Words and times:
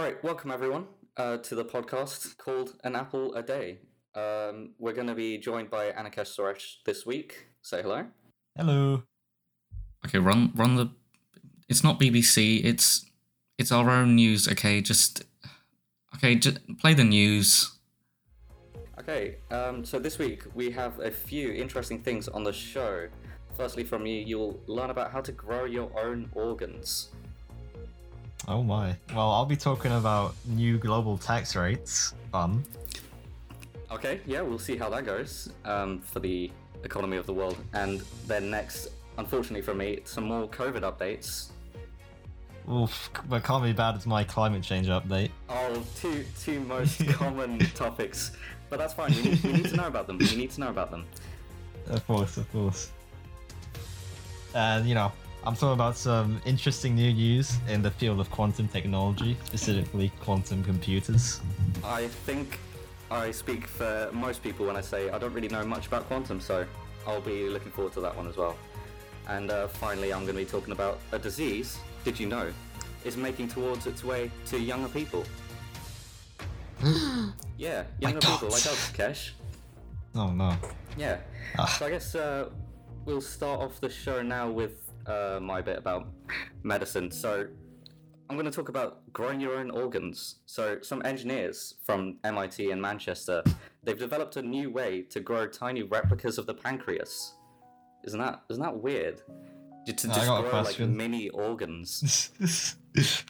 All 0.00 0.06
right, 0.06 0.24
welcome 0.24 0.50
everyone 0.50 0.86
uh, 1.18 1.36
to 1.36 1.54
the 1.54 1.62
podcast 1.62 2.38
called 2.38 2.74
An 2.84 2.96
Apple 2.96 3.34
a 3.34 3.42
Day. 3.42 3.80
Um, 4.14 4.70
we're 4.78 4.94
going 4.94 5.08
to 5.08 5.14
be 5.14 5.36
joined 5.36 5.68
by 5.68 5.92
Anakesh 5.92 6.34
Suresh 6.34 6.76
this 6.86 7.04
week. 7.04 7.48
Say 7.60 7.82
hello. 7.82 8.06
Hello. 8.56 9.02
Okay, 10.06 10.16
run 10.16 10.52
run 10.54 10.76
the. 10.76 10.90
It's 11.68 11.84
not 11.84 12.00
BBC. 12.00 12.64
It's 12.64 13.10
it's 13.58 13.70
our 13.70 13.90
own 13.90 14.14
news. 14.14 14.48
Okay, 14.48 14.80
just 14.80 15.24
okay. 16.14 16.34
Just 16.34 16.60
play 16.78 16.94
the 16.94 17.04
news. 17.04 17.70
Okay, 18.98 19.36
um, 19.50 19.84
so 19.84 19.98
this 19.98 20.18
week 20.18 20.44
we 20.54 20.70
have 20.70 20.98
a 21.00 21.10
few 21.10 21.52
interesting 21.52 22.00
things 22.02 22.26
on 22.26 22.42
the 22.42 22.54
show. 22.54 23.08
Firstly, 23.54 23.84
from 23.84 24.06
you, 24.06 24.24
you'll 24.24 24.60
learn 24.66 24.88
about 24.88 25.12
how 25.12 25.20
to 25.20 25.32
grow 25.32 25.66
your 25.66 25.90
own 26.02 26.30
organs. 26.32 27.10
Oh 28.48 28.62
my. 28.62 28.96
Well, 29.14 29.30
I'll 29.30 29.46
be 29.46 29.56
talking 29.56 29.92
about 29.92 30.34
new 30.46 30.78
global 30.78 31.18
tax 31.18 31.54
rates. 31.56 32.14
Fun. 32.32 32.64
Okay, 33.90 34.20
yeah, 34.26 34.40
we'll 34.40 34.58
see 34.58 34.76
how 34.76 34.88
that 34.90 35.04
goes 35.04 35.50
um, 35.64 36.00
for 36.00 36.20
the 36.20 36.50
economy 36.84 37.16
of 37.16 37.26
the 37.26 37.32
world. 37.32 37.56
And 37.74 38.00
then 38.26 38.50
next, 38.50 38.88
unfortunately 39.18 39.62
for 39.62 39.74
me, 39.74 40.00
some 40.04 40.24
more 40.24 40.48
COVID 40.48 40.82
updates. 40.82 41.50
Oof, 42.70 43.10
but 43.28 43.42
can't 43.42 43.64
be 43.64 43.72
bad 43.72 43.96
as 43.96 44.06
my 44.06 44.22
climate 44.22 44.62
change 44.62 44.86
update. 44.88 45.30
Oh, 45.48 45.82
two 45.96 46.24
two 46.38 46.60
most 46.60 47.04
common 47.08 47.58
topics, 47.74 48.32
but 48.68 48.78
that's 48.78 48.94
fine. 48.94 49.12
We 49.14 49.22
need, 49.22 49.42
we 49.42 49.52
need 49.54 49.64
to 49.66 49.76
know 49.76 49.86
about 49.86 50.06
them. 50.06 50.18
We 50.18 50.36
need 50.36 50.50
to 50.52 50.60
know 50.60 50.68
about 50.68 50.90
them. 50.90 51.06
Of 51.88 52.06
course, 52.06 52.36
of 52.36 52.52
course. 52.52 52.92
And 54.54 54.86
you 54.86 54.94
know, 54.94 55.10
I'm 55.42 55.54
talking 55.54 55.72
about 55.72 55.96
some 55.96 56.40
interesting 56.44 56.94
new 56.94 57.12
news 57.14 57.56
in 57.66 57.80
the 57.80 57.90
field 57.90 58.20
of 58.20 58.30
quantum 58.30 58.68
technology, 58.68 59.38
specifically 59.44 60.12
quantum 60.20 60.62
computers. 60.62 61.40
I 61.82 62.08
think 62.08 62.58
I 63.10 63.30
speak 63.30 63.66
for 63.66 64.10
most 64.12 64.42
people 64.42 64.66
when 64.66 64.76
I 64.76 64.82
say 64.82 65.08
I 65.08 65.18
don't 65.18 65.32
really 65.32 65.48
know 65.48 65.64
much 65.64 65.86
about 65.86 66.06
quantum, 66.08 66.40
so 66.40 66.66
I'll 67.06 67.22
be 67.22 67.48
looking 67.48 67.72
forward 67.72 67.94
to 67.94 68.02
that 68.02 68.14
one 68.14 68.28
as 68.28 68.36
well. 68.36 68.54
And 69.28 69.50
uh, 69.50 69.68
finally, 69.68 70.12
I'm 70.12 70.26
going 70.26 70.36
to 70.36 70.44
be 70.44 70.44
talking 70.44 70.72
about 70.72 71.00
a 71.12 71.18
disease. 71.18 71.78
Did 72.04 72.20
you 72.20 72.26
know? 72.26 72.52
Is 73.04 73.16
making 73.16 73.48
towards 73.48 73.86
its 73.86 74.04
way 74.04 74.30
to 74.46 74.60
younger 74.60 74.90
people. 74.90 75.24
yeah, 77.56 77.84
younger 77.98 78.20
people 78.20 78.48
like 78.48 78.66
us, 78.66 78.92
Kesh. 78.92 79.30
Oh 80.14 80.30
no. 80.32 80.54
Yeah. 80.98 81.16
Ah. 81.58 81.64
So 81.78 81.86
I 81.86 81.90
guess 81.90 82.14
uh, 82.14 82.50
we'll 83.06 83.22
start 83.22 83.60
off 83.60 83.80
the 83.80 83.88
show 83.88 84.20
now 84.20 84.50
with 84.50 84.89
uh, 85.06 85.38
my 85.40 85.60
bit 85.60 85.78
about 85.78 86.08
medicine. 86.62 87.10
So 87.10 87.46
I'm 88.28 88.36
going 88.36 88.46
to 88.46 88.52
talk 88.52 88.68
about 88.68 89.12
growing 89.12 89.40
your 89.40 89.56
own 89.56 89.70
organs. 89.70 90.36
So 90.46 90.78
some 90.82 91.02
engineers 91.04 91.74
from 91.84 92.18
MIT 92.22 92.70
and 92.70 92.80
Manchester, 92.80 93.42
they've 93.82 93.98
developed 93.98 94.36
a 94.36 94.42
new 94.42 94.70
way 94.70 95.02
to 95.10 95.20
grow 95.20 95.46
tiny 95.46 95.82
replicas 95.82 96.38
of 96.38 96.46
the 96.46 96.54
pancreas. 96.54 97.34
Isn't 98.04 98.20
that 98.20 98.42
isn't 98.48 98.62
that 98.62 98.76
weird? 98.76 99.20
To 99.86 99.92
just 99.92 100.26
grow 100.26 100.62
like 100.62 100.78
mini 100.78 101.28
organs. 101.30 102.30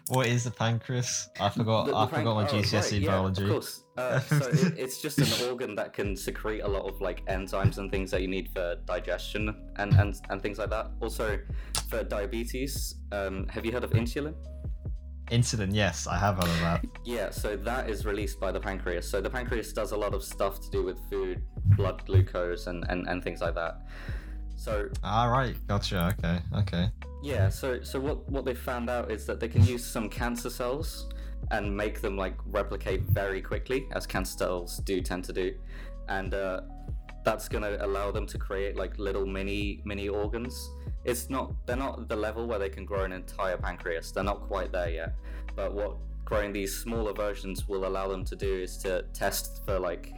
what 0.09 0.27
is 0.27 0.45
the 0.45 0.51
pancreas? 0.51 1.29
I 1.39 1.49
forgot. 1.51 1.87
The- 1.87 1.93
the 1.93 1.99
I 1.99 2.07
forgot 2.07 2.35
my 2.35 2.49
oh, 2.49 2.53
GCSE 2.53 2.75
right, 2.75 2.93
yeah, 2.93 3.11
biology. 3.11 3.45
Of 3.45 3.51
course. 3.51 3.85
Uh, 3.97 4.21
so 4.21 4.37
it, 4.37 4.79
it's 4.79 5.03
just 5.03 5.19
an 5.19 5.49
organ 5.49 5.75
that 5.75 5.93
can 5.93 6.17
secrete 6.17 6.61
a 6.61 6.69
lot 6.69 6.89
of 6.89 7.01
like 7.01 7.25
enzymes 7.27 7.79
and 7.79 7.91
things 7.91 8.11
that 8.11 8.23
you 8.23 8.29
need 8.29 8.51
for 8.55 8.77
digestion 8.87 9.55
and, 9.77 9.93
and, 9.95 10.15
and 10.31 10.41
things 10.41 10.59
like 10.59 10.71
that. 10.71 10.91
Also, 11.01 11.39
for 11.89 12.03
diabetes, 12.03 12.97
um, 13.13 13.47
have 13.49 13.67
you 13.67 13.73
heard 13.73 13.85
of 13.85 13.91
insulin? 13.91 14.35
Insulin, 15.31 15.73
yes, 15.73 16.07
I 16.07 16.17
have 16.19 16.37
heard 16.37 16.45
of 16.45 16.61
that. 16.61 16.85
Yeah, 17.05 17.31
so 17.31 17.57
that 17.57 17.89
is 17.89 18.05
released 18.05 18.41
by 18.41 18.51
the 18.51 18.59
pancreas. 18.59 19.09
So 19.09 19.21
the 19.21 19.31
pancreas 19.31 19.73
does 19.73 19.93
a 19.93 19.97
lot 19.97 20.13
of 20.13 20.25
stuff 20.25 20.61
to 20.61 20.71
do 20.71 20.83
with 20.83 20.99
food, 21.09 21.43
blood 21.77 22.05
glucose, 22.07 22.67
and, 22.67 22.85
and, 22.89 23.07
and 23.07 23.23
things 23.23 23.41
like 23.41 23.55
that. 23.55 23.83
So 24.57 24.89
All 25.05 25.31
right, 25.31 25.55
gotcha. 25.69 26.15
Okay, 26.19 26.41
okay. 26.55 26.91
Yeah, 27.23 27.51
so 27.51 27.83
so 27.83 28.01
what 28.01 28.29
what 28.31 28.45
they 28.45 28.55
found 28.55 28.89
out 28.89 29.11
is 29.11 29.27
that 29.27 29.41
they 29.41 29.49
can 29.49 29.65
use 29.65 29.85
some 29.85 30.09
cancer 30.09 30.49
cells 30.49 31.09
and 31.51 31.77
make 31.77 32.01
them 32.01 32.17
like 32.17 32.35
replicate 32.47 33.03
very 33.03 33.43
quickly, 33.43 33.87
as 33.93 34.07
cancer 34.07 34.39
cells 34.39 34.79
do 34.79 35.01
tend 35.01 35.25
to 35.25 35.33
do, 35.33 35.55
and 36.09 36.33
uh, 36.33 36.63
that's 37.25 37.49
gonna 37.49 37.77
allow 37.81 38.11
them 38.11 38.27
to 38.27 38.39
create 38.39 38.77
like 38.77 38.99
little 38.99 39.27
mini 39.27 39.83
mini 39.85 40.09
organs. 40.09 40.71
It's 41.05 41.29
not 41.29 41.55
they're 41.67 41.77
not 41.77 42.09
the 42.09 42.17
level 42.17 42.47
where 42.47 42.59
they 42.59 42.71
can 42.71 42.87
grow 42.87 43.05
an 43.05 43.13
entire 43.13 43.59
pancreas. 43.59 44.13
They're 44.13 44.25
not 44.25 44.41
quite 44.41 44.73
there 44.73 44.91
yet. 44.91 45.15
But 45.55 45.75
what 45.75 45.97
growing 46.25 46.53
these 46.53 46.75
smaller 46.77 47.13
versions 47.13 47.69
will 47.69 47.87
allow 47.87 48.09
them 48.09 48.25
to 48.25 48.37
do 48.37 48.63
is 48.63 48.79
to 48.79 49.03
test 49.13 49.63
for 49.67 49.79
like 49.79 50.15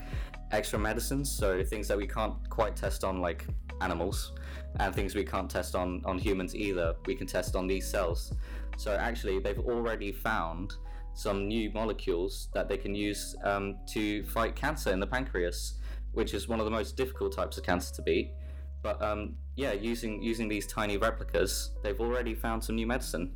extra 0.53 0.79
medicines, 0.79 1.31
so 1.31 1.65
things 1.65 1.89
that 1.89 1.97
we 1.99 2.07
can't 2.07 2.49
quite 2.49 2.77
test 2.77 3.03
on 3.03 3.21
like 3.21 3.47
animals 3.81 4.33
and 4.81 4.94
things 4.94 5.15
we 5.15 5.25
can't 5.25 5.50
test 5.50 5.75
on 5.75 6.03
on 6.05 6.19
humans 6.19 6.55
either. 6.55 6.94
We 7.06 7.15
can 7.15 7.27
test 7.27 7.56
on 7.56 7.66
these 7.66 7.88
cells. 7.88 8.33
So 8.77 8.94
actually 8.94 9.38
they've 9.38 9.59
already 9.59 10.12
found 10.12 10.75
some 11.15 11.47
new 11.47 11.71
molecules 11.72 12.49
that 12.55 12.69
they 12.69 12.78
can 12.78 12.94
use 12.94 13.37
um, 13.44 13.77
to 13.87 14.25
fight 14.25 14.56
cancer 14.56 14.91
in 14.93 15.00
the 15.00 15.06
pancreas 15.06 15.78
which 16.12 16.34
is 16.34 16.47
one 16.47 16.59
of 16.59 16.66
the 16.66 16.71
most 16.71 16.97
difficult 16.97 17.34
types 17.34 17.56
of 17.56 17.65
cancer 17.65 17.94
to 17.94 18.03
beat. 18.03 18.32
But 18.82 19.00
um, 19.03 19.37
yeah 19.56 19.72
using 19.72 20.22
using 20.22 20.49
these 20.49 20.66
tiny 20.66 20.97
replicas 20.97 21.72
they've 21.82 22.00
already 22.00 22.34
found 22.34 22.65
some 22.65 22.77
new 22.77 22.87
medicine 22.87 23.34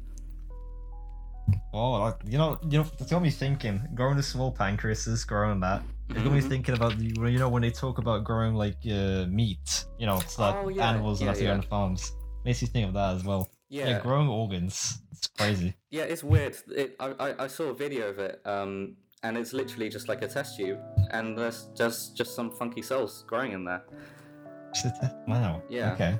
Oh, 1.72 1.92
like, 1.92 2.16
you 2.26 2.38
know, 2.38 2.58
you 2.68 2.78
know, 2.78 2.86
it's 2.98 3.10
got 3.10 3.22
me 3.22 3.30
thinking. 3.30 3.80
Growing 3.94 4.16
the 4.16 4.22
small 4.22 4.52
pancreases, 4.52 5.26
growing 5.26 5.60
that. 5.60 5.82
It 6.10 6.22
got 6.22 6.32
me 6.32 6.40
Mhm. 6.40 6.48
thinking 6.48 6.74
about 6.74 6.98
the, 6.98 7.04
you 7.04 7.38
know, 7.38 7.48
when 7.48 7.62
they 7.62 7.70
talk 7.70 7.98
about 7.98 8.24
growing 8.24 8.54
like 8.54 8.76
uh, 8.90 9.26
meat, 9.28 9.84
you 9.98 10.06
know, 10.06 10.18
so 10.20 10.42
that 10.42 10.56
Oh, 10.56 10.68
yeah, 10.68 10.88
animals 10.88 11.20
yeah, 11.20 11.32
that 11.32 11.40
are 11.40 11.44
yeah. 11.44 11.52
on 11.52 11.62
farms. 11.62 12.12
Makes 12.44 12.62
you 12.62 12.68
think 12.68 12.86
of 12.88 12.94
that 12.94 13.16
as 13.16 13.24
well. 13.24 13.50
yeah 13.68 13.88
Yeah, 13.90 13.98
growing 14.00 14.28
organs. 14.28 15.02
It's 15.12 15.26
crazy. 15.26 15.74
Yeah, 15.90 16.04
it's 16.04 16.22
weird. 16.24 16.56
It, 16.74 16.96
I, 17.00 17.06
I, 17.18 17.44
I 17.44 17.46
saw 17.48 17.64
a 17.64 17.74
video 17.74 18.08
of 18.08 18.18
it, 18.18 18.40
um, 18.46 18.96
and 19.22 19.36
it's 19.36 19.52
literally 19.52 19.88
just 19.88 20.08
like 20.08 20.22
a 20.22 20.28
test 20.28 20.56
tube, 20.56 20.78
and 21.10 21.36
there's 21.36 21.68
just 21.76 22.16
just 22.16 22.34
some 22.36 22.50
funky 22.52 22.82
cells 22.82 23.24
growing 23.26 23.52
in 23.52 23.64
there. 23.64 23.82
wow. 25.28 25.62
Yeah. 25.68 25.92
Okay. 25.94 26.18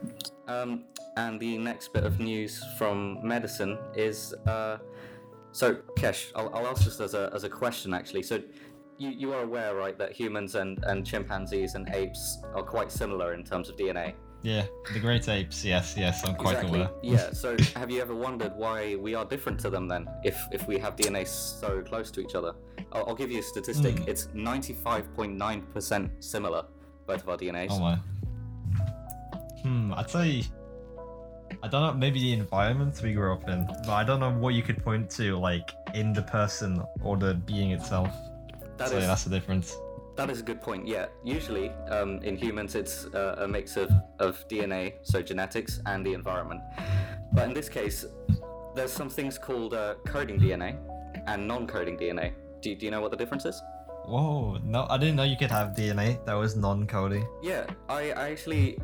Um, 0.48 0.84
and 1.16 1.38
the 1.40 1.58
next 1.58 1.92
bit 1.92 2.04
of 2.04 2.18
news 2.18 2.62
from 2.78 3.26
medicine 3.26 3.78
is 3.94 4.34
uh, 4.46 4.78
so 5.56 5.76
Kesh, 5.96 6.32
I'll, 6.34 6.54
I'll 6.54 6.66
ask 6.66 6.84
this 6.84 7.00
as 7.00 7.14
a, 7.14 7.30
as 7.34 7.44
a 7.44 7.48
question 7.48 7.94
actually. 7.94 8.22
So 8.22 8.42
you, 8.98 9.08
you 9.08 9.32
are 9.32 9.42
aware, 9.42 9.74
right, 9.74 9.96
that 9.98 10.12
humans 10.12 10.54
and, 10.54 10.84
and 10.84 11.06
chimpanzees 11.06 11.76
and 11.76 11.88
apes 11.94 12.42
are 12.54 12.62
quite 12.62 12.92
similar 12.92 13.32
in 13.32 13.42
terms 13.42 13.70
of 13.70 13.76
DNA. 13.76 14.12
Yeah, 14.42 14.66
the 14.92 15.00
great 15.00 15.30
apes. 15.30 15.64
Yes, 15.64 15.94
yes, 15.96 16.22
I'm 16.26 16.34
quite 16.34 16.56
exactly. 16.56 16.80
aware. 16.80 16.90
Yeah. 17.02 17.32
So 17.32 17.56
have 17.74 17.90
you 17.90 18.02
ever 18.02 18.14
wondered 18.14 18.52
why 18.54 18.96
we 18.96 19.14
are 19.14 19.24
different 19.24 19.58
to 19.60 19.70
them 19.70 19.88
then? 19.88 20.06
If 20.24 20.38
if 20.52 20.68
we 20.68 20.78
have 20.78 20.94
DNA 20.94 21.26
so 21.26 21.80
close 21.80 22.10
to 22.10 22.20
each 22.20 22.34
other, 22.34 22.54
I'll, 22.92 23.08
I'll 23.08 23.14
give 23.14 23.30
you 23.30 23.40
a 23.40 23.42
statistic. 23.42 23.98
Hmm. 24.00 24.08
It's 24.08 24.28
ninety 24.34 24.74
five 24.74 25.12
point 25.14 25.36
nine 25.36 25.62
percent 25.62 26.22
similar, 26.22 26.66
both 27.06 27.22
of 27.22 27.30
our 27.30 27.38
DNAs. 27.38 27.68
Oh 27.70 27.80
my. 27.80 27.96
Hmm, 29.62 29.94
I'd 29.94 30.10
say. 30.10 30.44
I 31.62 31.68
don't 31.68 31.82
know, 31.82 31.92
maybe 31.94 32.20
the 32.20 32.32
environment 32.32 33.00
we 33.02 33.12
grew 33.12 33.32
up 33.32 33.48
in, 33.48 33.66
but 33.66 33.90
I 33.90 34.04
don't 34.04 34.20
know 34.20 34.30
what 34.30 34.54
you 34.54 34.62
could 34.62 34.82
point 34.82 35.10
to, 35.10 35.36
like, 35.38 35.72
in 35.94 36.12
the 36.12 36.22
person 36.22 36.82
or 37.02 37.16
the 37.16 37.34
being 37.34 37.70
itself. 37.72 38.10
That 38.76 38.88
so 38.88 38.96
is- 38.96 39.02
yeah, 39.02 39.08
that's 39.08 39.24
the 39.24 39.30
difference. 39.30 39.76
That 40.16 40.30
is 40.30 40.40
a 40.40 40.42
good 40.42 40.62
point. 40.62 40.86
Yeah, 40.86 41.06
usually 41.24 41.68
um, 41.90 42.20
in 42.22 42.38
humans 42.38 42.74
it's 42.74 43.04
uh, 43.14 43.34
a 43.38 43.46
mix 43.46 43.76
of, 43.76 43.90
of 44.18 44.42
DNA, 44.48 44.94
so 45.02 45.20
genetics, 45.20 45.80
and 45.84 46.06
the 46.06 46.14
environment. 46.14 46.62
But 47.32 47.48
in 47.48 47.52
this 47.52 47.68
case, 47.68 48.06
there's 48.74 48.92
some 48.92 49.10
things 49.10 49.36
called 49.36 49.74
uh, 49.74 49.96
coding 50.06 50.40
DNA 50.40 50.78
and 51.26 51.46
non-coding 51.46 51.98
DNA. 51.98 52.32
Do, 52.62 52.74
do 52.74 52.86
you 52.86 52.90
know 52.90 53.02
what 53.02 53.10
the 53.10 53.16
difference 53.18 53.44
is? 53.44 53.60
Whoa, 54.06 54.58
no, 54.64 54.86
I 54.88 54.96
didn't 54.96 55.16
know 55.16 55.24
you 55.24 55.36
could 55.36 55.50
have 55.50 55.74
DNA 55.74 56.24
that 56.24 56.34
was 56.34 56.56
non-coding. 56.56 57.26
Yeah, 57.42 57.66
I, 57.88 58.12
I 58.12 58.30
actually. 58.30 58.78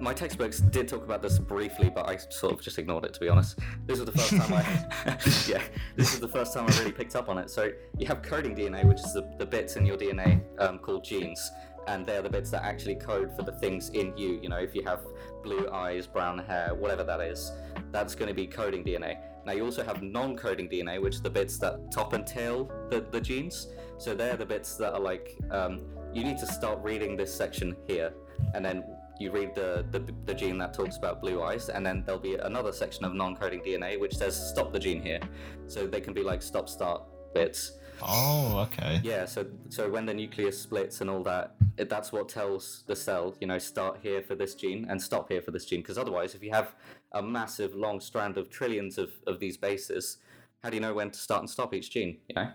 My 0.00 0.14
textbooks 0.14 0.60
did 0.60 0.88
talk 0.88 1.04
about 1.04 1.20
this 1.20 1.38
briefly, 1.38 1.90
but 1.94 2.08
I 2.08 2.16
sort 2.16 2.54
of 2.54 2.62
just 2.62 2.78
ignored 2.78 3.04
it 3.04 3.12
to 3.14 3.20
be 3.20 3.28
honest. 3.28 3.58
This 3.86 3.98
was 3.98 4.06
the 4.06 4.12
first 4.12 4.36
time 4.36 4.52
I. 4.52 4.62
yeah, 5.48 5.62
this 5.96 6.14
is 6.14 6.20
the 6.20 6.28
first 6.28 6.54
time 6.54 6.66
I 6.68 6.78
really 6.78 6.92
picked 6.92 7.16
up 7.16 7.28
on 7.28 7.38
it. 7.38 7.50
So 7.50 7.70
you 7.98 8.06
have 8.06 8.22
coding 8.22 8.56
DNA, 8.56 8.84
which 8.84 8.98
is 8.98 9.12
the, 9.12 9.30
the 9.38 9.46
bits 9.46 9.76
in 9.76 9.84
your 9.84 9.96
DNA 9.96 10.40
um, 10.58 10.78
called 10.78 11.04
genes, 11.04 11.50
and 11.86 12.06
they're 12.06 12.22
the 12.22 12.30
bits 12.30 12.50
that 12.50 12.64
actually 12.64 12.94
code 12.94 13.34
for 13.36 13.42
the 13.42 13.52
things 13.52 13.90
in 13.90 14.16
you. 14.16 14.38
You 14.42 14.48
know, 14.48 14.58
if 14.58 14.74
you 14.74 14.82
have 14.84 15.00
blue 15.42 15.68
eyes, 15.70 16.06
brown 16.06 16.38
hair, 16.38 16.74
whatever 16.74 17.04
that 17.04 17.20
is, 17.20 17.52
that's 17.90 18.14
going 18.14 18.28
to 18.28 18.34
be 18.34 18.46
coding 18.46 18.84
DNA. 18.84 19.18
Now 19.44 19.52
you 19.52 19.64
also 19.64 19.82
have 19.82 20.02
non-coding 20.02 20.68
DNA, 20.68 21.00
which 21.00 21.16
are 21.16 21.22
the 21.22 21.30
bits 21.30 21.58
that 21.58 21.90
top 21.90 22.12
and 22.12 22.26
tail 22.26 22.70
the, 22.90 23.00
the 23.10 23.20
genes. 23.20 23.68
So 23.98 24.14
they're 24.14 24.36
the 24.36 24.46
bits 24.46 24.76
that 24.76 24.92
are 24.92 25.00
like, 25.00 25.36
um, 25.50 25.82
you 26.12 26.24
need 26.24 26.38
to 26.38 26.46
start 26.46 26.78
reading 26.82 27.16
this 27.16 27.34
section 27.34 27.76
here, 27.86 28.12
and 28.54 28.64
then 28.64 28.84
you 29.20 29.30
read 29.30 29.54
the, 29.54 29.84
the, 29.90 30.00
the 30.24 30.34
gene 30.34 30.58
that 30.58 30.72
talks 30.72 30.96
about 30.96 31.20
blue 31.20 31.42
eyes, 31.42 31.68
and 31.68 31.84
then 31.84 32.02
there'll 32.04 32.20
be 32.20 32.36
another 32.36 32.72
section 32.72 33.04
of 33.04 33.14
non-coding 33.14 33.60
DNA 33.60 34.00
which 34.00 34.16
says 34.16 34.34
stop 34.34 34.72
the 34.72 34.78
gene 34.78 35.02
here. 35.02 35.20
So 35.66 35.86
they 35.86 36.00
can 36.00 36.14
be 36.14 36.22
like 36.22 36.42
stop, 36.42 36.68
start, 36.68 37.02
bits. 37.34 37.72
Oh, 38.02 38.66
okay. 38.72 39.00
Yeah, 39.04 39.26
so 39.26 39.46
so 39.68 39.90
when 39.90 40.06
the 40.06 40.14
nucleus 40.14 40.58
splits 40.58 41.02
and 41.02 41.10
all 41.10 41.22
that, 41.24 41.54
it, 41.76 41.88
that's 41.90 42.12
what 42.12 42.28
tells 42.28 42.82
the 42.86 42.96
cell, 42.96 43.34
you 43.40 43.46
know, 43.46 43.58
start 43.58 43.98
here 44.02 44.22
for 44.22 44.34
this 44.34 44.54
gene 44.54 44.86
and 44.88 45.00
stop 45.00 45.30
here 45.30 45.42
for 45.42 45.50
this 45.50 45.66
gene. 45.66 45.80
Because 45.80 45.98
otherwise, 45.98 46.34
if 46.34 46.42
you 46.42 46.50
have 46.50 46.74
a 47.12 47.22
massive 47.22 47.74
long 47.74 48.00
strand 48.00 48.38
of 48.38 48.48
trillions 48.48 48.96
of, 48.96 49.10
of 49.26 49.38
these 49.38 49.56
bases, 49.56 50.16
how 50.62 50.70
do 50.70 50.76
you 50.76 50.80
know 50.80 50.94
when 50.94 51.10
to 51.10 51.18
start 51.18 51.40
and 51.40 51.50
stop 51.50 51.74
each 51.74 51.90
gene? 51.90 52.18
You 52.28 52.34
know. 52.36 52.50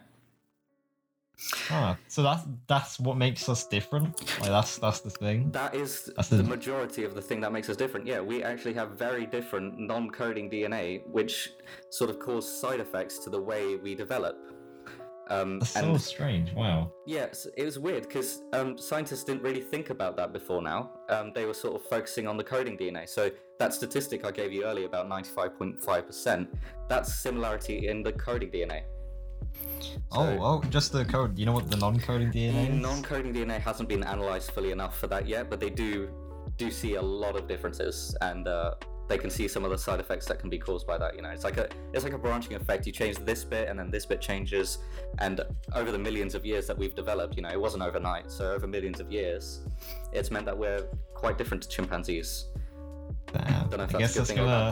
Ah, 1.69 1.97
so 2.07 2.23
that's 2.23 2.43
that's 2.67 2.99
what 2.99 3.17
makes 3.17 3.49
us 3.49 3.65
different. 3.67 4.19
Like 4.39 4.49
that's 4.49 4.77
that's 4.77 5.01
the 5.01 5.09
thing. 5.09 5.51
That 5.51 5.75
is 5.75 6.09
That's 6.15 6.29
the 6.29 6.37
the- 6.37 6.43
majority 6.43 7.03
of 7.03 7.13
the 7.15 7.21
thing 7.21 7.41
that 7.41 7.51
makes 7.51 7.69
us 7.69 7.75
different. 7.75 8.05
Yeah, 8.07 8.21
we 8.21 8.43
actually 8.43 8.73
have 8.73 8.91
very 8.91 9.25
different 9.25 9.77
non-coding 9.79 10.49
DNA, 10.49 11.05
which 11.07 11.51
sort 11.89 12.09
of 12.09 12.19
cause 12.19 12.47
side 12.61 12.79
effects 12.79 13.19
to 13.19 13.29
the 13.29 13.41
way 13.41 13.75
we 13.75 13.95
develop. 13.95 14.37
Um, 15.27 15.57
That's 15.57 15.71
so 15.71 15.97
strange. 15.97 16.53
Wow. 16.53 16.91
Yes, 17.07 17.47
it 17.57 17.63
was 17.63 17.79
weird 17.79 18.03
because 18.03 18.43
um, 18.53 18.77
scientists 18.77 19.23
didn't 19.23 19.41
really 19.41 19.61
think 19.61 19.89
about 19.89 20.15
that 20.17 20.31
before 20.31 20.61
now. 20.61 20.91
Um, 21.09 21.31
they 21.33 21.45
were 21.45 21.53
sort 21.55 21.73
of 21.75 21.81
focusing 21.89 22.27
on 22.27 22.37
the 22.37 22.43
coding 22.43 22.77
DNA. 22.77 23.09
So 23.09 23.31
that 23.57 23.73
statistic 23.73 24.23
I 24.23 24.29
gave 24.29 24.53
you 24.53 24.65
earlier 24.65 24.85
about 24.85 25.09
95.5%, 25.09 26.47
that's 26.87 27.11
similarity 27.15 27.87
in 27.87 28.03
the 28.03 28.11
coding 28.13 28.51
DNA. 28.51 28.83
Oh, 30.11 30.25
So- 30.25 30.39
oh, 30.41 30.61
just 30.69 30.91
the 30.91 31.05
code. 31.05 31.37
You 31.37 31.45
know 31.45 31.51
what 31.53 31.69
the 31.69 31.77
non-coding 31.77 32.31
DNA 32.31 32.69
is? 32.69 32.75
Non-coding 32.81 33.33
DNA 33.33 33.59
hasn't 33.59 33.89
been 33.89 34.03
analyzed 34.03 34.51
fully 34.51 34.71
enough 34.71 34.97
for 34.99 35.07
that 35.07 35.27
yet, 35.27 35.49
but 35.49 35.59
they 35.59 35.69
do 35.69 36.09
do 36.57 36.71
see 36.71 36.95
a 36.95 37.01
lot 37.01 37.35
of 37.35 37.47
differences, 37.49 38.15
and 38.21 38.47
uh, 38.47 38.75
they 39.09 39.17
can 39.17 39.29
see 39.29 39.45
some 39.47 39.65
of 39.65 39.71
the 39.71 39.77
side 39.77 39.99
effects 39.99 40.25
that 40.25 40.39
can 40.39 40.49
be 40.49 40.57
caused 40.57 40.87
by 40.87 40.97
that. 40.97 41.15
You 41.15 41.21
know, 41.21 41.29
it's 41.29 41.43
like 41.43 41.57
a 41.57 41.67
it's 41.93 42.03
like 42.05 42.13
a 42.13 42.17
branching 42.17 42.55
effect. 42.55 42.85
You 42.85 42.93
change 42.93 43.17
this 43.17 43.43
bit, 43.43 43.67
and 43.67 43.77
then 43.77 43.91
this 43.91 44.05
bit 44.05 44.21
changes, 44.21 44.77
and 45.19 45.41
over 45.73 45.91
the 45.91 45.99
millions 45.99 46.33
of 46.33 46.45
years 46.45 46.65
that 46.67 46.77
we've 46.77 46.95
developed, 46.95 47.35
you 47.35 47.41
know, 47.41 47.49
it 47.49 47.59
wasn't 47.59 47.83
overnight. 47.83 48.31
So 48.31 48.53
over 48.53 48.67
millions 48.67 48.99
of 49.01 49.11
years, 49.11 49.61
it's 50.13 50.31
meant 50.31 50.45
that 50.45 50.57
we're 50.57 50.83
quite 51.13 51.37
different 51.37 51.63
to 51.63 51.69
chimpanzees. 51.69 52.45
Damn. 53.33 53.67
Don't 53.69 53.77
know 53.79 53.83
if 53.83 53.95
I 53.95 53.99
guess 53.99 54.11
a 54.15 54.19
good 54.19 54.19
that's 54.21 54.29
thing 54.29 54.39
or 54.39 54.43
a 54.43 54.45
bad 54.45 54.71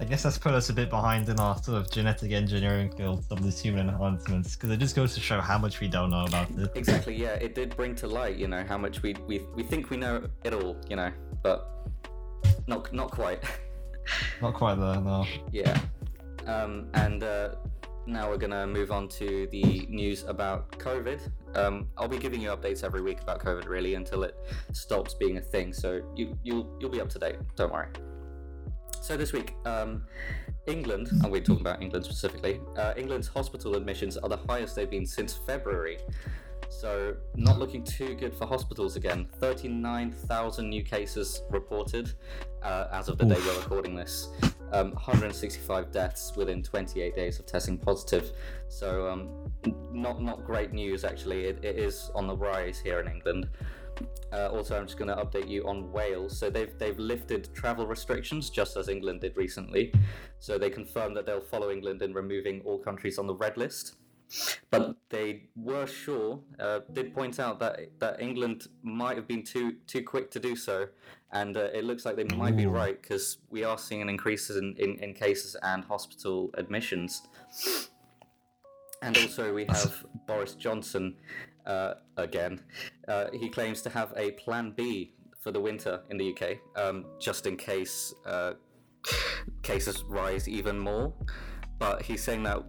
I 0.00 0.04
guess 0.04 0.22
that's 0.22 0.38
put 0.38 0.54
us 0.54 0.68
a 0.68 0.72
bit 0.72 0.90
behind 0.90 1.28
in 1.28 1.40
our 1.40 1.56
sort 1.62 1.78
of 1.78 1.90
genetic 1.90 2.32
engineering 2.32 2.90
field 2.96 3.24
of 3.30 3.42
these 3.42 3.60
human 3.60 3.88
enhancements, 3.88 4.54
because 4.54 4.70
it 4.70 4.78
just 4.78 4.94
goes 4.94 5.14
to 5.14 5.20
show 5.20 5.40
how 5.40 5.58
much 5.58 5.80
we 5.80 5.88
don't 5.88 6.10
know 6.10 6.24
about 6.24 6.50
it. 6.50 6.70
Exactly, 6.74 7.16
yeah. 7.16 7.34
It 7.34 7.54
did 7.54 7.76
bring 7.76 7.94
to 7.96 8.06
light, 8.06 8.36
you 8.36 8.48
know, 8.48 8.64
how 8.64 8.78
much 8.78 9.02
we 9.02 9.14
we, 9.26 9.40
we 9.54 9.62
think 9.62 9.90
we 9.90 9.96
know 9.96 10.26
it 10.44 10.52
all, 10.52 10.76
you 10.88 10.96
know, 10.96 11.10
but 11.42 11.68
not 12.66 12.92
not 12.92 13.10
quite. 13.10 13.42
Not 14.40 14.54
quite 14.54 14.76
there, 14.76 15.00
no. 15.00 15.26
Yeah. 15.50 15.76
Um, 16.46 16.88
and 16.94 17.24
uh, 17.24 17.56
now 18.06 18.30
we're 18.30 18.36
going 18.36 18.52
to 18.52 18.66
move 18.66 18.92
on 18.92 19.08
to 19.08 19.48
the 19.50 19.86
news 19.90 20.24
about 20.24 20.70
COVID. 20.78 21.20
Um, 21.56 21.88
I'll 21.96 22.08
be 22.08 22.18
giving 22.18 22.40
you 22.40 22.50
updates 22.50 22.84
every 22.84 23.02
week 23.02 23.20
about 23.20 23.42
COVID, 23.42 23.66
really, 23.66 23.94
until 23.94 24.22
it 24.22 24.36
stops 24.72 25.14
being 25.14 25.38
a 25.38 25.40
thing. 25.40 25.72
So 25.72 26.02
you, 26.14 26.38
you'll 26.44 26.76
you'll 26.78 26.90
be 26.90 27.00
up 27.00 27.08
to 27.10 27.18
date. 27.18 27.36
Don't 27.56 27.72
worry. 27.72 27.88
So 29.06 29.16
this 29.16 29.32
week, 29.32 29.54
um, 29.64 30.04
England, 30.66 31.10
and 31.22 31.30
we're 31.30 31.40
talking 31.40 31.60
about 31.60 31.80
England 31.80 32.04
specifically. 32.04 32.60
Uh, 32.76 32.92
England's 32.96 33.28
hospital 33.28 33.76
admissions 33.76 34.16
are 34.16 34.28
the 34.28 34.40
highest 34.48 34.74
they've 34.74 34.90
been 34.90 35.06
since 35.06 35.38
February. 35.46 35.98
So 36.68 37.14
not 37.36 37.56
looking 37.56 37.84
too 37.84 38.16
good 38.16 38.34
for 38.34 38.48
hospitals 38.48 38.96
again. 38.96 39.28
Thirty-nine 39.38 40.10
thousand 40.10 40.70
new 40.70 40.82
cases 40.82 41.42
reported 41.50 42.14
uh, 42.64 42.88
as 42.90 43.08
of 43.08 43.16
the 43.16 43.26
day 43.26 43.36
we're 43.46 43.56
recording 43.60 43.94
this. 43.94 44.28
Um, 44.72 44.90
165 44.94 45.92
deaths 45.92 46.32
within 46.34 46.60
28 46.60 47.14
days 47.14 47.38
of 47.38 47.46
testing 47.46 47.78
positive. 47.78 48.32
So 48.66 49.08
um, 49.08 49.52
not 49.92 50.20
not 50.20 50.44
great 50.44 50.72
news 50.72 51.04
actually. 51.04 51.44
It, 51.44 51.64
it 51.64 51.78
is 51.78 52.10
on 52.16 52.26
the 52.26 52.36
rise 52.36 52.80
here 52.80 52.98
in 52.98 53.06
England. 53.06 53.46
Uh, 54.32 54.48
also, 54.48 54.78
I'm 54.78 54.86
just 54.86 54.98
going 54.98 55.08
to 55.08 55.16
update 55.16 55.48
you 55.48 55.66
on 55.66 55.92
Wales. 55.92 56.38
So 56.38 56.50
they've 56.50 56.76
they've 56.78 56.98
lifted 56.98 57.48
travel 57.54 57.86
restrictions 57.86 58.50
just 58.50 58.76
as 58.76 58.88
England 58.88 59.20
did 59.20 59.36
recently. 59.36 59.92
So 60.38 60.58
they 60.58 60.70
confirmed 60.70 61.16
that 61.16 61.26
they'll 61.26 61.40
follow 61.40 61.70
England 61.70 62.02
in 62.02 62.12
removing 62.12 62.60
all 62.64 62.78
countries 62.78 63.18
on 63.18 63.26
the 63.26 63.34
red 63.34 63.56
list. 63.56 63.96
But 64.70 64.96
they 65.08 65.44
were 65.54 65.86
sure, 65.86 66.40
uh, 66.58 66.80
did 66.92 67.14
point 67.14 67.38
out 67.38 67.60
that 67.60 67.78
that 68.00 68.20
England 68.20 68.66
might 68.82 69.16
have 69.16 69.28
been 69.28 69.44
too 69.44 69.76
too 69.86 70.02
quick 70.02 70.32
to 70.32 70.40
do 70.40 70.56
so, 70.56 70.88
and 71.32 71.56
uh, 71.56 71.68
it 71.72 71.84
looks 71.84 72.04
like 72.04 72.16
they 72.16 72.36
might 72.36 72.56
be 72.56 72.66
right 72.66 73.00
because 73.00 73.38
we 73.50 73.62
are 73.62 73.78
seeing 73.78 74.02
an 74.02 74.08
increase 74.08 74.50
in, 74.50 74.74
in, 74.78 74.98
in 74.98 75.14
cases 75.14 75.56
and 75.62 75.84
hospital 75.84 76.50
admissions. 76.54 77.22
And 79.02 79.16
also, 79.18 79.54
we 79.54 79.66
have 79.68 80.04
Boris 80.26 80.54
Johnson 80.54 81.16
again. 82.16 82.60
Uh, 83.08 83.26
he 83.32 83.48
claims 83.48 83.82
to 83.82 83.90
have 83.90 84.12
a 84.16 84.32
plan 84.32 84.72
B 84.76 85.14
for 85.40 85.52
the 85.52 85.60
winter 85.60 86.00
in 86.10 86.16
the 86.16 86.32
UK, 86.32 86.58
um, 86.76 87.04
just 87.20 87.46
in 87.46 87.56
case 87.56 88.12
uh, 88.26 88.54
cases 89.62 90.02
rise 90.08 90.48
even 90.48 90.78
more. 90.78 91.12
But 91.78 92.02
he's 92.02 92.22
saying 92.22 92.42
that 92.44 92.64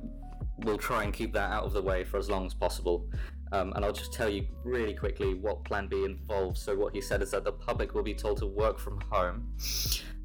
we'll 0.59 0.77
try 0.77 1.03
and 1.03 1.13
keep 1.13 1.33
that 1.33 1.51
out 1.51 1.63
of 1.63 1.73
the 1.73 1.81
way 1.81 2.03
for 2.03 2.17
as 2.17 2.29
long 2.29 2.45
as 2.45 2.53
possible. 2.53 3.09
Um, 3.51 3.71
and 3.75 3.85
I'll 3.85 3.93
just 3.93 4.13
tell 4.13 4.29
you 4.29 4.45
really 4.63 4.93
quickly 4.93 5.33
what 5.33 5.63
Plan 5.63 5.87
B 5.87 6.03
involves. 6.03 6.61
So, 6.61 6.75
what 6.75 6.93
he 6.93 7.01
said 7.01 7.21
is 7.21 7.31
that 7.31 7.43
the 7.45 7.53
public 7.53 7.93
will 7.93 8.03
be 8.03 8.13
told 8.13 8.37
to 8.39 8.45
work 8.45 8.77
from 8.77 8.99
home. 9.09 9.53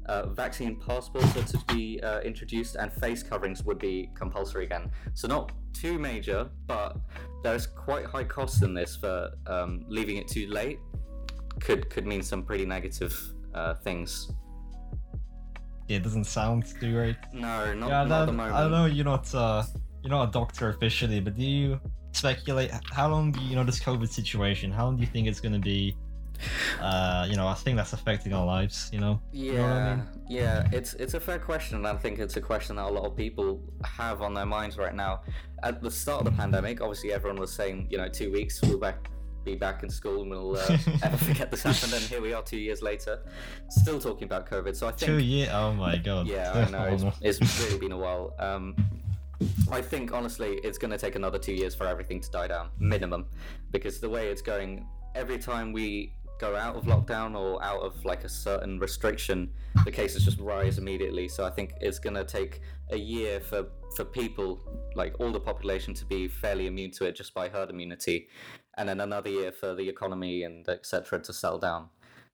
Uh, 0.07 0.27
vaccine 0.27 0.75
passports 0.75 1.35
are 1.37 1.43
to 1.43 1.73
be 1.73 2.01
uh, 2.01 2.19
introduced, 2.21 2.75
and 2.75 2.91
face 2.91 3.23
coverings 3.23 3.63
would 3.63 3.79
be 3.79 4.11
compulsory 4.15 4.65
again. 4.65 4.91
So, 5.13 5.27
not 5.27 5.53
too 5.73 5.99
major, 5.99 6.49
but 6.67 6.97
there's 7.43 7.67
quite 7.67 8.05
high 8.05 8.23
costs 8.23 8.61
in 8.61 8.73
this 8.73 8.95
for 8.95 9.31
um, 9.47 9.85
leaving 9.87 10.17
it 10.17 10.27
too 10.27 10.47
late. 10.47 10.79
Could 11.59 11.89
could 11.89 12.05
mean 12.05 12.23
some 12.23 12.43
pretty 12.43 12.65
negative 12.65 13.19
uh, 13.53 13.75
things. 13.75 14.31
Yeah, 15.87 15.97
it 15.97 16.03
doesn't 16.03 16.25
sound 16.25 16.65
too 16.65 16.91
great. 16.91 17.17
No, 17.33 17.73
not, 17.73 17.89
yeah, 17.89 18.03
not 18.05 18.21
at 18.21 18.25
the 18.25 18.31
moment. 18.31 18.55
I 18.55 18.67
know 18.69 18.85
you're 18.85 19.05
not 19.05 19.33
uh, 19.35 19.63
you're 20.01 20.11
not 20.11 20.29
a 20.29 20.31
doctor 20.31 20.69
officially, 20.69 21.19
but 21.19 21.35
do 21.35 21.43
you 21.43 21.79
speculate 22.11 22.71
how 22.91 23.09
long 23.09 23.31
do 23.31 23.41
you 23.41 23.55
know 23.55 23.63
this 23.63 23.79
COVID 23.79 24.09
situation? 24.09 24.71
How 24.71 24.85
long 24.85 24.95
do 24.95 25.01
you 25.01 25.07
think 25.07 25.27
it's 25.27 25.39
going 25.39 25.53
to 25.53 25.59
be? 25.59 25.95
Uh, 26.79 27.25
you 27.29 27.35
know, 27.35 27.47
I 27.47 27.53
think 27.53 27.77
that's 27.77 27.93
affecting 27.93 28.33
our 28.33 28.45
lives. 28.45 28.89
You 28.91 28.99
know. 28.99 29.21
Yeah, 29.31 29.53
know 29.53 29.61
what 29.61 29.71
I 29.71 29.95
mean? 29.95 30.05
yeah, 30.27 30.67
it's 30.71 30.93
it's 30.95 31.13
a 31.13 31.19
fair 31.19 31.39
question, 31.39 31.77
and 31.77 31.87
I 31.87 31.95
think 31.95 32.19
it's 32.19 32.37
a 32.37 32.41
question 32.41 32.75
that 32.77 32.85
a 32.85 32.89
lot 32.89 33.05
of 33.05 33.15
people 33.15 33.61
have 33.83 34.21
on 34.21 34.33
their 34.33 34.45
minds 34.45 34.77
right 34.77 34.93
now. 34.93 35.21
At 35.63 35.81
the 35.81 35.91
start 35.91 36.19
of 36.19 36.25
the 36.25 36.37
pandemic, 36.37 36.81
obviously 36.81 37.13
everyone 37.13 37.39
was 37.39 37.53
saying, 37.53 37.87
you 37.89 37.97
know, 37.97 38.09
two 38.09 38.31
weeks 38.31 38.61
we'll 38.61 38.77
back, 38.77 39.09
be 39.45 39.55
back 39.55 39.83
in 39.83 39.89
school 39.89 40.23
and 40.23 40.29
we'll 40.31 40.57
uh, 40.57 40.77
ever 41.03 41.17
forget 41.17 41.51
this 41.51 41.63
happened, 41.63 41.93
and 41.93 42.03
here 42.03 42.21
we 42.21 42.33
are 42.33 42.43
two 42.43 42.57
years 42.57 42.81
later, 42.81 43.23
still 43.69 43.99
talking 43.99 44.25
about 44.25 44.49
COVID. 44.49 44.75
So 44.75 44.87
I 44.87 44.91
think 44.91 45.11
Two 45.11 45.19
year. 45.19 45.49
Oh 45.53 45.73
my 45.73 45.97
god. 45.97 46.27
yeah, 46.27 46.51
I 46.67 46.71
know. 46.71 47.13
It's, 47.21 47.39
it's 47.41 47.63
really 47.63 47.79
been 47.79 47.91
a 47.91 47.97
while. 47.97 48.33
Um, 48.39 48.75
I 49.71 49.81
think 49.81 50.13
honestly, 50.13 50.59
it's 50.63 50.77
going 50.77 50.91
to 50.91 50.97
take 50.97 51.15
another 51.15 51.39
two 51.39 51.53
years 51.53 51.75
for 51.75 51.87
everything 51.87 52.19
to 52.21 52.31
die 52.31 52.47
down, 52.47 52.69
minimum, 52.79 53.25
because 53.71 53.99
the 53.99 54.09
way 54.09 54.27
it's 54.29 54.41
going, 54.41 54.87
every 55.15 55.37
time 55.37 55.73
we 55.73 56.13
go 56.43 56.57
out 56.57 56.75
of 56.75 56.83
lockdown 56.83 57.39
or 57.39 57.63
out 57.63 57.81
of 57.81 58.03
like 58.03 58.25
a 58.25 58.29
certain 58.29 58.77
restriction, 58.77 59.49
the 59.85 59.91
cases 59.91 60.25
just 60.25 60.39
rise 60.39 60.77
immediately. 60.77 61.27
So 61.29 61.45
I 61.45 61.49
think 61.49 61.73
it's 61.79 61.99
going 61.99 62.15
to 62.15 62.25
take 62.25 62.59
a 62.91 62.97
year 62.97 63.39
for 63.39 63.67
for 63.95 64.03
people, 64.03 64.59
like 64.95 65.13
all 65.19 65.31
the 65.31 65.39
population, 65.39 65.93
to 65.93 66.05
be 66.05 66.27
fairly 66.27 66.65
immune 66.67 66.91
to 66.97 67.05
it 67.05 67.15
just 67.15 67.33
by 67.33 67.47
herd 67.47 67.69
immunity, 67.69 68.27
and 68.77 68.89
then 68.89 68.99
another 68.99 69.29
year 69.29 69.51
for 69.51 69.73
the 69.73 69.87
economy 69.87 70.43
and 70.43 70.67
etc. 70.67 71.19
to 71.19 71.31
settle 71.31 71.59
down. 71.59 71.89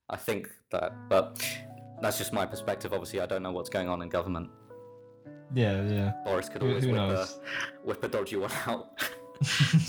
I 0.09 0.17
think 0.17 0.49
that, 0.71 0.91
but 1.07 1.27
that's 2.01 2.17
just 2.17 2.33
my 2.33 2.45
perspective. 2.45 2.93
Obviously, 2.93 3.21
I 3.21 3.27
don't 3.27 3.43
know 3.43 3.51
what's 3.51 3.69
going 3.69 3.89
on 3.89 4.01
in 4.01 4.09
government. 4.09 4.49
Yeah, 5.53 5.83
yeah. 5.83 6.11
Boris 6.25 6.49
could 6.49 6.61
Who, 6.61 6.69
always 6.69 6.83
who 6.83 6.91
whip, 6.93 7.01
a, 7.01 7.27
whip 7.83 8.03
a 8.03 8.07
dodgy 8.07 8.37
one 8.37 8.51
out. 8.65 8.89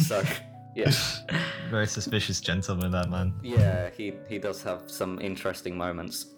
so, 0.08 0.22
yeah, 0.76 0.90
Very 1.70 1.86
suspicious 1.86 2.40
gentleman, 2.40 2.90
that 2.92 3.10
man. 3.10 3.34
yeah, 3.42 3.90
he 3.96 4.14
he 4.28 4.38
does 4.38 4.62
have 4.62 4.82
some 4.90 5.20
interesting 5.20 5.76
moments. 5.76 6.34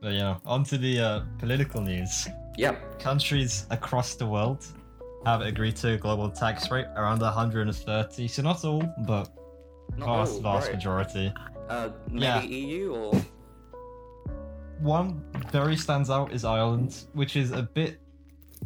But 0.00 0.12
you 0.12 0.18
know, 0.18 0.36
on 0.44 0.64
to 0.64 0.76
the 0.78 1.00
uh, 1.00 1.20
political 1.38 1.80
news. 1.80 2.28
Yep. 2.58 3.00
Countries 3.00 3.66
across 3.70 4.14
the 4.16 4.26
world 4.26 4.66
have 5.24 5.40
agreed 5.40 5.76
to 5.76 5.94
a 5.94 5.96
global 5.96 6.30
tax 6.30 6.70
rate 6.70 6.86
around 6.94 7.20
130. 7.20 8.28
So 8.28 8.42
not 8.42 8.64
all, 8.64 8.82
but 9.06 9.30
Not 9.96 10.06
vast, 10.06 10.34
all, 10.34 10.40
vast 10.42 10.66
right. 10.66 10.74
majority. 10.76 11.32
Uh, 11.68 11.88
maybe 12.10 12.24
Yeah. 12.24 12.42
EU 12.42 12.94
or 12.94 13.14
One 14.80 15.24
very 15.50 15.76
stands 15.76 16.10
out 16.10 16.32
is 16.32 16.44
Ireland, 16.44 17.04
which 17.14 17.36
is 17.36 17.52
a 17.52 17.62
bit 17.62 17.98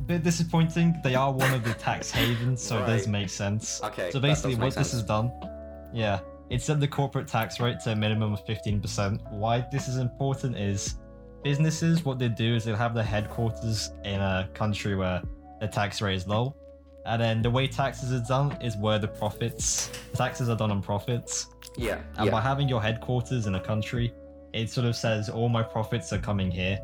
bit 0.07 0.23
disappointing. 0.23 0.97
They 1.03 1.15
are 1.15 1.33
one 1.33 1.53
of 1.53 1.65
the 1.65 1.75
tax 1.75 2.11
havens, 2.19 2.63
so 2.63 2.83
it 2.83 2.87
does 2.87 3.07
make 3.09 3.29
sense. 3.29 3.81
Okay, 3.83 4.11
So 4.11 4.21
basically, 4.21 4.55
what 4.55 4.61
make 4.61 4.75
this 4.75 4.91
sense. 4.91 4.93
has 4.93 5.03
done, 5.05 5.31
yeah, 5.93 6.21
it 6.51 6.63
set 6.63 6.81
the 6.81 6.89
corporate 6.89 7.29
tax 7.29 7.61
rate 7.61 7.81
to 7.81 7.93
a 7.93 7.97
minimum 7.97 8.33
of 8.33 8.45
15%. 8.47 9.33
Why 9.33 9.65
this 9.71 9.89
is 9.89 9.97
important 9.97 10.57
is 10.57 10.97
businesses, 11.45 12.05
what 12.05 12.19
they 12.19 12.29
do 12.29 12.55
is 12.57 12.65
they'll 12.65 12.77
have 12.77 12.95
their 12.95 13.05
headquarters 13.05 13.91
in 14.05 14.21
a 14.21 14.49
country 14.55 14.97
where 14.97 15.23
the 15.61 15.69
tax 15.69 16.01
rate 16.01 16.17
is 16.17 16.27
low, 16.27 16.55
And 17.07 17.21
then 17.21 17.43
the 17.43 17.51
way 17.51 17.67
taxes 17.67 18.13
are 18.13 18.25
done 18.27 18.57
is 18.63 18.77
where 18.77 18.99
the 18.99 19.09
profits 19.09 19.91
taxes 20.15 20.49
are 20.49 20.57
done 20.57 20.71
on 20.71 20.83
profits. 20.83 21.47
Yeah. 21.77 22.01
And 22.17 22.31
by 22.31 22.41
having 22.41 22.69
your 22.69 22.83
headquarters 22.83 23.47
in 23.47 23.55
a 23.55 23.61
country, 23.61 24.13
it 24.53 24.71
sort 24.71 24.87
of 24.87 24.97
says 24.97 25.29
all 25.29 25.49
my 25.49 25.63
profits 25.63 26.13
are 26.13 26.19
coming 26.19 26.51
here. 26.51 26.79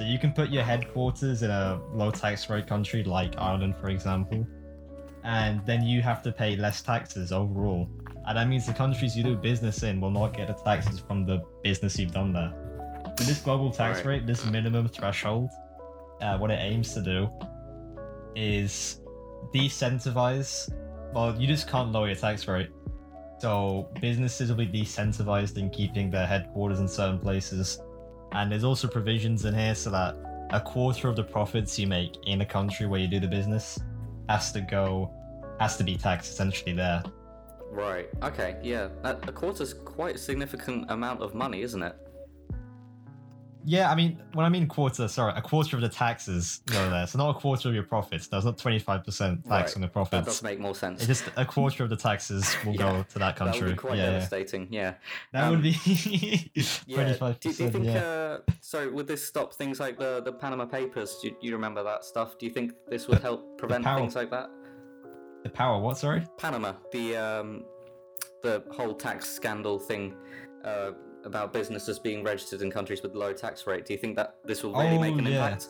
So 0.00 0.06
you 0.06 0.18
can 0.18 0.32
put 0.32 0.48
your 0.48 0.62
headquarters 0.62 1.42
in 1.42 1.50
a 1.50 1.78
low 1.92 2.10
tax 2.10 2.48
rate 2.48 2.66
country 2.66 3.04
like 3.04 3.36
Ireland, 3.36 3.76
for 3.76 3.90
example, 3.90 4.46
and 5.24 5.60
then 5.66 5.82
you 5.82 6.00
have 6.00 6.22
to 6.22 6.32
pay 6.32 6.56
less 6.56 6.80
taxes 6.80 7.32
overall. 7.32 7.86
And 8.26 8.38
that 8.38 8.48
means 8.48 8.64
the 8.64 8.72
countries 8.72 9.14
you 9.14 9.22
do 9.22 9.36
business 9.36 9.82
in 9.82 10.00
will 10.00 10.10
not 10.10 10.34
get 10.34 10.48
the 10.48 10.54
taxes 10.54 11.00
from 11.00 11.26
the 11.26 11.42
business 11.62 11.98
you've 11.98 12.12
done 12.12 12.32
there. 12.32 12.50
So 13.18 13.24
this 13.24 13.42
global 13.42 13.70
tax 13.70 13.98
Right. 13.98 14.06
rate, 14.06 14.26
this 14.26 14.46
minimum 14.46 14.88
threshold, 14.88 15.50
uh, 16.22 16.38
what 16.38 16.50
it 16.50 16.60
aims 16.60 16.94
to 16.94 17.02
do 17.02 17.28
is 18.34 19.02
decentivize. 19.52 20.72
Well, 21.12 21.38
you 21.38 21.46
just 21.46 21.68
can't 21.68 21.92
lower 21.92 22.06
your 22.06 22.16
tax 22.16 22.48
rate. 22.48 22.70
So 23.36 23.90
businesses 24.00 24.48
will 24.48 24.56
be 24.56 24.66
decentivized 24.66 25.58
in 25.58 25.68
keeping 25.68 26.10
their 26.10 26.26
headquarters 26.26 26.80
in 26.80 26.88
certain 26.88 27.18
places. 27.18 27.82
And 28.32 28.50
there's 28.50 28.64
also 28.64 28.88
provisions 28.88 29.44
in 29.44 29.54
here 29.54 29.74
so 29.74 29.90
that 29.90 30.16
a 30.50 30.60
quarter 30.60 31.08
of 31.08 31.16
the 31.16 31.24
profits 31.24 31.78
you 31.78 31.86
make 31.86 32.16
in 32.26 32.40
a 32.40 32.46
country 32.46 32.86
where 32.86 33.00
you 33.00 33.08
do 33.08 33.20
the 33.20 33.28
business 33.28 33.78
has 34.28 34.52
to 34.52 34.60
go, 34.60 35.12
has 35.58 35.76
to 35.76 35.84
be 35.84 35.96
taxed 35.96 36.32
essentially 36.32 36.72
there. 36.72 37.02
Right. 37.70 38.08
Okay. 38.22 38.56
Yeah. 38.62 38.88
A, 39.04 39.10
a 39.10 39.32
quarter's 39.32 39.74
quite 39.74 40.16
a 40.16 40.18
significant 40.18 40.90
amount 40.90 41.22
of 41.22 41.34
money, 41.34 41.62
isn't 41.62 41.82
it? 41.82 41.96
Yeah, 43.64 43.90
I 43.90 43.94
mean, 43.94 44.18
when 44.32 44.46
I 44.46 44.48
mean 44.48 44.66
quarter, 44.66 45.06
sorry, 45.06 45.34
a 45.36 45.42
quarter 45.42 45.76
of 45.76 45.82
the 45.82 45.88
taxes 45.88 46.62
go 46.66 46.88
there. 46.88 47.06
So 47.06 47.18
not 47.18 47.36
a 47.36 47.38
quarter 47.38 47.68
of 47.68 47.74
your 47.74 47.82
profits. 47.84 48.26
That's 48.26 48.44
not 48.44 48.56
25% 48.56 49.04
tax 49.04 49.44
Right. 49.46 49.76
on 49.76 49.82
the 49.82 49.88
profits. 49.88 50.10
That 50.10 50.24
does 50.24 50.42
make 50.42 50.58
more 50.58 50.74
sense. 50.74 51.00
It's 51.00 51.06
just 51.20 51.30
a 51.36 51.44
quarter 51.44 51.84
of 51.84 51.90
the 51.90 51.96
taxes 51.96 52.56
will 52.64 52.72
Yeah, 52.72 52.78
go 52.78 53.02
to 53.12 53.18
that 53.18 53.36
country. 53.36 53.60
that 53.60 53.66
would 53.66 53.72
be 53.72 53.76
quite 53.78 53.98
yeah, 53.98 54.04
yeah. 54.04 54.10
devastating. 54.12 54.68
Yeah. 54.70 54.94
That 55.32 55.44
Um, 55.44 55.50
would 55.50 55.62
be 55.62 55.70
Yeah. 56.86 57.14
25%. 57.14 57.40
Do, 57.40 57.52
do 57.52 57.64
you 57.64 57.70
think? 57.70 57.86
Uh, 57.88 58.38
so 58.60 58.90
would 58.92 59.06
this 59.06 59.26
stop 59.26 59.52
things 59.54 59.78
like 59.78 59.98
the 59.98 60.22
the 60.24 60.32
Panama 60.32 60.64
Papers? 60.64 61.18
Do 61.20 61.28
you, 61.28 61.36
you 61.42 61.52
remember 61.52 61.82
that 61.82 62.04
stuff? 62.04 62.38
Do 62.38 62.46
you 62.46 62.52
think 62.52 62.72
this 62.88 63.08
would 63.08 63.20
help 63.20 63.58
prevent 63.58 63.84
power- 63.84 63.98
things 64.00 64.14
like 64.14 64.30
that? 64.30 64.48
the 65.42 65.48
power, 65.50 65.80
what, 65.80 65.96
sorry? 65.96 66.26
Panama, 66.38 66.72
the 66.92 67.16
um, 67.16 67.64
the 68.42 68.62
whole 68.72 68.94
tax 68.94 69.28
scandal 69.28 69.78
thing 69.78 70.14
uh, 70.64 70.90
about 71.24 71.52
businesses 71.52 71.98
being 71.98 72.22
registered 72.24 72.62
in 72.62 72.70
countries 72.70 73.02
with 73.02 73.14
low 73.14 73.32
tax 73.32 73.66
rate. 73.66 73.84
Do 73.86 73.92
you 73.92 73.98
think 73.98 74.16
that 74.16 74.36
this 74.44 74.62
will 74.62 74.72
really 74.74 74.98
make 74.98 75.14
Oh, 75.14 75.18
an 75.18 75.26
yeah. 75.26 75.44
impact? 75.46 75.68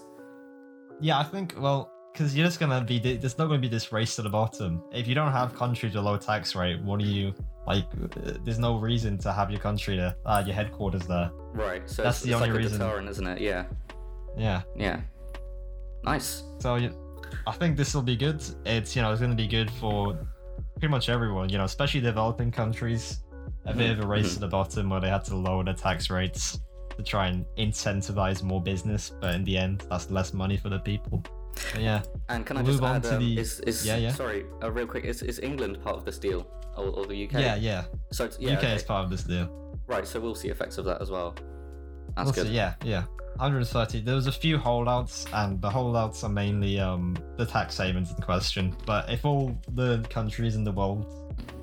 Yeah, 1.01 1.19
I 1.19 1.25
think, 1.25 1.55
well, 1.59 1.91
because 2.13 2.37
you're 2.37 2.47
just 2.47 2.61
gonna 2.61 2.83
be, 2.85 2.99
there's 2.99 3.39
not 3.39 3.47
gonna 3.47 3.59
be 3.61 3.69
this 3.69 3.93
race 3.93 4.17
to 4.17 4.23
the 4.23 4.29
bottom. 4.31 4.83
If 4.93 5.07
you 5.07 5.15
don't 5.15 5.33
have 5.33 5.55
countries 5.55 5.95
with 5.95 6.05
low 6.05 6.17
tax 6.17 6.55
rate, 6.55 6.83
what 6.83 7.01
do 7.01 7.07
you, 7.07 7.33
like, 7.67 7.85
uh, 8.03 8.33
there's 8.45 8.59
no 8.59 8.79
reason 8.79 9.17
to 9.19 9.33
have 9.33 9.51
your 9.51 9.61
country 9.61 9.97
there, 9.97 10.15
uh, 10.27 10.43
your 10.45 10.55
headquarters 10.55 11.07
there. 11.07 11.31
Right. 11.53 11.89
So 11.89 12.03
That's 12.03 12.21
the 12.23 12.35
only 12.35 12.51
like 12.51 12.59
reason. 12.59 12.79
deterrent, 12.79 13.09
isn't 13.09 13.27
it? 13.27 13.41
Yeah. 13.41 13.65
Yeah. 14.37 14.63
Yeah. 14.77 15.01
Nice. 16.05 16.43
So 16.61 16.77
you, 16.77 16.95
I 17.47 17.53
think 17.53 17.77
this 17.77 17.95
will 17.95 18.03
be 18.03 18.17
good. 18.17 18.43
It's 18.65 18.95
you 18.97 19.03
know 19.03 19.11
it's 19.13 19.21
going 19.21 19.31
to 19.33 19.37
be 19.37 19.47
good 19.47 19.71
for 19.73 20.19
pretty 20.79 20.91
much 20.91 21.09
everyone. 21.09 21.49
You 21.49 21.59
know, 21.59 21.65
especially 21.65 22.01
developing 22.01 22.51
countries. 22.51 23.19
A 23.67 23.75
bit 23.75 23.91
of 23.91 24.01
a 24.05 24.07
race 24.07 24.31
Mhm. 24.31 24.35
to 24.35 24.41
the 24.41 24.49
bottom 24.49 24.89
where 24.91 25.01
they 25.01 25.09
had 25.11 25.25
to 25.27 25.37
lower 25.37 25.63
the 25.65 25.75
tax 25.75 26.09
rates 26.11 26.59
to 26.97 27.03
try 27.03 27.27
and 27.29 27.45
incentivize 27.59 28.43
more 28.43 28.61
business, 28.63 29.13
but 29.21 29.35
in 29.35 29.45
the 29.45 29.57
end, 29.57 29.85
that's 29.91 30.11
less 30.11 30.33
money 30.33 30.57
for 30.57 30.69
the 30.71 30.79
people. 30.79 31.23
But 31.73 31.83
yeah, 31.83 32.03
And 32.29 32.47
can 32.47 32.57
I 32.57 32.63
We'll 32.63 32.73
just 32.73 32.81
move 32.83 32.91
on 32.91 32.97
add, 32.97 33.03
to 33.05 33.17
um, 33.17 33.21
the- 33.21 33.39
is, 33.39 33.61
is 33.61 33.85
Yeah, 33.87 33.97
yeah. 33.97 34.13
sorry, 34.13 34.45
uh, 34.63 34.71
real 34.71 34.87
quick, 34.87 35.05
is, 35.05 35.23
is 35.23 35.39
England 35.41 35.83
part 35.83 35.97
of 35.97 36.05
this 36.05 36.19
deal 36.19 36.47
or, 36.77 36.87
or 36.87 37.07
the 37.07 37.25
UK? 37.27 37.33
yeah, 37.41 37.57
yeah. 37.57 37.85
So 38.13 38.25
it's, 38.25 38.39
yeah, 38.41 38.53
UK 38.55 38.59
okay. 38.65 38.75
is 38.77 38.83
part 38.83 39.05
of 39.05 39.11
this 39.11 39.25
deal. 39.25 39.49
right. 39.87 40.07
So 40.07 40.21
we'll 40.21 40.35
see 40.37 40.49
effects 40.49 40.79
of 40.79 40.85
that 40.87 41.03
as 41.03 41.11
well. 41.11 41.35
That's 42.17 42.29
Also, 42.29 42.45
good. 42.45 42.53
yeah, 42.53 42.75
yeah. 42.85 43.05
130. 43.37 44.01
There 44.03 44.15
was 44.15 44.27
a 44.27 44.33
few 44.33 44.57
holdouts, 44.59 45.27
and 45.33 45.61
the 45.61 45.69
holdouts 45.71 46.23
are 46.25 46.29
mainly 46.31 46.79
um 46.81 47.17
the 47.37 47.47
tax 47.47 47.77
havens 47.79 48.11
in 48.11 48.17
question. 48.17 48.77
But 48.87 49.11
if 49.11 49.25
all 49.25 49.59
the 49.75 50.05
countries 50.11 50.55
in 50.57 50.63
the 50.65 50.73
world, 50.73 51.07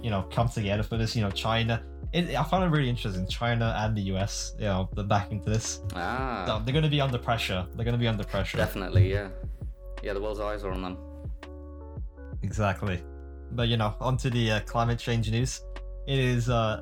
you 0.01 0.09
know, 0.09 0.23
come 0.31 0.47
together 0.49 0.83
for 0.83 0.97
this, 0.97 1.15
you 1.15 1.21
know, 1.21 1.31
China, 1.31 1.81
it, 2.13 2.35
I 2.35 2.43
found 2.43 2.63
it 2.63 2.67
really 2.75 2.89
interesting. 2.89 3.27
China 3.27 3.75
and 3.77 3.95
the 3.95 4.01
US, 4.13 4.53
you 4.57 4.65
know, 4.65 4.89
they're 4.95 5.03
back 5.03 5.31
into 5.31 5.49
this. 5.49 5.81
Ah, 5.95 6.43
So 6.47 6.61
they're 6.63 6.73
going 6.73 6.83
to 6.83 6.89
be 6.89 7.01
under 7.01 7.17
pressure. 7.17 7.65
They're 7.75 7.85
going 7.85 7.93
to 7.93 7.99
be 7.99 8.07
under 8.07 8.23
pressure. 8.23 8.57
definitely. 8.57 9.11
Yeah. 9.11 9.29
Yeah. 10.03 10.13
The 10.13 10.21
world's 10.21 10.39
eyes 10.39 10.63
are 10.63 10.71
on 10.71 10.81
them. 10.81 10.97
Exactly. 12.43 13.03
But 13.51 13.67
you 13.67 13.77
know, 13.77 13.95
onto 13.99 14.29
the 14.29 14.51
uh, 14.51 14.59
climate 14.61 14.99
change 14.99 15.29
news. 15.31 15.61
It 16.07 16.19
is, 16.19 16.49
uh, 16.49 16.81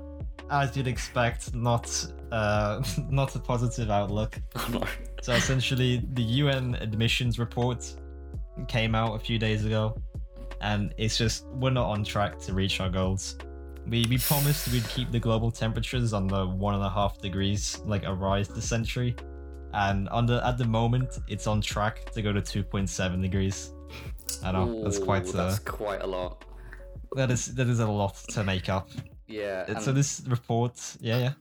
as 0.52 0.76
you'd 0.78 0.88
expect, 0.88 1.54
not 1.56 1.90
uh, 2.32 2.84
not 3.10 3.36
a 3.36 3.40
positive 3.40 3.90
outlook. 3.90 4.40
So 5.22 5.34
essentially, 5.34 6.04
the 6.14 6.22
UN 6.22 6.76
admissions 6.76 7.40
report 7.40 7.92
came 8.68 8.94
out 8.94 9.16
a 9.16 9.20
few 9.20 9.40
days 9.40 9.66
ago, 9.66 10.00
and 10.66 10.96
it's 10.98 11.18
just 11.18 11.46
we're 11.62 11.70
not 11.70 11.88
on 11.88 12.04
track 12.04 12.40
to 12.40 12.54
reach 12.54 12.82
our 12.82 12.90
goals. 12.90 13.38
We 13.88 14.06
we 14.10 14.18
promised 14.18 14.72
we'd 14.74 14.88
keep 14.90 15.12
the 15.12 15.20
global 15.20 15.52
temperatures 15.52 16.12
under 16.12 16.48
one 16.48 16.74
and 16.74 16.84
a 16.84 16.90
half 16.90 17.22
degrees, 17.22 17.80
like 17.86 18.04
a 18.04 18.14
rise 18.14 18.48
this 18.48 18.68
century, 18.68 19.16
and 19.74 20.10
under 20.12 20.42
at 20.44 20.58
the 20.58 20.66
moment 20.66 21.20
it's 21.28 21.46
on 21.46 21.62
track 21.62 22.12
to 22.14 22.22
go 22.24 22.34
to 22.34 22.42
two 22.42 22.64
point 22.64 22.90
seven 22.90 23.22
degrees. 23.22 23.72
I 24.44 24.52
know 24.54 24.84
that's 24.84 24.98
Ooh, 24.98 25.06
quite 25.06 25.28
uh, 25.30 25.50
That's 25.50 25.60
quite 25.60 26.02
a 26.02 26.08
lot. 26.08 26.44
that 27.16 27.30
is 27.30 27.54
that 27.54 27.68
is 27.68 27.80
a 27.80 27.88
lot 27.88 28.16
to 28.30 28.44
make 28.44 28.68
up. 28.68 28.90
Yeah. 29.28 29.80
So 29.80 29.92
this 29.92 30.24
report, 30.28 30.82
yeah, 31.00 31.20
yeah. 31.20 31.34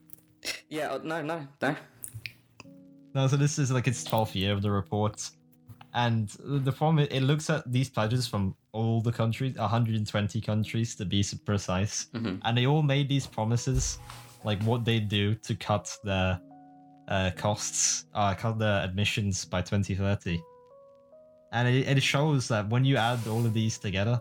Yeah. 0.69 0.93
uh, 0.93 0.99
No. 1.03 1.21
No. 1.23 1.47
No. 1.61 1.75
No, 3.15 3.27
so 3.27 3.37
this 3.37 3.57
is 3.57 3.71
like 3.71 3.87
its 3.87 4.03
12th 4.03 4.35
year 4.35 4.51
of 4.51 4.61
the 4.61 4.69
report. 4.69 5.31
And 5.95 6.27
the 6.39 6.73
problem, 6.73 7.07
it 7.09 7.21
looks 7.21 7.49
at 7.49 7.71
these 7.71 7.89
pledges 7.89 8.27
from 8.27 8.53
all 8.73 8.99
the 8.99 9.13
countries, 9.13 9.55
120 9.55 10.41
countries 10.41 10.93
to 10.95 11.05
be 11.05 11.23
precise. 11.45 12.07
Mhm. 12.13 12.41
And 12.43 12.57
they 12.57 12.67
all 12.67 12.83
made 12.83 13.07
these 13.07 13.25
promises, 13.25 13.97
like 14.43 14.61
what 14.63 14.83
they 14.83 14.99
do 14.99 15.35
to 15.35 15.55
cut 15.55 15.97
their 16.03 16.39
uh, 17.07 17.31
costs, 17.37 18.05
uh, 18.13 18.33
cut 18.33 18.59
their 18.59 18.81
admissions 18.83 19.45
by 19.45 19.61
2030. 19.61 20.41
And 21.53 21.67
it, 21.67 21.87
it 21.87 22.03
shows 22.03 22.47
that 22.49 22.67
when 22.67 22.83
you 22.83 22.97
add 22.97 23.25
all 23.27 23.45
of 23.45 23.53
these 23.53 23.77
together, 23.77 24.19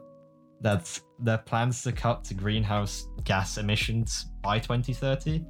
that 0.60 1.00
their 1.18 1.38
plans 1.38 1.82
to 1.82 1.92
cut 1.92 2.22
to 2.24 2.34
greenhouse 2.34 3.08
gas 3.24 3.58
emissions 3.58 4.26
by 4.42 4.58
2030 4.60 5.44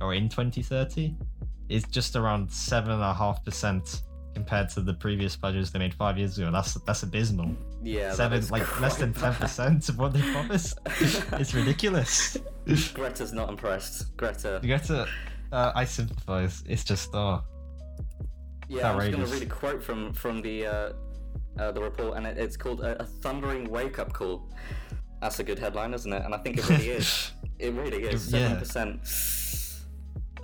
or 0.00 0.14
in 0.14 0.28
2030 0.28 1.14
is 1.68 1.84
just 1.84 2.16
around 2.16 2.50
seven 2.50 2.90
and 2.90 3.02
a 3.02 3.14
half 3.14 3.44
percent 3.44 4.02
compared 4.34 4.68
to 4.70 4.80
the 4.80 4.94
previous 4.94 5.36
pledges 5.36 5.70
they 5.72 5.78
made 5.78 5.94
five 5.94 6.18
years 6.18 6.38
ago. 6.38 6.50
That's 6.50 6.74
that's 6.74 7.02
abysmal. 7.02 7.54
Yeah. 7.82 8.12
Seven, 8.12 8.46
like 8.48 8.80
less 8.80 8.96
than 8.96 9.12
ten 9.12 9.34
percent 9.34 9.88
of 9.88 9.98
what 9.98 10.12
they 10.12 10.22
promised. 10.32 10.78
it's 10.86 11.54
ridiculous. 11.54 12.36
Greta's 12.94 13.32
not 13.32 13.48
impressed. 13.48 14.16
Greta. 14.16 14.60
Greta, 14.62 15.06
uh, 15.52 15.72
I 15.74 15.84
sympathize. 15.84 16.62
It's 16.66 16.84
just 16.84 17.10
oh, 17.14 17.42
Yeah, 18.68 18.92
I'm 18.92 19.00
just 19.00 19.12
gonna 19.12 19.26
read 19.26 19.42
a 19.42 19.46
quote 19.46 19.82
from 19.82 20.12
from 20.12 20.42
the 20.42 20.66
uh, 20.66 20.92
uh, 21.58 21.72
the 21.72 21.82
report, 21.82 22.16
and 22.16 22.26
it, 22.26 22.38
it's 22.38 22.56
called 22.56 22.80
a, 22.80 23.02
a 23.02 23.06
thundering 23.06 23.68
wake 23.70 23.98
up 23.98 24.12
call. 24.12 24.50
That's 25.20 25.40
a 25.40 25.44
good 25.44 25.58
headline, 25.58 25.94
isn't 25.94 26.12
it? 26.12 26.22
And 26.24 26.34
I 26.34 26.38
think 26.38 26.58
it 26.58 26.68
really 26.68 26.90
is. 26.90 27.32
It 27.58 27.72
really 27.72 28.04
is. 28.04 28.32
Yeah. 28.32 28.54
Percent. 28.54 29.00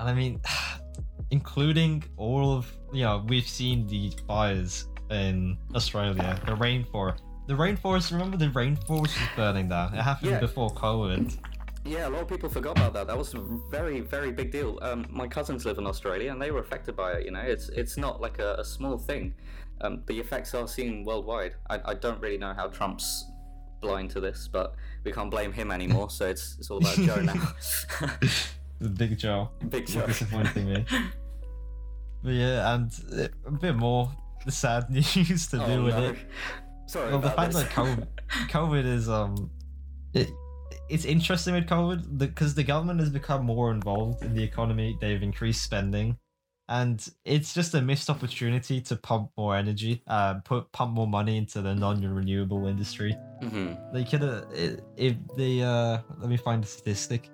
and 0.00 0.08
I 0.08 0.12
mean, 0.12 0.40
including 1.30 2.02
all 2.16 2.56
of 2.56 2.66
you 2.94 3.02
know, 3.02 3.24
we've 3.28 3.46
seen 3.48 3.86
the 3.86 4.12
fires 4.26 4.86
in 5.10 5.58
Australia, 5.74 6.40
the 6.46 6.52
rainforest. 6.52 7.20
The 7.46 7.54
rainforest. 7.54 8.10
Remember 8.12 8.36
the 8.38 8.46
rainforest 8.48 8.88
was 9.00 9.16
burning 9.36 9.68
there? 9.68 9.90
It 9.92 10.00
happened 10.00 10.30
Yeah. 10.30 10.40
before 10.40 10.70
COVID. 10.70 11.36
Yeah, 11.84 12.08
a 12.08 12.10
lot 12.10 12.22
of 12.22 12.28
people 12.28 12.48
forgot 12.48 12.78
about 12.78 12.94
that. 12.94 13.06
That 13.08 13.18
was 13.18 13.34
a 13.34 13.40
very, 13.70 14.00
very 14.00 14.32
big 14.32 14.50
deal. 14.50 14.78
Um, 14.80 15.04
my 15.10 15.28
cousins 15.28 15.66
live 15.66 15.76
in 15.76 15.86
Australia, 15.86 16.32
and 16.32 16.40
they 16.40 16.50
were 16.50 16.60
affected 16.60 16.96
by 16.96 17.12
it. 17.12 17.26
You 17.26 17.32
know, 17.32 17.40
it's 17.42 17.68
it's 17.68 17.98
not 17.98 18.22
like 18.22 18.38
a, 18.38 18.54
a 18.58 18.64
small 18.64 18.96
thing. 18.96 19.34
Um, 19.82 20.02
the 20.06 20.18
effects 20.18 20.54
are 20.54 20.66
seen 20.66 21.04
worldwide. 21.04 21.56
I, 21.68 21.80
I 21.84 21.94
don't 21.94 22.18
really 22.22 22.38
know 22.38 22.54
how 22.54 22.68
Trump's 22.68 23.26
blind 23.82 24.08
to 24.12 24.20
this, 24.20 24.48
but 24.50 24.76
we 25.04 25.12
can't 25.12 25.30
blame 25.30 25.52
him 25.52 25.70
anymore. 25.70 26.08
So 26.08 26.26
it's 26.26 26.56
it's 26.58 26.70
all 26.70 26.78
about 26.78 26.96
Joe 26.96 27.20
now. 27.20 27.52
The 28.80 28.88
Big 28.88 29.18
Joe. 29.18 29.50
Big 29.68 29.86
Joe. 29.86 30.06
disappointing 30.06 30.64
me. 30.72 30.86
Yeah, 32.24 32.74
and 32.74 33.30
a 33.46 33.50
bit 33.50 33.76
more 33.76 34.10
the 34.44 34.52
sad 34.52 34.90
news 34.90 35.46
to 35.48 35.62
Oh, 35.62 35.66
do 35.66 35.84
with 35.84 35.94
no. 35.96 36.04
it. 36.10 36.16
Sorry 36.86 37.10
Well, 37.10 37.20
the 37.20 37.30
fact 37.30 37.52
this. 37.52 37.62
that 37.62 37.70
COVID, 37.72 38.06
COVID 38.50 38.84
is 38.84 39.08
um, 39.08 39.50
it, 40.12 40.28
it's 40.90 41.04
interesting 41.04 41.54
with 41.54 41.66
COVID 41.66 42.18
because 42.18 42.54
the 42.54 42.62
government 42.64 43.00
has 43.00 43.10
become 43.10 43.44
more 43.44 43.70
involved 43.70 44.22
in 44.22 44.34
the 44.34 44.42
economy. 44.42 44.96
They've 45.00 45.22
increased 45.22 45.62
spending, 45.64 46.18
and 46.68 47.06
it's 47.24 47.54
just 47.54 47.74
a 47.74 47.80
missed 47.80 48.10
opportunity 48.10 48.80
to 48.82 48.96
pump 48.96 49.30
more 49.36 49.56
energy, 49.56 50.02
uh, 50.06 50.34
put 50.44 50.70
pump 50.72 50.92
more 50.92 51.06
money 51.06 51.38
into 51.38 51.62
the 51.62 51.74
non-renewable 51.74 52.66
industry. 52.66 53.16
hmm 53.40 53.72
They 53.94 54.04
could 54.04 54.20
have 54.22 54.44
if 54.96 55.16
they 55.36 55.62
uh, 55.62 55.98
let 56.18 56.28
me 56.28 56.36
find 56.36 56.62
a 56.64 56.66
statistic. 56.66 57.30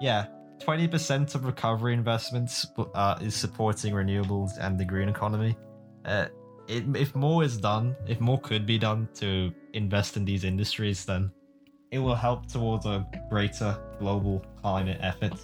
Yeah, 0.00 0.26
twenty 0.60 0.88
percent 0.88 1.34
of 1.34 1.44
recovery 1.44 1.94
investments 1.94 2.66
uh, 2.94 3.16
is 3.20 3.34
supporting 3.34 3.94
renewables 3.94 4.50
and 4.60 4.78
the 4.78 4.84
green 4.84 5.08
economy. 5.08 5.56
Uh, 6.04 6.26
it, 6.66 6.84
if 6.94 7.14
more 7.14 7.44
is 7.44 7.56
done, 7.56 7.96
if 8.06 8.20
more 8.20 8.40
could 8.40 8.66
be 8.66 8.78
done 8.78 9.08
to 9.14 9.52
invest 9.72 10.16
in 10.16 10.24
these 10.24 10.44
industries, 10.44 11.04
then 11.04 11.30
it 11.90 11.98
will 11.98 12.14
help 12.14 12.46
towards 12.46 12.86
a 12.86 13.06
greater 13.30 13.76
global 13.98 14.44
climate 14.60 14.98
effort. 15.00 15.34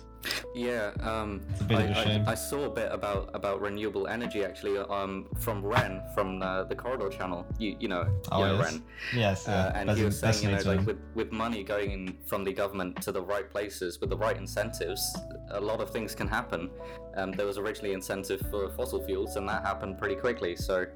Yeah, 0.54 0.92
um, 1.00 1.42
It's 1.50 1.60
a 1.60 1.64
bit 1.64 1.78
I, 1.78 2.22
I-. 2.26 2.32
I, 2.32 2.34
saw 2.34 2.64
a 2.64 2.70
bit 2.70 2.90
about 2.92 3.30
about 3.34 3.60
renewable 3.60 4.06
energy 4.06 4.44
actually 4.44 4.78
um, 4.78 5.26
from 5.38 5.64
Wren 5.64 6.02
from 6.14 6.42
uh, 6.42 6.64
the 6.64 6.74
Corridor 6.74 7.08
channel. 7.08 7.46
You 7.58 7.76
you 7.80 7.88
know 7.88 8.06
Oh, 8.30 8.38
you 8.38 8.44
know 8.46 8.56
yes. 8.58 8.64
Wren, 8.64 8.82
Yes, 9.14 9.44
yeah, 9.46 9.54
uh, 9.54 9.72
and 9.74 9.90
he 9.90 10.04
was 10.04 10.18
saying 10.18 10.42
you 10.42 10.50
know 10.50 10.62
like 10.62 10.86
with 10.86 11.00
with 11.14 11.32
money 11.32 11.62
going 11.62 11.90
in 11.90 12.16
from 12.26 12.44
the 12.44 12.52
government 12.52 13.00
to 13.02 13.12
the 13.12 13.22
right 13.22 13.50
places 13.50 14.00
with 14.00 14.10
the 14.10 14.16
right 14.16 14.36
incentives, 14.36 15.16
a 15.50 15.60
lot 15.60 15.80
of 15.80 15.90
things 15.90 16.14
can 16.14 16.28
happen. 16.28 16.70
Um, 17.16 17.32
there 17.32 17.46
was 17.46 17.58
originally 17.58 17.94
incentive 17.94 18.40
for 18.50 18.70
fossil 18.70 19.04
fuels, 19.04 19.36
and 19.36 19.48
that 19.48 19.62
happened 19.62 19.98
pretty 19.98 20.16
quickly. 20.16 20.56
So 20.56 20.86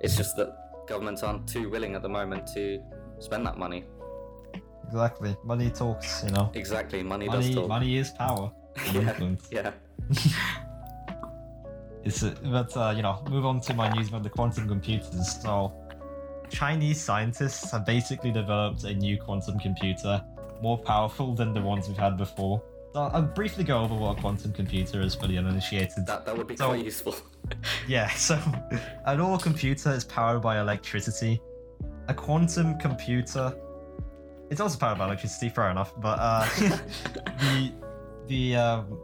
it's 0.00 0.16
just 0.16 0.36
that 0.36 0.86
governments 0.86 1.22
aren't 1.22 1.48
too 1.48 1.68
willing 1.70 1.94
at 1.94 2.02
the 2.02 2.08
moment 2.08 2.46
to 2.54 2.80
spend 3.18 3.46
that 3.46 3.56
money. 3.56 3.84
exactly. 4.88 5.36
Money 5.44 5.70
talks, 5.70 6.22
you 6.24 6.30
know. 6.30 6.50
Exactly, 6.54 7.02
money, 7.02 7.26
Money, 7.26 7.46
does 7.46 7.54
talk. 7.54 7.68
money 7.68 7.96
is 7.96 8.10
power. 8.10 8.52
yeah, 8.92 9.30
yeah. 9.50 9.70
It's 12.04 12.22
a, 12.24 12.30
but 12.42 12.76
uh, 12.76 12.92
you 12.96 13.02
know, 13.02 13.22
move 13.30 13.46
on 13.46 13.60
to 13.60 13.74
my 13.74 13.88
news 13.92 14.08
about 14.08 14.24
the 14.24 14.30
quantum 14.30 14.66
computers. 14.68 15.40
So, 15.40 15.72
Chinese 16.50 17.00
scientists 17.00 17.70
have 17.70 17.86
basically 17.86 18.32
developed 18.32 18.82
a 18.84 18.92
new 18.92 19.16
quantum 19.18 19.58
computer, 19.60 20.20
more 20.60 20.78
powerful 20.78 21.34
than 21.34 21.54
the 21.54 21.60
ones 21.62 21.86
we've 21.86 21.96
had 21.96 22.16
before. 22.16 22.60
So 22.92 23.02
I'll 23.02 23.22
briefly 23.22 23.64
go 23.64 23.80
over 23.80 23.94
what 23.94 24.18
a 24.18 24.20
quantum 24.20 24.52
computer 24.52 25.00
is 25.00 25.14
for 25.14 25.26
the 25.26 25.38
uninitiated. 25.38 26.04
That 26.06 26.26
that 26.26 26.36
would 26.36 26.46
be 26.46 26.56
So- 26.56 26.68
quite 26.68 26.84
useful. 26.84 27.14
Yeah, 27.86 28.08
so 28.10 28.38
a 29.04 29.16
normal 29.16 29.38
computer 29.38 29.90
is 29.90 30.04
powered 30.04 30.42
by 30.42 30.60
electricity. 30.60 31.40
A 32.08 32.14
quantum 32.14 32.78
computer, 32.78 33.54
it's 34.50 34.60
also 34.60 34.78
powered 34.78 34.98
by 34.98 35.06
electricity, 35.06 35.48
fair 35.48 35.70
enough. 35.70 35.92
But 36.00 36.18
uh, 36.20 36.48
the 37.40 37.72
the 38.28 38.56
um, 38.56 38.98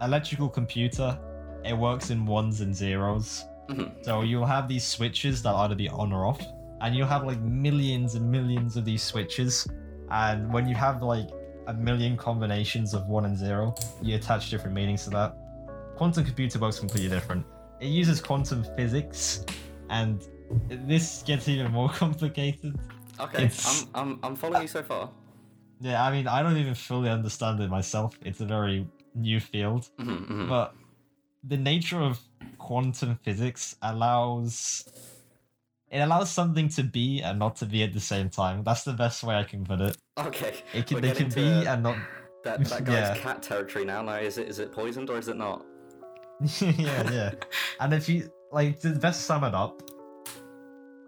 electrical 0.00 0.48
computer, 0.48 1.18
it 1.64 1.76
works 1.76 2.10
in 2.10 2.24
ones 2.26 2.60
and 2.60 2.74
zeros. 2.74 3.44
Mhm. 3.68 4.04
So 4.04 4.22
you'll 4.22 4.46
have 4.46 4.68
these 4.68 4.84
switches 4.84 5.42
that 5.42 5.50
are 5.50 5.64
either 5.64 5.74
be 5.74 5.88
on 5.88 6.12
or 6.12 6.26
off, 6.26 6.40
and 6.80 6.94
you'll 6.94 7.06
have 7.08 7.24
like 7.24 7.40
millions 7.40 8.14
and 8.14 8.30
millions 8.30 8.76
of 8.76 8.84
these 8.84 9.02
switches. 9.02 9.66
And 10.10 10.52
when 10.52 10.68
you 10.68 10.74
have 10.74 11.02
like 11.02 11.28
a 11.68 11.74
million 11.74 12.16
combinations 12.16 12.92
of 12.92 13.06
one 13.06 13.24
and 13.24 13.36
zero, 13.36 13.74
you 14.02 14.16
attach 14.16 14.50
different 14.50 14.74
meanings 14.74 15.04
to 15.04 15.10
that. 15.10 15.36
Quantum 15.96 16.24
computer 16.24 16.58
works 16.58 16.78
completely 16.80 17.08
different. 17.08 17.46
It 17.80 17.86
uses 17.86 18.20
quantum 18.20 18.64
physics, 18.76 19.44
and 19.90 20.22
this 20.68 21.22
gets 21.22 21.48
even 21.48 21.70
more 21.72 21.88
complicated. 22.02 22.78
Okay, 23.20 23.44
It's- 23.44 23.86
I'm, 23.94 24.10
I'm 24.12 24.18
I'm 24.24 24.36
following 24.36 24.62
you 24.62 24.68
so 24.68 24.82
far. 24.82 25.10
Yeah, 25.82 26.04
I 26.04 26.12
mean, 26.12 26.28
I 26.28 26.42
don't 26.44 26.56
even 26.56 26.74
fully 26.76 27.10
understand 27.10 27.58
it 27.60 27.68
myself. 27.68 28.16
It's 28.24 28.40
a 28.40 28.46
very 28.46 28.86
new 29.16 29.40
field. 29.40 29.90
Mhm, 29.98 30.28
mhm. 30.28 30.48
But 30.48 30.74
the 31.42 31.56
nature 31.56 32.00
of 32.00 32.20
quantum 32.58 33.18
physics 33.24 33.74
allows 33.82 34.84
it 35.90 35.98
allows 35.98 36.30
something 36.30 36.68
to 36.68 36.84
be 36.84 37.20
and 37.20 37.38
not 37.38 37.56
to 37.56 37.66
be 37.66 37.82
at 37.82 37.92
the 37.92 38.00
same 38.00 38.30
time. 38.30 38.62
That's 38.62 38.84
the 38.84 38.92
best 38.92 39.24
way 39.24 39.34
I 39.34 39.42
can 39.42 39.64
put 39.64 39.80
it. 39.80 39.96
Okay, 40.16 40.62
It 40.72 40.86
can 40.86 41.00
they 41.00 41.10
can 41.10 41.28
be 41.30 41.66
and 41.66 41.82
not 41.82 41.96
that 42.44 42.64
that 42.70 42.84
guy's 42.84 42.94
yeah. 42.94 43.18
cat 43.18 43.42
territory 43.42 43.84
now. 43.84 44.02
Now 44.02 44.16
is 44.16 44.38
it 44.38 44.48
is 44.48 44.60
it 44.60 44.70
poisoned 44.72 45.10
or 45.10 45.18
is 45.18 45.26
it 45.26 45.36
not? 45.36 45.66
yeah, 46.60 47.10
yeah. 47.10 47.30
And 47.80 47.92
if 47.92 48.08
you 48.08 48.30
like 48.52 48.78
to 48.80 48.90
best 48.90 49.22
sum 49.22 49.42
it 49.42 49.54
up, 49.54 49.82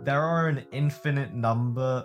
there 0.00 0.20
are 0.20 0.48
an 0.48 0.66
infinite 0.72 1.32
number 1.32 2.04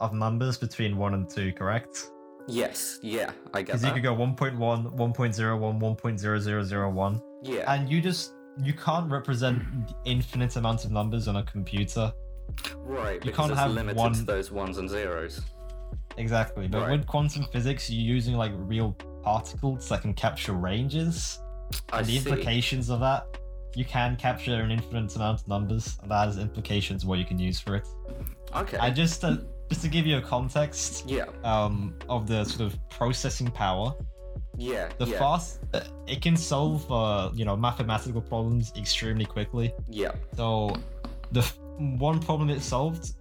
of 0.00 0.12
numbers 0.14 0.56
between 0.56 0.96
1 0.96 1.14
and 1.14 1.28
2, 1.28 1.52
correct? 1.52 2.10
Yes, 2.46 2.98
yeah, 3.02 3.30
I 3.52 3.60
get 3.62 3.66
Because 3.66 3.82
you 3.82 3.88
that. 3.88 3.94
could 3.94 4.02
go 4.02 4.14
1.1, 4.14 4.56
1.01, 4.96 5.80
1.0001. 5.80 7.22
yeah, 7.42 7.72
And 7.74 7.88
you 7.90 8.00
just 8.00 8.32
you 8.64 8.72
can't 8.72 9.08
represent 9.10 9.62
infinite 10.04 10.56
amounts 10.56 10.84
of 10.84 10.90
numbers 10.90 11.28
on 11.28 11.36
a 11.36 11.42
computer. 11.44 12.10
right. 12.78 13.14
you 13.14 13.20
because 13.20 13.48
can't 13.48 13.58
have 13.58 13.70
limited 13.72 13.96
one- 13.96 14.14
to 14.14 14.22
those 14.22 14.50
ones 14.50 14.78
and 14.78 14.88
zeros. 14.88 15.42
Exactly. 16.16 16.66
But 16.66 16.80
Right. 16.82 16.98
with 16.98 17.06
quantum 17.06 17.44
physics, 17.52 17.88
you're 17.88 18.02
using 18.16 18.34
like 18.34 18.50
real 18.56 18.96
particles 19.22 19.88
that 19.90 20.00
can 20.02 20.14
capture 20.14 20.54
ranges. 20.54 21.38
I 21.92 21.98
and 21.98 22.06
the 22.06 22.12
see. 22.18 22.18
implications 22.18 22.88
of 22.90 22.98
that, 23.00 23.26
you 23.76 23.84
can 23.84 24.16
capture 24.16 24.54
an 24.54 24.70
infinite 24.72 25.14
amount 25.14 25.42
of 25.42 25.46
numbers, 25.48 25.96
and 26.02 26.10
that 26.10 26.26
has 26.26 26.38
implications 26.38 27.04
what 27.04 27.18
you 27.20 27.24
can 27.26 27.38
use 27.38 27.60
for 27.60 27.76
it. 27.76 27.86
Okay. 28.56 28.78
I 28.78 28.90
just 28.90 29.20
to, 29.20 29.44
just 29.68 29.82
to 29.82 29.88
give 29.88 30.06
you 30.06 30.16
a 30.18 30.22
context 30.22 31.04
yeah, 31.08 31.24
um, 31.44 31.94
of 32.08 32.26
the 32.26 32.44
sort 32.44 32.72
of 32.72 32.78
processing 32.88 33.50
power, 33.50 33.94
yeah, 34.56 34.88
the 34.98 35.06
yeah, 35.06 35.18
fast 35.18 35.60
uh, 35.74 35.80
it 36.06 36.22
can 36.22 36.36
solve 36.36 36.90
uh, 36.90 37.30
you 37.34 37.44
know 37.44 37.56
mathematical 37.56 38.20
problems 38.20 38.72
extremely 38.76 39.24
quickly. 39.24 39.72
yeah. 39.88 40.12
So 40.36 40.74
the 41.32 41.40
f- 41.40 41.58
one 41.78 42.20
problem 42.20 42.50
it 42.50 42.62
solved, 42.62 43.12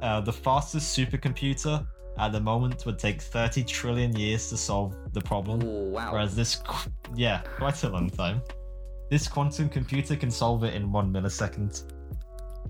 uh, 0.00 0.20
the 0.20 0.32
fastest 0.32 0.96
supercomputer 0.96 1.86
at 2.18 2.32
the 2.32 2.40
moment 2.40 2.84
would 2.86 2.98
take 2.98 3.20
30 3.20 3.64
trillion 3.64 4.14
years 4.16 4.48
to 4.50 4.56
solve 4.56 4.94
the 5.12 5.20
problem. 5.20 5.62
Ooh, 5.62 5.90
wow. 5.90 6.12
Whereas 6.12 6.36
this, 6.36 6.56
qu- 6.56 6.90
yeah, 7.14 7.42
quite 7.56 7.82
a 7.84 7.88
long 7.88 8.10
time. 8.10 8.42
This 9.10 9.28
quantum 9.28 9.68
computer 9.68 10.16
can 10.16 10.30
solve 10.30 10.64
it 10.64 10.74
in 10.74 10.90
one 10.90 11.12
millisecond. 11.12 11.84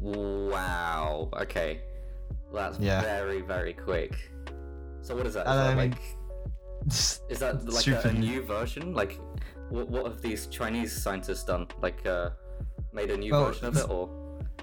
Wow. 0.00 1.28
Okay. 1.34 1.80
That's 2.52 2.78
Yeah. 2.78 3.00
very 3.02 3.40
very 3.42 3.72
quick. 3.74 4.14
So 5.02 5.16
what 5.16 5.26
is 5.26 5.34
that? 5.34 5.46
Is 5.48 5.54
that 5.56 5.76
like 5.76 5.98
is 7.30 7.38
that 7.38 7.64
like 7.68 7.86
a, 7.86 8.08
a 8.08 8.12
new. 8.12 8.42
version? 8.42 8.94
Like 8.94 9.18
what 9.70 9.88
what 9.88 10.04
have 10.06 10.20
these 10.20 10.46
Chinese 10.46 10.92
scientists 11.02 11.44
done? 11.44 11.66
Like 11.80 12.04
uh 12.06 12.30
made 12.92 13.10
a 13.10 13.16
new 13.16 13.32
Well, 13.32 13.46
version 13.46 13.66
of 13.66 13.76
it 13.76 13.88
or 13.88 14.08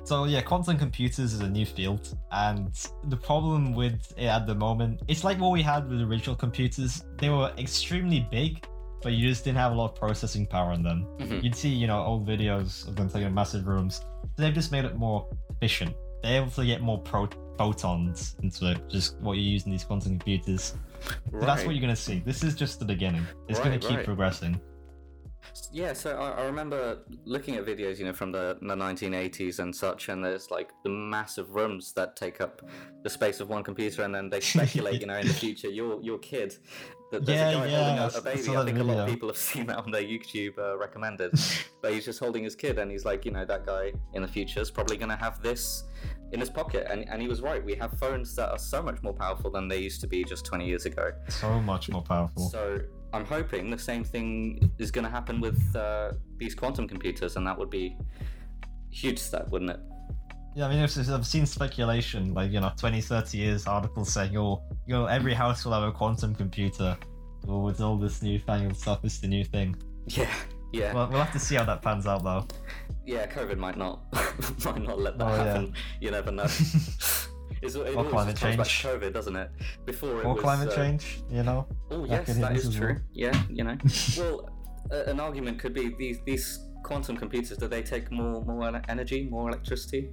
So 0.03 0.25
yeah, 0.25 0.41
quantum 0.41 0.77
computers 0.77 1.33
is 1.33 1.41
a 1.41 1.49
new 1.49 1.65
field, 1.65 2.17
and 2.31 2.71
the 3.09 3.17
problem 3.17 3.73
with 3.73 3.99
it 4.17 4.25
at 4.27 4.45
the 4.47 4.55
moment, 4.55 5.01
it's 5.07 5.23
like 5.23 5.39
what 5.39 5.51
we 5.51 5.61
had 5.61 5.89
with 5.89 6.01
original 6.01 6.35
computers. 6.35 7.03
They 7.17 7.29
were 7.29 7.51
extremely 7.57 8.27
big, 8.31 8.65
but 9.03 9.11
you 9.13 9.29
just 9.29 9.43
didn't 9.45 9.57
have 9.57 9.71
a 9.71 9.75
lot 9.75 9.91
of 9.91 9.95
processing 9.95 10.45
power 10.47 10.73
in 10.73 10.83
them. 10.83 11.05
Mhm. 11.19 11.43
You'd 11.43 11.55
see, 11.55 11.69
you 11.69 11.87
know, 11.87 11.99
old 12.01 12.27
videos 12.27 12.87
of 12.87 12.95
them 12.95 13.09
taking 13.09 13.33
massive 13.33 13.67
rooms. 13.67 14.01
They've 14.35 14.53
just 14.53 14.71
made 14.71 14.85
it 14.85 14.95
more 14.95 15.27
efficient. 15.49 15.95
They're 16.21 16.41
able 16.41 16.51
to 16.51 16.65
get 16.65 16.81
more 16.81 16.99
pro- 16.99 17.29
photons 17.57 18.35
into 18.41 18.71
it, 18.71 18.89
just 18.89 19.17
what 19.19 19.37
you 19.37 19.43
use 19.43 19.65
in 19.65 19.71
these 19.71 19.83
quantum 19.83 20.11
computers. 20.11 20.75
So 21.31 21.39
that's 21.39 21.65
what 21.65 21.75
you're 21.75 21.81
gonna 21.81 21.95
see. 21.95 22.21
This 22.25 22.43
is 22.43 22.55
just 22.55 22.79
the 22.79 22.85
beginning. 22.85 23.25
It's 23.47 23.59
gonna 23.59 23.79
keep 23.79 23.97
right. 23.97 24.05
progressing. 24.05 24.59
Yeah, 25.71 25.93
so 25.93 26.17
I, 26.17 26.41
I 26.41 26.45
remember 26.45 26.99
looking 27.25 27.55
at 27.55 27.65
videos, 27.65 27.97
you 27.99 28.05
know, 28.05 28.13
from 28.13 28.31
the, 28.31 28.57
the 28.61 28.75
1980s 28.75 29.59
and 29.59 29.75
such, 29.75 30.09
and 30.09 30.23
there's 30.23 30.51
like 30.51 30.71
the 30.83 30.89
massive 30.89 31.53
rooms 31.55 31.93
that 31.93 32.15
take 32.15 32.41
up 32.41 32.61
the 33.03 33.09
space 33.09 33.39
of 33.39 33.49
one 33.49 33.63
computer, 33.63 34.03
and 34.03 34.13
then 34.13 34.29
they 34.29 34.39
speculate, 34.55 35.01
you 35.01 35.07
know, 35.07 35.17
in 35.17 35.27
the 35.27 35.33
future, 35.33 35.69
your 35.69 36.01
your 36.01 36.19
kid, 36.19 36.55
that 37.11 37.25
there's 37.25 37.39
Yeah, 37.39 37.49
a 37.49 37.53
guy 37.53 37.65
yeah, 37.67 37.77
holding 37.77 37.99
I 37.99 38.03
a, 38.03 38.05
s- 38.07 38.15
a 38.15 38.19
I 38.19 38.21
baby. 38.35 38.55
I 38.57 38.65
think 38.65 38.79
a 38.79 38.83
lot 38.83 38.97
of 38.99 39.09
people 39.09 39.29
have 39.29 39.37
seen 39.51 39.65
that 39.67 39.77
on 39.77 39.91
their 39.91 40.03
YouTube 40.03 40.57
uh, 40.57 40.77
recommended, 40.77 41.31
but 41.81 41.93
he's 41.93 42.05
just 42.05 42.19
holding 42.19 42.43
his 42.43 42.55
kid, 42.55 42.77
and 42.79 42.91
he's 42.91 43.05
like, 43.05 43.25
you 43.25 43.31
know, 43.31 43.45
that 43.45 43.65
guy 43.65 43.93
in 44.13 44.21
the 44.21 44.27
future 44.27 44.59
is 44.61 44.71
probably 44.71 44.97
going 44.97 45.09
to 45.09 45.15
have 45.15 45.41
this 45.41 45.83
in 46.31 46.39
his 46.39 46.49
pocket, 46.49 46.87
and 46.89 47.07
and 47.09 47.21
he 47.21 47.27
was 47.27 47.41
right. 47.41 47.63
We 47.63 47.75
have 47.75 47.97
phones 47.99 48.35
that 48.35 48.49
are 48.51 48.59
so 48.59 48.81
much 48.83 49.01
more 49.01 49.13
powerful 49.13 49.49
than 49.51 49.67
they 49.67 49.79
used 49.79 50.01
to 50.01 50.07
be 50.07 50.23
just 50.23 50.45
20 50.45 50.65
years 50.67 50.85
ago. 50.85 51.11
So 51.29 51.59
much 51.61 51.89
more 51.89 52.03
powerful. 52.03 52.49
So 52.49 52.79
I'm 53.13 53.25
hoping 53.25 53.71
the 53.71 53.77
same 53.79 54.03
thing 54.03 54.71
is 54.77 54.91
going 54.91 55.05
to 55.05 55.09
happen 55.11 55.41
with 55.41 55.59
uh, 55.75 56.11
these 56.37 56.53
quantum 56.53 56.87
computers, 56.87 57.35
and 57.37 57.45
that 57.47 57.57
would 57.57 57.69
be 57.71 57.97
a 58.61 58.65
huge 58.95 59.17
step, 59.19 59.49
wouldn't 59.49 59.71
it? 59.71 59.79
Yeah, 60.55 60.65
I 60.65 60.69
mean, 60.69 60.79
I've, 60.79 61.09
I've 61.09 61.27
seen 61.27 61.45
speculation, 61.45 62.33
like, 62.33 62.51
you 62.51 62.59
know, 62.59 62.71
20, 62.75 63.01
30 63.01 63.37
years 63.37 63.67
articles 63.67 64.11
saying, 64.11 64.35
oh, 64.35 64.61
you 64.87 64.93
know, 64.95 65.05
every 65.05 65.33
house 65.33 65.63
will 65.63 65.73
have 65.73 65.83
a 65.83 65.91
quantum 65.91 66.33
computer. 66.35 66.97
Well, 67.45 67.61
with 67.61 67.81
all 67.81 67.97
this 67.97 68.21
newfangled 68.21 68.75
stuff, 68.77 68.99
it's 69.03 69.19
the 69.19 69.27
new 69.27 69.43
thing. 69.45 69.75
Yeah, 70.07 70.33
yeah, 70.73 70.93
Well, 70.93 71.07
we'll 71.09 71.19
have 71.19 71.31
to 71.33 71.39
see 71.39 71.55
how 71.55 71.63
that 71.65 71.81
pans 71.81 72.07
out, 72.07 72.23
though. 72.23 72.45
yeah. 73.05 73.27
COVID 73.27 73.57
might 73.57 73.77
not 73.77 74.01
might 74.65 74.81
not 74.81 74.99
let 74.99 75.17
that 75.19 75.27
Oh, 75.27 75.35
yeah. 75.35 75.43
happen. 75.45 75.73
You 76.01 76.11
never 76.11 76.31
know. 76.31 76.47
It's, 77.61 77.75
it 77.75 77.95
Or 77.95 78.05
climate 78.05 78.37
change. 78.37 78.57
COVID, 78.57 79.11
doesn't 79.13 79.35
it? 79.35 79.51
Before 79.85 80.21
it 80.21 80.25
or 80.25 80.33
was 80.33 80.41
climate 80.41 80.69
uh, 80.69 80.75
change, 80.75 81.21
you 81.29 81.43
know? 81.43 81.67
Oh 81.91 82.05
yes, 82.05 82.27
that 82.37 82.53
this 82.53 82.73
true. 82.73 82.93
well. 82.93 83.01
Yeah, 83.11 83.43
you 83.49 83.65
know. 83.65 83.77
well, 84.17 84.49
uh, 84.91 85.03
an 85.11 85.19
argument 85.19 85.59
could 85.59 85.73
be 85.73 85.93
these 85.99 86.19
these 86.25 86.65
quantum 86.83 87.17
computers 87.17 87.57
do 87.57 87.67
they 87.67 87.83
take 87.83 88.11
more 88.11 88.45
more 88.45 88.81
energy, 88.87 89.27
more 89.29 89.49
electricity? 89.49 90.09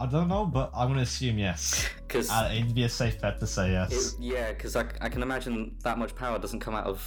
I 0.00 0.06
don't 0.06 0.28
know, 0.28 0.46
but 0.46 0.70
I'm 0.74 0.88
gonna 0.88 1.02
assume 1.02 1.38
yes. 1.38 1.88
Because 2.06 2.30
Uh, 2.30 2.50
it'd 2.52 2.74
be 2.74 2.84
a 2.84 2.88
safe 2.88 3.20
bet 3.20 3.38
to 3.40 3.46
say 3.46 3.72
yes. 3.72 4.14
yeah, 4.20 4.52
because 4.52 4.76
I, 4.76 4.84
I 5.00 5.08
can 5.08 5.22
imagine 5.22 5.76
that 5.82 5.98
much 5.98 6.14
power 6.14 6.38
doesn't 6.38 6.60
come 6.60 6.74
out 6.74 6.86
of 6.86 7.02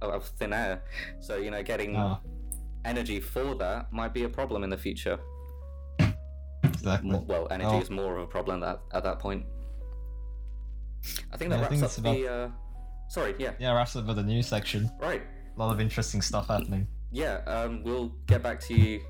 of 0.00 0.24
thin 0.38 0.52
air. 0.52 0.82
So 1.20 1.36
you 1.36 1.50
know, 1.50 1.62
getting 1.62 1.96
Oh, 1.96 2.18
energy 2.84 3.20
for 3.20 3.54
that 3.56 3.92
might 3.92 4.12
be 4.14 4.24
a 4.24 4.28
problem 4.28 4.64
in 4.64 4.70
the 4.70 4.76
future. 4.78 5.18
exactly. 6.64 7.18
Well, 7.26 7.46
energy 7.50 7.70
Oh. 7.76 7.80
is 7.80 7.90
more 7.90 8.16
of 8.16 8.22
a 8.22 8.26
problem 8.26 8.62
at, 8.64 8.80
at 8.92 9.02
that 9.04 9.18
point. 9.18 9.44
I 11.32 11.36
think 11.36 11.50
that 11.50 11.56
Yeah, 11.56 11.62
wraps 11.62 11.70
think 11.70 11.82
up 11.84 11.98
about- 11.98 12.14
the. 12.16 12.28
Uh... 12.28 12.50
Sorry, 13.08 13.34
yeah, 13.38 13.52
Yeah, 13.58 13.72
wraps 13.72 13.94
up 13.96 14.06
the 14.06 14.22
news 14.22 14.46
section. 14.46 14.90
right. 15.00 15.22
A 15.54 15.58
lot 15.58 15.70
of 15.72 15.80
interesting 15.80 16.22
stuff 16.22 16.48
happening. 16.48 16.86
Yeah, 17.10 17.42
um, 17.46 17.82
we'll 17.84 18.08
get 18.26 18.42
back 18.42 18.58
to 18.60 18.74
you 18.74 19.00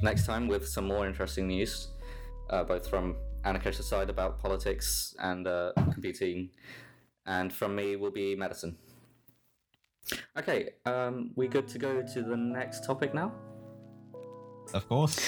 next 0.00 0.26
time 0.26 0.46
with 0.46 0.68
some 0.68 0.86
more 0.86 1.08
interesting 1.08 1.48
news, 1.48 1.88
uh, 2.50 2.64
both 2.64 2.88
from 2.88 3.16
Anakesh's 3.44 3.86
side 3.86 4.10
about 4.10 4.38
politics 4.38 5.14
and 5.20 5.46
uh, 5.46 5.72
computing, 5.92 6.50
and 7.26 7.52
from 7.52 7.74
me 7.74 7.96
will 7.96 8.10
be 8.10 8.34
medicine. 8.34 8.76
Okay, 10.38 10.70
um, 10.86 11.32
we 11.36 11.48
good 11.48 11.68
to 11.68 11.78
go 11.78 12.02
to 12.02 12.22
the 12.22 12.36
next 12.36 12.84
topic 12.84 13.12
now? 13.14 13.32
Of 14.74 14.88
course. 14.88 15.18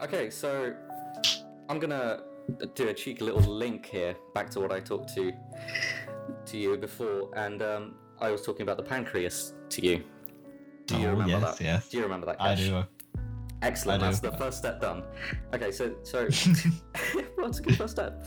Okay, 0.00 0.30
so 0.30 0.74
I'm 1.68 1.78
gonna 1.78 2.22
do 2.74 2.88
a 2.88 2.94
cheeky 2.94 3.24
little 3.24 3.42
link 3.52 3.86
here 3.86 4.16
back 4.34 4.48
to 4.50 4.60
what 4.60 4.72
I 4.72 4.80
talked 4.80 5.14
to 5.14 5.32
to 6.46 6.58
you 6.58 6.76
before, 6.76 7.30
and 7.36 7.62
um, 7.62 7.94
I 8.20 8.30
was 8.30 8.42
talking 8.42 8.62
about 8.62 8.76
the 8.76 8.82
pancreas 8.82 9.54
to 9.70 9.84
you. 9.84 10.02
Do 10.86 10.96
you 10.98 11.08
Oh, 11.08 11.10
remember 11.10 11.32
yes, 11.46 11.58
that? 11.58 11.64
yes. 11.64 11.88
Do 11.90 11.96
you 11.98 12.02
remember 12.04 12.26
that? 12.26 12.40
I 12.40 12.54
do. 12.54 12.84
Excellent. 13.62 14.00
That's 14.00 14.20
the 14.20 14.32
first 14.32 14.58
step 14.58 14.80
done. 14.80 15.02
Okay, 15.54 15.72
so 15.72 15.94
so 16.02 16.28
well, 17.36 17.50
a 17.50 17.52
good 17.60 17.76
first 17.76 17.92
step. 17.92 18.26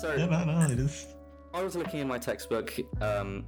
So 0.00 0.14
Yeah, 0.14 0.26
no, 0.26 0.44
no, 0.44 0.60
it 0.70 0.78
is. 0.78 1.06
I 1.52 1.62
was 1.62 1.76
looking 1.76 2.00
in 2.00 2.08
my 2.08 2.18
textbook. 2.18 2.74
Um, 3.00 3.44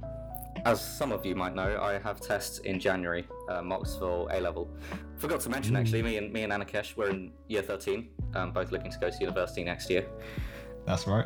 as 0.65 0.81
some 0.81 1.11
of 1.11 1.25
you 1.25 1.35
might 1.35 1.53
know, 1.55 1.79
I 1.81 1.99
have 1.99 2.19
tests 2.19 2.59
in 2.59 2.79
January, 2.79 3.27
uh, 3.49 3.61
mocks 3.61 3.95
for 3.95 4.27
A 4.31 4.39
level. 4.39 4.69
Forgot 5.17 5.39
to 5.41 5.49
mention 5.49 5.75
actually, 5.75 6.01
me 6.01 6.17
and 6.17 6.31
me 6.31 6.43
and 6.43 6.51
Anakesh 6.53 6.95
we're 6.95 7.09
in 7.09 7.31
year 7.47 7.61
13, 7.61 8.09
um, 8.35 8.51
both 8.53 8.71
looking 8.71 8.91
to 8.91 8.99
go 8.99 9.09
to 9.09 9.17
university 9.19 9.63
next 9.63 9.89
year. 9.89 10.05
That's 10.85 11.05
right. 11.07 11.25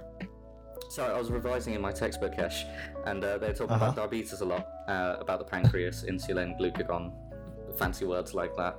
So 0.89 1.05
I 1.05 1.17
was 1.17 1.31
revising 1.31 1.73
in 1.73 1.81
my 1.81 1.91
textbook, 1.93 2.33
Kesh, 2.35 2.63
and 3.05 3.23
uh, 3.23 3.37
they're 3.37 3.53
talking 3.53 3.75
Uh-huh. 3.75 3.85
about 3.85 3.95
diabetes 3.95 4.41
a 4.41 4.45
lot, 4.45 4.67
uh, 4.89 5.15
about 5.21 5.39
the 5.39 5.45
pancreas, 5.45 6.03
insulin, 6.03 6.57
glucagon, 6.59 7.13
fancy 7.77 8.03
words 8.05 8.33
like 8.33 8.53
that. 8.57 8.75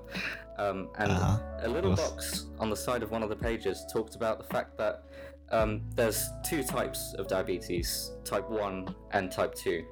Um, 0.59 0.91
and 0.99 1.11
Uh-huh, 1.13 1.39
a 1.63 1.69
little 1.69 1.97
box 1.97 2.47
on 2.59 2.69
the 2.71 2.77
side 2.77 3.03
of 3.03 3.11
one 3.11 3.23
of 3.23 3.29
the 3.31 3.37
pages 3.37 3.85
talked 3.93 4.15
about 4.17 4.39
the 4.39 4.45
fact 4.45 4.77
that 4.79 5.03
um, 5.51 5.83
there's 5.95 6.29
two 6.45 6.63
types 6.63 7.15
of 7.19 7.27
diabetes, 7.29 8.13
type 8.25 8.49
1 8.49 8.95
and 9.13 9.31
type 9.31 9.55
2. 9.55 9.85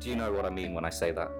Do 0.00 0.08
you 0.08 0.16
know 0.16 0.32
what 0.32 0.44
I 0.44 0.50
mean 0.50 0.74
when 0.74 0.84
I 0.84 0.90
say 0.90 1.10
that? 1.12 1.30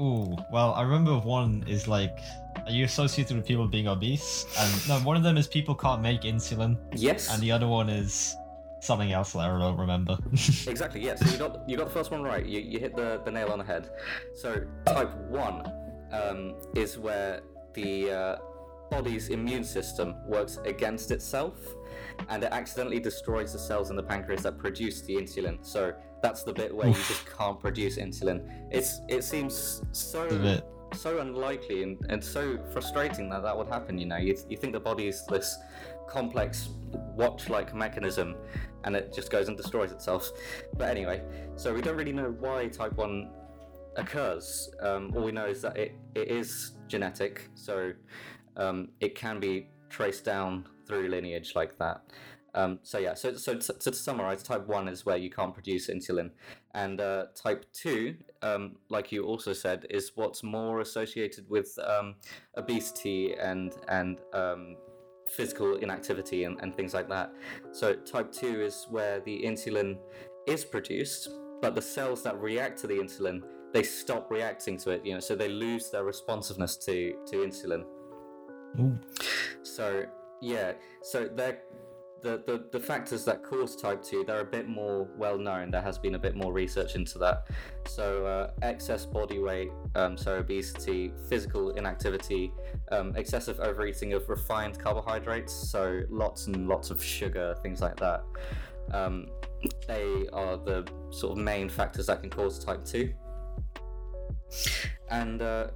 Ooh, 0.00 0.36
well, 0.52 0.74
I 0.74 0.82
remember 0.82 1.16
one 1.18 1.64
is 1.66 1.88
like, 1.88 2.18
are 2.66 2.70
you 2.70 2.84
associated 2.84 3.36
with 3.36 3.46
people 3.46 3.66
being 3.66 3.88
obese? 3.88 4.44
And 4.58 4.88
no, 4.88 4.98
one 5.06 5.16
of 5.16 5.22
them 5.22 5.36
is 5.38 5.46
people 5.46 5.74
can't 5.74 6.02
make 6.02 6.22
insulin, 6.22 6.76
Yes. 6.94 7.32
and 7.32 7.42
the 7.42 7.50
other 7.50 7.66
one 7.66 7.88
is 7.88 8.36
something 8.82 9.12
else 9.12 9.32
that 9.32 9.40
I 9.40 9.58
don't 9.58 9.78
remember. 9.78 10.18
Exactly. 10.68 11.00
Yeah. 11.02 11.14
So 11.14 11.30
you 11.30 11.38
got 11.38 11.68
you 11.68 11.76
got 11.78 11.86
the 11.86 11.94
first 11.94 12.10
one 12.10 12.22
right. 12.22 12.44
You, 12.44 12.60
you 12.60 12.78
hit 12.78 12.94
the, 12.94 13.22
the 13.24 13.30
nail 13.30 13.48
on 13.52 13.58
the 13.58 13.64
head. 13.64 13.88
So 14.34 14.66
type 14.84 15.14
one 15.30 15.64
um, 16.12 16.54
is 16.74 16.98
where 16.98 17.40
the 17.76 18.10
uh, 18.10 18.36
body's 18.90 19.28
immune 19.28 19.64
system 19.64 20.16
works 20.26 20.58
against 20.64 21.10
itself, 21.12 21.54
and 22.28 22.42
it 22.42 22.52
accidentally 22.52 23.00
destroys 23.00 23.52
the 23.52 23.58
cells 23.58 23.90
in 23.90 23.96
the 23.96 24.02
pancreas 24.02 24.42
that 24.42 24.58
produce 24.58 25.02
the 25.02 25.14
insulin. 25.14 25.64
So 25.64 25.94
that's 26.22 26.42
the 26.42 26.52
bit 26.52 26.74
where 26.74 26.88
you 26.88 27.02
just 27.12 27.24
can't 27.38 27.60
produce 27.60 27.98
insulin. 27.98 28.38
It's 28.70 29.00
it 29.08 29.22
seems 29.22 29.82
so 29.92 30.26
so 30.94 31.18
unlikely 31.18 31.82
and, 31.82 31.98
and 32.08 32.22
so 32.22 32.58
frustrating 32.72 33.28
that 33.30 33.42
that 33.42 33.56
would 33.56 33.68
happen. 33.68 33.98
You 33.98 34.06
know, 34.06 34.16
you, 34.16 34.36
you 34.48 34.56
think 34.56 34.72
the 34.72 34.80
body 34.80 35.08
is 35.08 35.26
this 35.26 35.58
complex 36.08 36.68
watch-like 37.16 37.74
mechanism, 37.74 38.36
and 38.84 38.94
it 38.96 39.12
just 39.12 39.30
goes 39.30 39.48
and 39.48 39.56
destroys 39.56 39.92
itself. 39.92 40.30
But 40.78 40.88
anyway, 40.88 41.22
so 41.56 41.74
we 41.74 41.82
don't 41.82 41.96
really 41.96 42.12
know 42.12 42.34
why 42.38 42.68
type 42.68 42.96
one 42.96 43.30
occurs. 43.96 44.70
Um, 44.80 45.12
all 45.16 45.24
we 45.24 45.32
know 45.32 45.46
is 45.46 45.62
that 45.62 45.76
it, 45.76 45.96
it 46.14 46.28
is 46.28 46.72
genetic, 46.88 47.48
so 47.54 47.92
um, 48.56 48.88
it 49.00 49.14
can 49.14 49.40
be 49.40 49.68
traced 49.90 50.24
down 50.24 50.68
through 50.86 51.08
lineage 51.08 51.52
like 51.54 51.78
that. 51.78 52.02
Um, 52.54 52.78
so 52.82 52.98
yeah, 52.98 53.12
so, 53.12 53.34
so, 53.34 53.58
so 53.58 53.74
to 53.74 53.92
summarize, 53.92 54.42
type 54.42 54.66
one 54.66 54.88
is 54.88 55.04
where 55.04 55.18
you 55.18 55.28
can't 55.30 55.52
produce 55.52 55.90
insulin, 55.90 56.30
and 56.74 57.00
uh, 57.00 57.26
type 57.34 57.66
two, 57.72 58.16
um, 58.40 58.76
like 58.88 59.12
you 59.12 59.24
also 59.24 59.52
said, 59.52 59.86
is 59.90 60.12
what's 60.14 60.42
more 60.42 60.80
associated 60.80 61.44
with 61.50 61.78
um, 61.86 62.14
obesity 62.56 63.34
and 63.34 63.74
and 63.88 64.20
um, 64.32 64.76
physical 65.26 65.76
inactivity 65.76 66.44
and, 66.44 66.58
and 66.62 66.74
things 66.74 66.94
like 66.94 67.08
that. 67.08 67.30
So 67.72 67.94
type 67.94 68.32
two 68.32 68.62
is 68.62 68.86
where 68.90 69.20
the 69.20 69.42
insulin 69.44 69.98
is 70.46 70.64
produced, 70.64 71.28
but 71.60 71.74
the 71.74 71.82
cells 71.82 72.22
that 72.22 72.40
react 72.40 72.78
to 72.80 72.86
the 72.86 72.94
insulin 72.94 73.42
they 73.76 73.82
stop 73.82 74.30
reacting 74.30 74.78
to 74.78 74.90
it. 74.90 75.04
You 75.04 75.14
know, 75.14 75.20
so 75.20 75.36
they 75.36 75.50
lose 75.50 75.90
their 75.90 76.04
responsiveness 76.04 76.76
to 76.78 77.14
to 77.26 77.36
insulin. 77.36 77.84
Ooh. 78.80 78.98
So 79.62 80.04
yeah, 80.40 80.72
so 81.02 81.28
they're 81.28 81.58
the, 82.22 82.42
the, 82.46 82.64
the 82.72 82.80
factors 82.80 83.24
that 83.26 83.44
cause 83.44 83.76
type 83.76 84.02
2 84.02 84.24
they're 84.26 84.40
a 84.40 84.44
bit 84.44 84.66
more 84.66 85.06
well 85.16 85.38
known 85.38 85.70
there 85.70 85.82
has 85.82 85.98
been 85.98 86.14
a 86.14 86.18
bit 86.18 86.34
more 86.34 86.50
research 86.52 86.96
into 86.96 87.18
that 87.18 87.46
so 87.86 88.26
uh, 88.26 88.50
excess 88.62 89.04
body 89.04 89.38
weight 89.38 89.68
um, 89.94 90.16
so 90.16 90.38
obesity 90.38 91.12
physical 91.28 91.70
inactivity 91.72 92.52
um, 92.90 93.14
excessive 93.16 93.60
overeating 93.60 94.14
of 94.14 94.28
refined 94.30 94.76
carbohydrates 94.78 95.52
so 95.52 96.00
lots 96.08 96.46
and 96.46 96.66
lots 96.66 96.90
of 96.90 97.04
sugar 97.04 97.54
things 97.62 97.80
like 97.82 97.96
that 97.96 98.24
um, 98.92 99.26
they 99.86 100.26
are 100.32 100.56
the 100.56 100.88
sort 101.10 101.38
of 101.38 101.44
main 101.44 101.68
factors 101.68 102.06
that 102.06 102.22
can 102.22 102.30
cause 102.30 102.58
type 102.64 102.82
2 102.84 103.12
and 105.10 105.42
uh, 105.42 105.68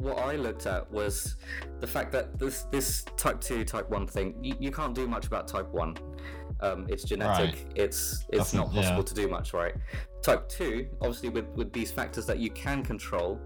what 0.00 0.18
I 0.18 0.36
looked 0.36 0.66
at 0.66 0.90
was 0.90 1.36
the 1.80 1.86
fact 1.86 2.12
that 2.12 2.38
this 2.38 2.62
this 2.70 3.04
type 3.16 3.40
two, 3.40 3.64
type 3.64 3.88
one 3.90 4.06
thing, 4.06 4.34
you, 4.42 4.54
you 4.58 4.70
can't 4.70 4.94
do 4.94 5.06
much 5.06 5.26
about 5.26 5.48
type 5.48 5.68
one. 5.70 5.96
Um, 6.60 6.86
it's 6.88 7.04
genetic. 7.04 7.54
Right. 7.54 7.66
It's 7.74 8.24
it's 8.30 8.52
not 8.52 8.66
Doesn't- 8.66 8.74
yeah. 8.74 8.82
possible 8.82 9.04
to 9.04 9.14
do 9.14 9.28
much, 9.28 9.52
right? 9.52 9.74
Type 10.22 10.48
two, 10.48 10.88
obviously, 11.00 11.28
with 11.28 11.46
with 11.54 11.72
these 11.72 11.90
factors 11.90 12.26
that 12.26 12.38
you 12.38 12.50
can 12.50 12.82
control, 12.82 13.40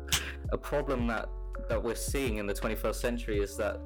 a 0.53 0.59
problem 0.59 1.07
that 1.09 1.29
that 1.69 1.83
we're 1.83 1.95
seeing 1.95 2.39
in 2.39 2.47
the 2.47 2.55
21st 2.55 2.95
century 2.97 3.39
is 3.39 3.57
that 3.57 3.79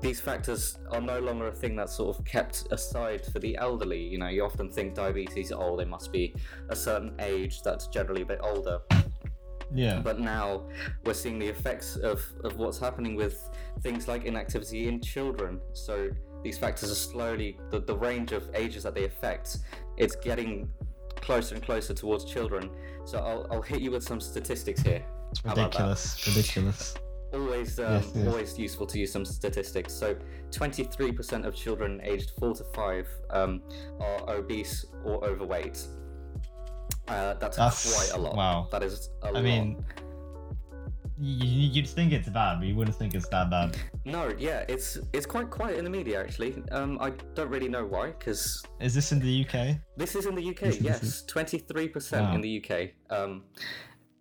these 0.00 0.20
factors 0.20 0.78
are 0.90 1.00
no 1.00 1.18
longer 1.18 1.48
a 1.48 1.52
thing 1.52 1.76
that's 1.76 1.94
sort 1.96 2.16
of 2.16 2.24
kept 2.24 2.66
aside 2.70 3.24
for 3.26 3.38
the 3.38 3.56
elderly. 3.56 4.00
You 4.00 4.18
know, 4.18 4.28
you 4.28 4.44
often 4.44 4.70
think 4.70 4.94
diabetes, 4.94 5.52
oh, 5.52 5.76
they 5.76 5.84
must 5.84 6.12
be 6.12 6.34
a 6.68 6.76
certain 6.76 7.14
age 7.20 7.62
that's 7.62 7.86
generally 7.88 8.22
a 8.22 8.26
bit 8.26 8.40
older 8.42 8.80
Yeah. 9.72 10.00
but 10.00 10.18
now 10.20 10.62
we're 11.04 11.14
seeing 11.14 11.38
the 11.38 11.48
effects 11.48 11.96
of, 11.96 12.22
of 12.44 12.56
what's 12.56 12.78
happening 12.78 13.14
with 13.16 13.48
things 13.82 14.08
like 14.08 14.24
inactivity 14.24 14.88
in 14.88 15.00
children 15.00 15.60
so 15.72 16.10
these 16.42 16.58
factors 16.58 16.90
are 16.90 16.94
slowly 16.96 17.58
the, 17.70 17.80
the 17.80 17.96
range 17.96 18.32
of 18.32 18.48
ages 18.54 18.82
that 18.82 18.94
they 18.94 19.04
affect 19.04 19.58
it's 19.96 20.16
getting 20.16 20.68
closer 21.16 21.54
and 21.54 21.64
closer 21.64 21.94
towards 21.94 22.24
children 22.24 22.70
so 23.04 23.18
i'll, 23.18 23.46
I'll 23.50 23.62
hit 23.62 23.80
you 23.80 23.90
with 23.90 24.02
some 24.02 24.20
statistics 24.20 24.82
here 24.82 25.02
It's 25.30 25.40
How 25.44 25.52
about 25.52 25.72
that? 25.72 25.78
ridiculous. 25.78 26.26
Ridiculous. 26.28 26.94
always 27.32 27.78
um, 27.80 27.94
Yes, 27.94 28.12
yes. 28.14 28.26
always 28.28 28.58
useful 28.58 28.86
to 28.86 28.98
use 28.98 29.10
some 29.12 29.24
statistics 29.24 29.92
so 29.94 30.14
23% 30.50 31.44
of 31.46 31.54
children 31.54 32.00
aged 32.04 32.30
4 32.38 32.54
to 32.54 32.64
5 32.74 33.08
um, 33.30 33.62
are 34.00 34.34
obese 34.36 34.86
or 35.04 35.24
overweight 35.24 35.84
uh, 37.08 37.34
that's, 37.34 37.56
That's- 37.56 37.94
quite 37.94 38.18
a 38.18 38.20
lot 38.22 38.36
wow. 38.36 38.68
that 38.72 38.82
is 38.82 39.10
a 39.22 39.26
I 39.26 39.30
lot 39.30 39.38
I 39.40 39.42
mean, 39.42 39.84
you'd 41.18 41.86
think 41.86 42.12
it's 42.12 42.28
bad, 42.28 42.58
but 42.58 42.66
you 42.66 42.74
wouldn't 42.74 42.96
think 42.96 43.14
it's 43.14 43.28
that 43.28 43.50
bad. 43.50 43.76
No, 44.06 44.34
yeah, 44.36 44.66
it's 44.68 44.98
it's 45.14 45.24
quite 45.24 45.48
quiet 45.48 45.78
in 45.78 45.84
the 45.84 45.90
media 45.90 46.20
actually. 46.20 46.62
Um, 46.72 46.98
I 47.00 47.10
don't 47.34 47.48
really 47.48 47.68
know 47.68 47.86
why, 47.86 48.08
because 48.08 48.62
Is 48.80 48.94
this 48.94 49.12
in 49.12 49.18
the 49.18 49.46
UK? 49.46 49.78
this 49.96 50.14
is 50.14 50.26
in 50.26 50.34
the 50.34 50.46
UK. 50.50 50.78
Yes, 50.80 51.22
twenty 51.22 51.58
three 51.58 51.88
percent 51.88 52.34
in 52.34 52.40
the 52.42 52.62
UK. 52.62 52.90
Um, 53.08 53.44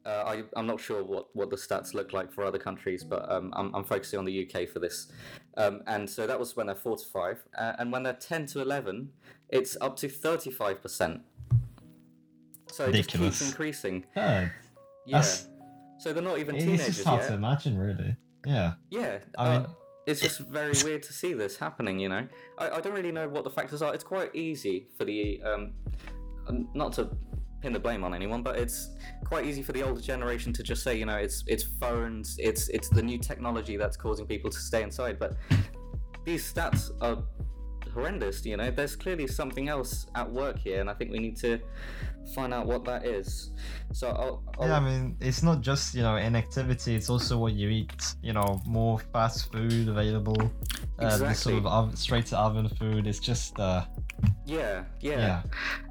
uh, 0.06 0.24
I 0.26 0.44
I'm 0.56 0.68
not 0.68 0.80
sure 0.80 1.04
what 1.04 1.28
what 1.34 1.50
the 1.50 1.58
stats 1.58 1.94
look 1.94 2.14
like 2.14 2.32
for 2.32 2.46
other 2.46 2.58
countries, 2.60 3.04
but 3.04 3.30
um, 3.30 3.52
I'm 3.58 3.74
I'm 3.76 3.84
focusing 3.84 4.20
on 4.20 4.26
the 4.26 4.46
UK 4.48 4.70
for 4.70 4.80
this. 4.80 5.12
Um, 5.58 5.82
and 5.88 6.10
so 6.10 6.26
that 6.28 6.40
was 6.40 6.56
when 6.56 6.68
they're 6.68 6.76
four 6.78 6.96
to 6.96 7.06
five, 7.06 7.44
uh, 7.58 7.74
and 7.80 7.92
when 7.92 8.04
they're 8.04 8.14
ten 8.14 8.46
to 8.48 8.62
eleven, 8.62 9.10
it's 9.50 9.76
up 9.82 9.98
to 9.98 10.08
thirty 10.08 10.50
five 10.52 10.82
percent. 10.82 11.22
So 12.74 12.86
it 12.86 12.94
just 12.94 13.10
keeps 13.10 13.42
increasing. 13.48 14.04
Yeah. 14.16 14.50
Yeah. 15.06 15.18
That's- 15.18 15.48
So 16.00 16.12
they're 16.12 16.24
not 16.24 16.40
even 16.40 16.56
It's 16.56 16.66
teenagers 16.66 16.88
just 16.88 17.08
hard 17.08 17.22
yet. 17.22 17.28
to 17.30 17.34
imagine, 17.36 17.78
really. 17.78 18.18
Yeah. 18.48 18.74
Yeah, 18.90 19.20
I 19.38 19.46
uh, 19.46 19.60
mean- 19.60 19.68
it's 20.08 20.20
just 20.20 20.40
very 20.60 20.74
weird 20.84 21.04
to 21.04 21.14
see 21.14 21.34
this 21.34 21.56
happening. 21.56 22.00
You 22.00 22.10
know, 22.10 22.28
I, 22.58 22.72
I 22.72 22.82
don't 22.82 22.94
really 22.94 23.12
know 23.12 23.30
what 23.30 23.44
the 23.44 23.52
factors 23.52 23.84
are. 23.84 23.94
It's 23.94 24.04
quite 24.04 24.36
easy 24.36 24.88
for 24.98 25.06
the 25.06 25.42
um, 25.44 25.74
not 26.74 26.94
to 26.94 27.10
pin 27.62 27.74
the 27.74 27.80
blame 27.80 28.04
on 28.04 28.14
anyone, 28.14 28.42
but 28.42 28.58
it's 28.58 28.90
quite 29.24 29.46
easy 29.46 29.62
for 29.62 29.72
the 29.72 29.84
older 29.84 30.02
generation 30.02 30.52
to 30.54 30.64
just 30.64 30.84
say, 30.84 30.98
you 30.98 31.06
know, 31.06 31.16
it's 31.16 31.44
it's 31.48 31.64
phones, 31.80 32.36
it's 32.40 32.70
it's 32.70 32.90
the 32.90 33.04
new 33.04 33.20
technology 33.20 33.78
that's 33.78 33.96
causing 33.96 34.26
people 34.26 34.50
to 34.50 34.58
stay 34.58 34.82
inside. 34.82 35.20
But 35.20 35.38
these 36.26 36.52
stats 36.52 36.90
are 37.02 37.24
horrendous. 37.94 38.46
You 38.46 38.58
know, 38.58 38.72
there's 38.72 38.96
clearly 38.96 39.28
something 39.28 39.70
else 39.70 40.08
at 40.16 40.30
work 40.30 40.60
here, 40.60 40.82
and 40.82 40.90
I 40.90 40.94
think 40.94 41.12
we 41.12 41.20
need 41.20 41.38
to 41.38 41.60
find 42.34 42.54
out 42.54 42.66
what 42.66 42.86
that 42.86 43.06
is. 43.06 43.52
So 43.92 44.10
I'll, 44.10 44.44
I'll 44.60 44.68
Yeah, 44.68 44.78
I 44.78 44.80
mean, 44.80 45.18
it's 45.20 45.44
not 45.44 45.62
just 45.62 45.96
you 45.96 46.02
know 46.02 46.16
inactivity; 46.16 46.96
it's 46.96 47.10
also 47.10 47.38
what 47.38 47.54
you 47.54 47.70
eat. 47.70 48.16
You 48.22 48.34
know, 48.34 48.62
more 48.66 49.00
fast 49.00 49.52
food 49.52 49.88
available, 49.88 50.52
uh, 51.00 51.18
the 51.18 51.34
sort 51.34 51.56
of 51.56 51.66
oven, 51.66 51.96
straight 51.96 52.28
to 52.28 52.38
oven 52.38 52.70
food. 52.70 53.08
It's 53.08 53.20
just, 53.20 53.60
uh, 53.60 53.86
Yeah, 54.46 54.84
yeah. 55.00 55.20
yeah, 55.20 55.42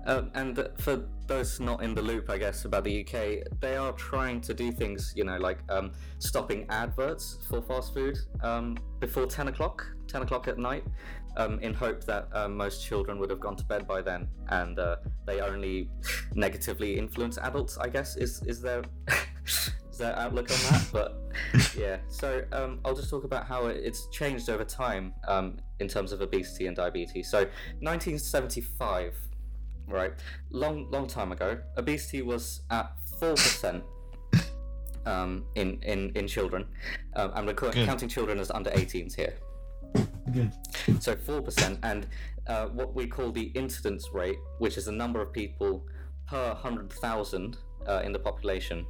Um, 0.07 0.31
and 0.35 0.69
for 0.79 1.05
those 1.27 1.61
not 1.61 1.83
in 1.83 1.95
the 1.95 2.03
loop, 2.03 2.29
I 2.31 2.39
guess, 2.39 2.65
about 2.65 2.85
the 2.85 3.01
UK, 3.01 3.45
they 3.61 3.77
are 3.77 3.93
trying 3.93 4.41
to 4.43 4.55
do 4.55 4.71
things, 4.73 5.13
you 5.17 5.25
know, 5.25 5.39
like 5.39 5.59
um, 5.71 5.93
stopping 6.19 6.67
adverts 6.69 7.39
for 7.49 7.63
fast 7.63 7.95
food 7.95 8.19
um, 8.43 8.77
before 9.01 9.27
10 9.27 9.49
o'clock, 9.49 9.87
10 10.09 10.23
o'clock 10.23 10.49
at 10.49 10.59
night, 10.59 10.85
um, 11.37 11.59
in 11.61 11.75
hope 11.75 12.05
that 12.05 12.29
um, 12.33 12.57
most 12.57 12.85
children 12.85 13.19
would 13.19 13.31
have 13.31 13.41
gone 13.41 13.57
to 13.57 13.65
bed 13.65 13.87
by 13.87 14.03
then, 14.03 14.29
and 14.49 14.79
uh, 14.79 14.97
they 15.27 15.41
only 15.41 15.91
negatively 16.35 16.99
influence 16.99 17.39
adults. 17.39 17.79
I 17.79 17.89
guess 17.89 18.17
is 18.17 18.43
is 18.43 18.61
their 18.61 18.83
is 19.47 19.99
their 19.99 20.17
outlook 20.19 20.51
on 20.51 20.59
that. 20.71 20.89
But 20.93 21.19
yeah, 21.77 21.99
so 22.09 22.45
um, 22.53 22.81
I'll 22.85 22.95
just 22.95 23.11
talk 23.11 23.25
about 23.25 23.47
how 23.47 23.67
it's 23.67 24.09
changed 24.09 24.49
over 24.51 24.65
time 24.65 25.15
um, 25.27 25.59
in 25.81 25.89
terms 25.89 26.13
of 26.13 26.21
obesity 26.21 26.67
and 26.67 26.77
diabetes. 26.77 27.31
So 27.31 27.39
1975 27.81 29.17
right 29.89 30.13
long 30.51 30.89
long 30.93 31.09
time 31.09 31.33
ago 31.33 31.59
obesity 31.77 32.23
was 32.23 32.61
at 32.71 32.93
4% 33.21 33.83
um, 35.07 35.45
in, 35.57 35.81
in 35.83 36.13
in 36.15 36.29
children 36.29 36.67
um, 37.17 37.33
and 37.35 37.47
we're 37.47 37.55
counting 37.55 38.09
children 38.09 38.39
as 38.39 38.51
under 38.53 38.71
18s 38.71 39.15
here 39.15 39.35
good. 40.33 40.53
so 41.01 41.15
4% 41.15 41.79
and 41.83 42.07
uh, 42.47 42.67
what 42.67 42.95
we 42.95 43.07
call 43.07 43.31
the 43.31 43.53
incidence 43.55 44.09
rate 44.13 44.39
which 44.59 44.77
is 44.77 44.87
the 44.87 44.93
number 44.93 45.21
of 45.21 45.33
people 45.33 45.87
per 46.27 46.49
100,000 46.49 47.57
uh, 47.89 48.03
in 48.05 48.13
the 48.13 48.19
population 48.19 48.87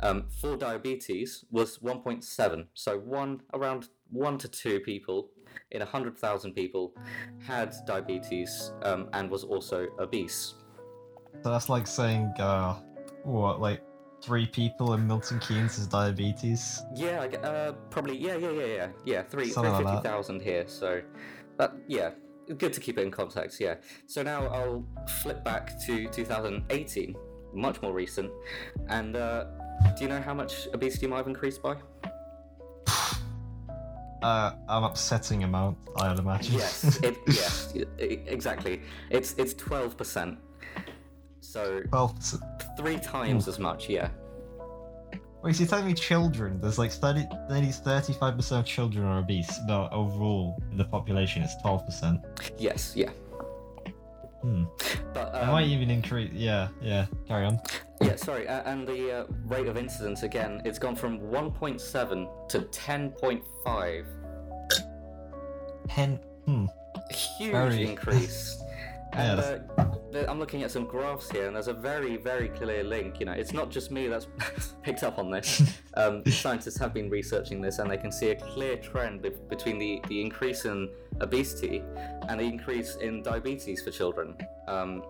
um, 0.00 0.24
for 0.40 0.56
diabetes 0.56 1.44
was 1.50 1.78
1.7 1.78 2.66
so 2.74 2.98
one 2.98 3.40
around 3.54 3.88
one 4.10 4.36
to 4.36 4.48
two 4.48 4.80
people 4.80 5.28
in 5.70 5.80
100,000 5.80 6.52
people 6.52 6.92
had 7.46 7.74
diabetes 7.86 8.72
um, 8.82 9.08
and 9.12 9.30
was 9.30 9.44
also 9.44 9.88
obese 9.98 10.54
So 11.42 11.50
that's 11.50 11.68
like 11.68 11.86
saying, 11.86 12.32
uh, 12.38 12.74
what, 13.24 13.60
like 13.60 13.82
three 14.22 14.46
people 14.46 14.94
in 14.94 15.06
Milton 15.06 15.40
Keynes 15.40 15.76
has 15.76 15.86
diabetes. 15.86 16.82
Yeah, 16.94 17.22
uh, 17.42 17.72
probably. 17.90 18.16
Yeah, 18.16 18.36
yeah, 18.36 18.50
yeah, 18.50 18.64
yeah, 18.64 18.88
yeah. 19.04 19.22
Three, 19.22 19.44
three 19.44 19.52
Something 19.52 19.72
like 19.72 19.86
fifty 19.86 20.08
thousand 20.08 20.42
here. 20.42 20.64
So, 20.66 21.02
that 21.58 21.74
yeah, 21.88 22.10
good 22.58 22.72
to 22.72 22.80
keep 22.80 22.98
it 22.98 23.02
in 23.02 23.10
context. 23.10 23.60
Yeah. 23.60 23.76
So 24.06 24.22
now 24.22 24.46
I'll 24.46 24.84
flip 25.22 25.44
back 25.44 25.78
to 25.86 26.08
2018, 26.08 27.16
much 27.52 27.82
more 27.82 27.92
recent. 27.92 28.30
And 28.88 29.16
uh, 29.16 29.46
do 29.96 30.04
you 30.04 30.08
know 30.08 30.20
how 30.20 30.34
much 30.34 30.68
obesity 30.72 31.06
might 31.06 31.18
have 31.18 31.28
increased 31.28 31.62
by? 31.62 31.76
Uh, 34.22 34.54
an 34.68 34.84
upsetting 34.84 35.42
amount, 35.42 35.76
I'd 35.96 36.16
imagine. 36.16 36.54
Yes. 36.54 36.96
It, 37.02 37.16
yes. 37.26 37.74
e- 37.74 38.20
Exactly. 38.28 38.80
It's 39.10 39.34
it's 39.34 39.52
twelve 39.52 39.96
percent. 39.96 40.38
So 41.52 41.82
well, 41.92 42.16
three 42.78 42.98
times 42.98 43.46
as 43.46 43.58
much. 43.58 43.86
Yeah. 43.86 44.08
wait, 45.42 45.54
so 45.54 45.60
you're 45.60 45.68
telling 45.68 45.84
me 45.86 45.92
children? 45.92 46.58
There's 46.62 46.78
like 46.78 46.90
30, 46.90 47.26
nearly 47.50 47.66
35% 47.66 48.60
of 48.60 48.64
children 48.64 49.04
are 49.04 49.18
obese, 49.18 49.60
but 49.68 49.92
overall 49.92 50.56
in 50.70 50.78
the 50.78 50.86
population 50.86 51.42
it's 51.42 51.54
12%. 51.62 52.24
Yes. 52.56 52.94
Yeah. 52.96 53.10
Hmm. 54.40 54.64
But 55.12 55.32
That 55.34 55.42
um, 55.42 55.50
might 55.50 55.66
even 55.68 55.90
increase. 55.90 56.30
Yeah, 56.32 56.68
yeah. 56.80 57.04
Carry 57.28 57.44
on. 57.44 57.60
Yeah, 58.00 58.16
sorry, 58.16 58.48
uh, 58.48 58.62
and 58.64 58.88
the 58.88 59.12
uh, 59.12 59.24
rate 59.44 59.66
of 59.66 59.76
incidence 59.76 60.22
again, 60.22 60.62
it's 60.64 60.78
gone 60.78 60.96
from 60.96 61.20
1.7 61.20 62.48
to 62.48 62.60
10.5. 62.60 64.06
10. 65.90 66.20
Hmm. 66.46 66.66
Huge 67.10 67.52
Very- 67.52 67.90
increase. 67.90 68.58
Yeah, 69.14 69.58
uh, 69.78 70.24
I'm 70.28 70.38
looking 70.38 70.62
at 70.62 70.70
some 70.70 70.86
graphs 70.86 71.30
here, 71.30 71.46
and 71.46 71.54
there's 71.54 71.68
a 71.68 71.74
very, 71.74 72.16
very 72.16 72.48
clear 72.48 72.82
link. 72.82 73.20
You 73.20 73.26
know, 73.26 73.32
it's 73.32 73.52
not 73.52 73.70
just 73.70 73.90
me 73.90 74.08
that's 74.08 74.26
picked 74.82 75.02
up 75.02 75.18
on 75.18 75.30
this. 75.30 75.62
Um, 75.94 76.24
scientists 76.30 76.78
have 76.78 76.94
been 76.94 77.10
researching 77.10 77.60
this, 77.60 77.78
and 77.78 77.90
they 77.90 77.96
can 77.96 78.10
see 78.12 78.30
a 78.30 78.36
clear 78.36 78.76
trend 78.76 79.22
be- 79.22 79.32
between 79.48 79.78
the, 79.78 80.00
the 80.08 80.20
increase 80.20 80.64
in 80.64 80.88
obesity 81.20 81.82
and 82.28 82.40
the 82.40 82.44
increase 82.44 82.96
in 82.96 83.22
diabetes 83.22 83.82
for 83.82 83.90
children. 83.90 84.36
Um, 84.66 85.02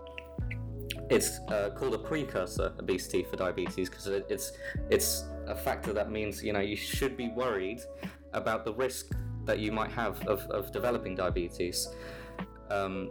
it's 1.11 1.41
uh, 1.49 1.71
called 1.77 1.95
a 1.95 1.99
precursor 1.99 2.73
obesity 2.79 3.23
for 3.23 3.37
diabetes 3.37 3.89
because 3.89 4.07
it, 4.07 4.27
it's 4.29 4.53
it's 4.91 5.25
a 5.47 5.55
factor 5.55 5.93
that 5.93 6.11
means 6.11 6.43
you 6.43 6.53
know 6.53 6.61
you 6.61 6.77
should 6.77 7.17
be 7.17 7.29
worried 7.29 7.81
about 8.33 8.65
the 8.65 8.73
risk 8.73 9.13
that 9.45 9.59
you 9.59 9.73
might 9.73 9.91
have 9.91 10.21
of, 10.27 10.41
of 10.51 10.73
developing 10.73 11.15
diabetes. 11.15 11.89
Um, 12.71 13.11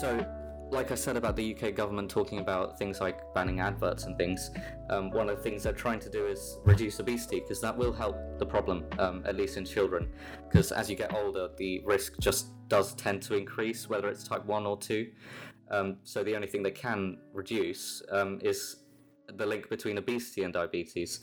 so, 0.00 0.26
like 0.70 0.90
I 0.90 0.94
said 0.94 1.16
about 1.16 1.36
the 1.36 1.54
UK 1.54 1.74
government 1.74 2.10
talking 2.10 2.40
about 2.40 2.78
things 2.78 3.00
like 3.00 3.20
banning 3.34 3.60
adverts 3.60 4.04
and 4.04 4.16
things, 4.18 4.50
um, 4.90 5.10
one 5.10 5.28
of 5.28 5.36
the 5.36 5.42
things 5.42 5.62
they're 5.62 5.72
trying 5.72 6.00
to 6.00 6.10
do 6.10 6.26
is 6.26 6.58
reduce 6.64 6.98
obesity 6.98 7.40
because 7.40 7.60
that 7.60 7.76
will 7.76 7.92
help 7.92 8.16
the 8.38 8.46
problem, 8.46 8.84
um, 8.98 9.22
at 9.26 9.36
least 9.36 9.56
in 9.56 9.64
children. 9.64 10.08
Because 10.48 10.72
as 10.72 10.90
you 10.90 10.96
get 10.96 11.14
older, 11.14 11.48
the 11.58 11.80
risk 11.84 12.18
just 12.18 12.48
does 12.68 12.94
tend 12.94 13.22
to 13.22 13.34
increase, 13.34 13.88
whether 13.88 14.08
it's 14.08 14.24
type 14.24 14.44
1 14.46 14.66
or 14.66 14.76
2. 14.78 15.10
Um, 15.70 15.98
so, 16.02 16.24
the 16.24 16.34
only 16.34 16.48
thing 16.48 16.62
they 16.62 16.70
can 16.70 17.18
reduce 17.32 18.02
um, 18.10 18.40
is 18.42 18.76
the 19.28 19.46
link 19.46 19.68
between 19.68 19.98
obesity 19.98 20.42
and 20.42 20.52
diabetes. 20.52 21.20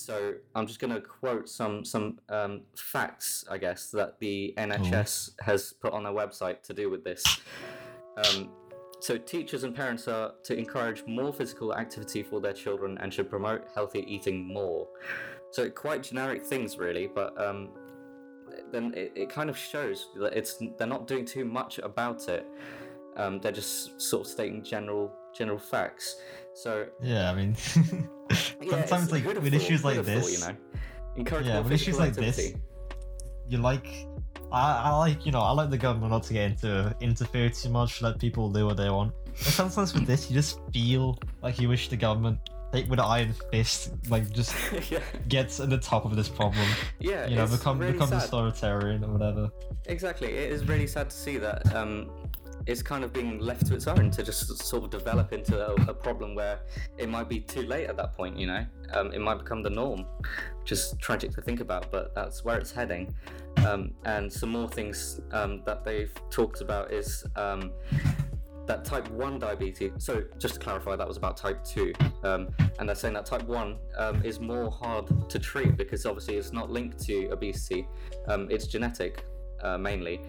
So 0.00 0.34
I'm 0.54 0.66
just 0.66 0.80
going 0.80 0.94
to 0.94 1.00
quote 1.00 1.48
some 1.48 1.84
some 1.84 2.18
um, 2.30 2.62
facts, 2.74 3.44
I 3.50 3.58
guess, 3.58 3.90
that 3.90 4.18
the 4.18 4.54
NHS 4.56 5.32
has 5.42 5.74
put 5.74 5.92
on 5.92 6.04
their 6.04 6.12
website 6.12 6.62
to 6.64 6.72
do 6.72 6.90
with 6.90 7.04
this. 7.04 7.22
Um, 8.24 8.50
so 9.00 9.16
teachers 9.16 9.64
and 9.64 9.74
parents 9.74 10.08
are 10.08 10.34
to 10.44 10.56
encourage 10.56 11.04
more 11.06 11.32
physical 11.32 11.74
activity 11.74 12.22
for 12.22 12.40
their 12.40 12.52
children 12.52 12.98
and 13.00 13.12
should 13.12 13.30
promote 13.30 13.62
healthy 13.74 14.04
eating 14.06 14.46
more. 14.46 14.88
So 15.52 15.70
quite 15.70 16.02
generic 16.02 16.44
things, 16.44 16.76
really, 16.78 17.06
but 17.06 17.40
um, 17.40 17.70
then 18.72 18.92
it, 18.94 19.12
it 19.16 19.30
kind 19.30 19.48
of 19.48 19.56
shows 19.56 20.08
that 20.16 20.34
it's 20.34 20.62
they're 20.78 20.86
not 20.86 21.06
doing 21.06 21.24
too 21.24 21.44
much 21.44 21.78
about 21.78 22.28
it. 22.28 22.46
Um, 23.16 23.40
they're 23.40 23.52
just 23.52 24.00
sort 24.00 24.26
of 24.26 24.32
stating 24.32 24.62
general 24.62 25.10
general 25.34 25.58
facts. 25.58 26.16
So 26.54 26.86
Yeah, 27.00 27.30
I 27.30 27.34
mean, 27.34 27.56
yeah, 28.60 28.84
sometimes 28.84 29.12
like 29.12 29.24
with 29.24 29.36
thought- 29.36 29.54
issues 29.54 29.82
like 29.84 29.96
who'd 29.96 30.06
thought, 30.06 30.12
this, 30.26 30.40
you 30.40 30.46
know, 30.46 30.56
encourage 31.16 31.46
Yeah, 31.46 31.60
with 31.60 31.72
issues 31.72 31.98
like 31.98 32.12
this, 32.14 32.52
you 33.48 33.58
like. 33.58 33.86
I, 34.52 34.82
I 34.90 34.96
like 34.96 35.24
you 35.26 35.32
know 35.32 35.40
I 35.40 35.52
like 35.52 35.70
the 35.70 35.78
government 35.78 36.10
not 36.12 36.24
to 36.24 36.32
get 36.32 36.50
into 36.50 36.94
interfere 37.00 37.50
too 37.50 37.68
much, 37.70 38.02
let 38.02 38.18
people 38.18 38.50
do 38.50 38.66
what 38.66 38.76
they 38.76 38.90
want. 38.90 39.12
But 39.26 39.36
sometimes 39.38 39.94
with 39.94 40.06
this, 40.06 40.28
you 40.30 40.34
just 40.34 40.58
feel 40.72 41.18
like 41.42 41.58
you 41.60 41.68
wish 41.68 41.88
the 41.88 41.96
government 41.96 42.38
like 42.72 42.88
with 42.88 43.00
an 43.00 43.04
iron 43.04 43.34
fist 43.50 43.92
like 44.08 44.30
just 44.30 44.54
yeah, 44.90 45.00
gets 45.28 45.58
at 45.60 45.70
the 45.70 45.78
top 45.78 46.04
of 46.04 46.14
this 46.16 46.28
problem. 46.28 46.66
yeah, 47.00 47.26
You 47.26 47.36
know, 47.36 47.46
become 47.46 47.78
really 47.78 47.92
becomes 47.92 48.10
sad. 48.10 48.24
authoritarian 48.24 49.04
or 49.04 49.12
whatever. 49.12 49.50
Exactly, 49.86 50.28
it 50.28 50.52
is 50.52 50.66
really 50.68 50.86
sad 50.86 51.10
to 51.10 51.16
see 51.16 51.36
that 51.38 51.74
um, 51.74 52.10
it's 52.66 52.82
kind 52.82 53.04
of 53.04 53.12
being 53.12 53.38
left 53.38 53.66
to 53.66 53.74
its 53.74 53.86
own 53.86 54.10
to 54.10 54.22
just 54.22 54.46
sort 54.64 54.84
of 54.84 54.90
develop 54.90 55.32
into 55.32 55.58
a, 55.58 55.74
a 55.90 55.94
problem 55.94 56.34
where 56.34 56.60
it 56.98 57.08
might 57.08 57.28
be 57.28 57.40
too 57.40 57.62
late 57.62 57.88
at 57.88 57.96
that 57.96 58.14
point. 58.14 58.36
You 58.36 58.46
know, 58.46 58.66
um, 58.92 59.12
it 59.12 59.20
might 59.20 59.38
become 59.38 59.62
the 59.62 59.70
norm, 59.70 60.06
is 60.68 60.94
tragic 61.00 61.32
to 61.32 61.42
think 61.42 61.60
about, 61.60 61.90
but 61.90 62.14
that's 62.14 62.44
where 62.44 62.58
it's 62.58 62.70
heading. 62.70 63.14
Um, 63.66 63.92
and 64.04 64.32
some 64.32 64.50
more 64.50 64.68
things 64.68 65.20
um, 65.32 65.62
that 65.66 65.84
they've 65.84 66.12
talked 66.30 66.60
about 66.60 66.92
is. 66.92 67.24
Um, 67.36 67.72
that 68.66 68.84
type 68.84 69.10
1 69.10 69.40
diabetes, 69.40 69.90
so 69.98 70.22
just 70.38 70.54
to 70.54 70.60
clarify, 70.60 70.94
that 70.94 71.08
was 71.08 71.16
about 71.16 71.36
type 71.36 71.64
2. 71.64 71.92
Um, 72.22 72.48
and 72.78 72.88
they're 72.88 72.94
saying 72.94 73.14
that 73.14 73.26
type 73.26 73.42
1 73.42 73.76
um, 73.98 74.24
is 74.24 74.38
more 74.38 74.70
hard 74.70 75.28
to 75.28 75.38
treat 75.40 75.76
because 75.76 76.06
obviously 76.06 76.36
it's 76.36 76.52
not 76.52 76.70
linked 76.70 77.00
to 77.06 77.26
obesity, 77.30 77.88
um, 78.28 78.46
it's 78.48 78.68
genetic. 78.68 79.24
Uh, 79.62 79.78
mainly, 79.78 80.20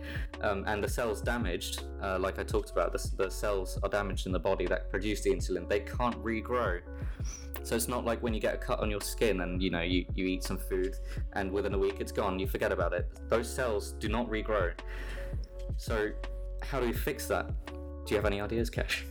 um, 0.42 0.64
and 0.68 0.84
the 0.84 0.88
cells 0.88 1.22
damaged, 1.22 1.84
uh, 2.02 2.18
like 2.20 2.40
I 2.40 2.44
talked 2.44 2.72
about, 2.72 2.92
the, 2.92 3.12
the 3.18 3.30
cells 3.30 3.80
are 3.84 3.90
damaged 3.90 4.26
in 4.26 4.32
the 4.32 4.40
body 4.40 4.66
that 4.68 4.90
produce 4.90 5.22
the 5.22 5.32
insulin. 5.32 5.68
They 5.68 5.82
can't 5.82 6.22
regrow. 6.24 6.82
So 7.64 7.76
it's 7.76 7.88
not 7.88 8.06
like 8.06 8.22
when 8.24 8.34
you 8.34 8.40
get 8.40 8.56
a 8.56 8.58
cut 8.58 8.80
on 8.80 8.90
your 8.90 9.02
skin 9.02 9.42
and 9.42 9.62
you 9.62 9.70
know 9.70 9.82
you, 9.82 10.06
you 10.16 10.26
eat 10.26 10.44
some 10.44 10.58
food 10.58 10.96
and 11.34 11.52
within 11.52 11.74
a 11.76 11.78
week 11.78 11.98
it's 12.00 12.12
gone, 12.12 12.40
you 12.40 12.48
forget 12.48 12.72
about 12.72 12.94
it. 12.94 13.08
Those 13.30 13.54
cells 13.54 13.94
do 14.00 14.10
not 14.10 14.28
regrow. 14.30 14.74
So 15.78 16.10
how 16.64 16.80
do 16.80 16.88
we 16.88 16.94
fix 16.94 17.28
that? 17.28 17.52
Do 17.68 18.10
you 18.10 18.16
have 18.16 18.26
any 18.26 18.42
ideas, 18.42 18.70
Kesh? 18.70 19.04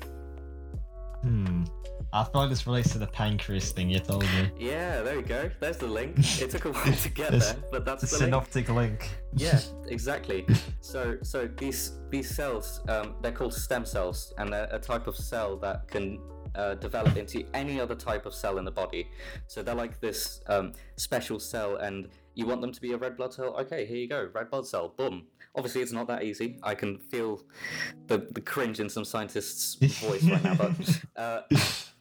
I 2.13 2.25
thought 2.25 2.49
this 2.49 2.67
relates 2.67 2.91
to 2.93 2.99
the 2.99 3.07
pancreas 3.07 3.71
thing 3.73 3.89
you 3.89 4.01
told 4.01 4.23
me. 4.23 4.51
Yeah, 4.59 5.01
there 5.03 5.17
you 5.17 5.23
go. 5.23 5.51
There's 5.61 5.77
the 5.77 5.87
link. 5.87 6.17
It 6.43 6.51
took 6.51 6.65
a 6.65 6.73
while 6.73 6.93
to 6.93 7.09
get 7.09 7.31
there, 7.33 7.57
but 7.71 7.85
that's 7.85 8.03
The 8.03 8.07
the 8.09 8.13
link. 8.19 8.25
synoptic 8.25 8.69
link. 8.69 9.11
yeah 9.37 9.61
exactly 9.89 10.45
so 10.81 11.17
so 11.23 11.49
these 11.57 11.99
these 12.11 12.29
cells 12.35 12.81
um, 12.89 13.15
they're 13.23 13.31
called 13.41 13.55
stem 13.55 13.85
cells 13.85 14.35
and 14.39 14.53
they're 14.53 14.69
a 14.73 14.79
type 14.79 15.07
of 15.07 15.17
cell 15.17 15.57
that 15.59 15.87
can 15.87 16.19
uh, 16.57 16.75
develop 16.75 17.17
into 17.17 17.45
any 17.55 17.81
other 17.81 17.95
type 17.95 18.27
of 18.27 18.35
cell 18.35 18.59
in 18.59 18.65
the 18.65 18.71
body 18.73 19.09
so 19.47 19.63
they're 19.63 19.75
like 19.85 20.01
this 20.01 20.41
um, 20.49 20.73
special 20.97 21.39
cell 21.39 21.77
and 21.77 22.09
you 22.35 22.45
want 22.47 22.61
them 22.61 22.73
to 22.73 22.81
be 22.81 22.93
a 22.93 22.97
red 22.97 23.17
blood 23.17 23.33
cell 23.33 23.55
okay 23.57 23.85
here 23.87 23.99
you 23.99 24.09
go 24.09 24.29
red 24.35 24.51
blood 24.51 24.67
cell 24.67 24.93
boom 24.97 25.27
obviously 25.55 25.81
it's 25.81 25.93
not 25.93 26.09
that 26.09 26.25
easy 26.25 26.59
i 26.65 26.75
can 26.75 26.99
feel 26.99 27.41
the, 28.09 28.19
the 28.33 28.41
cringe 28.41 28.81
in 28.81 28.89
some 28.89 29.05
scientists 29.05 29.75
voice 30.01 30.25
right 30.25 30.43
now 30.43 30.55
but 30.55 30.73
uh, 31.17 31.43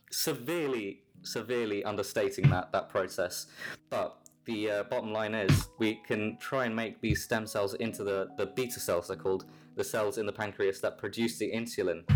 severely 0.09 1.01
severely 1.21 1.83
understating 1.83 2.49
that 2.49 2.71
that 2.71 2.89
process. 2.89 3.47
But 3.89 4.17
the 4.45 4.69
uh, 4.71 4.83
bottom 4.83 5.11
line 5.11 5.35
is 5.35 5.67
we 5.77 5.95
can 5.95 6.37
try 6.39 6.65
and 6.65 6.75
make 6.75 7.01
these 7.01 7.23
stem 7.23 7.45
cells 7.45 7.73
into 7.75 8.03
the, 8.03 8.29
the 8.37 8.47
beta 8.47 8.79
cells 8.79 9.07
they're 9.07 9.17
called 9.17 9.45
the 9.75 9.83
cells 9.83 10.17
in 10.17 10.25
the 10.25 10.31
pancreas 10.31 10.81
that 10.81 10.97
produce 10.97 11.37
the 11.37 11.51
insulin. 11.51 12.09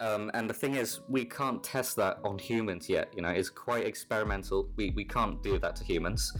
Um, 0.00 0.30
and 0.34 0.50
the 0.50 0.54
thing 0.54 0.74
is 0.74 1.00
we 1.08 1.24
can't 1.24 1.62
test 1.62 1.94
that 1.96 2.18
on 2.24 2.38
humans 2.38 2.88
yet 2.88 3.12
you 3.14 3.22
know 3.22 3.28
it's 3.28 3.50
quite 3.50 3.86
experimental. 3.86 4.68
We, 4.76 4.90
we 4.90 5.04
can't 5.04 5.42
do 5.42 5.58
that 5.58 5.76
to 5.76 5.84
humans 5.84 6.32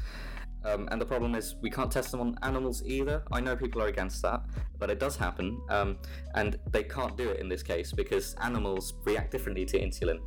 um, 0.65 0.89
and 0.91 1.01
the 1.01 1.07
problem 1.07 1.35
is 1.35 1.57
we 1.61 1.71
can't 1.71 1.91
test 1.91 2.11
them 2.11 2.21
on 2.21 2.39
animals 2.43 2.83
either. 2.85 3.23
I 3.33 3.41
know 3.41 3.57
people 3.57 3.83
are 3.83 3.89
against 3.89 4.23
that, 4.23 4.43
but 4.79 4.91
it 4.91 4.99
does 4.99 5.17
happen, 5.17 5.61
um, 5.69 5.99
and 6.35 6.59
they 6.71 6.85
can't 6.85 7.17
do 7.17 7.31
it 7.31 7.41
in 7.41 7.49
this 7.49 7.63
case 7.63 7.93
because 7.93 8.35
animals 8.41 8.95
react 9.05 9.31
differently 9.31 9.65
to 9.67 9.79
insulin. 9.79 10.21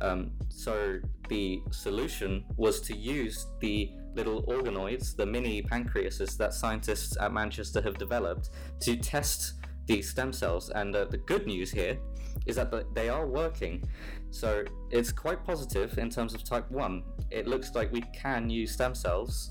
Um, 0.00 0.32
so 0.48 0.98
the 1.28 1.62
solution 1.70 2.44
was 2.56 2.80
to 2.82 2.96
use 2.96 3.46
the 3.60 3.90
little 4.14 4.42
organoids, 4.44 5.16
the 5.16 5.26
mini 5.26 5.62
pancreases 5.62 6.36
that 6.36 6.54
scientists 6.54 7.16
at 7.20 7.32
Manchester 7.32 7.80
have 7.82 7.98
developed 7.98 8.50
to 8.80 8.96
test 8.96 9.54
these 9.86 10.10
stem 10.10 10.32
cells. 10.32 10.70
And 10.70 10.94
uh, 10.94 11.04
the 11.06 11.18
good 11.18 11.46
news 11.46 11.70
here 11.70 11.98
is 12.46 12.56
that 12.56 12.94
they 12.94 13.08
are 13.08 13.26
working. 13.26 13.84
So 14.30 14.64
it's 14.90 15.12
quite 15.12 15.44
positive 15.44 15.98
in 15.98 16.10
terms 16.10 16.34
of 16.34 16.44
type 16.44 16.70
1. 16.70 17.02
It 17.30 17.46
looks 17.46 17.74
like 17.74 17.92
we 17.92 18.02
can 18.12 18.50
use 18.50 18.72
stem 18.72 18.94
cells, 18.94 19.50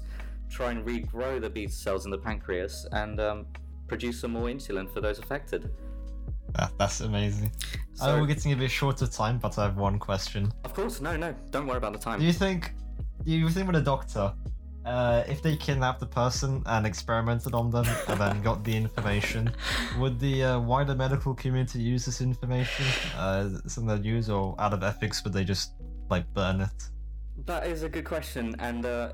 try 0.54 0.72
and 0.72 0.86
regrow 0.86 1.42
the 1.42 1.50
beta 1.50 1.72
cells 1.72 2.06
in 2.06 2.12
the 2.12 2.18
pancreas, 2.18 2.88
and 2.92 3.20
um, 3.20 3.46
produce 3.88 4.20
some 4.22 4.32
more 4.32 4.48
insulin 4.48 4.92
for 4.94 5.02
those 5.02 5.20
affected. 5.20 5.70
That, 6.56 6.72
that's 6.78 7.02
amazing. 7.02 7.52
I 8.02 8.08
know 8.08 8.14
So- 8.16 8.22
we're 8.22 8.28
getting 8.28 8.54
a 8.54 8.56
bit 8.56 8.70
short 8.72 9.02
of 9.02 9.12
time, 9.12 9.40
but 9.40 9.58
I 9.58 9.64
have 9.64 9.78
one 9.78 9.98
question. 10.00 10.52
Of 10.64 10.74
course, 10.74 11.02
no, 11.02 11.18
no, 11.18 11.34
don't 11.50 11.66
worry 11.68 11.78
about 11.78 11.94
the 11.94 12.00
time. 12.00 12.20
Do 12.20 12.26
you 12.26 12.34
think, 12.34 12.74
do 13.26 13.32
you 13.32 13.50
think 13.50 13.66
with 13.68 13.76
a 13.78 13.82
doctor, 13.82 14.32
uh, 14.86 15.24
if 15.28 15.42
they 15.42 15.56
kidnapped 15.56 16.00
the 16.02 16.06
person 16.06 16.62
and 16.68 16.86
experimented 16.86 17.54
on 17.56 17.72
them 17.72 17.86
and 18.08 18.20
then 18.20 18.42
got 18.44 18.64
the 18.64 18.76
information, 18.76 19.52
would 20.00 20.20
the 20.20 20.44
uh, 20.44 20.60
wider 20.60 20.94
medical 20.94 21.34
community 21.34 21.80
use 21.80 22.06
this 22.06 22.22
information? 22.22 22.86
Uh, 23.18 23.50
something 23.66 23.88
they'd 23.88 24.06
use, 24.06 24.30
or 24.30 24.56
out 24.60 24.74
of 24.74 24.84
ethics, 24.84 25.24
would 25.24 25.34
they 25.34 25.44
just 25.44 25.74
like 26.10 26.32
burn 26.34 26.62
it? 26.62 26.90
That 27.46 27.66
is 27.66 27.82
a 27.82 27.90
good 27.90 28.06
question, 28.06 28.56
and 28.60 28.86
uh, 28.86 29.14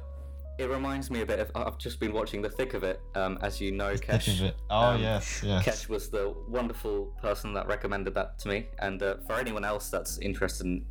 it 0.59 0.69
reminds 0.69 1.09
me 1.09 1.21
a 1.21 1.25
bit 1.25 1.39
of. 1.39 1.51
I've 1.55 1.77
just 1.77 1.99
been 2.01 2.11
watching 2.11 2.41
The 2.41 2.49
Thick 2.49 2.73
of 2.73 2.83
It, 2.83 3.01
um, 3.15 3.39
as 3.41 3.61
you 3.61 3.71
know, 3.71 3.93
Kesh. 3.95 4.51
Oh 4.69 4.89
um, 4.89 5.01
yes, 5.01 5.41
yes. 5.41 5.65
Kesh 5.65 5.89
was 5.89 6.09
the 6.09 6.35
wonderful 6.49 7.05
person 7.21 7.53
that 7.53 7.65
recommended 7.67 8.13
that 8.15 8.37
to 8.39 8.49
me, 8.49 8.67
and 8.79 9.01
uh, 9.01 9.15
for 9.25 9.35
anyone 9.35 9.63
else 9.63 9.89
that's 9.89 10.17
interested 10.19 10.65
in 10.65 10.85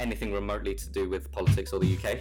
anything 0.00 0.32
remotely 0.32 0.74
to 0.74 0.90
do 0.90 1.08
with 1.08 1.30
politics 1.32 1.72
or 1.72 1.78
the 1.78 1.96
UK, 1.96 2.18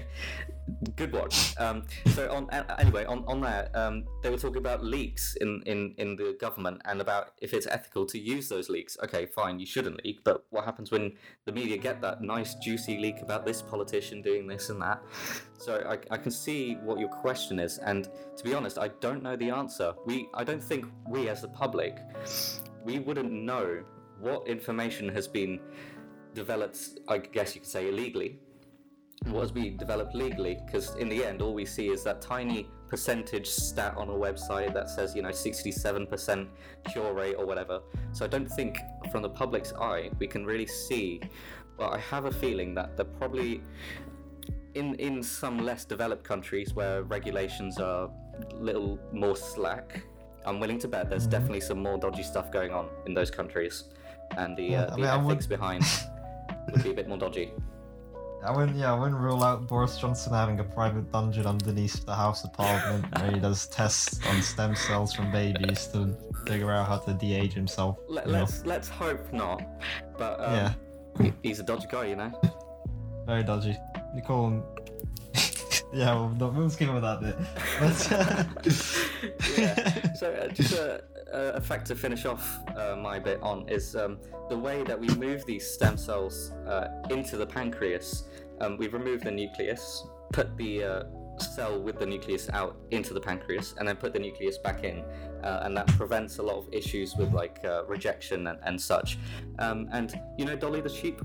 good 0.95 1.11
watch. 1.11 1.55
Um, 1.57 1.83
so 2.07 2.31
on 2.31 2.49
anyway, 2.79 3.05
on 3.05 3.23
on 3.27 3.41
that, 3.41 3.75
um, 3.75 4.03
they 4.21 4.29
were 4.29 4.37
talking 4.37 4.57
about 4.57 4.83
leaks 4.83 5.35
in, 5.41 5.61
in 5.65 5.93
in 5.97 6.15
the 6.15 6.37
government 6.39 6.81
and 6.85 7.01
about 7.01 7.33
if 7.41 7.53
it's 7.53 7.67
ethical 7.67 8.05
to 8.07 8.19
use 8.19 8.49
those 8.49 8.69
leaks. 8.69 8.97
Okay, 9.03 9.25
fine, 9.25 9.59
you 9.59 9.65
shouldn't 9.65 10.03
leak, 10.03 10.23
but 10.23 10.45
what 10.49 10.65
happens 10.65 10.91
when 10.91 11.13
the 11.45 11.51
media 11.51 11.77
get 11.77 12.01
that 12.01 12.21
nice 12.21 12.55
juicy 12.55 12.97
leak 12.97 13.21
about 13.21 13.45
this 13.45 13.61
politician 13.61 14.21
doing 14.21 14.47
this 14.47 14.69
and 14.69 14.81
that? 14.81 15.01
So 15.57 15.83
I, 15.87 15.97
I 16.13 16.17
can 16.17 16.31
see 16.31 16.75
what 16.83 16.99
your 16.99 17.09
question 17.09 17.59
is, 17.59 17.77
and 17.79 18.07
to 18.37 18.43
be 18.43 18.53
honest, 18.53 18.77
I 18.77 18.89
don't 18.99 19.23
know 19.23 19.35
the 19.35 19.49
answer. 19.49 19.93
We 20.05 20.29
I 20.33 20.43
don't 20.43 20.63
think 20.63 20.85
we 21.07 21.29
as 21.29 21.41
the 21.41 21.49
public 21.49 21.97
we 22.83 22.99
wouldn't 22.99 23.31
know 23.31 23.83
what 24.19 24.47
information 24.47 25.09
has 25.09 25.27
been 25.27 25.59
developed. 26.33 26.79
I 27.07 27.17
guess 27.19 27.55
you 27.55 27.61
could 27.61 27.69
say 27.69 27.89
illegally. 27.89 28.39
What 29.27 29.41
has 29.41 29.51
been 29.51 29.77
developed 29.77 30.15
legally? 30.15 30.57
Because 30.65 30.95
in 30.95 31.07
the 31.07 31.23
end, 31.23 31.41
all 31.41 31.53
we 31.53 31.65
see 31.65 31.89
is 31.89 32.03
that 32.05 32.21
tiny 32.21 32.67
percentage 32.89 33.47
stat 33.47 33.93
on 33.95 34.09
a 34.09 34.13
website 34.13 34.73
that 34.73 34.89
says 34.89 35.15
you 35.15 35.21
know 35.21 35.29
67% 35.29 36.47
cure 36.91 37.13
rate 37.13 37.35
or 37.35 37.45
whatever. 37.45 37.81
So 38.13 38.25
I 38.25 38.27
don't 38.27 38.47
think 38.49 38.79
from 39.11 39.21
the 39.21 39.29
public's 39.29 39.73
eye 39.73 40.09
we 40.19 40.27
can 40.27 40.45
really 40.45 40.67
see. 40.67 41.21
but 41.77 41.93
I 41.93 41.97
have 41.99 42.25
a 42.25 42.31
feeling 42.31 42.75
that 42.75 42.95
they're 42.97 43.05
probably 43.21 43.61
in 44.75 44.95
in 44.95 45.23
some 45.23 45.57
less 45.59 45.83
developed 45.85 46.23
countries 46.23 46.73
where 46.75 47.03
regulations 47.03 47.77
are 47.79 48.09
a 48.51 48.55
little 48.55 48.99
more 49.11 49.35
slack, 49.35 50.03
I'm 50.45 50.59
willing 50.59 50.79
to 50.79 50.87
bet 50.87 51.09
there's 51.09 51.27
Mhm. 51.27 51.31
definitely 51.31 51.61
some 51.61 51.79
more 51.81 51.97
dodgy 51.97 52.23
stuff 52.23 52.51
going 52.51 52.71
on 52.71 52.89
in 53.07 53.13
those 53.13 53.31
countries, 53.31 53.85
and 54.37 54.55
the 54.57 54.75
uh, 54.75 54.81
I 54.81 54.89
the 54.95 55.01
mean, 55.01 55.23
would- 55.25 55.31
ethics 55.33 55.47
behind 55.47 55.83
would 56.71 56.83
be 56.83 56.91
a 56.91 56.93
bit 56.93 57.07
more 57.07 57.17
dodgy. 57.17 57.51
I 58.43 58.49
wouldn't, 58.49 58.75
yeah, 58.75 58.91
I 58.91 58.97
wouldn't 58.99 59.19
rule 59.19 59.43
out 59.43 59.67
Boris 59.67 59.97
Johnson 59.99 60.33
having 60.33 60.59
a 60.59 60.63
private 60.63 61.11
dungeon 61.11 61.45
underneath 61.45 62.03
the 62.07 62.15
House 62.15 62.43
of 62.43 62.51
Parliament 62.53 63.05
where 63.19 63.31
he 63.31 63.39
does 63.39 63.67
tests 63.67 64.19
on 64.27 64.41
stem 64.41 64.75
cells 64.75 65.13
from 65.13 65.31
babies 65.31 65.85
to 65.93 66.17
figure 66.47 66.71
out 66.71 66.87
how 66.87 66.97
to 66.97 67.13
de-age 67.13 67.53
himself. 67.53 67.99
Let, 68.09 68.27
let's, 68.27 68.65
let's 68.65 68.89
hope 68.89 69.31
not, 69.31 69.61
but 70.17 70.39
um, 70.39 70.53
Yeah, 70.55 70.73
he- 71.21 71.33
he's 71.43 71.59
a 71.59 71.63
dodgy 71.63 71.85
guy, 71.91 72.05
you 72.05 72.15
know. 72.15 72.31
very 73.27 73.43
dodgy. 73.43 73.77
You 74.15 74.23
call 74.23 74.47
him. 74.47 74.63
yeah, 75.93 76.15
well, 76.15 76.29
no, 76.29 76.47
we'll 76.47 76.69
skip 76.71 76.89
over 76.89 76.99
that 76.99 77.21
bit. 77.21 77.35
But, 77.79 78.11
yeah. 79.59 80.13
So 80.13 80.31
uh, 80.31 80.47
just 80.47 80.73
a, 80.73 81.03
a, 81.33 81.53
a 81.53 81.61
fact 81.61 81.87
to 81.87 81.95
finish 81.95 82.25
off 82.25 82.59
uh, 82.75 82.95
my 82.95 83.19
bit 83.19 83.39
on 83.41 83.67
is 83.69 83.95
um, 83.95 84.19
the 84.49 84.57
way 84.57 84.83
that 84.83 84.99
we 84.99 85.07
move 85.15 85.45
these 85.45 85.69
stem 85.69 85.97
cells 85.97 86.51
uh, 86.67 86.87
into 87.09 87.37
the 87.37 87.45
pancreas. 87.45 88.23
Um, 88.59 88.77
we 88.77 88.87
remove 88.87 89.21
the 89.21 89.31
nucleus, 89.31 90.05
put 90.31 90.55
the 90.57 90.83
uh, 90.83 91.03
cell 91.37 91.81
with 91.81 91.99
the 91.99 92.05
nucleus 92.05 92.49
out 92.49 92.77
into 92.91 93.13
the 93.13 93.19
pancreas, 93.19 93.73
and 93.77 93.87
then 93.87 93.95
put 93.95 94.13
the 94.13 94.19
nucleus 94.19 94.57
back 94.57 94.83
in, 94.83 95.03
uh, 95.43 95.61
and 95.63 95.75
that 95.75 95.87
prevents 95.87 96.37
a 96.37 96.43
lot 96.43 96.57
of 96.57 96.67
issues 96.71 97.15
with 97.15 97.33
like 97.33 97.59
uh, 97.65 97.83
rejection 97.85 98.47
and, 98.47 98.59
and 98.63 98.79
such. 98.79 99.17
Um, 99.59 99.89
and 99.91 100.19
you 100.37 100.45
know, 100.45 100.55
Dolly 100.55 100.81
the 100.81 100.89
sheep. 100.89 101.21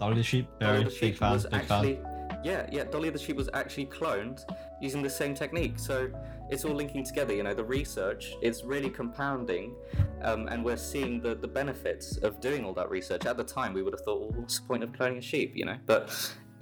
Dolly 0.00 0.16
the 0.16 0.22
sheep, 0.22 0.48
Dolly 0.58 0.72
very 0.72 0.84
the 0.84 0.98
big 1.00 1.16
fan, 1.16 1.32
was 1.32 1.44
big 1.44 1.54
actually, 1.54 1.94
fan. 1.94 2.40
yeah, 2.42 2.66
yeah. 2.72 2.84
Dolly 2.84 3.10
the 3.10 3.18
sheep 3.18 3.36
was 3.36 3.48
actually 3.54 3.86
cloned 3.86 4.40
using 4.80 5.00
the 5.02 5.10
same 5.10 5.34
technique. 5.34 5.78
So 5.78 6.10
it's 6.50 6.64
all 6.64 6.74
linking 6.74 7.04
together. 7.04 7.34
You 7.34 7.42
know, 7.42 7.54
the 7.54 7.64
research 7.64 8.34
is 8.42 8.64
really 8.64 8.90
compounding, 8.90 9.74
um, 10.22 10.48
and 10.48 10.64
we're 10.64 10.76
seeing 10.76 11.20
the 11.20 11.34
the 11.34 11.48
benefits 11.48 12.16
of 12.18 12.40
doing 12.40 12.64
all 12.64 12.74
that 12.74 12.90
research. 12.90 13.26
At 13.26 13.36
the 13.36 13.44
time, 13.44 13.72
we 13.72 13.82
would 13.82 13.92
have 13.94 14.02
thought, 14.02 14.20
well, 14.20 14.32
what's 14.40 14.58
the 14.58 14.66
point 14.66 14.82
of 14.82 14.92
cloning 14.92 15.18
a 15.18 15.22
sheep? 15.22 15.52
You 15.54 15.64
know, 15.66 15.76
but 15.86 16.10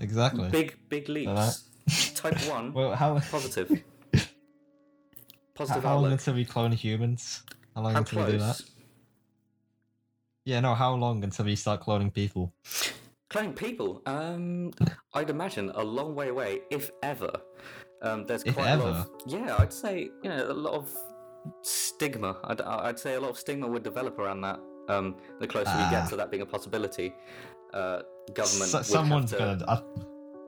Exactly. 0.00 0.48
big 0.50 0.76
big 0.88 1.08
leaps. 1.08 1.64
Type 2.14 2.38
one, 2.48 2.72
Well, 2.78 2.94
how, 2.94 3.18
positive. 3.18 3.68
how, 4.14 4.20
Positive 5.54 5.82
how 5.82 5.98
long 5.98 6.12
until 6.12 6.34
we 6.34 6.44
clone 6.44 6.72
humans? 6.72 7.42
How 7.74 7.82
long 7.82 7.92
How 7.92 7.98
until 8.00 8.24
we 8.24 8.32
do 8.32 8.38
that? 8.38 8.60
Yeah, 10.44 10.60
no, 10.60 10.74
how 10.74 10.94
long 10.94 11.22
until 11.24 11.44
we 11.44 11.56
start 11.56 11.82
cloning 11.82 12.12
people? 12.12 12.52
Cloning 13.30 13.54
people, 13.54 14.02
um, 14.06 14.72
I'd 15.14 15.30
imagine 15.30 15.70
a 15.74 15.84
long 15.84 16.14
way 16.14 16.28
away, 16.28 16.62
if 16.70 16.90
ever. 17.02 17.30
Um, 18.02 18.24
there's 18.26 18.42
If 18.44 18.54
quite 18.54 18.70
a 18.70 18.76
lot 18.76 18.96
of, 18.96 19.10
yeah, 19.26 19.56
I'd 19.58 19.72
say 19.72 20.10
you 20.22 20.30
know 20.30 20.50
a 20.50 20.54
lot 20.54 20.74
of 20.74 20.88
stigma. 21.62 22.36
I'd, 22.44 22.60
I'd 22.60 22.98
say 22.98 23.14
a 23.14 23.20
lot 23.20 23.30
of 23.30 23.38
stigma 23.38 23.66
would 23.66 23.82
develop 23.82 24.18
around 24.18 24.40
that. 24.42 24.58
Um, 24.88 25.16
the 25.38 25.46
closer 25.46 25.70
we 25.76 25.82
Ah. 25.84 25.90
get 25.90 26.08
to 26.10 26.16
that 26.16 26.30
being 26.30 26.42
a 26.42 26.46
possibility, 26.46 27.14
uh, 27.74 28.02
government 28.34 28.70
So- 28.70 28.82
someone's 28.82 29.30
to, 29.32 29.38
gonna. 29.38 29.64
Uh, 29.68 29.80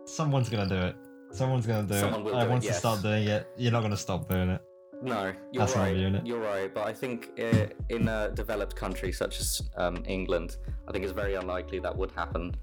someone's 0.04 0.48
gonna 0.48 0.68
do 0.68 0.74
it. 0.76 0.96
Someone's 1.30 1.66
gonna 1.66 1.86
do 1.86 1.94
Someone 1.98 2.20
it. 2.20 2.24
will 2.24 2.36
I 2.36 2.46
want 2.46 2.62
to 2.62 2.68
yes. 2.68 2.78
start 2.78 3.02
doing 3.02 3.28
it. 3.28 3.46
You're 3.56 3.72
not 3.72 3.82
gonna 3.82 3.96
stop 3.96 4.28
doing 4.28 4.48
it. 4.50 4.60
No, 5.02 5.32
you're 5.52 5.64
That's 5.64 5.76
right. 5.76 5.94
doing 5.94 6.14
it. 6.14 6.26
You're 6.26 6.40
right, 6.40 6.72
but 6.72 6.86
I 6.86 6.92
think 6.92 7.30
uh, 7.40 7.66
in 7.88 8.06
a 8.08 8.30
developed 8.30 8.76
country 8.76 9.10
such 9.12 9.40
as 9.40 9.60
um, 9.76 10.02
England, 10.06 10.56
I 10.88 10.92
think 10.92 11.04
it's 11.04 11.12
very 11.12 11.34
unlikely 11.34 11.80
that 11.80 11.96
would 11.96 12.12
happen, 12.12 12.54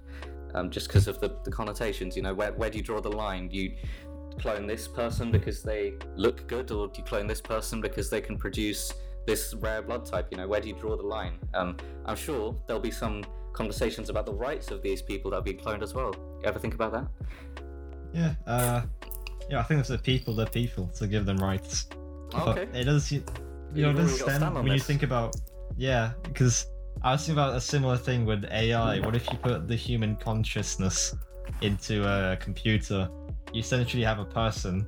um, 0.56 0.70
just 0.70 0.88
because 0.88 1.08
of 1.10 1.20
the, 1.20 1.36
the 1.44 1.52
connotations. 1.52 2.16
You 2.16 2.22
know, 2.24 2.34
where 2.34 2.54
where 2.54 2.70
do 2.70 2.78
you 2.78 2.84
draw 2.84 3.02
the 3.02 3.12
line? 3.12 3.50
You 3.52 3.76
clone 4.40 4.68
this 4.68 4.88
person 4.88 5.32
because 5.32 5.62
they 5.62 5.94
look 6.16 6.48
good, 6.48 6.72
or 6.72 6.88
do 6.88 7.00
you 7.00 7.04
clone 7.04 7.28
this 7.28 7.42
person 7.42 7.82
because 7.82 8.10
they 8.10 8.22
can 8.22 8.38
produce 8.38 8.94
this 9.28 9.54
rare 9.56 9.82
blood 9.82 10.06
type? 10.06 10.28
You 10.32 10.38
know, 10.38 10.48
where 10.48 10.62
do 10.62 10.68
you 10.68 10.76
draw 10.76 10.96
the 10.96 11.04
line? 11.04 11.34
Um, 11.54 11.78
I'm 12.06 12.16
sure 12.16 12.56
there'll 12.68 12.82
be 12.82 12.92
some 12.92 13.24
conversations 13.54 14.10
about 14.10 14.26
the 14.26 14.34
rights 14.34 14.72
of 14.72 14.82
these 14.82 15.02
people 15.02 15.32
that 15.32 15.38
have 15.38 15.46
been 15.46 15.58
cloned 15.58 15.84
as 15.84 15.94
well. 15.94 16.14
You 16.42 16.46
ever 16.46 16.60
think 16.60 16.74
about 16.74 16.92
that? 16.94 17.08
Yeah, 18.14 18.34
uh, 18.48 18.82
yeah, 19.50 19.60
I 19.60 19.64
think 19.64 19.80
it's 19.82 19.90
the 19.90 19.98
people, 19.98 20.34
the 20.34 20.46
people, 20.46 20.88
to 20.98 21.08
give 21.08 21.26
them 21.26 21.38
rights. 21.38 21.88
But 22.32 22.58
Okay. 22.58 22.80
it 22.80 22.86
does, 22.86 23.12
you, 23.12 23.24
you 23.74 23.86
You've 23.86 23.96
know, 23.96 24.02
really 24.02 24.14
it 24.16 24.20
does 24.20 24.26
got 24.28 24.36
stand 24.36 24.56
when 24.56 24.68
you 24.68 24.80
think 24.80 25.04
about, 25.04 25.36
yeah, 25.78 26.14
because 26.24 26.66
I 27.04 27.12
was 27.14 27.22
thinking 27.22 27.42
about 27.42 27.56
a 27.56 27.62
similar 27.62 27.98
thing 27.98 28.26
with 28.26 28.46
AI. 28.52 29.00
What 29.00 29.16
if 29.16 29.32
you 29.32 29.38
put 29.38 29.68
the 29.68 29.76
human 29.76 30.16
consciousness 30.16 31.16
into 31.62 32.06
a 32.08 32.38
computer? 32.38 33.10
You 33.54 33.60
essentially 33.60 34.04
have 34.04 34.20
a 34.20 34.26
person 34.26 34.88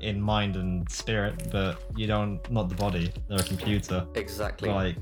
in 0.00 0.20
mind 0.20 0.56
and 0.56 0.88
spirit, 0.90 1.48
but 1.50 1.82
you 1.96 2.06
don't, 2.06 2.38
not 2.50 2.68
the 2.68 2.74
body. 2.74 3.12
They're 3.28 3.38
a 3.38 3.42
computer. 3.42 4.06
Exactly. 4.14 4.68
Like, 4.68 4.96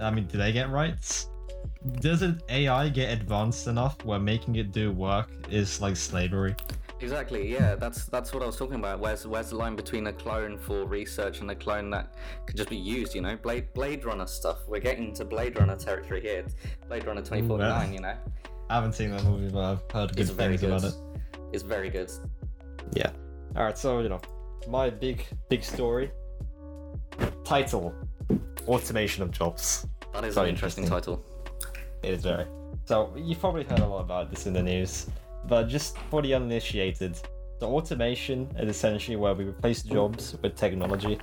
I 0.00 0.10
mean, 0.10 0.26
do 0.26 0.38
they 0.38 0.52
get 0.52 0.70
rights? 0.70 1.28
Does 2.00 2.22
an 2.22 2.40
AI 2.48 2.88
get 2.88 3.12
advanced 3.12 3.66
enough 3.68 4.04
where 4.04 4.18
making 4.18 4.56
it 4.56 4.72
do 4.72 4.92
work 4.92 5.30
is 5.50 5.80
like 5.80 5.96
slavery? 5.96 6.54
Exactly. 7.00 7.52
Yeah, 7.52 7.74
that's 7.74 8.06
that's 8.06 8.32
what 8.32 8.42
I 8.42 8.46
was 8.46 8.56
talking 8.56 8.76
about. 8.76 9.00
Where's 9.00 9.26
where's 9.26 9.50
the 9.50 9.56
line 9.56 9.76
between 9.76 10.06
a 10.06 10.12
clone 10.12 10.58
for 10.58 10.86
research 10.86 11.40
and 11.40 11.50
a 11.50 11.54
clone 11.54 11.90
that 11.90 12.14
can 12.46 12.56
just 12.56 12.70
be 12.70 12.76
used? 12.76 13.14
You 13.14 13.20
know, 13.20 13.36
Blade 13.36 13.72
Blade 13.74 14.04
Runner 14.04 14.26
stuff. 14.26 14.66
We're 14.66 14.80
getting 14.80 15.12
to 15.14 15.24
Blade 15.24 15.58
Runner 15.58 15.76
territory 15.76 16.22
here. 16.22 16.46
Blade 16.88 17.06
Runner 17.06 17.20
twenty 17.20 17.46
forty 17.46 17.64
nine. 17.64 17.92
You 17.92 18.00
know, 18.00 18.16
I 18.70 18.74
haven't 18.74 18.94
seen 18.94 19.10
that 19.10 19.24
movie, 19.24 19.50
but 19.52 19.60
I've 19.60 19.82
heard 19.92 20.16
good 20.16 20.28
things 20.28 20.60
good. 20.60 20.70
about 20.70 20.84
it. 20.84 20.94
It's 21.54 21.62
very 21.62 21.88
good. 21.88 22.10
Yeah. 22.94 23.10
All 23.56 23.62
right. 23.62 23.78
So 23.78 24.00
you 24.00 24.08
know, 24.08 24.20
my 24.68 24.90
big 24.90 25.24
big 25.48 25.62
story. 25.62 26.10
Title: 27.44 27.94
Automation 28.66 29.22
of 29.22 29.30
jobs. 29.30 29.86
That 30.12 30.24
is 30.24 30.34
Very 30.34 30.48
an 30.48 30.54
interesting, 30.54 30.84
interesting. 30.84 31.14
title. 31.14 31.24
It 32.02 32.10
is 32.14 32.22
very. 32.22 32.46
So 32.86 33.12
you've 33.16 33.38
probably 33.38 33.64
heard 33.64 33.78
a 33.78 33.86
lot 33.86 34.00
about 34.00 34.30
this 34.30 34.46
in 34.46 34.52
the 34.52 34.62
news, 34.62 35.06
but 35.46 35.68
just 35.68 35.96
for 36.10 36.22
the 36.22 36.34
uninitiated, 36.34 37.16
the 37.60 37.66
automation 37.66 38.48
is 38.58 38.68
essentially 38.68 39.16
where 39.16 39.34
we 39.34 39.44
replace 39.44 39.82
jobs 39.82 40.36
with 40.42 40.56
technology. 40.56 41.18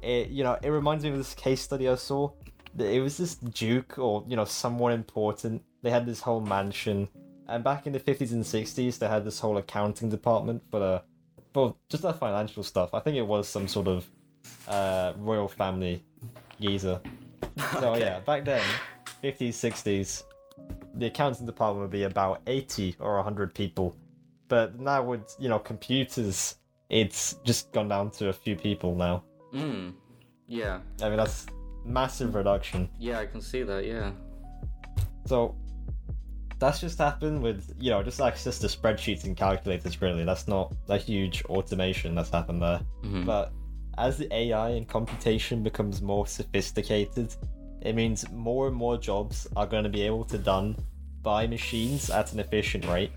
It 0.00 0.28
you 0.28 0.44
know 0.44 0.56
it 0.62 0.68
reminds 0.68 1.02
me 1.02 1.10
of 1.10 1.16
this 1.16 1.34
case 1.34 1.60
study 1.60 1.88
I 1.88 1.96
saw. 1.96 2.30
It 2.78 3.00
was 3.00 3.16
this 3.16 3.34
duke 3.34 3.98
or 3.98 4.24
you 4.28 4.36
know 4.36 4.44
someone 4.44 4.92
important. 4.92 5.62
They 5.82 5.90
had 5.90 6.06
this 6.06 6.20
whole 6.20 6.40
mansion, 6.40 7.08
and 7.48 7.62
back 7.64 7.86
in 7.86 7.92
the 7.92 7.98
fifties 7.98 8.32
and 8.32 8.44
sixties, 8.44 8.98
they 8.98 9.08
had 9.08 9.24
this 9.24 9.40
whole 9.40 9.56
accounting 9.58 10.08
department 10.10 10.62
for 10.70 10.80
the 10.80 11.02
for 11.52 11.74
just 11.88 12.02
that 12.02 12.18
financial 12.18 12.62
stuff. 12.62 12.92
I 12.94 13.00
think 13.00 13.16
it 13.16 13.26
was 13.26 13.48
some 13.48 13.66
sort 13.68 13.88
of 13.88 14.06
uh, 14.68 15.12
royal 15.18 15.48
family 15.48 16.04
geezer. 16.60 17.00
So 17.80 17.92
Okay. 17.94 18.00
yeah, 18.00 18.20
back 18.20 18.44
then, 18.44 18.62
50s, 19.24 19.48
60s, 19.48 20.24
the 20.94 21.06
accounting 21.06 21.46
department 21.46 21.82
would 21.82 21.90
be 21.90 22.02
about 22.02 22.42
80 22.46 22.96
or 23.00 23.14
100 23.16 23.54
people. 23.54 23.96
But 24.48 24.78
now 24.78 25.02
with, 25.02 25.34
you 25.38 25.48
know, 25.48 25.58
computers, 25.58 26.56
it's 26.90 27.34
just 27.44 27.72
gone 27.72 27.88
down 27.88 28.10
to 28.12 28.28
a 28.28 28.32
few 28.32 28.56
people 28.56 28.94
now. 28.94 29.24
Mm. 29.54 29.94
Yeah. 30.46 30.80
I 31.02 31.08
mean, 31.08 31.16
that's 31.16 31.46
massive 31.84 32.34
reduction. 32.34 32.90
Yeah, 32.98 33.20
I 33.20 33.26
can 33.26 33.40
see 33.40 33.62
that. 33.62 33.86
Yeah. 33.86 34.10
So 35.24 35.54
that's 36.58 36.80
just 36.80 36.98
happened 36.98 37.42
with, 37.42 37.74
you 37.78 37.90
know, 37.90 38.02
just 38.02 38.20
access 38.20 38.58
to 38.60 38.66
spreadsheets 38.66 39.24
and 39.24 39.36
calculators, 39.36 40.00
really. 40.00 40.24
That's 40.24 40.48
not 40.48 40.74
a 40.88 40.96
huge 40.96 41.44
automation 41.46 42.14
that's 42.14 42.30
happened 42.30 42.62
there. 42.62 42.80
Mhm. 43.04 43.26
But 43.26 43.52
as 43.98 44.16
the 44.18 44.32
AI 44.34 44.70
and 44.70 44.88
computation 44.88 45.62
becomes 45.62 46.00
more 46.02 46.26
sophisticated, 46.26 47.34
it 47.82 47.94
means 47.94 48.28
more 48.30 48.68
and 48.68 48.76
more 48.76 48.96
jobs 48.96 49.46
are 49.56 49.66
going 49.66 49.84
to 49.84 49.90
be 49.90 50.02
able 50.02 50.24
to 50.24 50.38
done 50.38 50.76
by 51.22 51.46
machines 51.46 52.10
at 52.10 52.32
an 52.32 52.40
efficient 52.40 52.86
rate. 52.86 53.10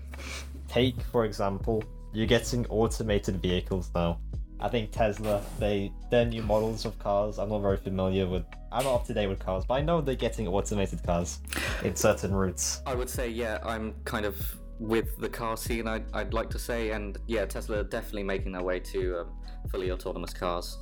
Take, 0.68 1.00
for 1.00 1.24
example, 1.24 1.82
you're 2.12 2.26
getting 2.26 2.66
automated 2.66 3.40
vehicles 3.40 3.90
now. 3.94 4.18
I 4.58 4.68
think 4.68 4.90
Tesla, 4.90 5.42
they 5.58 5.90
their 6.10 6.26
new 6.26 6.42
models 6.42 6.84
of 6.84 6.98
cars. 6.98 7.38
I'm 7.38 7.48
not 7.48 7.60
very 7.62 7.78
familiar 7.78 8.26
with. 8.26 8.44
I'm 8.72 8.84
not 8.84 8.94
up 8.94 9.06
to 9.06 9.14
date 9.14 9.26
with 9.26 9.40
cars, 9.40 9.64
but 9.64 9.74
I 9.74 9.80
know 9.80 10.00
they're 10.00 10.14
getting 10.14 10.46
automated 10.46 11.02
cars 11.02 11.40
in 11.82 11.96
certain 11.96 12.32
routes. 12.32 12.82
I 12.86 12.94
would 12.94 13.10
say, 13.10 13.28
yeah, 13.28 13.58
I'm 13.64 13.94
kind 14.04 14.24
of 14.24 14.36
with 14.78 15.18
the 15.18 15.28
car 15.28 15.56
scene. 15.56 15.88
I'd, 15.88 16.04
I'd 16.12 16.32
like 16.32 16.50
to 16.50 16.58
say, 16.58 16.90
and 16.90 17.18
yeah, 17.26 17.44
Tesla 17.46 17.78
are 17.78 17.84
definitely 17.84 18.22
making 18.22 18.52
their 18.52 18.62
way 18.62 18.78
to 18.80 19.20
um, 19.20 19.32
fully 19.70 19.90
autonomous 19.90 20.32
cars. 20.32 20.78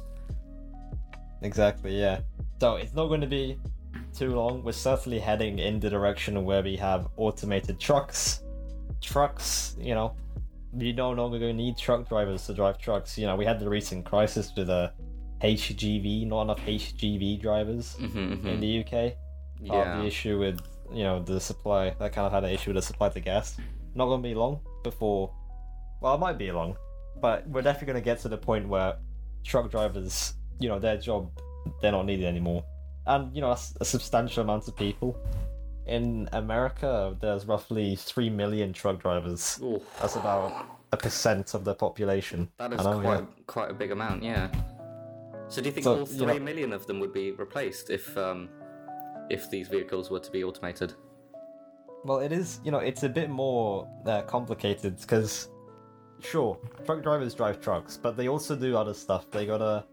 Exactly, 1.43 1.99
yeah. 1.99 2.21
So 2.61 2.77
it's 2.77 2.95
not 2.95 3.07
going 3.09 3.21
to 3.23 3.27
be 3.27 3.59
too 4.15 4.35
long. 4.35 4.63
We're 4.63 4.73
certainly 4.73 5.19
heading 5.19 5.59
in 5.59 5.81
the 5.81 5.89
direction 5.89 6.45
where 6.45 6.63
we 6.63 6.77
have 6.77 7.09
automated 7.17 7.81
trucks. 7.81 8.43
Trucks, 9.01 9.77
you 9.79 9.95
know, 9.95 10.15
we 10.73 10.93
no 10.93 11.11
longer 11.13 11.39
going 11.39 11.57
to 11.57 11.63
need 11.63 11.79
truck 11.79 12.09
drivers 12.09 12.47
to 12.47 12.55
drive 12.55 12.79
trucks. 12.79 13.17
You 13.17 13.27
know, 13.27 13.37
we 13.37 13.45
had 13.45 13.61
the 13.61 13.69
recent 13.69 14.05
crisis 14.05 14.53
with 14.57 14.69
a 14.69 14.93
HGV, 15.43 16.27
not 16.27 16.43
enough 16.43 16.61
HGV 16.61 17.41
drivers 17.41 17.97
Mm-hmm, 18.01 18.47
in 18.49 18.61
the 18.61 18.81
UK. 18.85 19.15
Yeah. 19.61 19.99
the 20.01 20.07
issue 20.07 20.39
with, 20.39 20.61
you 20.93 21.03
know, 21.05 21.23
the 21.23 21.41
supply. 21.41 21.91
That 21.99 22.13
kind 22.13 22.27
of 22.27 22.33
had 22.33 22.45
an 22.45 22.51
issue 22.51 22.71
with 22.71 22.77
the 22.77 22.83
supply 22.83 23.09
to 23.09 23.21
gas. 23.21 23.57
Not 23.95 24.07
going 24.07 24.23
to 24.23 24.29
be 24.29 24.35
long 24.35 24.61
before. 24.85 25.33
Well, 26.01 26.15
it 26.15 26.19
might 26.19 26.39
be 26.39 26.53
long, 26.53 26.77
but 27.21 27.49
we're 27.49 27.63
definitely 27.63 27.93
going 27.93 28.03
to 28.03 28.05
get 28.05 28.21
to 28.21 28.29
the 28.29 28.39
point 28.39 28.69
where 28.69 28.97
truck 29.45 29.71
drivers, 29.71 30.35
you 30.61 30.69
know, 30.69 30.79
their 30.79 30.97
job, 30.97 31.31
they're 31.83 31.91
not 31.93 32.07
needed 32.07 32.27
anymore. 32.27 32.65
And, 33.07 33.35
you 33.35 33.41
know, 33.41 33.49
that's 33.49 33.75
a 33.81 33.85
substantial 33.85 34.43
amount 34.45 34.69
of 34.69 34.77
people. 34.77 35.17
In 35.87 36.29
America, 36.33 37.17
there's 37.21 37.47
roughly 37.47 37.97
3 37.97 38.31
million 38.31 38.73
truck 38.73 39.01
drivers. 39.01 39.59
Ooh, 39.63 39.81
That's 40.01 40.15
about 40.17 40.67
a 40.93 40.97
percent 40.97 41.55
of 41.55 41.65
the 41.65 41.75
population. 41.75 42.49
that 42.59 42.73
is 42.75 42.85
know, 42.85 43.01
quite 43.01 43.21
yeah. 43.21 43.25
quite 43.47 43.71
a 43.71 43.75
big 43.75 43.91
amount. 43.91 44.23
Yeah. 44.23 44.49
So 45.49 45.63
do 45.63 45.69
you 45.69 45.73
think 45.73 45.85
So, 45.85 46.01
all 46.01 46.09
you 46.09 46.27
know- 46.27 46.39
million 46.39 46.73
of 46.73 46.87
them 46.87 47.01
would 47.01 47.13
be 47.13 47.33
replaced 47.33 47.91
if 47.91 48.17
um, 48.17 48.49
if 49.31 49.51
these 49.51 49.69
vehicles 49.69 50.11
were 50.11 50.21
to 50.21 50.31
be 50.31 50.45
automated? 50.45 50.95
Well, 52.05 52.21
it 52.21 52.33
is, 52.33 52.61
you 52.65 52.71
know, 52.71 52.79
it's 52.79 53.03
a 53.03 53.09
bit 53.09 53.29
more 53.29 53.89
uh, 54.07 54.23
complicated 54.23 55.01
because, 55.01 55.49
sure, 56.21 56.57
truck 56.87 57.03
drivers 57.03 57.35
drive 57.35 57.61
trucks, 57.61 57.97
but 57.97 58.17
they 58.17 58.29
also 58.29 58.55
do 58.55 58.77
other 58.77 58.95
stuff. 58.95 59.31
They 59.31 59.45
gotta 59.47 59.85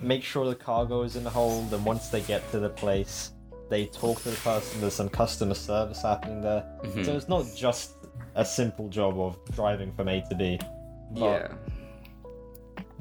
make 0.00 0.24
sure 0.24 0.44
the 0.46 0.54
cargo 0.56 1.02
is 1.02 1.14
in 1.16 1.22
the 1.24 1.30
hold, 1.30 1.72
and 1.72 1.84
once 1.84 2.08
they 2.08 2.20
get 2.22 2.42
to 2.50 2.58
the 2.58 2.68
place, 2.70 3.30
they 3.70 3.86
talk 3.86 4.20
to 4.22 4.30
the 4.30 4.36
person. 4.38 4.80
There's 4.80 4.92
some 4.94 5.08
customer 5.08 5.54
service 5.54 6.02
happening 6.02 6.40
there. 6.42 6.64
Mhm. 6.82 7.04
So 7.06 7.12
it's 7.16 7.28
not 7.28 7.46
just 7.56 7.92
a 8.34 8.44
simple 8.44 8.88
job 8.88 9.18
of 9.18 9.38
driving 9.52 9.92
from 9.92 10.08
A 10.08 10.20
to 10.28 10.34
B. 10.34 10.58
Yeah. 11.14 11.48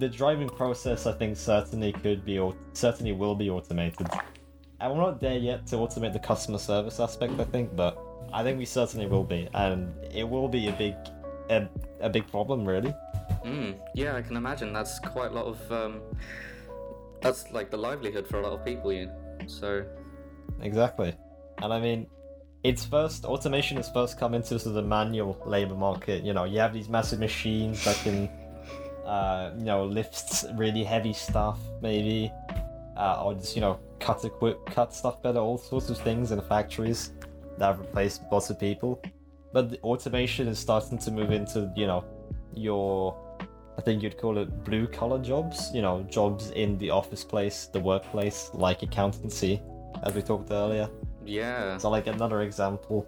The 0.02 0.10
driving 0.10 0.50
process, 0.50 1.06
I 1.06 1.14
think, 1.14 1.38
certainly 1.38 1.94
could 1.94 2.26
be, 2.26 2.40
or 2.40 2.56
certainly 2.74 3.12
will 3.12 3.36
be 3.36 3.50
automated. 3.52 4.08
And 4.80 4.92
we're 4.92 5.00
not 5.00 5.22
there 5.22 5.38
yet 5.38 5.68
to 5.68 5.76
automate 5.76 6.12
the 6.12 6.20
customer 6.20 6.58
service 6.58 7.00
aspect, 7.00 7.40
I 7.40 7.44
think, 7.44 7.76
but 7.76 7.98
I 8.34 8.42
think 8.44 8.58
we 8.58 8.66
certainly 8.66 9.06
will 9.06 9.24
be, 9.24 9.48
and 9.54 9.94
it 10.12 10.28
will 10.28 10.48
be 10.48 10.70
a 10.70 10.72
big, 10.74 10.96
a, 11.52 11.70
a 12.00 12.10
big 12.10 12.28
problem, 12.32 12.66
really. 12.66 12.94
Mm, 13.46 13.76
yeah, 13.94 14.16
I 14.16 14.24
can 14.24 14.38
imagine. 14.38 14.74
That's 14.74 14.98
quite 15.00 15.32
a 15.32 15.34
lot 15.36 15.46
of. 15.46 15.72
Um, 15.72 16.02
that's 17.22 17.52
like 17.52 17.70
the 17.70 17.78
livelihood 17.78 18.28
for 18.28 18.40
a 18.40 18.42
lot 18.42 18.54
of 18.54 18.66
people. 18.66 18.92
You. 18.92 19.06
Know? 19.06 19.14
So. 19.46 19.86
Exactly. 20.62 21.14
And 21.62 21.72
I 21.72 21.80
mean, 21.80 22.08
it's 22.64 22.86
first 22.86 23.26
automation 23.26 23.78
has 23.78 23.90
first 23.90 24.20
come 24.20 24.34
into 24.34 24.60
sort 24.60 24.66
of 24.66 24.74
the 24.74 24.82
manual 24.82 25.42
labor 25.46 25.76
market. 25.76 26.24
You 26.24 26.34
know, 26.34 26.44
you 26.44 26.60
have 26.60 26.74
these 26.74 26.90
massive 26.90 27.20
machines 27.20 27.84
that 27.86 27.96
can, 27.98 28.30
uh, 29.06 29.52
you 29.58 29.66
know, 29.66 29.86
lifts 29.86 30.46
really 30.56 30.84
heavy 30.84 31.14
stuff, 31.14 31.60
maybe, 31.82 32.32
uh, 32.98 33.24
or 33.24 33.34
just 33.34 33.56
you 33.56 33.62
know, 33.62 33.80
cut 34.00 34.24
equip, 34.26 34.66
cut 34.68 34.94
stuff 34.94 35.22
better, 35.22 35.40
all 35.40 35.58
sorts 35.58 35.90
of 35.90 35.98
things 35.98 36.32
in 36.32 36.42
factories 36.42 37.12
that 37.58 37.66
have 37.66 37.80
replaced 37.80 38.22
lots 38.32 38.50
of 38.50 38.60
people. 38.60 39.02
But 39.54 39.70
the 39.70 39.80
automation 39.82 40.48
is 40.48 40.60
starting 40.60 40.98
to 41.00 41.12
move 41.12 41.32
into, 41.32 41.72
you 41.76 41.86
know, 41.88 42.04
your, 42.56 43.18
I 43.78 43.82
think 43.82 44.02
you'd 44.02 44.18
call 44.18 44.38
it 44.38 44.64
blue 44.64 44.88
collar 44.88 45.20
jobs. 45.20 45.70
You 45.74 45.82
know, 45.82 46.04
jobs 46.04 46.52
in 46.52 46.78
the 46.78 46.90
office 46.90 47.24
place, 47.24 47.66
the 47.66 47.80
workplace, 47.80 48.50
like 48.54 48.82
accountancy 48.84 49.62
as 50.04 50.14
we 50.14 50.22
talked 50.22 50.52
earlier. 50.52 50.90
Yeah. 51.26 51.78
So, 51.78 51.90
like 51.90 52.08
another 52.08 52.42
example, 52.42 53.06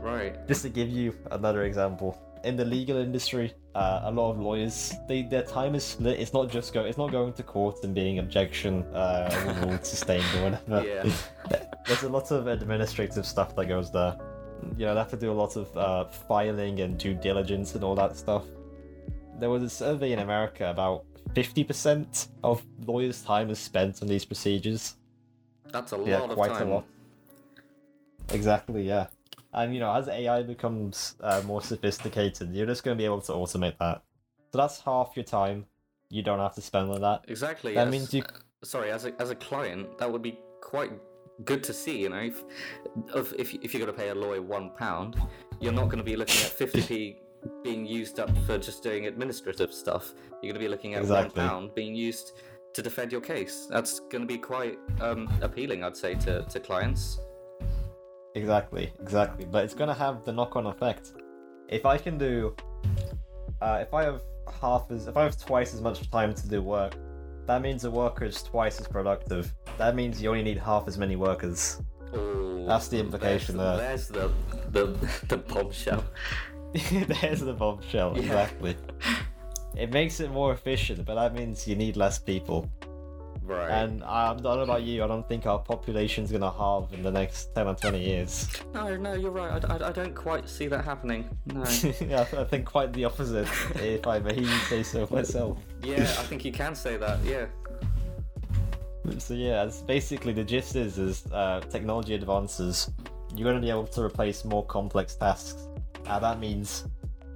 Right. 0.00 0.46
just 0.46 0.62
to 0.62 0.68
give 0.68 0.88
you 0.88 1.14
another 1.32 1.64
example, 1.64 2.16
in 2.44 2.56
the 2.56 2.64
legal 2.64 2.98
industry, 2.98 3.52
uh, 3.74 4.02
a 4.04 4.10
lot 4.10 4.30
of 4.30 4.38
lawyers, 4.38 4.94
they 5.08 5.22
their 5.22 5.42
time 5.42 5.74
is 5.74 5.84
split. 5.84 6.20
It's 6.20 6.32
not 6.32 6.48
just 6.48 6.72
go. 6.72 6.84
It's 6.84 6.98
not 6.98 7.10
going 7.10 7.32
to 7.32 7.42
court 7.42 7.82
and 7.84 7.94
being 7.94 8.18
objection 8.18 8.82
uh, 8.94 9.78
sustained 9.82 10.24
or 10.36 10.50
whatever. 10.50 10.86
Yeah. 10.86 11.12
There's 11.86 12.02
a 12.04 12.08
lot 12.08 12.30
of 12.30 12.46
administrative 12.46 13.26
stuff 13.26 13.54
that 13.56 13.66
goes 13.66 13.90
there. 13.90 14.16
You 14.78 14.86
know, 14.86 14.94
they 14.94 15.00
have 15.00 15.10
to 15.10 15.16
do 15.16 15.30
a 15.30 15.34
lot 15.34 15.56
of 15.56 15.76
uh, 15.76 16.04
filing 16.04 16.80
and 16.80 16.96
due 16.98 17.14
diligence 17.14 17.74
and 17.74 17.84
all 17.84 17.94
that 17.96 18.16
stuff. 18.16 18.44
There 19.38 19.50
was 19.50 19.62
a 19.62 19.68
survey 19.68 20.12
in 20.12 20.20
America 20.20 20.70
about 20.70 21.04
50% 21.34 22.28
of 22.44 22.62
lawyers' 22.86 23.22
time 23.22 23.50
is 23.50 23.58
spent 23.58 24.00
on 24.02 24.08
these 24.08 24.24
procedures. 24.24 24.94
That's 25.72 25.92
a 25.92 25.96
lot 25.96 26.06
Yeah, 26.06 26.20
of 26.20 26.30
quite 26.30 26.52
time. 26.52 26.68
a 26.68 26.74
lot. 26.76 26.84
Exactly, 28.30 28.86
yeah. 28.86 29.08
And 29.54 29.74
you 29.74 29.80
know, 29.80 29.92
as 29.94 30.08
AI 30.08 30.42
becomes 30.42 31.14
uh, 31.20 31.42
more 31.46 31.62
sophisticated, 31.62 32.54
you're 32.54 32.66
just 32.66 32.82
going 32.82 32.96
to 32.96 33.00
be 33.00 33.04
able 33.04 33.20
to 33.22 33.32
automate 33.32 33.78
that. 33.78 34.02
So 34.52 34.58
that's 34.58 34.80
half 34.80 35.12
your 35.16 35.24
time 35.24 35.66
you 36.10 36.22
don't 36.22 36.38
have 36.38 36.54
to 36.54 36.60
spend 36.62 36.90
on 36.90 37.00
that. 37.00 37.24
Exactly. 37.28 37.74
That 37.74 37.84
yes. 37.84 37.92
means 37.92 38.14
you- 38.14 38.22
uh, 38.22 38.38
Sorry, 38.62 38.90
as 38.90 39.04
a 39.04 39.12
as 39.20 39.28
a 39.28 39.34
client, 39.34 39.98
that 39.98 40.10
would 40.10 40.22
be 40.22 40.38
quite 40.62 40.90
good 41.44 41.62
to 41.64 41.74
see. 41.74 42.00
You 42.02 42.08
know, 42.08 42.30
if 43.14 43.32
if 43.34 43.54
if 43.54 43.74
you're 43.74 43.84
going 43.84 43.94
to 43.94 44.02
pay 44.02 44.08
a 44.08 44.14
lawyer 44.14 44.40
one 44.40 44.70
pound, 44.70 45.20
you're 45.60 45.72
not 45.72 45.86
going 45.86 45.98
to 45.98 46.04
be 46.04 46.16
looking 46.16 46.40
at 46.42 46.48
fifty 46.48 46.80
p 46.80 47.16
being 47.62 47.84
used 47.84 48.18
up 48.18 48.30
for 48.46 48.56
just 48.56 48.82
doing 48.82 49.06
administrative 49.06 49.70
stuff. 49.72 50.14
You're 50.40 50.52
going 50.52 50.54
to 50.54 50.60
be 50.60 50.68
looking 50.68 50.94
at 50.94 51.02
Exactly. 51.02 51.42
one 51.42 51.48
pound 51.48 51.74
being 51.74 51.94
used 51.94 52.32
to 52.72 52.80
defend 52.80 53.12
your 53.12 53.20
case. 53.20 53.66
That's 53.68 54.00
going 54.00 54.22
to 54.22 54.26
be 54.26 54.38
quite 54.38 54.78
um, 55.02 55.28
appealing, 55.42 55.84
I'd 55.84 55.96
say, 55.96 56.14
to 56.26 56.42
to 56.42 56.60
clients. 56.60 57.18
Exactly, 58.34 58.92
exactly. 59.00 59.44
But 59.44 59.64
it's 59.64 59.74
going 59.74 59.88
to 59.88 59.94
have 59.94 60.24
the 60.24 60.32
knock-on 60.32 60.66
effect. 60.66 61.12
If 61.68 61.86
I 61.86 61.96
can 61.98 62.18
do, 62.18 62.54
uh, 63.62 63.78
if 63.80 63.94
I 63.94 64.04
have 64.04 64.22
half 64.60 64.90
as, 64.90 65.06
if 65.06 65.16
I 65.16 65.22
have 65.24 65.38
twice 65.38 65.72
as 65.74 65.80
much 65.80 66.10
time 66.10 66.34
to 66.34 66.48
do 66.48 66.60
work, 66.62 66.94
that 67.46 67.62
means 67.62 67.82
the 67.82 67.90
worker 67.90 68.24
is 68.24 68.42
twice 68.42 68.80
as 68.80 68.88
productive. 68.88 69.54
That 69.78 69.94
means 69.94 70.20
you 70.20 70.30
only 70.30 70.42
need 70.42 70.58
half 70.58 70.88
as 70.88 70.98
many 70.98 71.16
workers. 71.16 71.80
Oh, 72.12 72.64
That's 72.66 72.88
the 72.88 72.98
implication 72.98 73.56
there. 73.56 73.76
there's, 73.76 74.08
There's 74.08 74.32
the 74.70 74.86
the 74.96 75.08
the 75.28 75.36
bombshell. 75.38 76.04
There's 76.72 77.40
the 77.40 77.52
bombshell, 77.52 78.12
Yeah. 78.16 78.22
exactly. 78.22 78.76
It 79.76 79.92
makes 79.92 80.20
it 80.20 80.30
more 80.30 80.52
efficient, 80.52 81.04
but 81.04 81.14
that 81.16 81.34
means 81.34 81.66
you 81.68 81.76
need 81.76 81.96
less 81.96 82.18
people. 82.18 82.70
Right. 83.44 83.70
And 83.70 84.02
I 84.02 84.32
don't 84.32 84.42
know 84.42 84.60
about 84.60 84.84
you, 84.84 85.04
I 85.04 85.06
don't 85.06 85.28
think 85.28 85.46
our 85.46 85.58
population's 85.58 86.32
gonna 86.32 86.50
halve 86.50 86.92
in 86.94 87.02
the 87.02 87.10
next 87.10 87.54
10 87.54 87.68
or 87.68 87.74
20 87.74 88.02
years. 88.02 88.48
no, 88.72 88.96
no, 88.96 89.12
you're 89.12 89.30
right. 89.30 89.62
I, 89.64 89.76
I, 89.76 89.88
I 89.88 89.92
don't 89.92 90.14
quite 90.14 90.48
see 90.48 90.66
that 90.68 90.84
happening. 90.84 91.28
No. 91.46 91.62
yeah, 92.00 92.26
I 92.38 92.44
think 92.44 92.64
quite 92.64 92.92
the 92.94 93.04
opposite, 93.04 93.48
if 93.76 94.06
I 94.06 94.18
may 94.18 94.44
say 94.68 94.82
so 94.82 95.06
myself. 95.10 95.58
yeah, 95.82 96.02
I 96.02 96.24
think 96.24 96.44
you 96.44 96.52
can 96.52 96.74
say 96.74 96.96
that. 96.96 97.18
Yeah. 97.22 97.46
So 99.18 99.34
yeah, 99.34 99.64
it's 99.64 99.82
basically 99.82 100.32
the 100.32 100.44
gist 100.44 100.76
is, 100.76 100.96
is 100.96 101.26
uh, 101.30 101.60
technology 101.68 102.14
advances, 102.14 102.90
you're 103.34 103.46
gonna 103.46 103.60
be 103.60 103.70
able 103.70 103.86
to 103.88 104.02
replace 104.02 104.44
more 104.46 104.64
complex 104.64 105.16
tasks. 105.16 105.68
And 106.06 106.24
that 106.24 106.40
means 106.40 106.86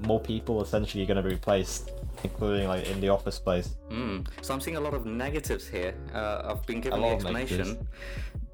more 0.01 0.21
people 0.21 0.63
essentially 0.63 1.03
are 1.03 1.07
gonna 1.07 1.23
be 1.23 1.31
replaced, 1.31 1.93
including 2.25 2.69
like 2.69 2.87
in 2.89 3.01
the 3.01 3.09
office 3.09 3.37
space. 3.37 3.77
Mm. 3.91 4.27
So 4.43 4.55
I'm 4.55 4.61
seeing 4.61 4.77
a 4.77 4.81
lot 4.81 4.95
of 4.95 5.07
negatives 5.07 5.67
here. 5.69 5.95
Uh, 6.15 6.43
I've 6.45 6.67
been 6.67 6.81
given 6.81 7.01
the 7.01 7.07
explanation. 7.09 7.87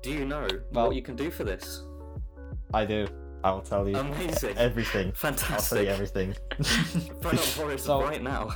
Do 0.02 0.10
you 0.10 0.24
know 0.24 0.46
Well- 0.72 0.88
what 0.88 0.96
you 0.96 1.02
can 1.02 1.16
do 1.16 1.30
for 1.30 1.44
this? 1.44 1.82
I 2.72 2.84
do. 2.84 3.06
I 3.42 3.50
will 3.50 3.60
tell 3.60 3.86
you 3.88 3.96
Amazing. 3.96 4.56
everything. 4.56 5.08
I'll 5.08 5.12
tell 5.12 5.32
Fantastic. 5.32 5.82
you 5.86 5.88
everything. 5.88 6.34
Up 7.24 7.56
Boris 7.56 7.84
So- 7.84 8.02
right 8.02 8.22
now. 8.22 8.50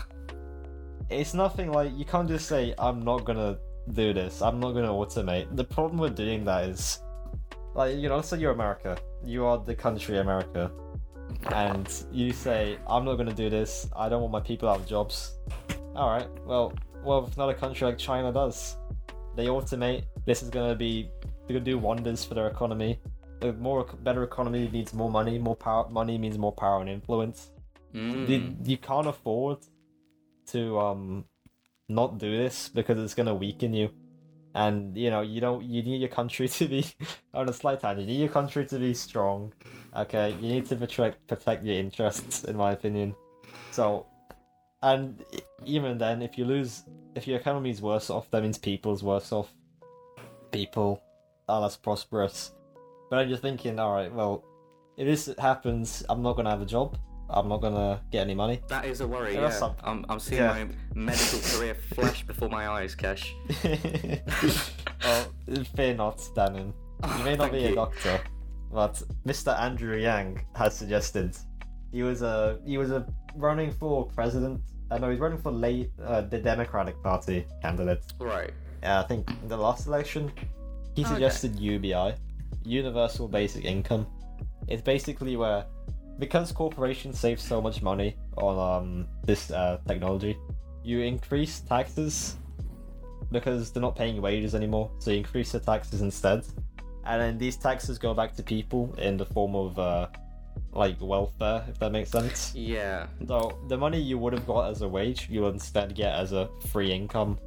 it's 1.10 1.34
nothing 1.34 1.72
like 1.72 1.90
you 1.96 2.04
can't 2.04 2.28
just 2.28 2.46
say 2.48 2.74
I'm 2.78 3.02
not 3.02 3.24
gonna 3.24 3.58
do 3.92 4.12
this. 4.12 4.42
I'm 4.42 4.60
not 4.60 4.72
gonna 4.72 4.88
automate. 4.92 5.54
The 5.56 5.64
problem 5.64 5.98
with 5.98 6.14
doing 6.16 6.44
that 6.44 6.64
is, 6.68 7.00
like 7.74 7.96
you 7.96 8.08
know, 8.08 8.16
let's 8.16 8.28
say 8.28 8.38
you're 8.38 8.52
America. 8.52 8.96
You 9.24 9.44
are 9.46 9.58
the 9.58 9.74
country 9.74 10.18
America, 10.18 10.70
and 11.52 12.04
you 12.12 12.32
say 12.32 12.78
I'm 12.88 13.04
not 13.04 13.16
gonna 13.16 13.32
do 13.32 13.48
this. 13.50 13.88
I 13.96 14.08
don't 14.08 14.20
want 14.22 14.32
my 14.32 14.40
people 14.40 14.68
out 14.68 14.80
of 14.80 14.86
jobs. 14.86 15.38
All 15.94 16.10
right. 16.10 16.28
Well, 16.46 16.72
well, 17.04 17.26
if 17.26 17.36
not 17.36 17.48
a 17.50 17.54
country 17.54 17.86
like 17.86 17.98
China 17.98 18.32
does, 18.32 18.76
they 19.36 19.46
automate. 19.46 20.04
This 20.26 20.42
is 20.42 20.50
gonna 20.50 20.74
be 20.74 21.10
they're 21.46 21.54
gonna 21.58 21.60
do 21.64 21.78
wonders 21.78 22.24
for 22.24 22.34
their 22.34 22.48
economy. 22.48 23.00
A 23.42 23.52
more 23.52 23.84
better 24.02 24.24
economy 24.24 24.68
needs 24.72 24.92
more 24.92 25.10
money. 25.10 25.38
More 25.38 25.56
power. 25.56 25.88
Money 25.88 26.18
means 26.18 26.36
more 26.38 26.52
power 26.52 26.80
and 26.80 26.90
influence 26.90 27.50
Mm. 27.94 28.28
you, 28.28 28.56
you 28.64 28.76
can't 28.76 29.06
afford 29.06 29.58
to 30.48 30.78
um 30.78 31.24
not 31.88 32.18
do 32.18 32.36
this 32.36 32.68
because 32.68 32.98
it's 32.98 33.14
gonna 33.14 33.34
weaken 33.34 33.72
you 33.72 33.88
and 34.54 34.96
you 34.96 35.10
know 35.10 35.20
you 35.20 35.40
don't 35.40 35.62
you 35.64 35.82
need 35.82 36.00
your 36.00 36.08
country 36.08 36.48
to 36.58 36.66
be 36.66 36.84
on 37.34 37.48
a 37.48 37.52
slight 37.52 37.80
tangent 37.80 38.08
you 38.08 38.14
need 38.14 38.20
your 38.20 38.28
country 38.32 38.64
to 38.66 38.78
be 38.78 38.94
strong 38.94 39.52
okay? 39.96 40.34
You 40.40 40.48
need 40.48 40.66
to 40.66 40.76
protect 40.76 41.26
protect 41.26 41.64
your 41.64 41.76
interests 41.76 42.44
in 42.44 42.56
my 42.56 42.72
opinion. 42.72 43.14
So 43.70 44.06
and 44.82 45.22
even 45.64 45.98
then 45.98 46.22
if 46.22 46.38
you 46.38 46.44
lose 46.44 46.84
if 47.14 47.26
your 47.26 47.38
economy's 47.38 47.82
worse 47.82 48.10
off 48.10 48.30
that 48.30 48.42
means 48.42 48.58
people's 48.58 49.02
worse 49.02 49.32
off. 49.32 49.52
People 50.52 51.02
are 51.48 51.60
less 51.60 51.76
prosperous. 51.76 52.52
But 53.10 53.20
i'm 53.20 53.28
just 53.28 53.42
thinking 53.42 53.78
all 53.78 53.94
right 53.94 54.12
well 54.12 54.44
if 54.98 55.06
this 55.06 55.34
happens 55.38 56.04
i'm 56.10 56.22
not 56.22 56.36
gonna 56.36 56.50
have 56.50 56.60
a 56.60 56.66
job 56.66 56.98
i'm 57.30 57.48
not 57.48 57.60
gonna 57.60 58.00
get 58.10 58.20
any 58.22 58.34
money 58.34 58.60
That 58.68 58.84
is 58.86 59.00
a 59.00 59.06
worry. 59.06 59.34
Yeah, 59.34 59.50
Yeah. 59.60 59.72
I'm, 59.84 60.04
I'm 60.08 60.18
seeing 60.20 60.42
Yeah. 60.42 60.64
my 60.64 60.68
medical 60.94 61.38
career 61.50 61.74
flash 61.74 62.24
before 62.26 62.48
my 62.48 62.68
eyes, 62.68 62.94
Kesh. 62.96 63.24
well, 65.04 65.26
fear 65.76 65.94
not, 65.94 66.18
Danon. 66.36 66.72
You 67.18 67.24
may 67.24 67.36
not 67.36 67.52
be 67.52 67.64
a 67.64 67.68
you. 67.70 67.74
doctor, 67.74 68.20
but 68.72 69.00
Mr. 69.26 69.58
Andrew 69.58 69.96
Yang 69.96 70.44
has 70.56 70.76
suggested 70.76 71.36
he 71.92 72.02
was 72.02 72.22
a 72.22 72.58
he 72.66 72.76
was 72.78 72.90
a 72.90 73.06
running 73.36 73.72
for 73.72 74.06
president. 74.06 74.60
I 74.90 74.98
know 74.98 75.10
he's 75.10 75.20
running 75.20 75.38
for 75.38 75.52
late 75.52 75.90
uh, 76.04 76.22
the 76.22 76.38
Democratic 76.38 77.00
Party 77.02 77.46
candidate. 77.62 78.02
Right. 78.18 78.52
Uh, 78.82 79.02
I 79.04 79.06
think 79.08 79.30
in 79.42 79.48
the 79.48 79.56
last 79.56 79.86
election, 79.86 80.32
he 80.94 81.02
Okay. 81.04 81.12
suggested 81.14 81.58
UBI, 81.60 82.14
Universal 82.64 83.28
Basic 83.28 83.64
Income. 83.64 84.06
It's 84.66 84.82
basically 84.82 85.36
where 85.36 85.64
because 86.18 86.52
corporations 86.52 87.18
save 87.18 87.40
so 87.40 87.60
much 87.60 87.82
money 87.82 88.16
on 88.36 88.58
um 88.58 89.08
this 89.24 89.50
uh, 89.50 89.78
technology, 89.86 90.36
you 90.82 91.00
increase 91.00 91.60
taxes 91.60 92.36
because 93.30 93.70
they're 93.70 93.82
not 93.82 93.96
paying 93.96 94.20
wages 94.22 94.54
anymore, 94.54 94.90
so 94.98 95.10
you 95.10 95.18
increase 95.18 95.52
the 95.52 95.60
taxes 95.60 96.00
instead, 96.00 96.44
and 97.04 97.20
then 97.20 97.38
these 97.38 97.56
taxes 97.56 97.98
go 97.98 98.14
back 98.14 98.34
to 98.36 98.42
people 98.42 98.94
in 98.98 99.16
the 99.16 99.26
form 99.26 99.54
of 99.54 99.78
uh, 99.78 100.08
like 100.72 100.96
welfare, 101.00 101.64
if 101.68 101.78
that 101.78 101.92
makes 101.92 102.10
sense. 102.10 102.54
Yeah. 102.54 103.06
So 103.26 103.58
the 103.68 103.76
money 103.76 104.00
you 104.00 104.18
would 104.18 104.32
have 104.32 104.46
got 104.46 104.70
as 104.70 104.82
a 104.82 104.88
wage, 104.88 105.28
you'll 105.30 105.48
instead 105.48 105.94
get 105.94 106.14
as 106.14 106.32
a 106.32 106.48
free 106.68 106.92
income. 106.92 107.38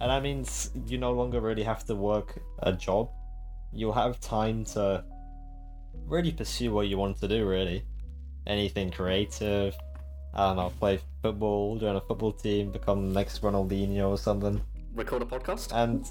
And 0.00 0.10
that 0.10 0.22
means 0.22 0.70
you 0.86 0.98
no 0.98 1.12
longer 1.12 1.40
really 1.40 1.62
have 1.62 1.84
to 1.86 1.94
work 1.94 2.40
a 2.60 2.72
job. 2.72 3.10
You'll 3.72 3.92
have 3.92 4.20
time 4.20 4.64
to 4.66 5.04
really 6.06 6.32
pursue 6.32 6.72
what 6.72 6.88
you 6.88 6.98
want 6.98 7.18
to 7.20 7.28
do, 7.28 7.46
really. 7.46 7.84
Anything 8.46 8.90
creative. 8.90 9.74
I 10.34 10.48
don't 10.48 10.56
know, 10.56 10.72
play 10.78 10.98
football, 11.22 11.78
join 11.78 11.96
a 11.96 12.00
football 12.00 12.32
team, 12.32 12.72
become 12.72 13.08
the 13.08 13.14
next 13.14 13.42
Ronaldinho 13.42 14.08
or 14.08 14.18
something. 14.18 14.60
Record 14.94 15.22
a 15.22 15.26
podcast? 15.26 15.72
And 15.72 16.04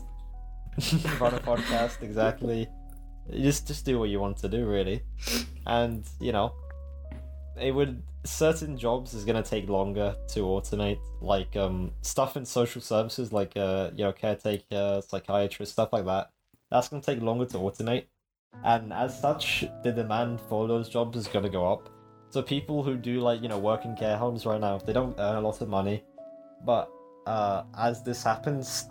run 1.19 1.33
a 1.33 1.39
podcast, 1.39 2.01
exactly. 2.01 2.67
Just 3.31 3.67
just 3.67 3.85
do 3.85 3.99
what 3.99 4.09
you 4.09 4.19
want 4.19 4.37
to 4.37 4.49
do, 4.49 4.65
really. 4.67 5.01
And, 5.65 6.03
you 6.19 6.31
know, 6.31 6.53
it 7.59 7.71
would 7.71 8.01
certain 8.23 8.77
jobs 8.77 9.13
is 9.13 9.25
gonna 9.25 9.43
take 9.43 9.67
longer 9.69 10.15
to 10.29 10.41
automate, 10.41 10.99
like 11.21 11.55
um 11.55 11.91
stuff 12.01 12.37
in 12.37 12.45
social 12.45 12.81
services, 12.81 13.33
like 13.33 13.55
uh 13.57 13.91
you 13.95 14.03
know 14.03 14.11
caretaker, 14.11 15.01
psychiatrist, 15.07 15.73
stuff 15.73 15.89
like 15.91 16.05
that. 16.05 16.29
That's 16.69 16.87
gonna 16.87 17.01
take 17.01 17.21
longer 17.21 17.45
to 17.47 17.57
automate, 17.57 18.05
and 18.63 18.93
as 18.93 19.19
such, 19.19 19.65
the 19.83 19.91
demand 19.91 20.41
for 20.41 20.67
those 20.67 20.89
jobs 20.89 21.17
is 21.17 21.27
gonna 21.27 21.49
go 21.49 21.71
up. 21.71 21.89
So 22.31 22.41
people 22.41 22.81
who 22.81 22.95
do 22.95 23.19
like 23.19 23.41
you 23.41 23.49
know 23.49 23.59
work 23.59 23.83
in 23.83 23.93
care 23.95 24.17
homes 24.17 24.45
right 24.45 24.59
now, 24.59 24.77
they 24.77 24.93
don't 24.93 25.15
earn 25.19 25.35
a 25.35 25.41
lot 25.41 25.59
of 25.61 25.67
money, 25.67 26.03
but 26.65 26.89
uh 27.27 27.63
as 27.77 28.03
this 28.03 28.23
happens, 28.23 28.85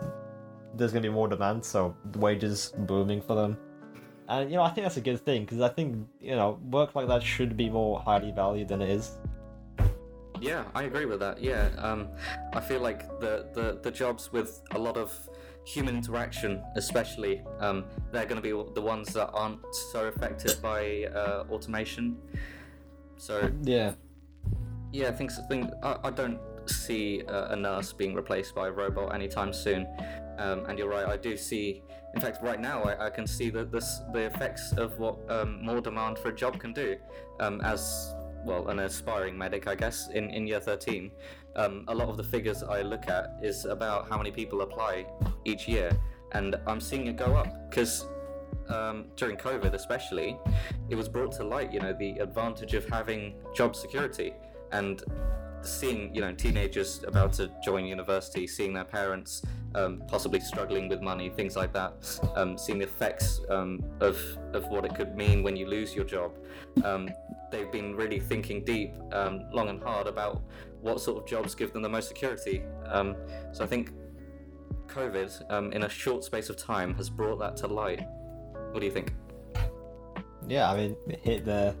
there's 0.75 0.93
gonna 0.93 1.01
be 1.01 1.09
more 1.09 1.27
demand, 1.27 1.65
so 1.65 1.95
wages 2.17 2.71
booming 2.77 3.19
for 3.19 3.35
them. 3.35 3.57
And 4.29 4.51
you 4.51 4.57
know, 4.57 4.63
I 4.63 4.69
think 4.69 4.85
that's 4.85 4.97
a 4.97 5.01
good 5.01 5.25
thing 5.25 5.45
because 5.45 5.59
I 5.59 5.69
think 5.69 6.07
you 6.19 6.35
know 6.35 6.59
work 6.69 6.93
like 6.93 7.07
that 7.07 7.23
should 7.23 7.57
be 7.57 7.67
more 7.67 7.99
highly 7.99 8.31
valued 8.31 8.67
than 8.67 8.81
it 8.81 8.89
is. 8.89 9.17
Yeah, 10.39 10.63
I 10.75 10.83
agree 10.83 11.05
with 11.05 11.19
that. 11.19 11.41
Yeah, 11.41 11.69
um, 11.77 12.09
I 12.53 12.59
feel 12.59 12.81
like 12.81 13.07
the, 13.19 13.45
the, 13.53 13.79
the 13.83 13.91
jobs 13.91 14.31
with 14.33 14.63
a 14.71 14.79
lot 14.79 14.97
of 14.97 15.13
human 15.65 15.95
interaction, 15.95 16.63
especially, 16.75 17.43
um, 17.59 17.85
they're 18.11 18.25
going 18.25 18.41
to 18.41 18.49
be 18.49 18.49
the 18.73 18.81
ones 18.81 19.13
that 19.13 19.29
aren't 19.33 19.59
so 19.91 20.07
affected 20.07 20.59
by 20.59 21.03
uh, 21.13 21.43
automation. 21.51 22.17
So 23.21 23.51
Yeah. 23.61 23.93
Yeah, 24.91 25.09
I 25.09 25.11
think, 25.11 25.31
think 25.47 25.69
I, 25.83 25.95
I 26.05 26.09
don't 26.09 26.39
see 26.65 27.23
uh, 27.27 27.53
a 27.53 27.55
nurse 27.55 27.93
being 27.93 28.15
replaced 28.15 28.55
by 28.55 28.67
a 28.67 28.71
robot 28.71 29.13
anytime 29.13 29.53
soon. 29.53 29.87
Um, 30.39 30.65
and 30.65 30.77
you're 30.79 30.89
right, 30.89 31.05
I 31.05 31.17
do 31.17 31.37
see. 31.37 31.83
In 32.15 32.19
fact, 32.19 32.41
right 32.41 32.59
now, 32.59 32.81
I, 32.81 33.05
I 33.05 33.09
can 33.11 33.27
see 33.27 33.51
the 33.51 33.63
this, 33.63 34.01
the 34.11 34.21
effects 34.21 34.73
of 34.73 34.97
what 34.97 35.19
um, 35.29 35.63
more 35.63 35.81
demand 35.81 36.17
for 36.17 36.29
a 36.29 36.35
job 36.35 36.59
can 36.59 36.73
do. 36.73 36.97
Um, 37.39 37.61
as 37.61 38.11
well, 38.43 38.69
an 38.69 38.79
aspiring 38.79 39.37
medic, 39.37 39.67
I 39.67 39.75
guess, 39.75 40.09
in, 40.09 40.31
in 40.31 40.47
year 40.47 40.59
13, 40.59 41.11
um, 41.55 41.85
a 41.89 41.93
lot 41.93 42.09
of 42.09 42.17
the 42.17 42.23
figures 42.23 42.63
I 42.63 42.81
look 42.81 43.07
at 43.07 43.37
is 43.43 43.65
about 43.65 44.09
how 44.09 44.17
many 44.17 44.31
people 44.31 44.61
apply 44.61 45.05
each 45.45 45.67
year, 45.67 45.91
and 46.31 46.55
I'm 46.65 46.81
seeing 46.81 47.05
it 47.05 47.17
go 47.17 47.35
up 47.35 47.69
because 47.69 48.03
um, 48.71 49.05
during 49.15 49.37
COVID, 49.37 49.73
especially, 49.73 50.37
it 50.89 50.95
was 50.95 51.09
brought 51.09 51.31
to 51.33 51.43
light, 51.43 51.71
you 51.71 51.79
know, 51.79 51.93
the 51.93 52.17
advantage 52.19 52.73
of 52.73 52.87
having 52.87 53.35
job 53.55 53.75
security 53.75 54.33
and 54.71 55.03
seeing, 55.61 56.13
you 56.13 56.21
know, 56.21 56.33
teenagers 56.33 57.03
about 57.05 57.33
to 57.33 57.51
join 57.63 57.85
university, 57.85 58.47
seeing 58.47 58.73
their 58.73 58.85
parents 58.85 59.43
um, 59.75 60.03
possibly 60.07 60.39
struggling 60.39 60.89
with 60.89 61.01
money, 61.01 61.29
things 61.29 61.55
like 61.55 61.73
that, 61.73 62.19
um, 62.35 62.57
seeing 62.57 62.79
the 62.79 62.85
effects 62.85 63.41
um, 63.49 63.83
of 63.99 64.17
of 64.53 64.67
what 64.67 64.85
it 64.85 64.93
could 64.95 65.15
mean 65.15 65.43
when 65.43 65.55
you 65.55 65.67
lose 65.67 65.95
your 65.95 66.03
job. 66.03 66.31
Um, 66.83 67.09
they've 67.51 67.71
been 67.71 67.95
really 67.95 68.19
thinking 68.19 68.63
deep, 68.65 68.93
um, 69.11 69.45
long 69.51 69.69
and 69.69 69.81
hard 69.81 70.07
about 70.07 70.41
what 70.81 70.99
sort 70.99 71.21
of 71.21 71.27
jobs 71.27 71.55
give 71.55 71.73
them 71.73 71.81
the 71.81 71.89
most 71.89 72.07
security. 72.07 72.63
Um, 72.85 73.15
so 73.51 73.63
I 73.63 73.67
think 73.67 73.91
COVID, 74.87 75.73
in 75.73 75.83
a 75.83 75.89
short 75.89 76.23
space 76.23 76.49
of 76.49 76.57
time, 76.57 76.93
has 76.95 77.09
brought 77.09 77.39
that 77.39 77.55
to 77.57 77.67
light. 77.67 78.05
What 78.71 78.79
do 78.79 78.85
you 78.85 78.91
think? 78.91 79.13
Yeah, 80.47 80.71
I 80.71 80.77
mean, 80.77 80.95
it 81.07 81.19
hit 81.19 81.45
the 81.45 81.75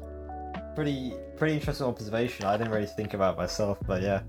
pretty 0.75 1.13
pretty 1.37 1.55
interesting 1.55 1.87
observation. 1.87 2.45
I 2.45 2.57
didn't 2.57 2.71
really 2.71 2.85
think 2.85 3.13
about 3.13 3.37
myself, 3.37 3.77
but 3.87 4.01
yeah, 4.01 4.21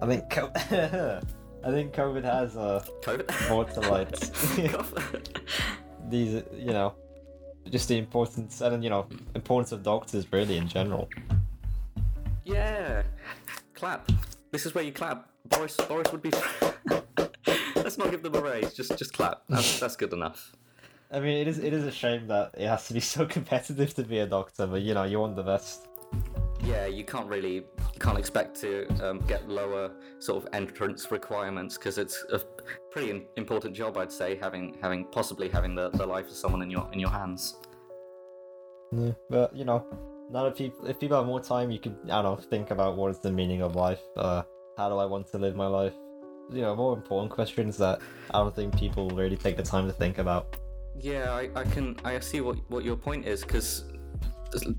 I 0.00 0.06
think 0.06 0.30
co- 0.30 0.50
I 1.64 1.70
think 1.70 1.94
COVID 1.94 2.24
has 2.24 2.56
uh, 2.56 2.84
COVID 3.02 3.48
brought 3.48 3.72
to 3.74 3.80
light 3.80 4.30
these, 6.10 6.42
you 6.56 6.72
know, 6.72 6.94
just 7.70 7.88
the 7.88 7.98
importance 7.98 8.60
and 8.60 8.82
you 8.84 8.90
know 8.90 9.06
importance 9.34 9.72
of 9.72 9.82
doctors 9.82 10.30
really 10.32 10.56
in 10.56 10.68
general. 10.68 11.08
Yeah, 12.44 13.02
clap. 13.74 14.10
This 14.50 14.66
is 14.66 14.74
where 14.74 14.84
you 14.84 14.92
clap. 14.92 15.28
Boris 15.48 15.76
Boris 15.88 16.12
would 16.12 16.22
be. 16.22 16.30
Let's 17.76 17.98
not 17.98 18.10
give 18.10 18.22
them 18.22 18.34
a 18.34 18.40
raise. 18.40 18.72
Just 18.74 18.96
just 18.98 19.12
clap. 19.12 19.42
That's 19.48 19.80
that's 19.80 19.96
good 19.96 20.12
enough. 20.12 20.52
I 21.10 21.20
mean, 21.20 21.36
it 21.38 21.48
is 21.48 21.58
it 21.58 21.72
is 21.72 21.84
a 21.84 21.92
shame 21.92 22.26
that 22.28 22.52
it 22.56 22.66
has 22.66 22.88
to 22.88 22.94
be 22.94 23.00
so 23.14 23.26
competitive 23.26 23.94
to 23.94 24.02
be 24.02 24.18
a 24.18 24.26
doctor, 24.26 24.66
but 24.66 24.82
you 24.82 24.94
know, 24.94 25.04
you 25.04 25.20
want 25.20 25.36
the 25.36 25.42
best. 25.42 25.88
Yeah, 26.64 26.86
you 26.86 27.04
can't 27.04 27.26
really 27.26 27.54
you 27.54 28.00
can't 28.00 28.18
expect 28.18 28.58
to 28.62 28.88
um, 29.02 29.18
get 29.26 29.48
lower 29.48 29.90
sort 30.18 30.42
of 30.42 30.48
entrance 30.54 31.10
requirements 31.10 31.76
because 31.76 31.98
it's 31.98 32.24
a 32.32 32.40
pretty 32.90 33.26
important 33.36 33.74
job, 33.74 33.98
I'd 33.98 34.10
say, 34.10 34.36
having 34.36 34.76
having 34.80 35.04
possibly 35.04 35.48
having 35.48 35.74
the, 35.74 35.90
the 35.90 36.06
life 36.06 36.26
of 36.26 36.32
someone 36.32 36.62
in 36.62 36.70
your 36.70 36.88
in 36.92 36.98
your 36.98 37.10
hands. 37.10 37.56
Yeah, 38.92 39.12
but 39.28 39.54
you 39.54 39.64
know, 39.64 39.84
now 40.30 40.44
that 40.44 40.56
people 40.56 40.86
if 40.86 40.98
people 40.98 41.18
have 41.18 41.26
more 41.26 41.40
time, 41.40 41.70
you 41.70 41.78
can 41.78 41.98
I 42.04 42.22
don't 42.22 42.24
know 42.24 42.36
think 42.36 42.70
about 42.70 42.96
what 42.96 43.10
is 43.10 43.18
the 43.18 43.30
meaning 43.30 43.60
of 43.60 43.76
life. 43.76 44.00
Uh, 44.16 44.42
how 44.78 44.88
do 44.88 44.96
I 44.96 45.04
want 45.04 45.30
to 45.32 45.38
live 45.38 45.54
my 45.54 45.66
life? 45.66 45.94
You 46.50 46.62
know, 46.62 46.74
more 46.74 46.94
important 46.94 47.30
questions 47.30 47.76
that 47.78 48.00
I 48.32 48.38
don't 48.38 48.54
think 48.54 48.78
people 48.78 49.10
really 49.10 49.36
take 49.36 49.56
the 49.56 49.62
time 49.62 49.86
to 49.86 49.92
think 49.92 50.18
about. 50.18 50.56
Yeah, 51.00 51.32
I, 51.32 51.50
I 51.54 51.64
can 51.64 51.96
I 52.04 52.18
see 52.20 52.40
what 52.40 52.58
what 52.70 52.84
your 52.84 52.96
point 52.96 53.26
is 53.26 53.42
because 53.42 53.84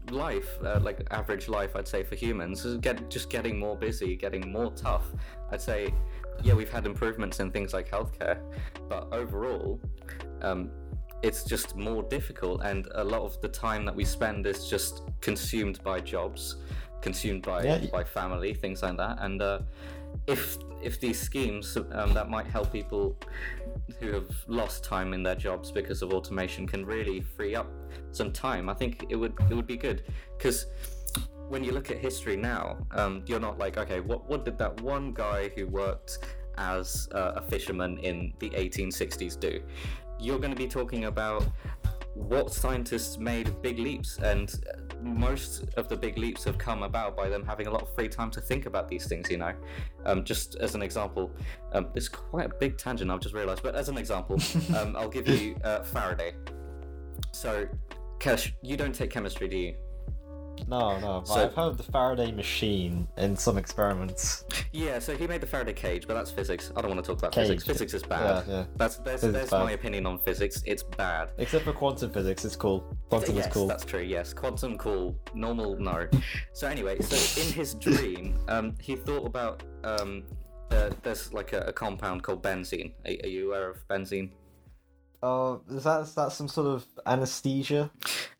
life, 0.09 0.57
uh, 0.63 0.79
like 0.81 1.05
average 1.11 1.49
life, 1.49 1.75
I'd 1.75 1.87
say 1.87 2.03
for 2.03 2.15
humans, 2.15 2.65
is 2.65 2.77
get 2.77 3.09
just 3.09 3.29
getting 3.29 3.59
more 3.59 3.75
busy, 3.75 4.15
getting 4.15 4.51
more 4.51 4.71
tough. 4.71 5.05
I'd 5.51 5.61
say, 5.61 5.93
yeah, 6.41 6.53
we've 6.53 6.69
had 6.69 6.85
improvements 6.85 7.39
in 7.39 7.51
things 7.51 7.73
like 7.73 7.89
healthcare, 7.89 8.39
but 8.87 9.07
overall, 9.11 9.81
um, 10.41 10.71
it's 11.21 11.43
just 11.43 11.75
more 11.75 12.03
difficult, 12.03 12.61
and 12.63 12.87
a 12.95 13.03
lot 13.03 13.23
of 13.23 13.39
the 13.41 13.49
time 13.49 13.85
that 13.85 13.95
we 13.95 14.05
spend 14.05 14.45
is 14.47 14.69
just 14.69 15.03
consumed 15.21 15.83
by 15.83 15.99
jobs, 15.99 16.57
consumed 17.01 17.43
by 17.43 17.63
yeah. 17.63 17.85
by 17.91 18.03
family, 18.03 18.53
things 18.53 18.81
like 18.81 18.97
that, 18.97 19.17
and. 19.21 19.41
Uh, 19.41 19.59
if 20.27 20.57
if 20.81 20.99
these 20.99 21.19
schemes 21.19 21.77
um, 21.91 22.13
that 22.13 22.29
might 22.29 22.45
help 22.45 22.71
people 22.71 23.17
who 23.99 24.11
have 24.11 24.29
lost 24.47 24.83
time 24.83 25.13
in 25.13 25.23
their 25.23 25.35
jobs 25.35 25.71
because 25.71 26.01
of 26.01 26.13
automation 26.13 26.67
can 26.67 26.85
really 26.85 27.21
free 27.21 27.55
up 27.55 27.67
some 28.11 28.31
time, 28.31 28.69
I 28.69 28.73
think 28.73 29.05
it 29.09 29.15
would 29.15 29.33
it 29.49 29.53
would 29.53 29.67
be 29.67 29.77
good 29.77 30.03
because 30.37 30.67
when 31.47 31.63
you 31.63 31.71
look 31.71 31.91
at 31.91 31.97
history 31.97 32.35
now, 32.35 32.77
um, 32.91 33.23
you're 33.27 33.39
not 33.39 33.57
like, 33.59 33.77
okay, 33.77 33.99
what 33.99 34.27
what 34.29 34.45
did 34.45 34.57
that 34.57 34.81
one 34.81 35.13
guy 35.13 35.49
who 35.55 35.67
worked 35.67 36.19
as 36.57 37.07
uh, 37.13 37.33
a 37.35 37.41
fisherman 37.41 37.97
in 37.99 38.33
the 38.39 38.49
1860s 38.51 39.39
do? 39.39 39.61
You're 40.19 40.39
going 40.39 40.51
to 40.51 40.57
be 40.57 40.67
talking 40.67 41.05
about 41.05 41.45
what 42.15 42.51
scientists 42.51 43.17
made 43.17 43.61
big 43.61 43.77
leaps, 43.77 44.17
and 44.19 44.55
most 45.01 45.65
of 45.75 45.87
the 45.89 45.95
big 45.95 46.17
leaps 46.17 46.43
have 46.45 46.57
come 46.57 46.83
about 46.83 47.15
by 47.15 47.29
them 47.29 47.45
having 47.45 47.67
a 47.67 47.71
lot 47.71 47.81
of 47.81 47.93
free 47.93 48.07
time 48.07 48.31
to 48.31 48.41
think 48.41 48.65
about 48.65 48.87
these 48.87 49.05
things. 49.05 49.29
You 49.29 49.37
know, 49.37 49.53
um, 50.05 50.23
just 50.23 50.55
as 50.55 50.75
an 50.75 50.81
example, 50.81 51.29
um, 51.73 51.87
it's 51.93 52.09
quite 52.09 52.45
a 52.47 52.55
big 52.55 52.77
tangent 52.77 53.11
I've 53.11 53.19
just 53.19 53.35
realised, 53.35 53.61
but 53.61 53.75
as 53.75 53.89
an 53.89 53.97
example, 53.97 54.39
um, 54.77 54.95
I'll 54.95 55.09
give 55.09 55.27
you 55.27 55.55
uh, 55.63 55.83
Faraday. 55.83 56.33
So, 57.33 57.67
Kesh, 58.19 58.53
you 58.61 58.77
don't 58.77 58.95
take 58.95 59.11
chemistry, 59.11 59.47
do 59.47 59.57
you? 59.57 59.75
No, 60.67 60.99
no. 60.99 61.19
But 61.21 61.27
so, 61.27 61.43
I've 61.45 61.53
heard 61.53 61.77
the 61.77 61.83
Faraday 61.83 62.31
machine 62.31 63.07
in 63.17 63.35
some 63.35 63.57
experiments. 63.57 64.45
Yeah, 64.71 64.99
so 64.99 65.15
he 65.15 65.27
made 65.27 65.41
the 65.41 65.47
Faraday 65.47 65.73
cage, 65.73 66.07
but 66.07 66.15
that's 66.15 66.31
physics. 66.31 66.71
I 66.75 66.81
don't 66.81 66.91
want 66.91 67.03
to 67.03 67.07
talk 67.07 67.19
about 67.19 67.31
cage. 67.31 67.47
physics. 67.47 67.63
Physics 67.65 67.93
is 67.93 68.03
bad. 68.03 68.45
Yeah, 68.47 68.53
yeah. 68.53 68.65
That's 68.75 68.97
there's, 68.97 69.21
there's 69.21 69.51
my 69.51 69.71
opinion 69.71 70.05
on 70.05 70.19
physics. 70.19 70.61
It's 70.65 70.83
bad. 70.83 71.31
Except 71.37 71.65
for 71.65 71.73
quantum 71.73 72.11
physics, 72.11 72.45
it's 72.45 72.55
cool. 72.55 72.95
Quantum 73.09 73.35
yes, 73.35 73.47
is 73.47 73.53
cool. 73.53 73.67
That's 73.67 73.85
true. 73.85 74.01
Yes, 74.01 74.33
quantum 74.33 74.77
cool. 74.77 75.15
Normal 75.33 75.77
no. 75.77 76.07
so 76.53 76.67
anyway, 76.67 76.99
so 76.99 77.41
in 77.41 77.53
his 77.53 77.75
dream, 77.75 78.37
um, 78.47 78.75
he 78.81 78.95
thought 78.95 79.25
about 79.25 79.63
um, 79.83 80.23
uh, 80.71 80.89
there's 81.03 81.31
like 81.33 81.53
a, 81.53 81.61
a, 81.61 81.73
compound 81.73 82.23
called 82.23 82.43
benzene. 82.43 82.91
Are, 83.05 83.11
are 83.23 83.29
you 83.29 83.47
aware 83.47 83.69
of 83.69 83.87
benzene? 83.87 84.31
Oh, 85.21 85.61
is 85.69 85.83
that 85.83 86.01
is 86.01 86.15
that 86.15 86.31
some 86.31 86.47
sort 86.47 86.67
of 86.67 86.85
anesthesia? 87.05 87.89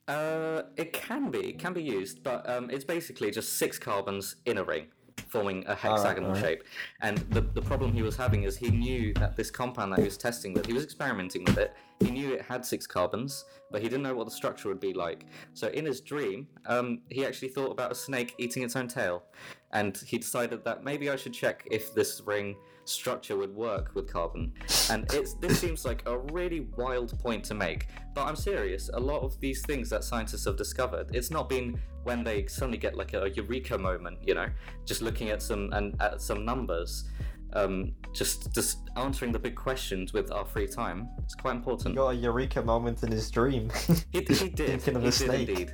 Uh, 0.08 0.64
it 0.78 0.94
can 0.94 1.32
be, 1.32 1.50
it 1.50 1.60
can 1.60 1.74
be 1.74 1.82
used, 1.82 2.24
but 2.24 2.48
um, 2.50 2.70
it's 2.70 2.86
basically 2.86 3.32
just 3.32 3.58
six 3.58 3.80
carbons 3.80 4.36
in 4.46 4.58
a 4.58 4.64
ring 4.64 4.88
forming 5.28 5.66
a 5.68 5.76
hexagonal 5.76 6.32
right, 6.32 6.42
right. 6.42 6.50
shape. 6.50 6.64
And 7.02 7.18
the, 7.30 7.42
the 7.42 7.62
problem 7.62 7.92
he 7.94 8.02
was 8.02 8.16
having 8.16 8.44
is 8.44 8.56
he 8.56 8.70
knew 8.70 9.14
that 9.16 9.36
this 9.36 9.50
compound 9.50 9.92
that 9.92 10.00
he 10.00 10.06
was 10.06 10.18
testing 10.18 10.54
with, 10.54 10.66
he 10.66 10.74
was 10.74 10.84
experimenting 10.84 11.44
with 11.44 11.58
it. 11.58 11.74
He 12.00 12.12
knew 12.12 12.34
it 12.34 12.42
had 12.42 12.66
six 12.66 12.86
carbons, 12.86 13.46
but 13.72 13.82
he 13.82 13.90
didn't 13.90 14.04
know 14.04 14.16
what 14.16 14.26
the 14.26 14.32
structure 14.32 14.70
would 14.70 14.80
be 14.80 14.94
like. 14.94 15.26
So 15.54 15.68
in 15.70 15.86
his 15.86 16.02
dream, 16.02 16.48
um, 16.68 17.02
he 17.10 17.26
actually 17.26 17.50
thought 17.50 17.72
about 17.72 17.92
a 17.92 17.96
snake 17.96 18.36
eating 18.38 18.64
its 18.64 18.76
own 18.76 18.88
tail. 18.88 19.24
And 19.72 19.98
he 19.98 20.18
decided 20.18 20.64
that 20.66 20.84
maybe 20.84 21.10
I 21.10 21.16
should 21.16 21.34
check 21.34 21.68
if 21.72 21.94
this 21.94 22.22
ring 22.26 22.56
structure 22.86 23.36
would 23.38 23.54
work 23.56 23.92
with 23.96 24.12
carbon. 24.12 24.54
And 24.90 25.12
it's 25.14 25.34
this 25.34 25.60
seems 25.60 25.86
like 25.86 26.04
a 26.06 26.18
really 26.18 26.68
wild 26.78 27.18
point 27.20 27.44
to 27.46 27.54
make, 27.54 27.88
but 28.14 28.26
I'm 28.26 28.36
serious. 28.36 28.90
A 28.94 29.00
lot 29.00 29.22
of 29.22 29.40
these 29.40 29.62
things 29.64 29.90
that 29.90 30.04
scientists 30.04 30.46
have 30.46 30.58
discovered, 30.58 31.14
it's 31.14 31.32
not 31.32 31.50
been 31.50 31.80
when 32.04 32.24
they 32.24 32.46
suddenly 32.46 32.78
get 32.78 32.96
like 32.96 33.14
a 33.14 33.30
eureka 33.32 33.78
moment, 33.78 34.20
you 34.22 34.36
know, 34.36 34.48
just 34.86 35.02
looking 35.02 35.30
at 35.30 35.42
some 35.42 35.72
and 35.74 36.00
at 36.02 36.22
some 36.22 36.46
numbers. 36.46 37.10
Um, 37.54 37.94
just 38.12 38.54
just 38.54 38.80
answering 38.98 39.32
the 39.32 39.40
big 39.40 39.56
questions 39.56 40.12
with 40.12 40.30
our 40.30 40.46
free 40.46 40.68
time. 40.68 41.08
It's 41.20 41.36
quite 41.36 41.56
important. 41.56 41.92
He 41.92 41.96
got 41.96 42.10
a 42.10 42.16
eureka 42.16 42.62
moment 42.62 43.04
in 43.04 43.12
his 43.12 43.32
dream. 43.32 43.72
he, 44.12 44.20
he 44.20 44.22
did. 44.22 44.38
he 44.38 44.50
did 44.50 44.88
indeed. 45.22 45.74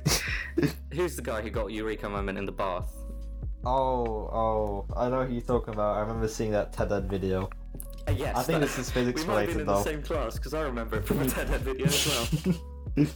Who's 0.92 1.16
the 1.16 1.22
guy 1.22 1.42
who 1.42 1.50
got 1.50 1.70
a 1.70 1.72
eureka 1.72 2.08
moment 2.08 2.38
in 2.38 2.46
the 2.46 2.52
bath? 2.52 2.94
Oh, 3.64 4.28
oh, 4.32 4.86
I 4.96 5.08
know 5.08 5.24
who 5.24 5.34
you're 5.34 5.42
talking 5.42 5.74
about. 5.74 5.96
I 5.96 6.00
remember 6.00 6.28
seeing 6.28 6.50
that 6.52 6.72
TED 6.72 6.92
Ed 6.92 7.08
video. 7.08 7.48
Uh, 8.08 8.12
yes, 8.12 8.36
I 8.36 8.42
think 8.42 8.60
that, 8.60 8.66
this 8.66 8.78
is 8.78 8.90
physics 8.90 9.22
we 9.22 9.28
might 9.28 9.34
related 9.34 9.48
have 9.48 9.58
been 9.58 9.60
in 9.60 9.66
though. 9.66 9.82
the 9.82 9.90
same 9.90 10.02
class 10.02 10.34
because 10.34 10.54
I 10.54 10.62
remember 10.62 10.96
it 10.96 11.04
from 11.06 11.20
a 11.20 11.26
TED 11.26 11.50
Ed 11.50 11.60
video 11.60 11.86
as 11.86 12.06
well. 12.06 12.54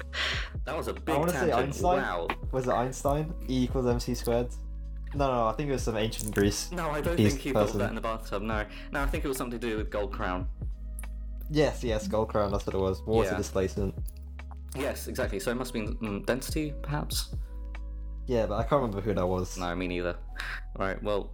that 0.64 0.76
was 0.76 0.88
a 0.88 0.92
big 0.92 1.14
I 1.14 1.18
want 1.18 1.30
to 1.32 1.38
say 1.38 1.52
Einstein. 1.52 2.00
Wow. 2.00 2.28
Was 2.52 2.68
it 2.68 2.72
Einstein? 2.72 3.34
E 3.48 3.64
equals 3.64 3.86
mc 3.86 4.14
squared. 4.14 4.48
No, 5.14 5.32
no, 5.32 5.46
I 5.46 5.52
think 5.52 5.70
it 5.70 5.72
was 5.72 5.82
some 5.82 5.96
ancient 5.96 6.34
Greece. 6.34 6.70
No, 6.72 6.90
I 6.90 7.00
don't 7.00 7.16
think 7.16 7.40
he 7.40 7.52
person. 7.52 7.72
thought 7.72 7.78
that 7.78 7.88
in 7.88 7.94
the 7.94 8.00
bathtub. 8.00 8.42
No, 8.42 8.64
no, 8.92 9.00
I 9.00 9.06
think 9.06 9.24
it 9.24 9.28
was 9.28 9.36
something 9.36 9.58
to 9.58 9.66
do 9.66 9.76
with 9.76 9.90
gold 9.90 10.12
crown. 10.12 10.46
Yes, 11.50 11.82
yes, 11.82 12.06
gold 12.06 12.28
crown. 12.28 12.52
That's 12.52 12.66
what 12.66 12.74
it 12.74 12.80
was. 12.80 13.02
Water 13.02 13.30
yeah. 13.30 13.36
displacement. 13.36 13.94
Yes, 14.76 15.08
exactly. 15.08 15.40
So 15.40 15.50
it 15.50 15.54
must 15.54 15.74
have 15.74 15.84
been 15.84 16.08
um, 16.08 16.22
density, 16.22 16.74
perhaps. 16.82 17.34
Yeah, 18.26 18.46
but 18.46 18.56
I 18.56 18.62
can't 18.62 18.82
remember 18.82 19.00
who 19.00 19.14
that 19.14 19.26
was. 19.26 19.56
No, 19.56 19.74
me 19.74 19.86
neither. 19.86 20.16
Right, 20.78 21.00
well, 21.02 21.30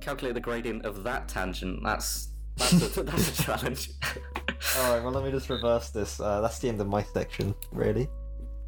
calculate 0.00 0.34
the 0.34 0.40
gradient 0.40 0.84
of 0.84 1.04
that 1.04 1.28
tangent. 1.28 1.82
That's 1.82 2.28
that's 2.56 2.96
a, 2.96 3.02
that's 3.04 3.38
a 3.38 3.42
challenge. 3.42 3.90
All 4.78 4.94
right, 4.94 5.02
well, 5.02 5.12
let 5.12 5.24
me 5.24 5.30
just 5.30 5.48
reverse 5.48 5.90
this. 5.90 6.20
Uh, 6.20 6.40
that's 6.40 6.58
the 6.58 6.68
end 6.68 6.80
of 6.80 6.88
my 6.88 7.02
section, 7.02 7.54
really. 7.72 8.08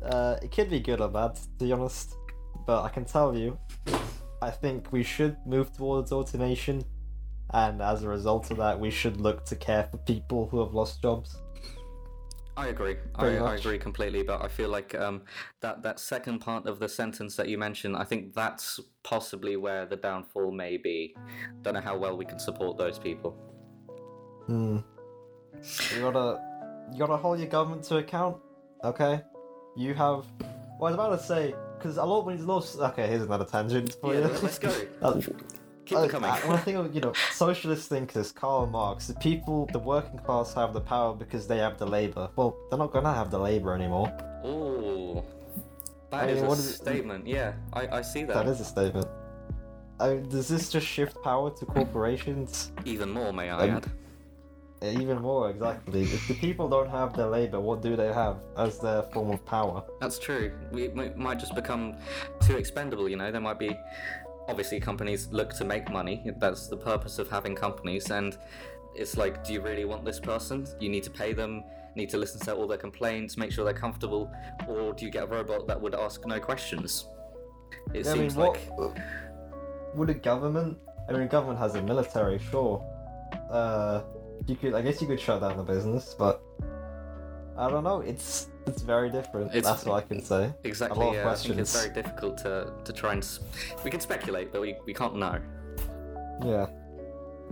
Uh, 0.03 0.37
it 0.43 0.53
could 0.53 0.71
be 0.71 0.81
good 0.81 1.01
or 1.01 1.09
bad, 1.09 1.35
to 1.35 1.65
be 1.65 1.73
honest, 1.73 2.15
but 2.67 2.83
I 2.85 2.89
can 2.89 3.05
tell 3.05 3.37
you 3.37 3.59
I 4.43 4.51
think 4.51 4.93
we 4.93 5.03
should 5.03 5.37
move 5.45 5.73
towards 5.73 6.13
automation, 6.13 6.85
and 7.53 7.83
as 7.83 8.03
a 8.03 8.09
result 8.09 8.51
of 8.51 8.57
that, 8.59 8.79
we 8.79 8.91
should 8.91 9.21
look 9.21 9.45
to 9.47 9.57
care 9.57 9.89
for 9.91 9.99
people 9.99 10.49
who 10.49 10.61
have 10.61 10.73
lost 10.73 11.03
jobs. 11.03 11.37
I 12.61 12.67
agree. 12.69 12.97
I, 13.15 13.27
I 13.39 13.55
agree 13.55 13.79
completely. 13.79 14.23
But 14.23 14.43
I 14.43 14.49
feel 14.49 14.69
like 14.69 14.95
um, 14.95 15.23
that 15.61 15.83
that 15.83 15.99
second 15.99 16.41
part 16.41 16.67
of 16.67 16.79
the 16.79 16.89
sentence 16.89 17.35
that 17.37 17.49
you 17.49 17.57
mentioned, 17.57 17.97
I 17.97 18.05
think 18.05 18.35
that's 18.35 18.79
possibly 19.03 19.57
where 19.57 19.87
the 19.87 19.97
downfall 19.97 20.51
may 20.51 20.77
be. 20.77 21.17
Don't 21.63 21.75
know 21.75 21.81
how 21.81 21.97
well 21.97 22.17
we 22.19 22.27
can 22.27 22.39
support 22.39 22.77
those 22.77 22.99
people. 22.99 23.31
Hmm. 24.47 24.79
You 25.95 26.01
gotta, 26.03 26.41
you 26.93 26.99
gotta 26.99 27.17
hold 27.17 27.39
your 27.39 27.49
government 27.49 27.83
to 27.85 27.97
account. 27.97 28.37
Okay. 28.85 29.23
You 29.77 29.95
have. 29.95 30.27
Well, 30.79 30.89
I 30.89 30.91
was 30.91 30.95
about 30.95 31.19
to 31.19 31.23
say 31.25 31.55
because 31.79 31.97
a 31.97 32.05
lot 32.05 32.27
of 32.27 32.37
these 32.37 32.45
laws. 32.45 32.79
Okay, 32.79 33.07
here's 33.07 33.23
another 33.23 33.47
tangent 33.47 33.97
for 34.03 34.15
Yeah, 34.15 34.27
you. 34.27 34.39
let's 34.43 34.59
go. 34.59 34.75
Keep 35.91 35.99
Uh, 35.99 36.07
coming. 36.09 36.31
uh, 36.31 36.37
When 36.47 36.57
I 36.57 36.61
think 36.61 36.79
of 36.79 36.95
you 36.95 37.01
know 37.01 37.13
socialist 37.33 37.89
thinkers, 37.89 38.31
Karl 38.31 38.67
Marx, 38.69 39.09
the 39.09 39.15
people, 39.15 39.69
the 39.73 39.81
working 39.81 40.21
class 40.21 40.55
have 40.55 40.73
the 40.73 40.81
power 40.81 41.15
because 41.15 41.49
they 41.49 41.59
have 41.59 41.79
the 41.79 41.87
labor. 41.87 42.29
Well, 42.37 42.55
they're 42.69 42.79
not 42.79 42.93
gonna 42.93 43.13
have 43.13 43.33
the 43.33 43.41
labor 43.41 43.75
anymore. 43.75 44.07
Ooh, 44.47 45.21
I 46.13 46.27
that 46.27 46.29
is 46.31 46.37
mean, 46.37 46.45
a 46.45 46.49
what 46.49 46.59
is 46.59 46.71
it- 46.71 46.75
statement. 46.75 47.27
Yeah, 47.27 47.55
I, 47.73 47.89
I 47.99 48.03
see 48.03 48.23
that. 48.23 48.35
That 48.35 48.47
is 48.47 48.61
a 48.61 48.65
statement. 48.65 49.09
I 49.99 50.11
mean, 50.11 50.29
does 50.29 50.47
this 50.47 50.71
just 50.71 50.87
shift 50.87 51.21
power 51.25 51.51
to 51.51 51.67
corporations? 51.67 52.71
Even 52.85 53.11
more, 53.11 53.33
may 53.33 53.51
I 53.51 53.65
Um, 53.65 53.71
add? 53.79 53.91
Even 54.83 55.21
more, 55.21 55.51
exactly. 55.51 56.03
If 56.05 56.27
the 56.29 56.35
people 56.35 56.67
don't 56.67 56.89
have 56.89 57.15
their 57.15 57.27
labor, 57.27 57.61
what 57.61 57.83
do 57.83 57.97
they 57.97 58.11
have 58.15 58.37
as 58.57 58.79
their 58.79 59.03
form 59.13 59.31
of 59.31 59.45
power? 59.45 59.83
That's 60.01 60.19
true. 60.19 60.53
We, 60.73 60.89
we 60.89 61.11
might 61.17 61.39
just 61.39 61.55
become 61.55 61.97
too 62.41 62.57
expendable. 62.57 63.07
You 63.07 63.17
know, 63.17 63.31
there 63.31 63.43
might 63.43 63.59
be. 63.59 63.77
Obviously, 64.51 64.81
companies 64.81 65.29
look 65.31 65.55
to 65.55 65.65
make 65.65 65.89
money. 65.91 66.17
That's 66.39 66.67
the 66.67 66.77
purpose 66.77 67.21
of 67.21 67.31
having 67.31 67.55
companies, 67.55 68.11
and 68.11 68.37
it's 68.95 69.17
like, 69.17 69.45
do 69.45 69.53
you 69.53 69.61
really 69.61 69.85
want 69.85 70.05
this 70.05 70.19
person? 70.19 70.67
You 70.81 70.89
need 70.89 71.05
to 71.05 71.11
pay 71.11 71.33
them. 71.33 71.63
Need 71.95 72.11
to 72.11 72.19
listen 72.19 72.41
to 72.47 72.55
all 72.55 72.67
their 72.67 72.79
complaints, 72.79 73.37
make 73.37 73.51
sure 73.53 73.65
they're 73.65 73.73
comfortable, 73.75 74.31
or 74.69 74.93
do 74.93 75.05
you 75.05 75.11
get 75.11 75.25
a 75.25 75.27
robot 75.27 75.67
that 75.69 75.81
would 75.81 75.95
ask 75.95 76.25
no 76.27 76.39
questions? 76.39 77.07
It 77.95 78.07
I 78.07 78.11
mean, 78.11 78.23
seems 78.23 78.37
what 78.37 78.59
like 78.79 78.97
would 79.95 80.11
a 80.11 80.15
government? 80.15 80.79
I 81.09 81.13
mean, 81.13 81.27
government 81.29 81.59
has 81.59 81.75
a 81.75 81.83
military, 81.83 82.39
sure. 82.39 82.85
Uh, 83.51 84.03
you 84.47 84.57
could, 84.57 84.75
I 84.75 84.83
guess, 84.83 85.01
you 85.01 85.09
could 85.09 85.21
shut 85.21 85.41
down 85.41 85.57
the 85.57 85.63
business, 85.65 86.15
but 86.17 86.43
I 87.61 87.69
don't 87.71 87.85
know. 87.85 88.01
It's 88.01 88.49
it's 88.67 88.83
very 88.83 89.11
different. 89.11 89.49
It's- 89.55 89.65
That's 89.65 89.85
what 89.85 90.03
I 90.05 90.07
can 90.07 90.23
say. 90.23 90.53
exactly. 90.65 91.07
of 91.09 91.15
Yeah, 91.15 91.29
I 91.31 91.35
think 91.35 91.59
it's 91.59 91.77
very 91.81 91.93
difficult 91.95 92.39
to, 92.39 92.73
to 92.85 92.93
try 92.93 93.13
and. 93.13 93.23
s- 93.23 93.41
We 93.85 93.91
can 93.91 94.01
speculate, 94.01 94.51
but 94.53 94.61
we, 94.61 94.77
we 94.87 94.95
can't 94.95 95.17
know. 95.17 95.39
Yeah, 96.45 96.67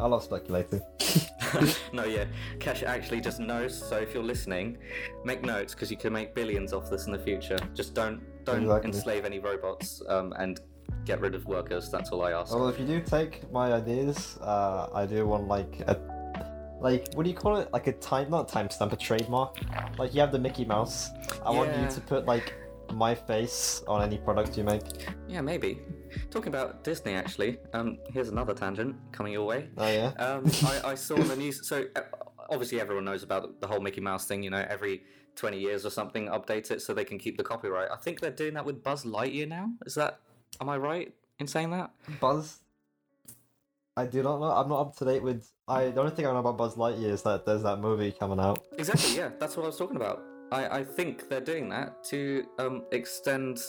I 0.00 0.06
love 0.06 0.22
speculating. 0.24 0.80
no, 1.92 2.04
yeah. 2.04 2.24
Kesh 2.58 2.82
actually 2.84 3.20
just 3.20 3.38
knows. 3.40 3.72
So 3.88 3.96
if 3.96 4.14
you're 4.14 4.22
listening, 4.34 4.78
make 5.24 5.42
notes 5.42 5.74
because 5.74 5.90
you 5.90 5.96
can 5.96 6.12
make 6.12 6.34
billions 6.34 6.72
off 6.72 6.90
this 6.90 7.06
in 7.06 7.12
the 7.12 7.18
future. 7.18 7.58
Just 7.74 7.94
don't 7.94 8.20
don't 8.44 8.62
Exactly. 8.62 8.90
enslave 8.90 9.24
any 9.26 9.38
robots 9.40 10.02
um, 10.08 10.32
and 10.38 10.60
get 11.04 11.20
rid 11.20 11.34
of 11.34 11.44
workers. 11.46 11.90
That's 11.90 12.10
all 12.12 12.22
I 12.22 12.32
ask. 12.32 12.54
Well, 12.54 12.68
if 12.68 12.78
you 12.80 12.86
do 12.86 13.00
take 13.00 13.50
my 13.52 13.72
ideas, 13.74 14.38
uh, 14.40 14.88
I 14.94 15.04
do 15.06 15.26
want 15.26 15.48
like 15.48 15.80
a 15.86 15.94
like 16.80 17.08
what 17.14 17.24
do 17.24 17.30
you 17.30 17.36
call 17.36 17.56
it? 17.56 17.72
Like 17.72 17.86
a 17.86 17.92
time, 17.92 18.30
not 18.30 18.50
a 18.50 18.54
timestamp, 18.54 18.92
a 18.92 18.96
trademark. 18.96 19.58
Like 19.98 20.14
you 20.14 20.20
have 20.20 20.32
the 20.32 20.38
Mickey 20.38 20.64
Mouse. 20.64 21.10
I 21.44 21.50
want 21.50 21.76
you 21.76 21.88
to 21.88 22.00
put 22.00 22.26
like 22.26 22.54
my 22.92 23.14
face 23.14 23.82
on 23.86 24.02
any 24.02 24.18
product 24.18 24.56
you 24.56 24.64
make. 24.64 24.82
Yeah, 25.28 25.40
maybe. 25.40 25.80
Talking 26.30 26.48
about 26.48 26.84
Disney, 26.84 27.14
actually. 27.14 27.58
Um, 27.74 27.98
here's 28.10 28.28
another 28.28 28.54
tangent 28.54 28.96
coming 29.12 29.32
your 29.32 29.46
way. 29.46 29.68
Oh 29.76 29.88
yeah. 29.88 30.12
Um, 30.18 30.50
I, 30.64 30.92
I 30.92 30.94
saw 30.94 31.16
on 31.16 31.28
the 31.28 31.36
news. 31.36 31.66
So 31.66 31.84
uh, 31.96 32.00
obviously 32.50 32.80
everyone 32.80 33.04
knows 33.04 33.22
about 33.22 33.60
the 33.60 33.66
whole 33.66 33.80
Mickey 33.80 34.00
Mouse 34.00 34.26
thing. 34.26 34.42
You 34.42 34.50
know, 34.50 34.64
every 34.68 35.02
20 35.36 35.58
years 35.58 35.84
or 35.84 35.90
something, 35.90 36.28
update 36.28 36.70
it 36.70 36.82
so 36.82 36.94
they 36.94 37.04
can 37.04 37.18
keep 37.18 37.36
the 37.36 37.44
copyright. 37.44 37.90
I 37.90 37.96
think 37.96 38.20
they're 38.20 38.30
doing 38.30 38.54
that 38.54 38.64
with 38.64 38.82
Buzz 38.82 39.04
Lightyear 39.04 39.48
now. 39.48 39.70
Is 39.86 39.94
that? 39.94 40.20
Am 40.60 40.68
I 40.68 40.76
right 40.76 41.12
in 41.38 41.46
saying 41.46 41.70
that? 41.70 41.90
Buzz. 42.20 42.60
I 43.98 44.06
do 44.06 44.22
not 44.22 44.38
know. 44.38 44.52
I'm 44.52 44.68
not 44.68 44.80
up 44.80 44.96
to 44.98 45.04
date 45.04 45.24
with. 45.24 45.50
I 45.66 45.88
the 45.90 46.00
only 46.00 46.12
thing 46.14 46.24
I 46.24 46.30
know 46.30 46.38
about 46.38 46.56
Buzz 46.56 46.76
Lightyear 46.76 47.10
is 47.10 47.22
that 47.22 47.44
there's 47.44 47.64
that 47.64 47.80
movie 47.80 48.12
coming 48.12 48.38
out. 48.38 48.64
Exactly. 48.78 49.16
Yeah, 49.16 49.30
that's 49.40 49.56
what 49.56 49.64
I 49.64 49.66
was 49.66 49.76
talking 49.76 49.96
about. 49.96 50.22
I, 50.52 50.78
I 50.78 50.84
think 50.84 51.28
they're 51.28 51.40
doing 51.40 51.68
that 51.70 52.04
to 52.04 52.44
um, 52.60 52.84
extend 52.92 53.60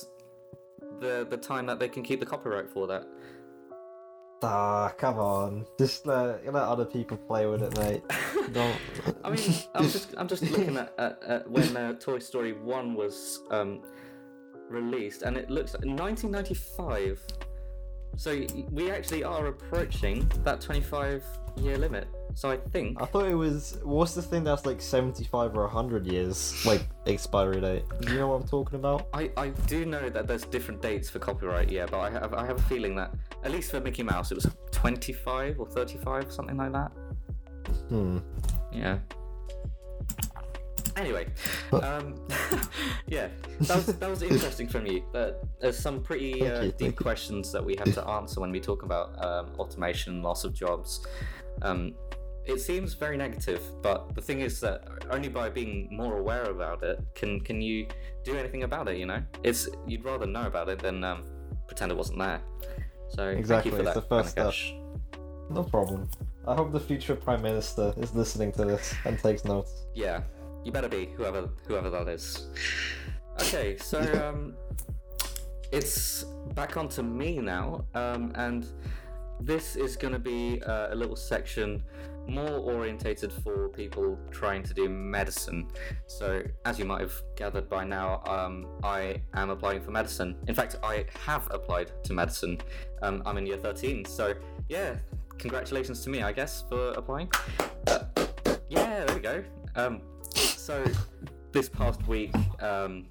the 0.99 1.25
the 1.27 1.35
time 1.35 1.65
that 1.65 1.79
they 1.79 1.89
can 1.89 2.03
keep 2.03 2.19
the 2.19 2.27
copyright 2.27 2.69
for 2.69 2.85
that. 2.85 3.07
Ah, 4.43 4.93
come 4.97 5.17
on. 5.17 5.65
Just 5.79 6.05
let, 6.05 6.45
let 6.45 6.63
other 6.63 6.85
people 6.85 7.17
play 7.17 7.47
with 7.47 7.63
it, 7.63 7.75
mate. 7.79 8.03
Don't. 8.53 8.77
I 9.23 9.31
mean, 9.31 9.55
I'm 9.73 9.83
just 9.89 10.13
I'm 10.15 10.27
just 10.27 10.43
looking 10.51 10.77
at, 10.77 10.93
at, 10.99 11.23
at 11.23 11.49
when 11.49 11.75
uh, 11.75 11.93
Toy 11.93 12.19
Story 12.19 12.53
One 12.53 12.93
was 12.93 13.41
um, 13.49 13.81
released, 14.69 15.23
and 15.23 15.35
it 15.37 15.49
looks 15.49 15.73
like 15.73 15.85
1995. 15.85 17.19
So 18.15 18.45
we 18.71 18.91
actually 18.91 19.23
are 19.23 19.47
approaching 19.47 20.29
that 20.43 20.61
25 20.61 21.23
year 21.57 21.77
limit. 21.77 22.07
So 22.35 22.49
I 22.49 22.57
think 22.57 23.01
I 23.01 23.05
thought 23.05 23.25
it 23.25 23.35
was. 23.35 23.79
What's 23.83 24.13
the 24.13 24.21
thing 24.21 24.43
that's 24.43 24.65
like 24.65 24.81
75 24.81 25.57
or 25.57 25.63
100 25.63 26.05
years, 26.05 26.63
like 26.65 26.81
expiry 27.05 27.59
date? 27.59 27.83
Do 28.01 28.13
you 28.13 28.19
know 28.19 28.27
what 28.29 28.41
I'm 28.41 28.47
talking 28.47 28.75
about? 28.75 29.07
I, 29.13 29.31
I 29.35 29.49
do 29.49 29.85
know 29.85 30.09
that 30.09 30.27
there's 30.27 30.45
different 30.45 30.81
dates 30.81 31.09
for 31.09 31.19
copyright, 31.19 31.69
yeah, 31.69 31.85
but 31.89 31.99
I 31.99 32.09
have 32.11 32.33
I 32.33 32.45
have 32.45 32.59
a 32.59 32.63
feeling 32.63 32.95
that 32.95 33.13
at 33.43 33.51
least 33.51 33.71
for 33.71 33.79
Mickey 33.79 34.03
Mouse 34.03 34.31
it 34.31 34.35
was 34.35 34.47
25 34.71 35.59
or 35.59 35.67
35, 35.67 36.31
something 36.31 36.57
like 36.57 36.71
that. 36.71 36.91
Hmm. 37.89 38.19
Yeah. 38.71 38.99
Anyway, 40.99 41.27
um, 41.71 42.15
yeah, 43.07 43.29
that 43.61 43.75
was 43.77 43.85
that 43.85 44.09
was 44.09 44.21
interesting 44.21 44.67
from 44.67 44.85
you. 44.85 45.03
But 45.13 45.43
there's 45.61 45.77
some 45.77 46.01
pretty 46.03 46.45
uh, 46.45 46.63
you, 46.63 46.71
deep 46.73 46.97
questions 46.97 47.51
that 47.53 47.63
we 47.63 47.75
have 47.77 47.93
to 47.93 48.05
answer 48.05 48.41
when 48.41 48.51
we 48.51 48.59
talk 48.59 48.83
about 48.83 49.23
um, 49.23 49.51
automation, 49.57 50.21
loss 50.21 50.43
of 50.43 50.53
jobs. 50.53 51.05
Um, 51.61 51.95
it 52.45 52.59
seems 52.59 52.93
very 52.95 53.15
negative, 53.15 53.61
but 53.81 54.13
the 54.15 54.21
thing 54.21 54.41
is 54.41 54.59
that 54.59 54.87
only 55.11 55.29
by 55.29 55.49
being 55.49 55.87
more 55.91 56.17
aware 56.17 56.45
about 56.45 56.83
it 56.83 56.99
can 57.15 57.39
can 57.39 57.61
you 57.61 57.87
do 58.23 58.35
anything 58.35 58.63
about 58.63 58.89
it. 58.89 58.97
You 58.97 59.05
know, 59.05 59.23
it's 59.43 59.69
you'd 59.87 60.03
rather 60.03 60.25
know 60.25 60.47
about 60.47 60.67
it 60.67 60.79
than 60.79 61.03
um, 61.03 61.23
pretend 61.67 61.91
it 61.91 61.97
wasn't 61.97 62.19
there. 62.19 62.41
So 63.09 63.29
Exactly, 63.29 63.45
thank 63.45 63.65
you 63.65 63.71
for 63.71 63.87
it's 63.87 63.95
that, 63.95 64.09
the 64.09 64.15
first 64.15 64.31
step. 64.31 64.53
No 65.49 65.63
problem. 65.63 66.09
I 66.47 66.55
hope 66.55 66.71
the 66.71 66.79
future 66.79 67.15
prime 67.15 67.41
minister 67.41 67.93
is 67.97 68.13
listening 68.13 68.51
to 68.53 68.65
this 68.65 68.93
and 69.05 69.17
takes 69.19 69.45
notes. 69.45 69.85
Yeah, 69.95 70.21
you 70.63 70.71
better 70.71 70.89
be 70.89 71.09
whoever 71.15 71.49
whoever 71.67 71.89
that 71.89 72.07
is. 72.07 72.47
Okay, 73.41 73.77
so 73.77 73.99
um, 74.27 74.53
it's 75.71 76.25
back 76.53 76.77
onto 76.77 77.01
me 77.01 77.37
now, 77.37 77.85
um, 77.95 78.31
and 78.35 78.67
this 79.39 79.75
is 79.75 79.95
going 79.95 80.13
to 80.13 80.19
be 80.19 80.61
uh, 80.63 80.93
a 80.93 80.95
little 80.95 81.15
section 81.15 81.83
more 82.27 82.59
orientated 82.59 83.31
for 83.31 83.69
people 83.69 84.17
trying 84.29 84.61
to 84.63 84.73
do 84.73 84.87
medicine. 84.87 85.67
So, 86.07 86.43
as 86.65 86.77
you 86.77 86.85
might 86.85 87.01
have 87.01 87.13
gathered 87.35 87.69
by 87.69 87.85
now, 87.85 88.21
um, 88.27 88.67
I 88.83 89.21
am 89.33 89.49
applying 89.49 89.81
for 89.81 89.91
medicine. 89.91 90.35
In 90.47 90.53
fact, 90.55 90.75
I 90.83 91.05
have 91.25 91.47
applied 91.51 91.91
to 92.03 92.13
medicine. 92.13 92.59
Um, 93.01 93.23
I'm 93.25 93.37
in 93.37 93.45
year 93.45 93.57
13, 93.57 94.05
so 94.05 94.33
yeah, 94.67 94.95
congratulations 95.37 96.03
to 96.03 96.09
me, 96.09 96.21
I 96.21 96.31
guess, 96.31 96.63
for 96.69 96.91
applying. 96.91 97.31
Uh, 97.87 98.03
yeah, 98.69 99.05
there 99.05 99.15
we 99.15 99.21
go. 99.21 99.43
Um, 99.75 100.01
so 100.69 100.85
this 101.51 101.67
past 101.67 102.07
week, 102.07 102.31
um, 102.61 103.07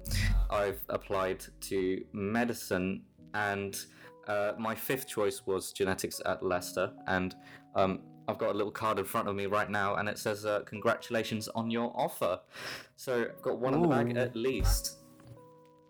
I've 0.49 0.79
applied 0.87 1.43
to 1.61 2.01
medicine, 2.13 3.01
and 3.33 3.77
uh, 4.29 4.53
my 4.57 4.73
fifth 4.73 5.09
choice 5.09 5.45
was 5.45 5.73
genetics 5.73 6.21
at 6.25 6.41
Leicester, 6.41 6.93
and 7.07 7.35
um, 7.75 7.99
I've 8.29 8.37
got 8.37 8.51
a 8.51 8.53
little 8.53 8.71
card 8.71 8.97
in 8.97 9.03
front 9.03 9.27
of 9.27 9.35
me 9.35 9.45
right 9.47 9.69
now, 9.69 9.95
and 9.95 10.07
it 10.07 10.17
says 10.17 10.45
uh, 10.45 10.61
"Congratulations 10.61 11.49
on 11.49 11.69
your 11.69 11.91
offer." 11.95 12.39
So 12.95 13.25
I've 13.29 13.41
got 13.41 13.59
one 13.59 13.73
in 13.73 13.81
the 13.81 13.89
bag 13.89 14.15
at 14.15 14.37
least. 14.37 14.99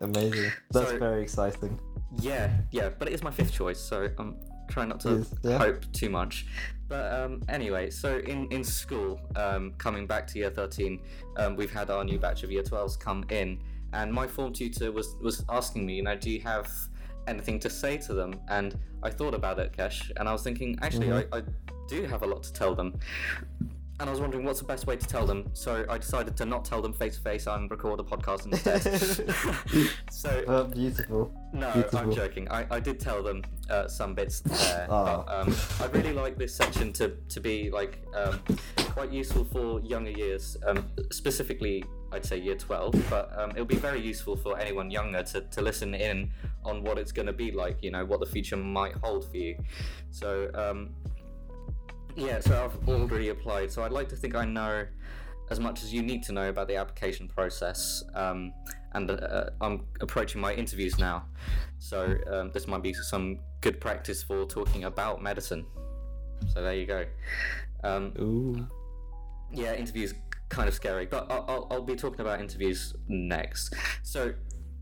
Amazing. 0.01 0.51
That's 0.71 0.89
So- 0.89 0.97
very 0.97 1.21
exciting. 1.21 1.79
Yeah, 2.19 2.49
yeah, 2.71 2.89
but 2.89 3.07
it 3.07 3.13
is 3.13 3.21
my 3.21 3.29
fifth 3.29 3.53
choice, 3.53 3.79
so 3.79 4.09
I'm 4.17 4.37
trying 4.69 4.89
not 4.89 4.99
to 5.01 5.17
Yes, 5.17 5.33
yeah. 5.43 5.57
hope 5.57 5.91
too 5.91 6.09
much. 6.09 6.45
But 6.87 7.13
um, 7.13 7.41
anyway, 7.49 7.89
so 7.91 8.17
in, 8.17 8.47
in 8.51 8.63
school, 8.63 9.19
um, 9.35 9.73
coming 9.77 10.07
back 10.07 10.25
to 10.27 10.39
year 10.39 10.49
13, 10.49 10.99
um, 11.37 11.55
we've 11.55 11.71
had 11.71 11.89
our 11.89 12.03
new 12.03 12.17
batch 12.17 12.43
of 12.43 12.51
year 12.51 12.63
12s 12.63 12.99
come 12.99 13.25
in, 13.29 13.59
and 13.93 14.11
my 14.11 14.25
form 14.27 14.53
tutor 14.53 14.91
was, 14.91 15.15
was 15.21 15.43
asking 15.49 15.85
me, 15.85 15.95
you 15.95 16.03
know, 16.03 16.15
do 16.15 16.29
you 16.31 16.39
have 16.41 16.67
anything 17.27 17.59
to 17.59 17.69
say 17.69 17.97
to 17.97 18.13
them? 18.13 18.39
And 18.47 18.77
I 19.03 19.09
thought 19.11 19.35
about 19.35 19.59
it, 19.59 19.73
Kesh, 19.77 20.09
and 20.17 20.27
I 20.27 20.31
was 20.31 20.41
thinking, 20.41 20.77
actually, 20.81 21.07
Mhm. 21.07 21.27
I, 21.31 21.37
I 21.37 21.43
do 21.87 22.03
have 22.05 22.23
a 22.23 22.27
lot 22.27 22.41
to 22.43 22.53
tell 22.53 22.73
them. 22.73 22.99
And 23.99 24.07
I 24.07 24.11
was 24.11 24.21
wondering 24.21 24.45
what's 24.45 24.59
the 24.59 24.65
best 24.65 24.87
way 24.87 24.95
to 24.95 25.05
tell 25.05 25.25
them. 25.25 25.49
So 25.53 25.85
I 25.89 25.97
decided 25.97 26.37
to 26.37 26.45
not 26.45 26.63
tell 26.63 26.81
them 26.81 26.93
face 26.93 27.17
to 27.17 27.21
face 27.21 27.47
and 27.47 27.69
record 27.69 27.99
a 27.99 28.03
podcast 28.03 28.45
instead. 28.45 29.89
so 30.11 30.43
Uh, 30.47 30.63
beautiful. 30.63 31.33
no, 31.53 31.67
I'm 31.93 32.11
joking. 32.13 32.49
I, 32.49 32.65
I 32.71 32.79
did 32.79 32.99
tell 32.99 33.21
them 33.21 33.43
uh, 33.69 33.87
some 33.87 34.13
bits 34.15 34.39
there, 34.41 34.87
Oh. 34.89 35.25
but 35.25 35.33
um, 35.33 35.55
I 35.81 35.85
really 35.87 36.13
like 36.13 36.37
this 36.37 36.55
section 36.55 36.93
to, 36.93 37.09
to 37.27 37.39
be 37.41 37.69
like 37.71 37.99
um, 38.15 38.39
quite 38.77 39.11
useful 39.11 39.43
for 39.43 39.81
younger 39.81 40.11
years, 40.11 40.55
um, 40.65 40.87
specifically 41.11 41.83
I'd 42.11 42.25
say 42.25 42.37
year 42.39 42.55
12, 42.55 42.95
but 43.09 43.31
um, 43.37 43.51
it'll 43.51 43.65
be 43.65 43.75
very 43.75 43.99
useful 44.01 44.35
for 44.35 44.57
anyone 44.57 44.89
younger 44.89 45.21
to, 45.23 45.41
to 45.41 45.61
listen 45.61 45.93
in 45.93 46.31
on 46.65 46.83
what 46.83 46.97
it's 46.97 47.11
going 47.11 47.27
to 47.27 47.33
be 47.33 47.51
like, 47.51 47.77
you 47.83 47.91
know, 47.91 48.03
what 48.05 48.19
the 48.19 48.25
future 48.25 48.57
might 48.57 48.95
hold 49.03 49.29
for 49.29 49.37
you. 49.37 49.55
So 50.09 50.49
um, 50.55 50.89
yeah, 52.19 52.39
so 52.39 52.65
I've 52.65 52.89
already 52.89 53.29
applied, 53.29 53.71
so 53.71 53.83
I'd 53.83 53.91
like 53.91 54.09
to 54.09 54.15
think 54.15 54.35
I 54.35 54.45
know 54.45 54.85
as 55.49 55.59
much 55.59 55.83
as 55.83 55.93
you 55.93 56.03
need 56.03 56.21
to 56.23 56.31
know 56.31 56.49
about 56.49 56.67
the 56.67 56.75
application 56.75 57.27
process. 57.27 58.03
Um, 58.13 58.53
and 58.93 59.09
uh, 59.09 59.49
I'm 59.61 59.85
approaching 60.01 60.41
my 60.41 60.53
interviews 60.53 60.97
now, 60.99 61.25
so 61.77 62.15
um, 62.31 62.51
this 62.51 62.67
might 62.67 62.83
be 62.83 62.93
some 62.93 63.39
good 63.61 63.79
practice 63.79 64.23
for 64.23 64.45
talking 64.45 64.83
about 64.83 65.21
medicine. 65.21 65.65
So 66.53 66.61
there 66.61 66.73
you 66.73 66.85
go. 66.85 67.05
Um, 67.83 68.13
Ooh. 68.19 68.67
yeah, 69.51 69.73
interviews 69.75 70.13
kind 70.49 70.67
of 70.67 70.73
scary, 70.73 71.05
but 71.05 71.31
I'll, 71.31 71.45
I'll, 71.47 71.67
I'll 71.71 71.83
be 71.83 71.95
talking 71.95 72.21
about 72.21 72.39
interviews 72.39 72.95
next. 73.07 73.73
So 74.03 74.33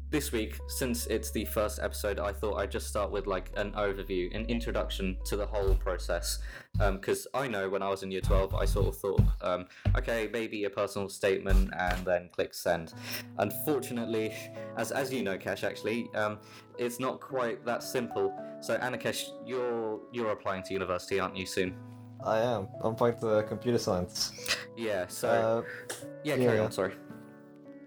this 0.10 0.32
week, 0.32 0.58
since 0.68 1.06
it's 1.08 1.32
the 1.32 1.44
first 1.46 1.80
episode, 1.82 2.18
I 2.20 2.32
thought 2.32 2.56
I'd 2.56 2.72
just 2.72 2.88
start 2.88 3.12
with 3.12 3.28
like 3.28 3.52
an 3.58 3.72
overview, 3.74 4.34
an 4.34 4.46
introduction 4.46 5.18
to 5.26 5.36
the 5.36 5.46
whole 5.46 5.76
process. 5.76 6.40
Because 6.78 7.28
I 7.34 7.48
know 7.48 7.70
when 7.70 7.82
I 7.82 7.90
was 7.90 8.04
in 8.04 8.12
year 8.12 8.22
12, 8.22 8.56
I 8.56 8.66
sort 8.66 8.88
of 8.88 8.98
thought, 8.98 9.22
um, 9.42 9.66
okay, 9.98 10.30
maybe 10.32 10.64
a 10.64 10.70
personal 10.70 11.10
statement 11.10 11.74
and 11.78 12.06
then 12.06 12.30
click 12.32 12.54
send. 12.54 12.94
Unfortunately, 13.40 14.34
as, 14.78 14.92
as 14.92 15.12
you 15.12 15.24
know, 15.24 15.38
Kesh, 15.38 15.64
actually, 15.64 16.10
um, 16.16 16.40
it's 16.78 17.00
not 17.00 17.20
quite 17.20 17.66
that 17.66 17.84
simple. 17.84 18.34
So, 18.62 18.78
Anakesh, 18.78 19.30
you're, 19.46 20.00
you're 20.14 20.32
applying 20.32 20.64
to 20.64 20.74
university, 20.74 21.20
aren't 21.20 21.36
you, 21.36 21.46
soon? 21.46 21.76
I 22.24 22.40
am. 22.40 22.68
I'm 22.82 22.94
applying 22.94 23.20
to 23.20 23.44
computer 23.48 23.78
science. 23.78 24.32
Yeah, 24.78 25.08
so. 25.08 25.30
Uh, 25.30 25.62
yeah, 26.24 26.38
carry 26.38 26.58
yeah. 26.58 26.64
on, 26.64 26.72
sorry. 26.72 26.94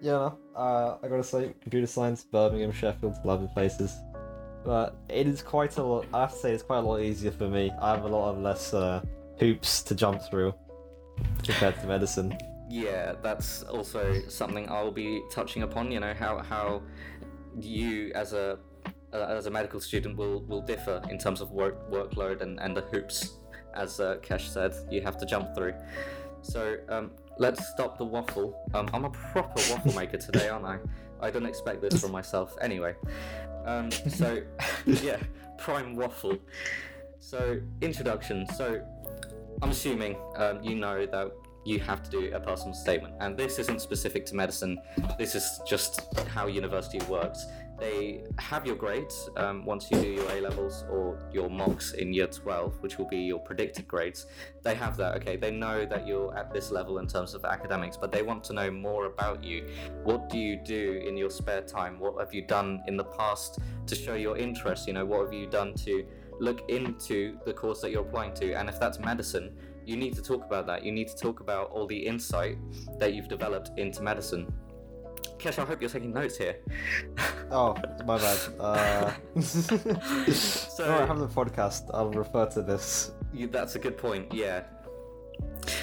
Yeah, 0.01 0.13
no, 0.13 0.39
uh, 0.57 0.99
I 1.03 1.09
gotta 1.09 1.25
say, 1.25 1.55
computer 1.61 1.87
science, 1.87 2.25
Birmingham, 2.25 2.73
Sheffield, 2.73 3.17
lovely 3.25 3.49
places. 3.55 3.97
But 4.65 4.97
it 5.09 5.27
is 5.27 5.43
quite 5.43 5.77
a 5.79 5.83
lot. 5.83 6.07
I 6.13 6.21
have 6.23 6.33
to 6.33 6.39
say, 6.39 6.53
it's 6.53 6.63
quite 6.63 6.79
a 6.79 6.83
lot 6.83 7.01
easier 7.01 7.31
for 7.31 7.49
me. 7.49 7.73
I 7.81 7.95
have 7.95 8.05
a 8.05 8.09
lot 8.09 8.31
of 8.31 8.39
less 8.39 8.75
uh, 8.75 9.03
hoops 9.39 9.83
to 9.83 9.95
jump 9.95 10.23
through 10.23 10.55
compared 11.43 11.81
to 11.81 11.87
medicine. 11.87 12.37
Yeah, 12.69 13.15
that's 13.23 13.63
also 13.65 14.21
something 14.29 14.69
I'll 14.69 14.93
be 14.93 15.23
touching 15.31 15.63
upon. 15.63 15.91
You 15.91 16.01
know 16.01 16.15
how 16.15 16.39
how 16.39 16.83
you 17.59 18.13
as 18.15 18.33
a 18.33 18.59
uh, 19.13 19.17
as 19.17 19.47
a 19.47 19.51
medical 19.51 19.81
student 19.81 20.17
will 20.17 20.43
will 20.45 20.63
differ 20.63 21.03
in 21.11 21.19
terms 21.19 21.41
of 21.41 21.51
work 21.51 21.91
workload 21.91 22.43
and 22.43 22.61
and 22.61 22.77
the 22.77 22.83
hoops, 22.83 23.39
as 23.75 23.99
uh, 23.99 24.19
Kesh 24.23 24.49
said, 24.49 24.73
you 24.91 25.01
have 25.01 25.17
to 25.19 25.27
jump 25.27 25.55
through. 25.55 25.75
So 26.43 26.77
um, 26.89 27.11
let's 27.39 27.67
stop 27.69 27.99
the 27.99 28.05
waffle. 28.05 28.63
Um, 28.75 28.89
I'm 28.93 29.05
a 29.05 29.11
proper 29.11 29.61
waffle 29.71 29.95
maker 29.95 30.19
today, 30.19 30.49
aren't 30.49 30.67
I? 30.67 30.79
I 31.21 31.31
don't 31.31 31.47
expect 31.47 31.83
this 31.83 32.01
from 32.01 32.13
myself. 32.13 32.57
Anyway, 32.61 32.95
um, 33.65 33.91
so 33.91 34.43
yeah, 34.87 35.19
prime 35.59 35.97
waffle. 35.97 36.39
So 37.21 37.61
introduction. 37.81 38.47
So 38.57 38.83
I'm 39.63 39.71
assuming 39.71 40.17
um, 40.37 40.63
you 40.63 40.75
know 40.75 41.07
that 41.07 41.33
you 41.65 41.79
have 41.81 42.03
to 42.03 42.11
do 42.11 42.33
a 42.33 42.41
personal 42.41 42.75
statement, 42.75 43.15
and 43.21 43.37
this 43.37 43.59
isn't 43.59 43.81
specific 43.81 44.25
to 44.27 44.35
medicine. 44.35 44.81
This 45.19 45.35
is 45.35 45.61
just 45.67 46.01
how 46.29 46.47
university 46.47 47.05
works. 47.07 47.47
They 47.81 48.25
have 48.39 48.67
your 48.67 48.77
grades 48.77 49.31
um, 49.37 49.65
once 49.65 49.91
you 49.91 49.99
do 50.01 50.09
your 50.09 50.31
A 50.31 50.43
levels 50.43 50.85
or 50.91 51.19
your 51.33 51.49
mocks 51.49 51.93
in 51.93 52.13
year 52.13 52.27
12, 52.27 52.83
which 52.83 52.99
will 52.99 53.09
be 53.09 53.17
your 53.17 53.39
predicted 53.39 53.89
grades. 53.89 54.27
They 54.63 54.75
have 54.75 54.99
that. 54.99 55.17
Okay, 55.17 55.37
they 55.37 55.51
know 55.51 55.87
that 55.87 56.07
you're 56.07 56.37
at 56.37 56.53
this 56.53 56.71
level 56.71 56.99
in 56.99 57.07
terms 57.07 57.33
of 57.33 57.47
academics, 57.47 57.97
but 57.97 58.13
they 58.13 58.21
want 58.21 58.45
to 58.45 58.53
know 58.53 58.71
more 58.71 59.07
about 59.07 59.43
you. 59.43 59.67
What 60.05 60.29
do 60.29 60.39
you 60.39 60.57
do 60.63 61.03
in 61.07 61.17
your 61.17 61.31
spare 61.31 61.63
time? 61.63 61.99
What 61.99 62.21
have 62.21 62.35
you 62.35 62.43
done 62.43 62.83
in 62.87 62.99
the 62.99 63.05
past 63.05 63.59
to 63.87 63.95
show 63.95 64.15
your 64.15 64.37
interest? 64.37 64.87
You 64.87 64.93
know, 64.93 65.07
what 65.07 65.25
have 65.25 65.33
you 65.33 65.47
done 65.47 65.73
to 65.87 66.05
look 66.39 66.69
into 66.69 67.39
the 67.47 67.55
course 67.55 67.81
that 67.81 67.91
you're 67.91 68.03
applying 68.03 68.35
to? 68.35 68.53
And 68.53 68.69
if 68.69 68.79
that's 68.79 68.99
medicine, 68.99 69.57
you 69.87 69.97
need 69.97 70.15
to 70.17 70.23
talk 70.23 70.45
about 70.45 70.67
that. 70.67 70.85
You 70.85 70.93
need 70.93 71.09
to 71.09 71.17
talk 71.17 71.41
about 71.41 71.71
all 71.71 71.87
the 71.87 71.99
insight 71.99 72.59
that 72.99 73.15
you've 73.15 73.29
developed 73.29 73.71
into 73.79 74.03
medicine. 74.03 74.53
Kesh, 75.41 75.59
I 75.59 75.65
hope 75.65 75.81
you're 75.81 75.89
taking 75.91 76.13
notes 76.13 76.37
here. 76.37 76.57
Oh, 77.51 77.75
my 78.05 78.19
bad. 78.19 78.39
Uh, 78.59 79.13
So- 79.41 80.85
I 80.85 81.07
have 81.07 81.19
the 81.19 81.29
podcast. 81.29 81.91
I'll 81.95 82.11
refer 82.11 82.47
to 82.47 82.63
this. 82.63 83.13
You, 83.33 83.47
that's 83.47 83.75
a 83.75 83.79
good 83.79 83.97
point. 83.97 84.33
Yeah. 84.35 84.65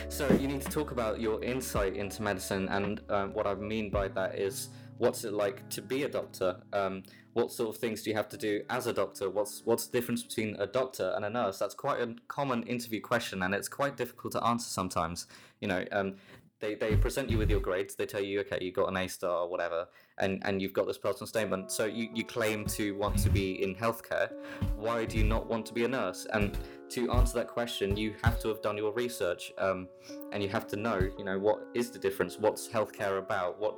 So 0.09 0.27
you 0.33 0.47
need 0.47 0.61
to 0.61 0.69
talk 0.69 0.91
about 0.91 1.19
your 1.19 1.43
insight 1.43 1.95
into 1.95 2.21
medicine, 2.21 2.67
and 2.69 3.01
um, 3.09 3.33
what 3.33 3.47
I 3.47 3.55
mean 3.55 3.89
by 3.89 4.07
that 4.09 4.35
is, 4.35 4.69
what's 4.97 5.23
it 5.23 5.33
like 5.33 5.67
to 5.69 5.81
be 5.81 6.03
a 6.03 6.09
doctor? 6.09 6.57
Um, 6.73 7.03
what 7.33 7.51
sort 7.51 7.69
of 7.69 7.77
things 7.79 8.01
do 8.01 8.09
you 8.09 8.15
have 8.15 8.29
to 8.29 8.37
do 8.37 8.61
as 8.69 8.87
a 8.87 8.93
doctor? 8.93 9.29
What's 9.29 9.61
what's 9.65 9.85
the 9.87 9.97
difference 9.99 10.23
between 10.23 10.55
a 10.59 10.65
doctor 10.65 11.13
and 11.15 11.23
a 11.25 11.29
nurse? 11.29 11.59
That's 11.59 11.75
quite 11.75 12.01
a 12.01 12.15
common 12.27 12.63
interview 12.63 12.99
question, 13.01 13.43
and 13.43 13.53
it's 13.53 13.69
quite 13.69 13.95
difficult 13.97 14.33
to 14.33 14.43
answer 14.43 14.69
sometimes. 14.69 15.27
You 15.61 15.67
know, 15.67 15.85
um, 15.91 16.15
they, 16.59 16.75
they 16.75 16.95
present 16.95 17.29
you 17.29 17.37
with 17.37 17.49
your 17.49 17.59
grades. 17.59 17.95
They 17.95 18.05
tell 18.05 18.21
you, 18.21 18.39
okay, 18.41 18.57
you 18.61 18.71
got 18.71 18.89
an 18.89 18.97
A 18.97 19.07
star 19.07 19.43
or 19.43 19.49
whatever, 19.49 19.87
and, 20.17 20.41
and 20.45 20.61
you've 20.61 20.73
got 20.73 20.87
this 20.87 20.97
personal 20.97 21.27
statement. 21.27 21.71
So 21.71 21.85
you, 21.85 22.09
you 22.13 22.23
claim 22.25 22.65
to 22.67 22.95
want 22.95 23.17
to 23.19 23.29
be 23.29 23.61
in 23.63 23.75
healthcare. 23.75 24.31
Why 24.75 25.05
do 25.05 25.17
you 25.17 25.23
not 25.23 25.47
want 25.47 25.65
to 25.67 25.73
be 25.73 25.83
a 25.85 25.87
nurse? 25.87 26.25
And 26.33 26.57
to 26.89 27.11
answer 27.11 27.37
that 27.37 27.47
question, 27.47 27.95
you 27.95 28.15
have 28.23 28.39
to 28.41 28.47
have 28.47 28.61
done 28.61 28.77
your 28.77 28.91
research, 28.91 29.51
um, 29.57 29.87
and 30.31 30.41
you 30.41 30.49
have 30.49 30.67
to 30.67 30.75
know, 30.75 30.99
you 31.17 31.23
know, 31.23 31.37
what 31.37 31.59
is 31.73 31.91
the 31.91 31.99
difference? 31.99 32.37
What's 32.39 32.67
healthcare 32.67 33.19
about? 33.19 33.59
What, 33.59 33.77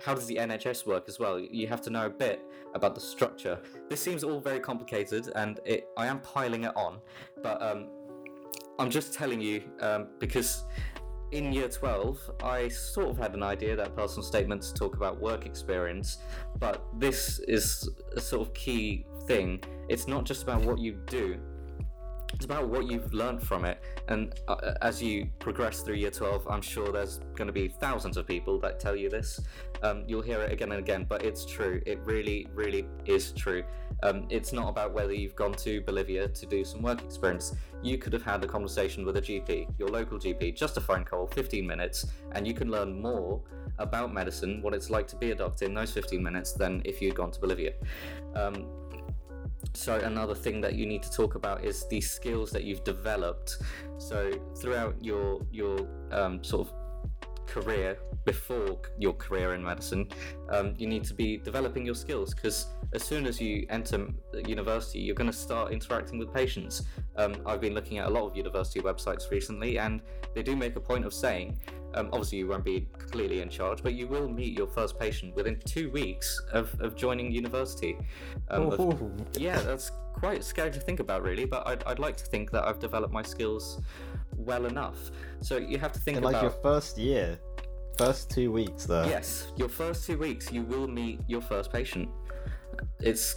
how 0.00 0.14
does 0.14 0.26
the 0.26 0.36
NHS 0.36 0.86
work 0.86 1.04
as 1.08 1.18
well? 1.18 1.38
You 1.38 1.66
have 1.68 1.80
to 1.82 1.90
know 1.90 2.06
a 2.06 2.10
bit 2.10 2.42
about 2.74 2.94
the 2.94 3.00
structure. 3.00 3.58
This 3.88 4.00
seems 4.00 4.22
all 4.22 4.40
very 4.40 4.60
complicated, 4.60 5.30
and 5.34 5.60
it, 5.64 5.88
I 5.96 6.06
am 6.06 6.20
piling 6.20 6.64
it 6.64 6.76
on, 6.76 6.98
but 7.42 7.62
um, 7.62 7.88
I'm 8.78 8.90
just 8.90 9.12
telling 9.12 9.40
you 9.40 9.62
um, 9.80 10.08
because 10.18 10.64
in 11.32 11.52
year 11.52 11.68
12, 11.68 12.30
I 12.42 12.68
sort 12.68 13.08
of 13.10 13.18
had 13.18 13.34
an 13.34 13.42
idea 13.42 13.76
that 13.76 13.94
personal 13.94 14.22
statements 14.22 14.72
talk 14.72 14.96
about 14.96 15.20
work 15.20 15.46
experience, 15.46 16.18
but 16.58 16.84
this 16.98 17.38
is 17.40 17.88
a 18.16 18.20
sort 18.20 18.46
of 18.46 18.54
key 18.54 19.04
thing. 19.26 19.62
It's 19.88 20.08
not 20.08 20.24
just 20.24 20.42
about 20.42 20.62
what 20.62 20.78
you 20.78 20.94
do, 21.06 21.38
it's 22.38 22.44
about 22.44 22.68
what 22.68 22.86
you've 22.86 23.12
learned 23.12 23.42
from 23.42 23.64
it. 23.64 23.82
And 24.06 24.32
uh, 24.46 24.74
as 24.80 25.02
you 25.02 25.28
progress 25.40 25.80
through 25.80 25.96
year 25.96 26.12
12, 26.12 26.46
I'm 26.48 26.62
sure 26.62 26.92
there's 26.92 27.18
going 27.34 27.48
to 27.48 27.52
be 27.52 27.66
thousands 27.66 28.16
of 28.16 28.28
people 28.28 28.60
that 28.60 28.78
tell 28.78 28.94
you 28.94 29.10
this. 29.10 29.40
Um, 29.82 30.04
you'll 30.06 30.22
hear 30.22 30.40
it 30.42 30.52
again 30.52 30.70
and 30.70 30.78
again, 30.78 31.04
but 31.08 31.24
it's 31.24 31.44
true. 31.44 31.82
It 31.84 31.98
really, 32.04 32.46
really 32.54 32.86
is 33.06 33.32
true. 33.32 33.64
Um, 34.04 34.28
it's 34.30 34.52
not 34.52 34.68
about 34.68 34.94
whether 34.94 35.12
you've 35.12 35.34
gone 35.34 35.54
to 35.54 35.80
Bolivia 35.80 36.28
to 36.28 36.46
do 36.46 36.64
some 36.64 36.80
work 36.80 37.02
experience. 37.02 37.56
You 37.82 37.98
could 37.98 38.12
have 38.12 38.22
had 38.22 38.44
a 38.44 38.46
conversation 38.46 39.04
with 39.04 39.16
a 39.16 39.22
GP, 39.22 39.74
your 39.76 39.88
local 39.88 40.16
GP, 40.16 40.54
just 40.54 40.76
a 40.76 40.80
phone 40.80 41.04
call, 41.04 41.26
15 41.26 41.66
minutes, 41.66 42.06
and 42.36 42.46
you 42.46 42.54
can 42.54 42.70
learn 42.70 43.02
more 43.02 43.42
about 43.80 44.14
medicine, 44.14 44.62
what 44.62 44.74
it's 44.74 44.90
like 44.90 45.08
to 45.08 45.16
be 45.16 45.32
a 45.32 45.34
doctor 45.34 45.64
in 45.64 45.74
those 45.74 45.90
15 45.90 46.22
minutes 46.22 46.52
than 46.52 46.82
if 46.84 47.02
you'd 47.02 47.16
gone 47.16 47.32
to 47.32 47.40
Bolivia. 47.40 47.72
Um, 48.36 48.68
so 49.74 49.96
another 49.96 50.34
thing 50.34 50.60
that 50.60 50.74
you 50.74 50.86
need 50.86 51.02
to 51.02 51.10
talk 51.10 51.34
about 51.34 51.64
is 51.64 51.86
the 51.88 52.00
skills 52.00 52.50
that 52.50 52.64
you've 52.64 52.84
developed. 52.84 53.56
So 53.98 54.32
throughout 54.60 54.96
your 55.02 55.40
your 55.50 55.78
um, 56.12 56.42
sort 56.42 56.68
of 56.68 56.74
career 57.46 57.98
before 58.24 58.78
your 58.98 59.14
career 59.14 59.54
in 59.54 59.62
medicine, 59.62 60.08
um, 60.50 60.74
you 60.76 60.86
need 60.86 61.04
to 61.04 61.14
be 61.14 61.38
developing 61.38 61.84
your 61.86 61.94
skills 61.94 62.34
because 62.34 62.66
as 62.94 63.02
soon 63.02 63.26
as 63.26 63.40
you 63.40 63.66
enter 63.68 64.08
university, 64.46 64.98
you're 65.00 65.14
going 65.14 65.30
to 65.30 65.36
start 65.36 65.72
interacting 65.72 66.18
with 66.18 66.32
patients. 66.32 66.82
Um, 67.16 67.36
I've 67.44 67.60
been 67.60 67.74
looking 67.74 67.98
at 67.98 68.06
a 68.06 68.10
lot 68.10 68.24
of 68.30 68.36
university 68.36 68.80
websites 68.80 69.30
recently, 69.30 69.78
and 69.78 70.00
they 70.34 70.42
do 70.42 70.56
make 70.56 70.76
a 70.76 70.80
point 70.80 71.04
of 71.04 71.12
saying, 71.12 71.60
um, 71.94 72.08
obviously, 72.12 72.38
you 72.38 72.46
won't 72.48 72.64
be 72.64 72.88
clearly 73.10 73.40
in 73.40 73.48
charge, 73.48 73.82
but 73.82 73.94
you 73.94 74.06
will 74.06 74.28
meet 74.28 74.56
your 74.56 74.66
first 74.66 74.98
patient 74.98 75.34
within 75.34 75.58
two 75.64 75.90
weeks 75.90 76.40
of, 76.52 76.74
of 76.80 76.96
joining 76.96 77.30
university. 77.32 77.96
Um, 78.50 78.72
of- 78.72 78.80
Ooh. 78.80 79.16
yeah, 79.34 79.58
that's 79.60 79.90
quite 80.14 80.42
scary 80.44 80.70
to 80.70 80.80
think 80.80 81.00
about, 81.00 81.22
really. 81.22 81.44
But 81.44 81.66
I'd, 81.66 81.82
I'd 81.84 81.98
like 81.98 82.16
to 82.18 82.24
think 82.24 82.50
that 82.52 82.66
I've 82.66 82.78
developed 82.78 83.12
my 83.12 83.22
skills 83.22 83.80
well 84.36 84.66
enough. 84.66 85.10
So 85.40 85.56
you 85.58 85.78
have 85.78 85.92
to 85.92 86.00
think 86.00 86.18
In 86.18 86.22
about 86.24 86.32
like 86.34 86.42
your 86.42 86.50
first 86.62 86.96
year, 86.98 87.38
first 87.96 88.30
two 88.30 88.52
weeks 88.52 88.84
though. 88.84 89.04
yes, 89.06 89.50
your 89.56 89.68
first 89.68 90.06
two 90.06 90.16
weeks, 90.18 90.52
you 90.52 90.62
will 90.62 90.86
meet 90.88 91.20
your 91.26 91.40
first 91.40 91.72
patient. 91.72 92.08
It's 93.00 93.34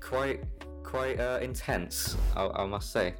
quite 0.00 0.44
quite 0.82 1.20
uh, 1.20 1.38
intense, 1.42 2.16
I, 2.34 2.46
I 2.48 2.64
must 2.66 2.92
say. 2.92 3.14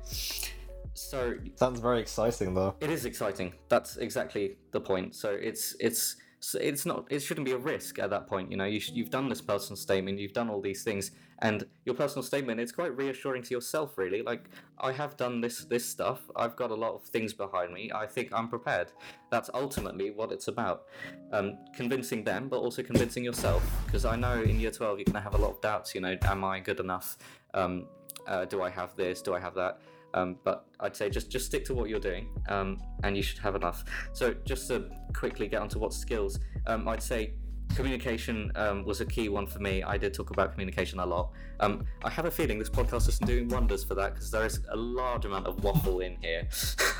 so 0.94 1.34
Sounds 1.56 1.80
very 1.80 2.00
exciting, 2.00 2.54
though. 2.54 2.74
it 2.80 2.90
is 2.90 3.04
exciting. 3.04 3.52
That's 3.68 3.96
exactly 3.98 4.56
the 4.72 4.80
point. 4.80 5.14
So 5.14 5.30
it's 5.30 5.76
it's 5.80 6.16
it's 6.54 6.86
not 6.86 7.06
it 7.10 7.20
shouldn't 7.20 7.44
be 7.46 7.52
a 7.52 7.58
risk 7.58 7.98
at 7.98 8.10
that 8.10 8.26
point. 8.26 8.50
You 8.50 8.56
know, 8.56 8.64
you 8.64 8.80
sh- 8.80 8.92
you've 8.92 9.10
done 9.10 9.28
this 9.28 9.40
personal 9.40 9.76
statement, 9.76 10.18
you've 10.18 10.32
done 10.32 10.48
all 10.48 10.60
these 10.60 10.82
things, 10.82 11.10
and 11.40 11.64
your 11.84 11.94
personal 11.94 12.22
statement 12.22 12.60
it's 12.60 12.72
quite 12.72 12.96
reassuring 12.96 13.42
to 13.42 13.54
yourself, 13.54 13.96
really. 13.96 14.22
Like 14.22 14.48
I 14.78 14.92
have 14.92 15.16
done 15.16 15.40
this 15.40 15.64
this 15.64 15.84
stuff. 15.84 16.20
I've 16.36 16.56
got 16.56 16.70
a 16.70 16.74
lot 16.74 16.94
of 16.94 17.02
things 17.02 17.32
behind 17.32 17.72
me. 17.72 17.90
I 17.94 18.06
think 18.06 18.32
I'm 18.32 18.48
prepared. 18.48 18.92
That's 19.30 19.50
ultimately 19.54 20.10
what 20.10 20.32
it's 20.32 20.48
about. 20.48 20.86
Um, 21.32 21.58
convincing 21.74 22.24
them, 22.24 22.48
but 22.48 22.58
also 22.58 22.82
convincing 22.82 23.24
yourself. 23.24 23.62
Because 23.86 24.04
I 24.04 24.16
know 24.16 24.42
in 24.42 24.58
year 24.58 24.70
twelve 24.70 24.98
you're 24.98 25.04
gonna 25.04 25.20
have 25.20 25.34
a 25.34 25.38
lot 25.38 25.50
of 25.50 25.60
doubts. 25.60 25.94
You 25.94 26.00
know, 26.00 26.16
am 26.22 26.44
I 26.44 26.60
good 26.60 26.80
enough? 26.80 27.16
Um, 27.54 27.86
uh, 28.26 28.44
do 28.44 28.62
I 28.62 28.70
have 28.70 28.94
this? 28.96 29.22
Do 29.22 29.34
I 29.34 29.40
have 29.40 29.54
that? 29.54 29.80
Um, 30.14 30.36
but 30.42 30.66
I'd 30.80 30.96
say 30.96 31.10
just 31.10 31.30
just 31.30 31.46
stick 31.46 31.64
to 31.66 31.74
what 31.74 31.88
you're 31.88 32.00
doing, 32.00 32.28
um, 32.48 32.78
and 33.04 33.16
you 33.16 33.22
should 33.22 33.38
have 33.38 33.54
enough. 33.54 33.84
So 34.12 34.34
just 34.44 34.68
to 34.68 34.90
quickly 35.14 35.48
get 35.48 35.60
onto 35.60 35.78
what 35.78 35.92
skills, 35.92 36.40
um, 36.66 36.88
I'd 36.88 37.02
say 37.02 37.34
communication 37.74 38.52
um, 38.56 38.84
was 38.84 39.00
a 39.00 39.06
key 39.06 39.28
one 39.28 39.46
for 39.46 39.58
me. 39.58 39.82
I 39.82 39.96
did 39.96 40.14
talk 40.14 40.30
about 40.30 40.52
communication 40.52 40.98
a 41.00 41.06
lot. 41.06 41.30
Um, 41.60 41.84
I 42.04 42.10
have 42.10 42.24
a 42.24 42.30
feeling 42.30 42.58
this 42.58 42.70
podcast 42.70 43.08
is 43.08 43.18
doing 43.18 43.48
wonders 43.48 43.84
for 43.84 43.94
that 43.94 44.14
because 44.14 44.30
there 44.30 44.44
is 44.44 44.60
a 44.70 44.76
large 44.76 45.24
amount 45.24 45.46
of 45.46 45.62
waffle 45.62 46.00
in 46.00 46.16
here. 46.20 46.48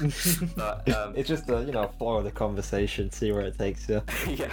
but 0.57 0.89
um, 0.95 1.15
It's 1.17 1.29
just 1.29 1.49
a 1.49 1.63
you 1.65 1.73
know 1.73 1.89
flow 1.99 2.17
of 2.17 2.25
the 2.25 2.31
conversation, 2.31 3.11
see 3.11 3.33
where 3.33 3.43
it 3.43 3.59
takes 3.59 3.89
you. 3.89 4.03
yeah 4.29 4.53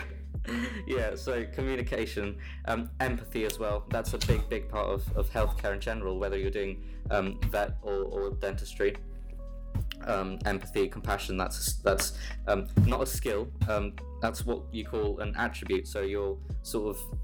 yeah 0.85 1.15
so 1.15 1.43
communication 1.53 2.37
um, 2.65 2.89
empathy 2.99 3.45
as 3.45 3.57
well 3.57 3.83
that's 3.89 4.13
a 4.13 4.17
big 4.19 4.47
big 4.47 4.69
part 4.69 4.85
of, 4.87 5.17
of 5.17 5.29
healthcare 5.31 5.73
in 5.73 5.79
general 5.79 6.19
whether 6.19 6.37
you're 6.37 6.51
doing 6.51 6.83
um, 7.09 7.39
vet 7.49 7.77
or, 7.81 8.03
or 8.03 8.29
dentistry 8.31 8.95
um, 10.05 10.37
empathy 10.45 10.87
compassion 10.87 11.37
that's 11.37 11.73
that's 11.77 12.13
um, 12.47 12.67
not 12.85 13.01
a 13.01 13.05
skill 13.05 13.47
um, 13.67 13.93
that's 14.21 14.45
what 14.45 14.63
you 14.71 14.85
call 14.85 15.19
an 15.19 15.33
attribute 15.37 15.87
so 15.87 16.01
you're 16.01 16.37
sort 16.63 16.95
of 16.95 17.19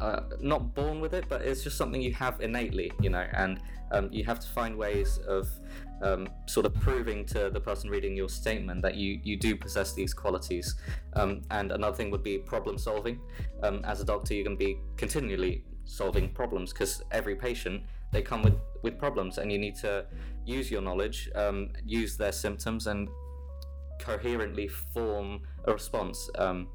uh, 0.00 0.20
not 0.40 0.74
born 0.74 1.00
with 1.00 1.14
it 1.14 1.24
but 1.28 1.42
it's 1.42 1.62
just 1.62 1.76
something 1.76 2.00
you 2.00 2.12
have 2.12 2.40
innately 2.40 2.90
you 3.00 3.10
know 3.10 3.26
and 3.32 3.60
um, 3.92 4.08
you 4.12 4.24
have 4.24 4.40
to 4.40 4.48
find 4.48 4.76
ways 4.76 5.18
of 5.28 5.48
um, 6.02 6.28
sort 6.46 6.66
of 6.66 6.74
proving 6.74 7.24
to 7.26 7.50
the 7.50 7.60
person 7.60 7.88
reading 7.88 8.16
your 8.16 8.28
statement 8.28 8.82
that 8.82 8.96
you, 8.96 9.20
you 9.22 9.36
do 9.36 9.56
possess 9.56 9.94
these 9.94 10.12
qualities. 10.12 10.74
Um, 11.14 11.42
and 11.50 11.72
another 11.72 11.96
thing 11.96 12.10
would 12.10 12.22
be 12.22 12.36
problem 12.36 12.78
solving. 12.78 13.20
As 13.62 14.00
a 14.00 14.04
doctor, 14.04 14.34
you're 14.34 14.44
going 14.44 14.58
to 14.58 14.64
be 14.64 14.78
continually 14.96 15.64
solving 15.84 16.28
problems 16.30 16.72
because 16.72 17.02
every 17.12 17.36
patient 17.36 17.82
they 18.12 18.22
come 18.22 18.42
with, 18.42 18.58
with 18.82 18.98
problems, 18.98 19.38
and 19.38 19.50
you 19.50 19.58
need 19.58 19.76
to 19.76 20.06
use 20.44 20.70
your 20.70 20.82
knowledge, 20.82 21.28
um, 21.34 21.70
use 21.84 22.16
their 22.16 22.32
symptoms, 22.32 22.86
and 22.86 23.08
coherently 24.00 24.68
form 24.68 25.40
a 25.64 25.72
response. 25.72 26.30
Um, 26.38 26.68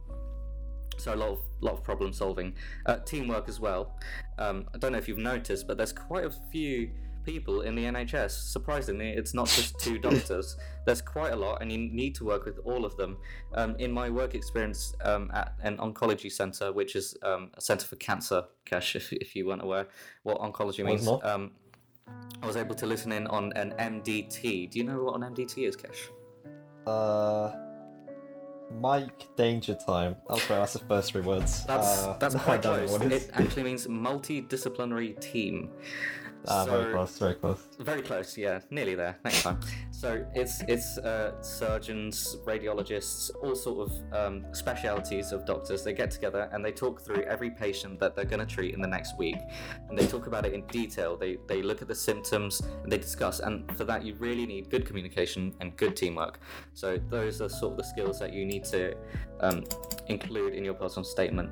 so 0.98 1.14
a 1.14 1.16
lot 1.16 1.30
of 1.30 1.40
lot 1.62 1.74
of 1.74 1.84
problem 1.84 2.14
solving, 2.14 2.54
uh, 2.86 2.98
teamwork 2.98 3.48
as 3.50 3.60
well. 3.60 3.98
Um, 4.38 4.68
I 4.74 4.78
don't 4.78 4.92
know 4.92 4.98
if 4.98 5.08
you've 5.08 5.18
noticed, 5.18 5.68
but 5.68 5.78
there's 5.78 5.94
quite 5.94 6.26
a 6.26 6.32
few 6.52 6.92
people 7.24 7.62
in 7.62 7.76
the 7.76 7.84
NHS. 7.84 8.32
Surprisingly, 8.32 9.10
it's 9.10 9.34
not 9.34 9.48
just 9.48 9.78
two 9.80 9.98
doctors. 10.08 10.58
There's 10.86 11.02
quite 11.02 11.34
a 11.34 11.36
lot, 11.36 11.62
and 11.62 11.72
you 11.72 11.78
need 11.78 12.16
to 12.16 12.26
work 12.26 12.46
with 12.46 12.60
all 12.64 12.86
of 12.86 12.96
them. 12.98 13.18
Um, 13.54 13.76
in 13.78 13.92
my 13.92 14.10
work 14.10 14.36
experience 14.36 14.96
um, 15.04 15.32
at 15.34 15.54
an 15.62 15.78
oncology 15.78 16.32
centre, 16.32 16.72
which 16.72 16.96
is 16.96 17.16
um, 17.24 17.52
a 17.56 17.62
centre 17.62 17.88
for 17.88 17.96
cancer, 17.98 18.44
Kesh, 18.66 18.96
if, 18.96 19.14
if 19.14 19.36
you 19.36 19.48
weren't 19.48 19.64
aware 19.64 19.88
what 20.24 20.40
oncology 20.40 20.84
means, 20.84 21.08
um, 21.24 21.52
I 22.42 22.48
was 22.48 22.58
able 22.58 22.76
to 22.76 22.86
listen 22.86 23.12
in 23.12 23.28
on 23.28 23.54
an 23.54 23.74
MDT. 23.80 24.72
Do 24.72 24.80
you 24.80 24.86
know 24.86 25.04
what 25.04 25.16
an 25.16 25.34
MDT 25.34 25.68
is, 25.68 25.78
Kesh? 25.78 26.10
Uh, 26.88 27.56
Mike 28.80 29.36
Danger 29.36 29.76
Time. 29.76 30.16
That's 30.30 30.50
right. 30.50 30.60
That's 30.60 30.74
the 30.74 30.80
first 30.80 31.12
three 31.12 31.22
words. 31.22 31.66
That's 31.66 32.04
Uh, 32.04 32.18
that's 32.20 32.36
quite 32.44 32.62
close. 32.62 32.94
it 33.02 33.30
actually 33.34 33.64
means 33.64 33.88
multidisciplinary 33.88 35.20
team. 35.20 35.72
Ah, 36.48 36.66
very 36.66 36.92
close. 36.94 37.18
Very 37.18 37.36
close. 37.36 37.60
Very 37.80 38.02
close, 38.02 38.38
yeah, 38.38 38.60
nearly 38.70 38.96
there. 38.96 39.18
Next 39.24 39.44
time. 39.44 39.60
So 39.92 40.26
it's 40.34 40.62
it's 40.68 40.98
uh, 40.98 41.42
surgeons, 41.42 42.38
radiologists, 42.46 43.30
all 43.44 43.56
sort 43.56 43.90
of 43.90 44.14
um, 44.14 44.46
specialities 44.54 45.32
of 45.32 45.46
doctors. 45.46 45.84
They 45.84 45.94
get 45.94 46.10
together 46.10 46.50
and 46.52 46.66
they 46.66 46.72
talk 46.72 47.02
through 47.02 47.24
every 47.24 47.52
patient 47.52 48.00
that 48.00 48.16
they're 48.16 48.26
going 48.26 48.40
to 48.40 48.46
treat 48.46 48.74
in 48.74 48.82
the 48.82 48.88
next 48.88 49.18
week, 49.18 49.38
and 49.90 49.98
they 49.98 50.08
talk 50.08 50.28
about 50.28 50.46
it 50.46 50.54
in 50.54 50.66
detail. 50.68 51.16
They 51.16 51.38
they 51.48 51.62
look 51.62 51.82
at 51.82 51.88
the 51.88 51.96
symptoms 51.96 52.62
and 52.84 52.92
they 52.92 52.98
discuss. 52.98 53.40
And 53.40 53.72
for 53.78 53.86
that, 53.86 54.04
you 54.04 54.16
really 54.16 54.46
need 54.46 54.70
good 54.70 54.86
communication 54.86 55.54
and 55.60 55.76
good 55.78 55.96
teamwork. 55.96 56.40
So 56.74 56.98
those 57.10 57.42
are 57.42 57.50
sort 57.50 57.74
of 57.74 57.78
the 57.78 57.84
skills 57.84 58.20
that 58.20 58.34
you 58.34 58.46
need 58.46 58.64
to 58.66 58.96
um, 59.42 59.64
include 60.08 60.56
in 60.56 60.66
your 60.66 60.74
personal 60.74 61.04
statement. 61.04 61.52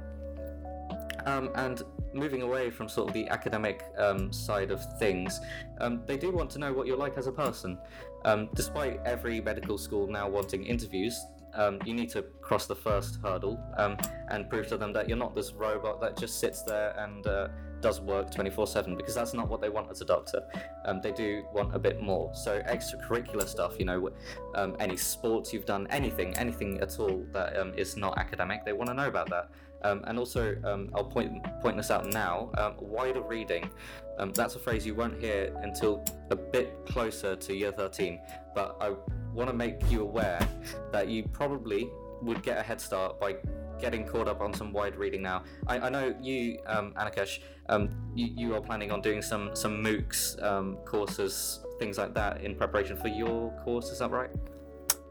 Um, 1.26 1.52
and 1.56 1.84
moving 2.14 2.42
away 2.42 2.70
from 2.70 2.90
sort 2.90 3.08
of 3.10 3.14
the 3.14 3.28
academic 3.30 3.84
um, 3.98 4.32
side 4.32 4.72
of 4.72 4.82
things, 5.00 5.40
um, 5.80 6.02
they 6.06 6.18
do 6.18 6.32
want 6.32 6.50
to 6.52 6.60
know 6.60 6.74
what 6.74 6.88
you're 6.88 6.98
like 6.98 7.18
as 7.18 7.28
a 7.28 7.32
person. 7.32 7.78
Um, 8.26 8.50
despite 8.56 9.00
every 9.06 9.40
medical 9.42 9.78
school 9.78 10.08
now 10.08 10.28
wanting 10.28 10.66
interviews, 10.66 11.20
um, 11.54 11.80
you 11.86 11.94
need 11.94 12.10
to 12.10 12.24
cross 12.42 12.68
the 12.68 12.76
first 12.76 13.18
hurdle 13.24 13.60
um, 13.78 13.98
and 14.30 14.50
prove 14.50 14.68
to 14.68 14.78
them 14.78 14.94
that 14.94 15.08
you're 15.08 15.18
not 15.18 15.36
this 15.36 15.54
robot 15.54 16.00
that 16.02 16.18
just 16.18 16.40
sits 16.40 16.64
there 16.64 16.94
and 17.00 17.26
uh, 17.26 17.48
does 17.82 18.02
work 18.02 18.30
24 18.32 18.68
7 18.68 18.96
because 18.96 19.16
that's 19.16 19.34
not 19.34 19.48
what 19.48 19.62
they 19.62 19.70
want 19.70 19.90
as 19.90 20.02
a 20.02 20.06
doctor. 20.06 20.42
Um, 20.86 21.02
they 21.02 21.12
do 21.12 21.44
want 21.54 21.74
a 21.74 21.80
bit 21.80 22.02
more. 22.02 22.32
So, 22.34 22.62
extracurricular 22.62 23.48
stuff, 23.48 23.76
you 23.80 23.86
know, 23.86 24.10
um, 24.56 24.76
any 24.80 24.98
sports 24.98 25.54
you've 25.54 25.66
done, 25.66 25.88
anything, 25.90 26.36
anything 26.38 26.80
at 26.82 27.00
all 27.00 27.26
that 27.34 27.58
um, 27.58 27.74
is 27.76 27.98
not 27.98 28.18
academic, 28.18 28.66
they 28.66 28.74
want 28.74 28.90
to 28.90 28.94
know 28.94 29.08
about 29.08 29.30
that. 29.30 29.50
Um, 29.84 30.04
and 30.08 30.20
also, 30.20 30.56
um, 30.64 30.90
I'll 30.94 31.06
point 31.06 31.44
point 31.62 31.78
this 31.78 31.92
out 31.92 32.08
now. 32.08 32.52
Um, 32.58 32.74
wider 32.80 33.22
reading. 33.22 33.70
Um, 34.18 34.32
that's 34.34 34.56
a 34.56 34.60
phrase 34.60 34.86
you 34.86 34.96
won't 34.96 35.20
hear 35.20 35.56
until 35.62 36.04
a 36.30 36.36
bit 36.36 36.86
closer 36.86 37.36
to 37.36 37.56
year 37.56 37.72
13. 37.72 38.20
But 38.54 38.76
I 38.82 38.94
want 39.34 39.50
to 39.50 39.56
make 39.56 39.90
you 39.90 40.02
aware 40.02 40.46
that 40.92 41.08
you 41.08 41.24
probably 41.24 41.90
would 42.22 42.44
get 42.44 42.58
a 42.58 42.62
head 42.62 42.82
start 42.82 43.20
by 43.20 43.38
getting 43.80 44.06
caught 44.06 44.28
up 44.28 44.42
on 44.42 44.54
some 44.54 44.74
wide 44.74 44.96
reading 44.96 45.22
now. 45.22 45.44
I, 45.68 45.80
I 45.80 45.90
know 45.90 46.14
you, 46.22 46.60
um, 46.68 46.94
Anakesh, 46.98 47.40
um, 47.70 47.90
you, 48.14 48.28
you 48.36 48.56
are 48.56 48.62
planning 48.62 48.92
on 48.92 49.02
doing 49.02 49.22
some 49.22 49.52
some 49.54 49.84
MOOCs 49.84 50.44
um, 50.44 50.78
courses, 50.86 51.62
things 51.80 51.98
like 51.98 52.14
that, 52.16 52.42
in 52.42 52.56
preparation 52.56 52.98
for 52.98 53.08
your 53.08 53.52
course. 53.64 53.90
Is 53.92 54.00
that 54.00 54.12
right? 54.12 54.30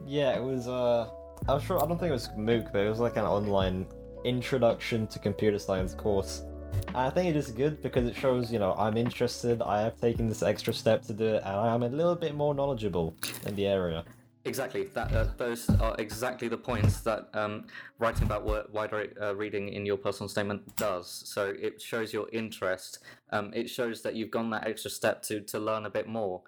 Yeah, 0.07 0.37
it 0.37 0.43
was. 0.43 0.69
Uh, 0.69 1.09
I'm 1.49 1.61
sure. 1.61 1.83
I 1.83 1.87
don't 1.87 1.99
think 1.99 2.11
it 2.11 2.13
was 2.13 2.29
MOOC, 2.37 2.73
but 2.73 2.85
it 2.85 2.89
was 2.89 3.01
like 3.01 3.17
an 3.17 3.25
online 3.25 3.87
introduction 4.25 5.07
to 5.09 5.19
computer 5.19 5.59
science 5.59 5.95
course. 5.95 6.43
And 6.89 6.97
I 6.97 7.11
think 7.11 7.29
it 7.29 7.37
is 7.37 7.51
good 7.51 7.83
because 7.83 8.07
it 8.07 8.15
shows, 8.15 8.53
you 8.53 8.59
know, 8.59 8.75
I'm 8.79 8.97
interested. 8.97 9.63
I 9.63 9.83
have 9.83 10.01
taken 10.01 10.29
this 10.29 10.43
extra 10.43 10.73
step 10.73 11.03
to 11.03 11.13
do 11.13 11.25
it, 11.25 11.43
and 11.45 11.57
I 11.57 11.75
am 11.75 11.83
a 11.83 11.89
little 11.89 12.15
bit 12.15 12.35
more 12.35 12.55
knowledgeable 12.55 13.15
in 13.47 13.55
the 13.55 13.67
area. 13.67 14.05
Exactly. 14.45 14.85
That 14.85 15.13
uh, 15.13 15.27
those 15.37 15.69
are 15.69 15.95
exactly 15.99 16.49
the 16.49 16.57
points 16.57 17.01
that 17.01 17.29
um, 17.35 17.67
writing 17.99 18.25
about 18.25 18.73
wider 18.73 19.13
uh, 19.21 19.35
reading 19.35 19.69
in 19.69 19.85
your 19.85 19.99
personal 19.99 20.29
statement 20.29 20.75
does. 20.77 21.23
So 21.27 21.55
it 21.61 21.83
shows 21.83 22.13
your 22.13 22.29
interest. 22.33 23.01
Um, 23.31 23.53
it 23.55 23.69
shows 23.69 24.01
that 24.03 24.15
you've 24.15 24.31
gone 24.31 24.49
that 24.51 24.67
extra 24.67 24.91
step 24.91 25.23
to 25.25 25.41
to 25.41 25.59
learn 25.59 25.85
a 25.85 25.91
bit 25.91 26.09
more. 26.09 26.43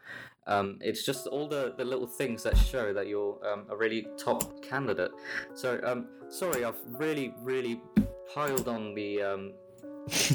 Um, 0.47 0.79
it's 0.81 1.05
just 1.05 1.27
all 1.27 1.47
the, 1.47 1.75
the 1.77 1.85
little 1.85 2.07
things 2.07 2.43
that 2.43 2.57
show 2.57 2.93
that 2.93 3.07
you're 3.07 3.39
um, 3.47 3.67
a 3.71 3.77
really 3.77 4.07
top 4.19 4.63
candidate. 4.63 5.11
So 5.55 5.81
um, 5.85 6.09
sorry, 6.29 6.65
I've 6.65 6.81
really 6.87 7.35
really 7.41 7.81
piled 8.33 8.69
on 8.69 8.95
the. 8.95 9.23
Um, 9.23 9.53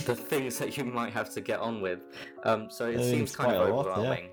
the 0.05 0.15
things 0.29 0.57
that 0.59 0.77
you 0.77 0.85
might 0.85 1.11
have 1.11 1.33
to 1.33 1.41
get 1.41 1.59
on 1.59 1.81
with. 1.81 1.99
Um, 2.43 2.69
so 2.69 2.85
it 2.85 2.93
I 2.93 2.97
think 2.97 3.09
seems 3.09 3.35
kind 3.35 3.51
of 3.51 3.67
a 3.67 3.73
lot, 3.73 3.85
yeah. 3.85 3.91
overwhelming. 3.91 4.29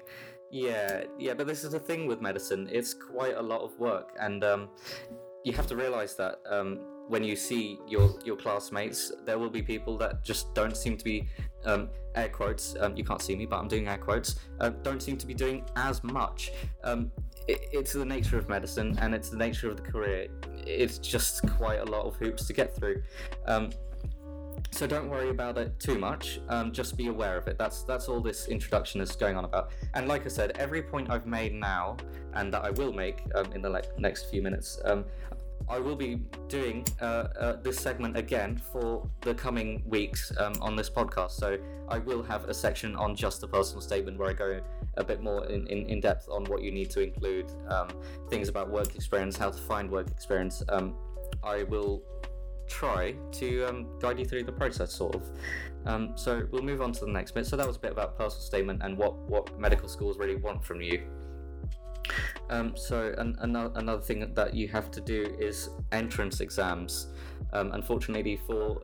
Yeah, 0.51 1.05
yeah, 1.19 1.33
but 1.33 1.47
this 1.47 1.65
is 1.65 1.71
the 1.73 1.81
thing 1.81 2.07
with 2.07 2.21
medicine. 2.21 2.69
It's 2.71 2.93
quite 2.93 3.37
a 3.37 3.43
lot 3.43 3.63
of 3.63 3.77
work, 3.79 4.11
and 4.21 4.45
um, 4.45 4.69
you 5.45 5.55
have 5.55 5.67
to 5.69 5.77
realize 5.77 6.15
that 6.17 6.41
um, 6.49 6.79
when 7.09 7.25
you 7.25 7.37
see 7.37 7.79
your 7.87 8.15
your 8.25 8.37
classmates, 8.37 9.13
there 9.25 9.39
will 9.39 9.51
be 9.51 9.63
people 9.63 9.97
that 9.99 10.25
just 10.25 10.55
don't 10.55 10.77
seem 10.77 10.97
to 10.97 11.05
be 11.05 11.29
um, 11.65 11.89
air 12.15 12.29
quotes. 12.29 12.77
Um, 12.81 12.97
you 12.97 13.05
can't 13.05 13.23
see 13.23 13.37
me, 13.37 13.47
but 13.47 13.59
I'm 13.59 13.69
doing 13.69 13.89
air 13.89 13.99
quotes. 13.99 14.37
Uh, 14.61 14.71
don't 14.83 15.03
seem 15.03 15.17
to 15.17 15.27
be 15.27 15.35
doing 15.35 15.65
as 15.77 16.03
much. 16.05 16.53
Um, 16.85 17.11
it, 17.49 17.61
it's 17.73 17.93
the 17.93 18.05
nature 18.05 18.39
of 18.39 18.49
medicine, 18.49 18.97
and 19.01 19.15
it's 19.15 19.31
the 19.31 19.37
nature 19.37 19.69
of 19.69 19.77
the 19.77 19.83
career. 19.83 20.29
It's 20.67 20.99
just 20.99 21.49
quite 21.57 21.81
a 21.81 21.85
lot 21.85 22.07
of 22.07 22.17
hoops 22.17 22.47
to 22.47 22.53
get 22.53 22.75
through. 22.75 23.03
Um, 23.47 23.71
so 24.71 24.87
don't 24.87 25.11
worry 25.11 25.29
about 25.29 25.59
it 25.59 25.79
too 25.79 25.99
much. 25.99 26.41
Um, 26.49 26.73
just 26.73 26.97
be 26.97 27.09
aware 27.09 27.37
of 27.37 27.47
it. 27.47 27.59
That's 27.59 27.83
that's 27.83 28.09
all 28.09 28.21
this 28.21 28.49
introduction 28.49 29.01
is 29.01 29.13
going 29.17 29.37
on 29.37 29.45
about. 29.45 29.71
And 29.95 30.09
like 30.09 30.25
I 30.25 30.29
said, 30.29 30.53
every 30.59 30.83
point 30.83 31.11
I've 31.11 31.27
made 31.27 31.53
now, 31.53 31.97
and 32.35 32.53
that 32.55 32.65
I 32.65 32.71
will 32.71 32.93
make 32.93 33.21
in 33.55 33.61
the 33.61 33.69
like, 33.69 33.99
next 33.99 34.31
few 34.31 34.41
minutes, 34.41 34.81
I 35.73 35.79
will 35.79 35.97
be 35.97 36.21
doing 36.49 36.85
uh, 37.01 37.05
uh, 37.05 37.57
this 37.63 37.79
segment 37.79 38.15
again 38.15 38.61
for 38.71 39.09
the 39.23 39.33
coming 39.33 39.83
weeks 39.87 40.31
um, 40.37 40.53
on 40.61 40.77
this 40.77 40.91
podcast. 40.91 41.31
So 41.31 41.57
I 41.89 41.97
will 41.97 42.23
have 42.25 42.45
a 42.45 42.53
section 42.53 42.95
on 42.95 43.17
just 43.17 43.41
the 43.41 43.49
personal 43.49 43.81
statement 43.81 44.19
where 44.19 44.29
I 44.29 44.35
go 44.35 44.61
a 44.99 45.05
bit 45.05 45.23
more 45.23 45.47
in, 45.47 45.67
in, 45.69 45.87
in 45.89 46.01
depth 46.01 46.29
on 46.31 46.45
what 46.45 46.61
you 46.61 46.73
need 46.73 46.91
to 46.91 47.01
include, 47.01 47.47
um, 47.69 47.89
things 48.29 48.51
about 48.51 48.69
work 48.69 48.95
experience, 48.95 49.39
how 49.39 49.49
to 49.49 49.57
find 49.57 49.91
work 49.91 50.11
experience. 50.11 50.63
Um, 50.69 50.95
I 51.43 51.63
will 51.63 52.03
try 52.69 53.15
to 53.41 53.65
um, 53.65 53.99
guide 53.99 54.19
you 54.19 54.27
through 54.27 54.45
the 54.45 54.53
process, 54.53 54.93
sort 54.93 55.15
of. 55.15 55.23
Um, 55.87 56.13
so 56.17 56.47
we'll 56.51 56.63
move 56.63 56.83
on 56.83 56.93
to 56.93 57.01
the 57.07 57.11
next 57.11 57.33
bit. 57.33 57.47
So 57.47 57.57
that 57.57 57.67
was 57.67 57.77
a 57.77 57.81
bit 57.81 57.93
about 57.93 58.19
personal 58.19 58.43
statement 58.43 58.83
and 58.85 58.99
what, 58.99 59.17
what 59.17 59.59
medical 59.59 59.89
schools 59.89 60.19
really 60.19 60.37
want 60.37 60.63
from 60.63 60.83
you. 60.83 61.03
Um, 62.51 62.77
so 62.77 63.15
an, 63.19 63.37
another, 63.41 63.73
another 63.77 64.03
thing 64.03 64.33
that 64.35 64.55
you 64.55 64.69
have 64.69 64.91
to 64.93 65.01
do 65.01 65.37
is 65.39 65.71
entrance 65.93 66.41
exams. 66.41 67.09
Um, 67.53 67.73
unfortunately, 67.73 68.41
for 68.47 68.83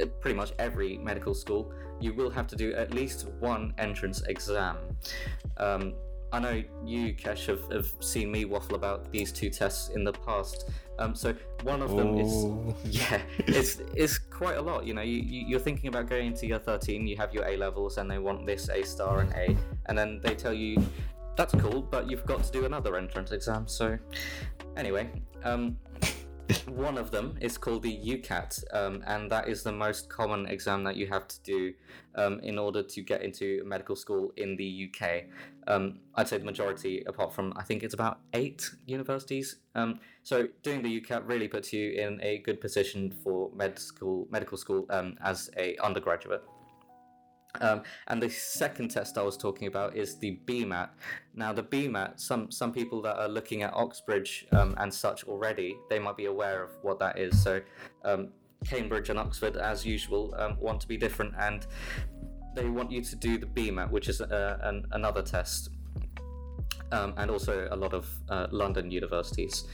uh, 0.00 0.06
pretty 0.20 0.36
much 0.36 0.52
every 0.58 0.98
medical 0.98 1.34
school, 1.34 1.72
you 2.00 2.14
will 2.14 2.30
have 2.30 2.46
to 2.48 2.56
do 2.56 2.74
at 2.74 2.92
least 2.92 3.26
one 3.40 3.74
entrance 3.78 4.22
exam. 4.22 4.76
Um, 5.56 5.94
I 6.32 6.40
know 6.40 6.62
you, 6.84 7.14
Kesh, 7.14 7.46
have, 7.46 7.70
have 7.72 7.92
seen 8.00 8.30
me 8.30 8.44
waffle 8.44 8.74
about 8.74 9.10
these 9.12 9.32
two 9.32 9.48
tests 9.48 9.90
in 9.90 10.04
the 10.04 10.12
past. 10.12 10.68
Um, 10.98 11.14
so 11.14 11.34
one 11.62 11.82
of 11.82 11.90
them 11.90 12.18
Ooh. 12.18 12.74
is 12.84 12.94
yeah, 13.10 13.20
it's 13.38 13.80
it's 13.94 14.18
quite 14.18 14.56
a 14.56 14.62
lot. 14.62 14.86
You 14.86 14.94
know, 14.94 15.02
you, 15.02 15.18
you 15.18 15.46
you're 15.46 15.60
thinking 15.60 15.88
about 15.88 16.08
going 16.08 16.26
into 16.28 16.46
year 16.46 16.58
13. 16.58 17.06
You 17.06 17.16
have 17.16 17.32
your 17.32 17.46
A 17.46 17.56
levels, 17.56 17.98
and 17.98 18.10
they 18.10 18.18
want 18.18 18.46
this 18.46 18.68
A 18.68 18.82
star 18.82 19.20
and 19.20 19.32
A, 19.34 19.56
and 19.86 19.96
then 19.96 20.20
they 20.22 20.34
tell 20.34 20.52
you 20.52 20.84
that's 21.36 21.54
cool, 21.54 21.82
but 21.82 22.10
you've 22.10 22.24
got 22.24 22.42
to 22.42 22.50
do 22.50 22.64
another 22.64 22.96
entrance 22.96 23.30
exam. 23.30 23.68
So 23.68 23.98
anyway, 24.76 25.10
um, 25.44 25.76
one 26.68 26.96
of 26.96 27.10
them 27.10 27.36
is 27.40 27.58
called 27.58 27.82
the 27.82 27.94
UCAT, 27.94 28.62
um, 28.72 29.02
and 29.06 29.30
that 29.30 29.48
is 29.48 29.62
the 29.62 29.72
most 29.72 30.08
common 30.08 30.46
exam 30.46 30.84
that 30.84 30.96
you 30.96 31.06
have 31.08 31.26
to 31.28 31.42
do 31.42 31.74
um, 32.14 32.40
in 32.40 32.58
order 32.58 32.82
to 32.82 33.02
get 33.02 33.22
into 33.22 33.62
medical 33.64 33.96
school 33.96 34.32
in 34.36 34.56
the 34.56 34.88
UK. 34.88 35.24
Um, 35.66 36.00
I'd 36.14 36.28
say 36.28 36.38
the 36.38 36.44
majority, 36.44 37.02
apart 37.06 37.34
from 37.34 37.52
I 37.56 37.62
think 37.62 37.82
it's 37.82 37.94
about 37.94 38.20
eight 38.32 38.70
universities. 38.86 39.56
Um, 39.74 40.00
so 40.22 40.48
doing 40.62 40.82
the 40.82 41.00
UCAT 41.00 41.22
really 41.26 41.48
puts 41.48 41.72
you 41.72 41.92
in 41.92 42.20
a 42.22 42.38
good 42.38 42.60
position 42.60 43.12
for 43.24 43.50
med 43.54 43.78
school, 43.78 44.26
medical 44.30 44.56
school 44.56 44.86
um, 44.90 45.16
as 45.22 45.50
a 45.56 45.76
undergraduate. 45.78 46.42
Um, 47.60 47.82
and 48.08 48.22
the 48.22 48.28
second 48.28 48.90
test 48.90 49.18
I 49.18 49.22
was 49.22 49.36
talking 49.36 49.68
about 49.68 49.96
is 49.96 50.18
the 50.18 50.38
BMAT. 50.46 50.88
Now, 51.34 51.52
the 51.52 51.62
BMAT, 51.62 52.20
some 52.20 52.50
some 52.50 52.72
people 52.72 53.02
that 53.02 53.16
are 53.16 53.28
looking 53.28 53.62
at 53.62 53.72
Oxbridge 53.74 54.46
um, 54.52 54.74
and 54.78 54.92
such 54.92 55.24
already, 55.24 55.76
they 55.90 55.98
might 55.98 56.16
be 56.16 56.26
aware 56.26 56.62
of 56.62 56.70
what 56.82 56.98
that 56.98 57.18
is. 57.18 57.40
So, 57.42 57.60
um, 58.04 58.28
Cambridge 58.64 59.10
and 59.10 59.18
Oxford, 59.18 59.56
as 59.56 59.84
usual, 59.84 60.34
um, 60.38 60.56
want 60.58 60.80
to 60.80 60.88
be 60.88 60.96
different, 60.96 61.34
and 61.38 61.66
they 62.54 62.68
want 62.68 62.90
you 62.90 63.02
to 63.02 63.16
do 63.16 63.38
the 63.38 63.46
BMAT, 63.46 63.90
which 63.90 64.08
is 64.08 64.20
uh, 64.20 64.58
an, 64.62 64.86
another 64.92 65.22
test, 65.22 65.70
um, 66.92 67.14
and 67.16 67.30
also 67.30 67.68
a 67.70 67.76
lot 67.76 67.92
of 67.92 68.08
uh, 68.30 68.46
London 68.50 68.90
universities. 68.90 69.64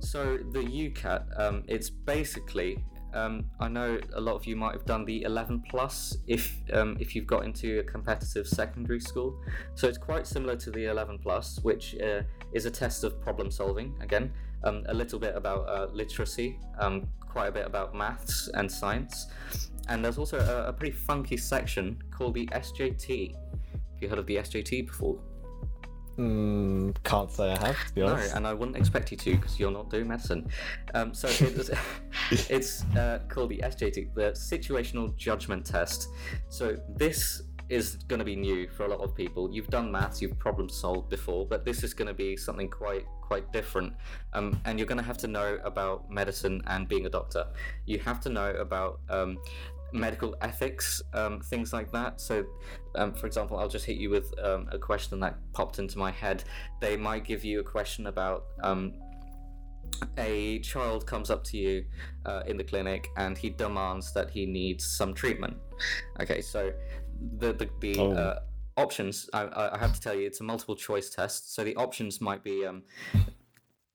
So 0.00 0.36
the 0.50 0.58
UCAT, 0.58 1.40
um, 1.40 1.62
it's 1.68 1.88
basically 1.88 2.84
um, 3.14 3.44
I 3.60 3.68
know 3.68 3.98
a 4.14 4.20
lot 4.20 4.34
of 4.34 4.46
you 4.46 4.56
might 4.56 4.72
have 4.72 4.84
done 4.84 5.04
the 5.04 5.22
11 5.22 5.64
plus 5.68 6.16
if 6.26 6.56
um, 6.72 6.96
if 7.00 7.14
you've 7.14 7.26
got 7.26 7.44
into 7.44 7.80
a 7.80 7.82
competitive 7.82 8.46
secondary 8.46 9.00
school. 9.00 9.38
So 9.74 9.88
it's 9.88 9.98
quite 9.98 10.26
similar 10.26 10.56
to 10.56 10.70
the 10.70 10.86
11 10.86 11.18
plus, 11.18 11.58
which 11.62 11.96
uh, 12.00 12.22
is 12.52 12.66
a 12.66 12.70
test 12.70 13.04
of 13.04 13.20
problem 13.20 13.50
solving. 13.50 13.94
Again, 14.00 14.32
um, 14.64 14.84
a 14.88 14.94
little 14.94 15.18
bit 15.18 15.36
about 15.36 15.68
uh, 15.68 15.88
literacy, 15.92 16.58
um, 16.78 17.06
quite 17.20 17.48
a 17.48 17.52
bit 17.52 17.66
about 17.66 17.94
maths 17.94 18.48
and 18.54 18.70
science, 18.70 19.26
and 19.88 20.04
there's 20.04 20.18
also 20.18 20.38
a, 20.38 20.68
a 20.68 20.72
pretty 20.72 20.96
funky 20.96 21.36
section 21.36 22.00
called 22.10 22.34
the 22.34 22.46
SJT. 22.46 23.34
Have 23.34 24.02
you 24.02 24.08
heard 24.08 24.18
of 24.18 24.26
the 24.26 24.36
SJT 24.36 24.86
before? 24.86 25.18
Mm, 26.22 26.94
can't 27.02 27.32
say 27.32 27.50
I 27.50 27.66
have, 27.66 27.84
to 27.88 27.94
be 27.94 28.00
No, 28.02 28.08
honest. 28.12 28.36
and 28.36 28.46
I 28.46 28.54
wouldn't 28.54 28.76
expect 28.76 29.10
you 29.10 29.16
to 29.16 29.34
because 29.34 29.58
you're 29.58 29.72
not 29.72 29.90
doing 29.90 30.06
medicine. 30.06 30.48
Um, 30.94 31.12
so 31.12 31.26
it's, 31.40 31.70
it's 32.50 32.84
uh, 32.96 33.18
called 33.28 33.50
the 33.50 33.58
SJT, 33.58 34.14
the 34.14 34.30
Situational 34.32 35.16
Judgment 35.16 35.66
Test. 35.66 36.10
So 36.48 36.76
this 36.88 37.42
is 37.68 37.96
going 38.06 38.18
to 38.20 38.24
be 38.24 38.36
new 38.36 38.68
for 38.68 38.84
a 38.84 38.88
lot 38.88 39.00
of 39.00 39.16
people. 39.16 39.50
You've 39.50 39.68
done 39.68 39.90
maths, 39.90 40.22
you've 40.22 40.38
problem 40.38 40.68
solved 40.68 41.08
before, 41.08 41.44
but 41.44 41.64
this 41.64 41.82
is 41.82 41.92
going 41.92 42.08
to 42.08 42.14
be 42.14 42.36
something 42.36 42.68
quite 42.68 43.06
quite 43.20 43.50
different. 43.52 43.94
Um, 44.34 44.60
and 44.66 44.78
you're 44.78 44.86
going 44.86 44.98
to 44.98 45.04
have 45.04 45.16
to 45.18 45.26
know 45.26 45.58
about 45.64 46.10
medicine 46.10 46.62
and 46.66 46.86
being 46.86 47.06
a 47.06 47.08
doctor. 47.08 47.46
You 47.86 47.98
have 48.00 48.20
to 48.20 48.28
know 48.28 48.50
about 48.50 49.00
um, 49.08 49.38
medical 49.92 50.34
ethics, 50.40 51.02
um, 51.14 51.40
things 51.40 51.72
like 51.72 51.90
that. 51.92 52.20
So, 52.20 52.44
um, 52.94 53.12
for 53.14 53.26
example, 53.26 53.58
I'll 53.58 53.68
just 53.68 53.84
hit 53.84 53.96
you 53.96 54.10
with 54.10 54.32
um, 54.42 54.68
a 54.72 54.78
question 54.78 55.20
that 55.20 55.36
popped 55.52 55.78
into 55.78 55.98
my 55.98 56.10
head. 56.10 56.44
They 56.80 56.96
might 56.96 57.24
give 57.24 57.44
you 57.44 57.60
a 57.60 57.64
question 57.64 58.06
about 58.06 58.44
um, 58.62 58.94
a 60.18 60.58
child 60.60 61.06
comes 61.06 61.30
up 61.30 61.44
to 61.44 61.56
you 61.56 61.84
uh, 62.26 62.42
in 62.46 62.56
the 62.56 62.64
clinic 62.64 63.08
and 63.16 63.36
he 63.36 63.50
demands 63.50 64.12
that 64.14 64.30
he 64.30 64.46
needs 64.46 64.84
some 64.84 65.14
treatment. 65.14 65.56
Okay, 66.20 66.40
so 66.40 66.72
the 67.38 67.52
the, 67.52 67.68
the 67.80 67.98
Oh. 67.98 68.12
uh, 68.12 68.38
options 68.78 69.28
I, 69.34 69.70
I 69.74 69.78
have 69.78 69.92
to 69.92 70.00
tell 70.00 70.14
you 70.14 70.26
it's 70.26 70.40
a 70.40 70.44
multiple 70.44 70.74
choice 70.74 71.10
test. 71.10 71.54
So 71.54 71.62
the 71.62 71.76
options 71.76 72.20
might 72.20 72.42
be 72.42 72.64
um, 72.66 72.82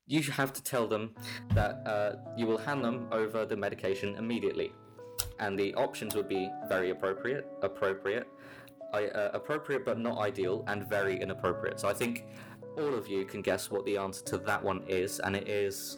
you 0.05 0.21
have 0.21 0.53
to 0.53 0.63
tell 0.63 0.87
them 0.87 1.13
that 1.53 1.85
uh, 1.85 2.15
you 2.37 2.45
will 2.47 2.57
hand 2.57 2.83
them 2.83 3.07
over 3.11 3.45
the 3.45 3.57
medication 3.57 4.15
immediately, 4.15 4.71
and 5.39 5.57
the 5.57 5.73
options 5.75 6.15
would 6.15 6.27
be 6.27 6.49
very 6.67 6.89
appropriate, 6.91 7.47
appropriate, 7.61 8.27
I, 8.93 9.05
uh, 9.07 9.31
appropriate 9.33 9.85
but 9.85 9.99
not 9.99 10.17
ideal, 10.19 10.63
and 10.67 10.87
very 10.87 11.19
inappropriate. 11.19 11.79
So 11.79 11.87
I 11.87 11.93
think 11.93 12.25
all 12.77 12.93
of 12.93 13.07
you 13.07 13.25
can 13.25 13.41
guess 13.41 13.69
what 13.71 13.85
the 13.85 13.97
answer 13.97 14.23
to 14.25 14.37
that 14.39 14.63
one 14.63 14.83
is, 14.87 15.19
and 15.19 15.35
it 15.35 15.47
is 15.47 15.97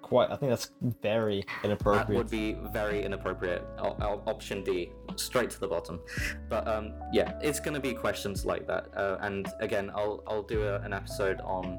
Quite, 0.00 0.30
I 0.30 0.36
think 0.36 0.50
that's 0.50 0.70
very 1.02 1.44
inappropriate. 1.64 2.06
that 2.08 2.14
would 2.16 2.30
be 2.30 2.56
very 2.72 3.02
inappropriate. 3.04 3.62
O- 3.78 3.96
o- 4.00 4.22
option 4.26 4.62
D, 4.64 4.90
straight 5.16 5.50
to 5.50 5.60
the 5.60 5.66
bottom. 5.68 6.00
But 6.48 6.66
um, 6.66 6.94
yeah, 7.12 7.38
it's 7.42 7.60
going 7.60 7.74
to 7.74 7.80
be 7.80 7.92
questions 7.92 8.46
like 8.46 8.66
that. 8.68 8.86
Uh, 8.96 9.18
and 9.20 9.48
again, 9.60 9.90
I'll 9.94 10.22
I'll 10.26 10.44
do 10.44 10.62
a, 10.62 10.78
an 10.80 10.92
episode 10.92 11.40
on. 11.42 11.78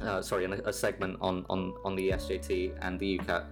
Uh, 0.00 0.22
sorry, 0.22 0.44
a 0.44 0.72
segment 0.72 1.16
on, 1.20 1.44
on, 1.50 1.74
on 1.84 1.96
the 1.96 2.10
SJT 2.10 2.72
and 2.82 3.00
the 3.00 3.18
UCAT. 3.18 3.44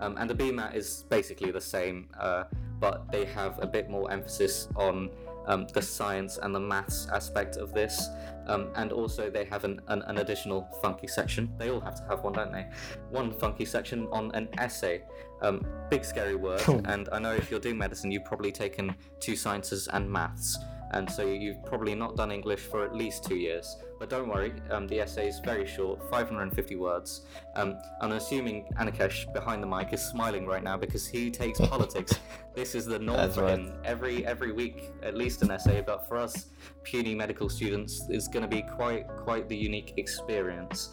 Um, 0.00 0.16
and 0.18 0.28
the 0.28 0.34
BMAT 0.34 0.74
is 0.74 1.04
basically 1.08 1.50
the 1.50 1.60
same, 1.60 2.08
uh, 2.20 2.44
but 2.78 3.10
they 3.10 3.24
have 3.24 3.58
a 3.62 3.66
bit 3.66 3.88
more 3.88 4.10
emphasis 4.10 4.68
on 4.76 5.10
um, 5.46 5.66
the 5.72 5.82
science 5.82 6.38
and 6.38 6.54
the 6.54 6.60
maths 6.60 7.06
aspect 7.12 7.56
of 7.56 7.72
this. 7.72 8.08
Um, 8.46 8.68
and 8.76 8.92
also, 8.92 9.30
they 9.30 9.44
have 9.46 9.64
an, 9.64 9.80
an, 9.88 10.02
an 10.02 10.18
additional 10.18 10.68
funky 10.82 11.06
section. 11.06 11.50
They 11.58 11.70
all 11.70 11.80
have 11.80 11.94
to 11.96 12.02
have 12.08 12.22
one, 12.22 12.34
don't 12.34 12.52
they? 12.52 12.66
One 13.10 13.32
funky 13.32 13.64
section 13.64 14.06
on 14.12 14.30
an 14.34 14.48
essay. 14.58 15.02
Um, 15.40 15.64
big 15.90 16.04
scary 16.04 16.36
word. 16.36 16.62
And 16.86 17.08
I 17.12 17.18
know 17.18 17.32
if 17.32 17.50
you're 17.50 17.60
doing 17.60 17.78
medicine, 17.78 18.10
you've 18.10 18.24
probably 18.24 18.52
taken 18.52 18.94
two 19.20 19.36
sciences 19.36 19.88
and 19.88 20.10
maths. 20.10 20.58
And 20.92 21.10
so 21.10 21.26
you've 21.26 21.64
probably 21.64 21.94
not 21.94 22.16
done 22.16 22.30
English 22.30 22.60
for 22.60 22.84
at 22.84 22.94
least 22.94 23.24
two 23.24 23.36
years. 23.36 23.76
But 24.04 24.10
don't 24.10 24.28
worry, 24.28 24.52
um, 24.68 24.86
the 24.86 25.00
essay 25.00 25.28
is 25.28 25.38
very 25.38 25.66
short, 25.66 25.98
550 26.10 26.76
words. 26.76 27.22
Um, 27.56 27.78
I'm 28.02 28.12
assuming 28.12 28.66
Anakesh 28.78 29.32
behind 29.32 29.62
the 29.62 29.66
mic 29.66 29.94
is 29.94 30.02
smiling 30.02 30.44
right 30.44 30.62
now 30.62 30.76
because 30.76 31.06
he 31.06 31.30
takes 31.30 31.58
politics. 31.70 32.12
This 32.54 32.74
is 32.74 32.84
the 32.84 32.98
norm 32.98 33.30
for 33.30 33.44
right. 33.44 33.58
him. 33.58 33.72
Every 33.82 34.26
every 34.26 34.52
week, 34.52 34.90
at 35.02 35.16
least 35.16 35.40
an 35.40 35.50
essay. 35.50 35.80
But 35.80 36.06
for 36.06 36.18
us 36.18 36.50
puny 36.82 37.14
medical 37.14 37.48
students, 37.48 38.04
it's 38.10 38.28
going 38.28 38.42
to 38.42 38.56
be 38.56 38.60
quite 38.60 39.08
quite 39.08 39.48
the 39.48 39.56
unique 39.56 39.94
experience. 39.96 40.90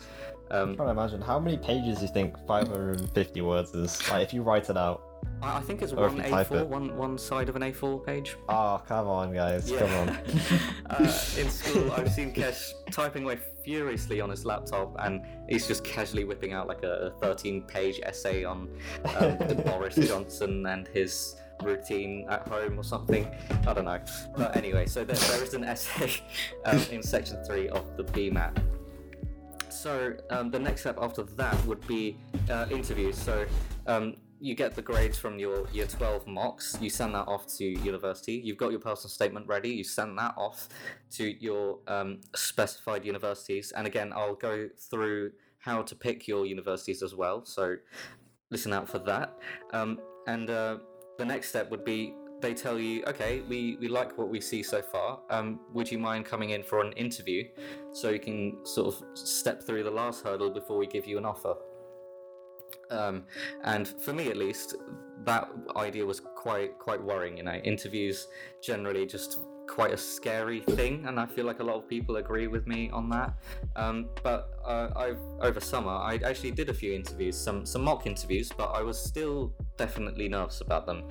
Um, 0.49 0.77
trying 0.77 0.87
to 0.87 0.91
imagine 0.91 1.19
how 1.19 1.37
many 1.37 1.57
pages 1.57 1.97
do 1.97 2.05
you 2.05 2.13
think 2.13 2.37
550 2.47 3.41
words 3.41 3.73
is? 3.73 4.09
Like, 4.09 4.23
if 4.23 4.33
you 4.33 4.41
write 4.41 4.69
it 4.69 4.77
out. 4.77 5.10
I 5.41 5.57
I 5.57 5.61
think 5.61 5.81
it's 5.81 5.93
Or 5.93 6.09
one 6.09 6.21
A4, 6.21 6.61
it. 6.61 6.67
one 6.67 6.95
one 6.97 7.17
side 7.17 7.49
of 7.49 7.55
an 7.55 7.61
A4 7.61 8.05
page. 8.05 8.37
Oh, 8.47 8.81
come 8.87 9.07
on, 9.07 9.33
guys, 9.33 9.71
come 9.71 9.91
on. 9.91 10.09
uh, 10.89 10.97
in 11.37 11.49
school, 11.49 11.91
I've 11.91 12.11
seen 12.11 12.33
Kesh 12.33 12.71
typing 12.91 13.23
away 13.23 13.37
furiously 13.63 14.21
on 14.21 14.29
his 14.29 14.45
laptop, 14.45 14.95
and 14.99 15.21
he's 15.49 15.67
just 15.67 15.83
casually 15.83 16.23
whipping 16.23 16.53
out 16.53 16.67
like 16.67 16.83
a 16.83 17.13
13-page 17.21 17.99
essay 18.03 18.43
on 18.43 18.69
um, 19.17 19.37
Boris 19.65 19.95
Johnson 19.95 20.65
and 20.65 20.87
his 20.87 21.35
routine 21.63 22.25
at 22.29 22.47
home 22.47 22.79
or 22.79 22.83
something. 22.83 23.27
I 23.67 23.73
don't 23.73 23.85
know. 23.85 23.99
But 24.35 24.55
anyway, 24.55 24.85
so 24.87 25.03
there, 25.03 25.15
there 25.15 25.43
is 25.43 25.53
an 25.53 25.63
essay 25.63 26.11
um, 26.65 26.81
in 26.91 27.03
section 27.03 27.43
three 27.43 27.69
of 27.69 27.97
the 27.97 28.03
BMAT. 28.03 28.61
So 29.69 30.13
um, 30.29 30.51
the 30.51 30.59
next 30.59 30.81
step 30.81 30.97
after 31.01 31.23
that 31.23 31.65
would 31.65 31.85
be 31.87 32.17
uh, 32.49 32.67
interviews. 32.69 33.17
So 33.17 33.45
um, 33.87 34.15
you 34.41 34.55
get 34.55 34.73
the 34.73 34.81
grades 34.81 35.19
from 35.19 35.37
your 35.37 35.67
year 35.71 35.85
12 35.85 36.25
mocks, 36.25 36.75
you 36.81 36.89
send 36.89 37.13
that 37.13 37.27
off 37.27 37.45
to 37.57 37.63
university, 37.63 38.33
you've 38.33 38.57
got 38.57 38.71
your 38.71 38.79
personal 38.79 39.09
statement 39.09 39.47
ready, 39.47 39.69
you 39.69 39.83
send 39.83 40.17
that 40.17 40.33
off 40.35 40.67
to 41.11 41.35
your 41.39 41.77
um, 41.87 42.19
specified 42.35 43.05
universities. 43.05 43.71
And 43.71 43.85
again, 43.85 44.11
I'll 44.15 44.35
go 44.35 44.67
through 44.89 45.31
how 45.59 45.83
to 45.83 45.95
pick 45.95 46.27
your 46.27 46.47
universities 46.47 47.03
as 47.03 47.13
well. 47.13 47.45
So 47.45 47.75
listen 48.49 48.73
out 48.73 48.89
for 48.89 48.97
that. 48.99 49.37
Um, 49.73 49.99
and 50.25 50.49
uh, 50.49 50.77
the 51.19 51.25
next 51.25 51.49
step 51.49 51.69
would 51.69 51.85
be 51.85 52.15
they 52.41 52.55
tell 52.55 52.79
you, 52.79 53.03
okay, 53.05 53.41
we, 53.47 53.77
we 53.79 53.87
like 53.87 54.17
what 54.17 54.29
we 54.29 54.41
see 54.41 54.63
so 54.63 54.81
far. 54.81 55.19
Um, 55.29 55.59
would 55.71 55.91
you 55.91 55.99
mind 55.99 56.25
coming 56.25 56.49
in 56.49 56.63
for 56.63 56.81
an 56.81 56.93
interview 56.93 57.43
so 57.93 58.09
you 58.09 58.19
can 58.19 58.65
sort 58.65 58.87
of 58.87 59.03
step 59.15 59.61
through 59.61 59.83
the 59.83 59.91
last 59.91 60.23
hurdle 60.23 60.49
before 60.49 60.77
we 60.77 60.87
give 60.87 61.05
you 61.05 61.19
an 61.19 61.25
offer? 61.25 61.53
Um, 62.89 63.23
and 63.63 63.87
for 63.87 64.13
me, 64.13 64.29
at 64.29 64.37
least, 64.37 64.75
that 65.23 65.49
idea 65.75 66.05
was 66.05 66.19
quite 66.19 66.77
quite 66.79 67.01
worrying. 67.01 67.37
You 67.37 67.43
know, 67.43 67.53
interviews 67.53 68.27
generally 68.61 69.05
just 69.05 69.39
quite 69.67 69.93
a 69.93 69.97
scary 69.97 70.59
thing, 70.59 71.05
and 71.07 71.19
I 71.19 71.25
feel 71.25 71.45
like 71.45 71.61
a 71.61 71.63
lot 71.63 71.77
of 71.77 71.87
people 71.87 72.17
agree 72.17 72.47
with 72.47 72.67
me 72.67 72.89
on 72.91 73.09
that. 73.09 73.33
Um, 73.75 74.09
but 74.21 74.49
uh, 74.65 74.89
I've 74.95 75.19
over 75.39 75.59
summer 75.59 75.91
I 75.91 76.19
actually 76.25 76.51
did 76.51 76.69
a 76.69 76.73
few 76.73 76.93
interviews, 76.93 77.37
some 77.37 77.65
some 77.65 77.83
mock 77.83 78.05
interviews, 78.05 78.51
but 78.55 78.69
I 78.71 78.81
was 78.81 79.01
still 79.01 79.53
definitely 79.77 80.27
nervous 80.27 80.61
about 80.61 80.85
them. 80.85 81.03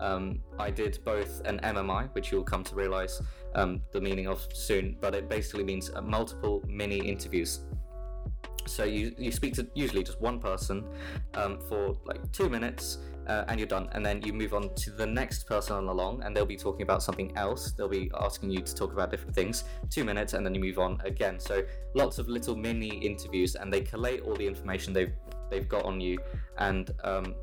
Um, 0.00 0.40
I 0.58 0.70
did 0.70 0.98
both 1.04 1.42
an 1.44 1.60
MMI, 1.62 2.14
which 2.14 2.32
you'll 2.32 2.50
come 2.54 2.64
to 2.64 2.74
realize 2.74 3.20
um, 3.54 3.82
the 3.92 4.00
meaning 4.00 4.26
of 4.26 4.46
soon, 4.52 4.96
but 5.00 5.14
it 5.14 5.28
basically 5.28 5.64
means 5.64 5.90
uh, 5.94 6.00
multiple 6.00 6.64
mini 6.66 6.98
interviews 6.98 7.60
so 8.68 8.84
you, 8.84 9.14
you 9.18 9.32
speak 9.32 9.54
to 9.54 9.66
usually 9.74 10.02
just 10.02 10.20
one 10.20 10.38
person 10.38 10.84
um, 11.34 11.58
for 11.68 11.96
like 12.04 12.20
two 12.32 12.48
minutes 12.48 12.98
uh, 13.28 13.44
and 13.48 13.58
you're 13.58 13.68
done. 13.68 13.88
And 13.92 14.04
then 14.04 14.22
you 14.22 14.32
move 14.32 14.54
on 14.54 14.74
to 14.74 14.90
the 14.90 15.06
next 15.06 15.44
person 15.44 15.76
on 15.76 15.86
along 15.88 16.22
and 16.22 16.36
they'll 16.36 16.46
be 16.46 16.56
talking 16.56 16.82
about 16.82 17.02
something 17.02 17.36
else. 17.36 17.72
They'll 17.72 17.88
be 17.88 18.10
asking 18.20 18.50
you 18.50 18.60
to 18.60 18.74
talk 18.74 18.92
about 18.92 19.10
different 19.10 19.34
things. 19.34 19.64
Two 19.90 20.04
minutes 20.04 20.32
and 20.32 20.44
then 20.44 20.54
you 20.54 20.60
move 20.60 20.78
on 20.78 21.00
again. 21.04 21.38
So 21.38 21.62
lots 21.94 22.18
of 22.18 22.28
little 22.28 22.56
mini 22.56 22.88
interviews 22.88 23.54
and 23.54 23.72
they 23.72 23.82
collate 23.82 24.22
all 24.22 24.34
the 24.34 24.46
information 24.46 24.92
they've 24.92 25.12
they've 25.50 25.68
got 25.68 25.84
on 25.84 25.98
you 26.00 26.18
and 26.58 26.90
um, 27.04 27.34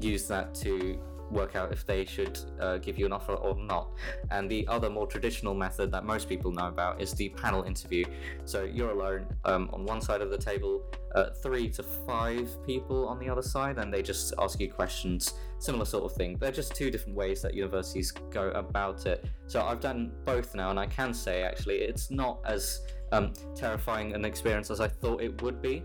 use 0.00 0.26
that 0.28 0.54
to 0.54 0.98
work 1.30 1.56
out 1.56 1.72
if 1.72 1.86
they 1.86 2.04
should 2.04 2.38
uh, 2.60 2.78
give 2.78 2.98
you 2.98 3.06
an 3.06 3.12
offer 3.12 3.34
or 3.34 3.54
not. 3.56 3.90
And 4.30 4.50
the 4.50 4.66
other 4.68 4.90
more 4.90 5.06
traditional 5.06 5.54
method 5.54 5.90
that 5.92 6.04
most 6.04 6.28
people 6.28 6.52
know 6.52 6.68
about 6.68 7.00
is 7.00 7.12
the 7.12 7.28
panel 7.30 7.62
interview. 7.62 8.04
So 8.44 8.64
you're 8.64 8.90
alone 8.90 9.26
um, 9.44 9.70
on 9.72 9.84
one 9.84 10.00
side 10.00 10.20
of 10.20 10.30
the 10.30 10.38
table, 10.38 10.82
uh, 11.14 11.30
three 11.42 11.68
to 11.70 11.82
five 11.82 12.50
people 12.66 13.08
on 13.08 13.18
the 13.18 13.28
other 13.28 13.42
side, 13.42 13.78
and 13.78 13.92
they 13.92 14.02
just 14.02 14.34
ask 14.38 14.60
you 14.60 14.70
questions. 14.70 15.34
Similar 15.58 15.84
sort 15.84 16.04
of 16.04 16.16
thing. 16.16 16.36
They're 16.38 16.52
just 16.52 16.74
two 16.74 16.90
different 16.90 17.16
ways 17.16 17.42
that 17.42 17.54
universities 17.54 18.12
go 18.30 18.50
about 18.50 19.06
it. 19.06 19.24
So 19.46 19.62
I've 19.62 19.80
done 19.80 20.12
both 20.24 20.54
now, 20.54 20.70
and 20.70 20.78
I 20.78 20.86
can 20.86 21.12
say 21.12 21.42
actually 21.42 21.76
it's 21.76 22.10
not 22.10 22.40
as 22.44 22.80
um, 23.12 23.32
terrifying 23.54 24.14
an 24.14 24.24
experience 24.24 24.70
as 24.70 24.80
I 24.80 24.88
thought 24.88 25.20
it 25.20 25.42
would 25.42 25.60
be. 25.60 25.84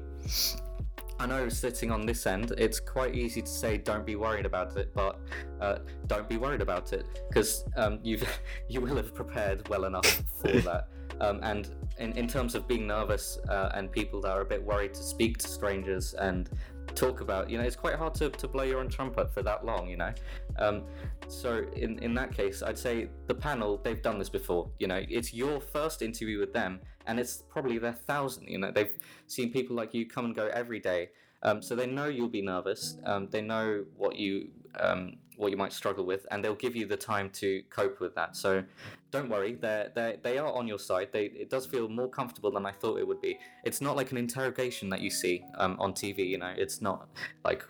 I 1.19 1.25
know 1.25 1.47
sitting 1.47 1.91
on 1.91 2.05
this 2.05 2.25
end, 2.25 2.53
it's 2.57 2.79
quite 2.79 3.15
easy 3.15 3.41
to 3.41 3.47
say 3.47 3.77
don't 3.77 4.05
be 4.05 4.15
worried 4.15 4.45
about 4.45 4.75
it, 4.75 4.93
but 4.93 5.19
uh, 5.61 5.79
don't 6.07 6.27
be 6.27 6.37
worried 6.37 6.61
about 6.61 6.91
it 6.93 7.05
because 7.29 7.63
um, 7.77 7.99
you've 8.03 8.27
you 8.69 8.81
will 8.81 8.95
have 8.97 9.13
prepared 9.13 9.67
well 9.69 9.85
enough 9.85 10.23
for 10.41 10.51
that. 10.61 10.87
Um, 11.21 11.39
and 11.43 11.69
in, 11.97 12.11
in 12.17 12.27
terms 12.27 12.55
of 12.55 12.67
being 12.67 12.85
nervous 12.85 13.39
uh, 13.47 13.71
and 13.73 13.89
people 13.89 14.19
that 14.21 14.31
are 14.31 14.41
a 14.41 14.45
bit 14.45 14.61
worried 14.61 14.93
to 14.95 15.01
speak 15.01 15.37
to 15.37 15.47
strangers 15.47 16.13
and 16.13 16.49
talk 16.93 17.21
about, 17.21 17.49
you 17.49 17.57
know, 17.57 17.63
it's 17.63 17.77
quite 17.77 17.95
hard 17.95 18.13
to, 18.15 18.29
to 18.29 18.47
blow 18.49 18.63
your 18.63 18.79
own 18.79 18.89
trumpet 18.89 19.33
for 19.33 19.41
that 19.43 19.65
long, 19.65 19.87
you 19.87 19.95
know. 19.95 20.13
Um, 20.59 20.83
so 21.27 21.63
in 21.75 21.99
in 21.99 22.13
that 22.15 22.35
case, 22.35 22.61
I'd 22.61 22.77
say 22.77 23.09
the 23.27 23.35
panel 23.35 23.79
they've 23.83 24.01
done 24.01 24.19
this 24.19 24.29
before. 24.29 24.69
You 24.79 24.87
know, 24.87 25.01
it's 25.09 25.33
your 25.33 25.61
first 25.61 26.01
interview 26.01 26.39
with 26.39 26.53
them, 26.53 26.81
and 27.07 27.19
it's 27.19 27.43
probably 27.49 27.77
their 27.77 27.93
thousand. 27.93 28.47
You 28.47 28.59
know, 28.59 28.71
they've 28.71 28.97
seen 29.27 29.51
people 29.51 29.75
like 29.75 29.93
you 29.93 30.05
come 30.05 30.25
and 30.25 30.35
go 30.35 30.47
every 30.47 30.79
day, 30.79 31.09
um, 31.43 31.61
so 31.61 31.75
they 31.75 31.87
know 31.87 32.05
you'll 32.05 32.27
be 32.27 32.41
nervous. 32.41 32.97
Um, 33.05 33.27
they 33.29 33.41
know 33.41 33.85
what 33.95 34.15
you 34.15 34.49
um, 34.79 35.17
what 35.37 35.51
you 35.51 35.57
might 35.57 35.73
struggle 35.73 36.05
with, 36.05 36.25
and 36.31 36.43
they'll 36.43 36.55
give 36.55 36.75
you 36.75 36.85
the 36.85 36.97
time 36.97 37.29
to 37.31 37.61
cope 37.69 37.99
with 37.99 38.15
that. 38.15 38.35
So 38.35 38.63
don't 39.11 39.29
worry, 39.29 39.55
they're, 39.55 39.91
they 39.93 40.17
they 40.23 40.37
are 40.37 40.51
on 40.53 40.67
your 40.67 40.79
side. 40.79 41.09
They, 41.11 41.25
it 41.25 41.49
does 41.49 41.65
feel 41.65 41.87
more 41.87 42.09
comfortable 42.09 42.51
than 42.51 42.65
I 42.65 42.71
thought 42.71 42.99
it 42.99 43.07
would 43.07 43.21
be. 43.21 43.37
It's 43.63 43.81
not 43.81 43.95
like 43.95 44.11
an 44.11 44.17
interrogation 44.17 44.89
that 44.89 45.01
you 45.01 45.09
see 45.09 45.43
um, 45.55 45.77
on 45.79 45.93
TV. 45.93 46.27
You 46.27 46.37
know, 46.37 46.53
it's 46.55 46.81
not 46.81 47.07
like 47.43 47.63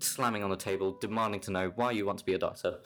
slamming 0.00 0.42
on 0.42 0.50
the 0.50 0.56
table, 0.56 0.96
demanding 1.00 1.40
to 1.40 1.50
know 1.50 1.72
why 1.76 1.92
you 1.92 2.06
want 2.06 2.18
to 2.18 2.24
be 2.24 2.34
a 2.34 2.38
doctor. 2.38 2.78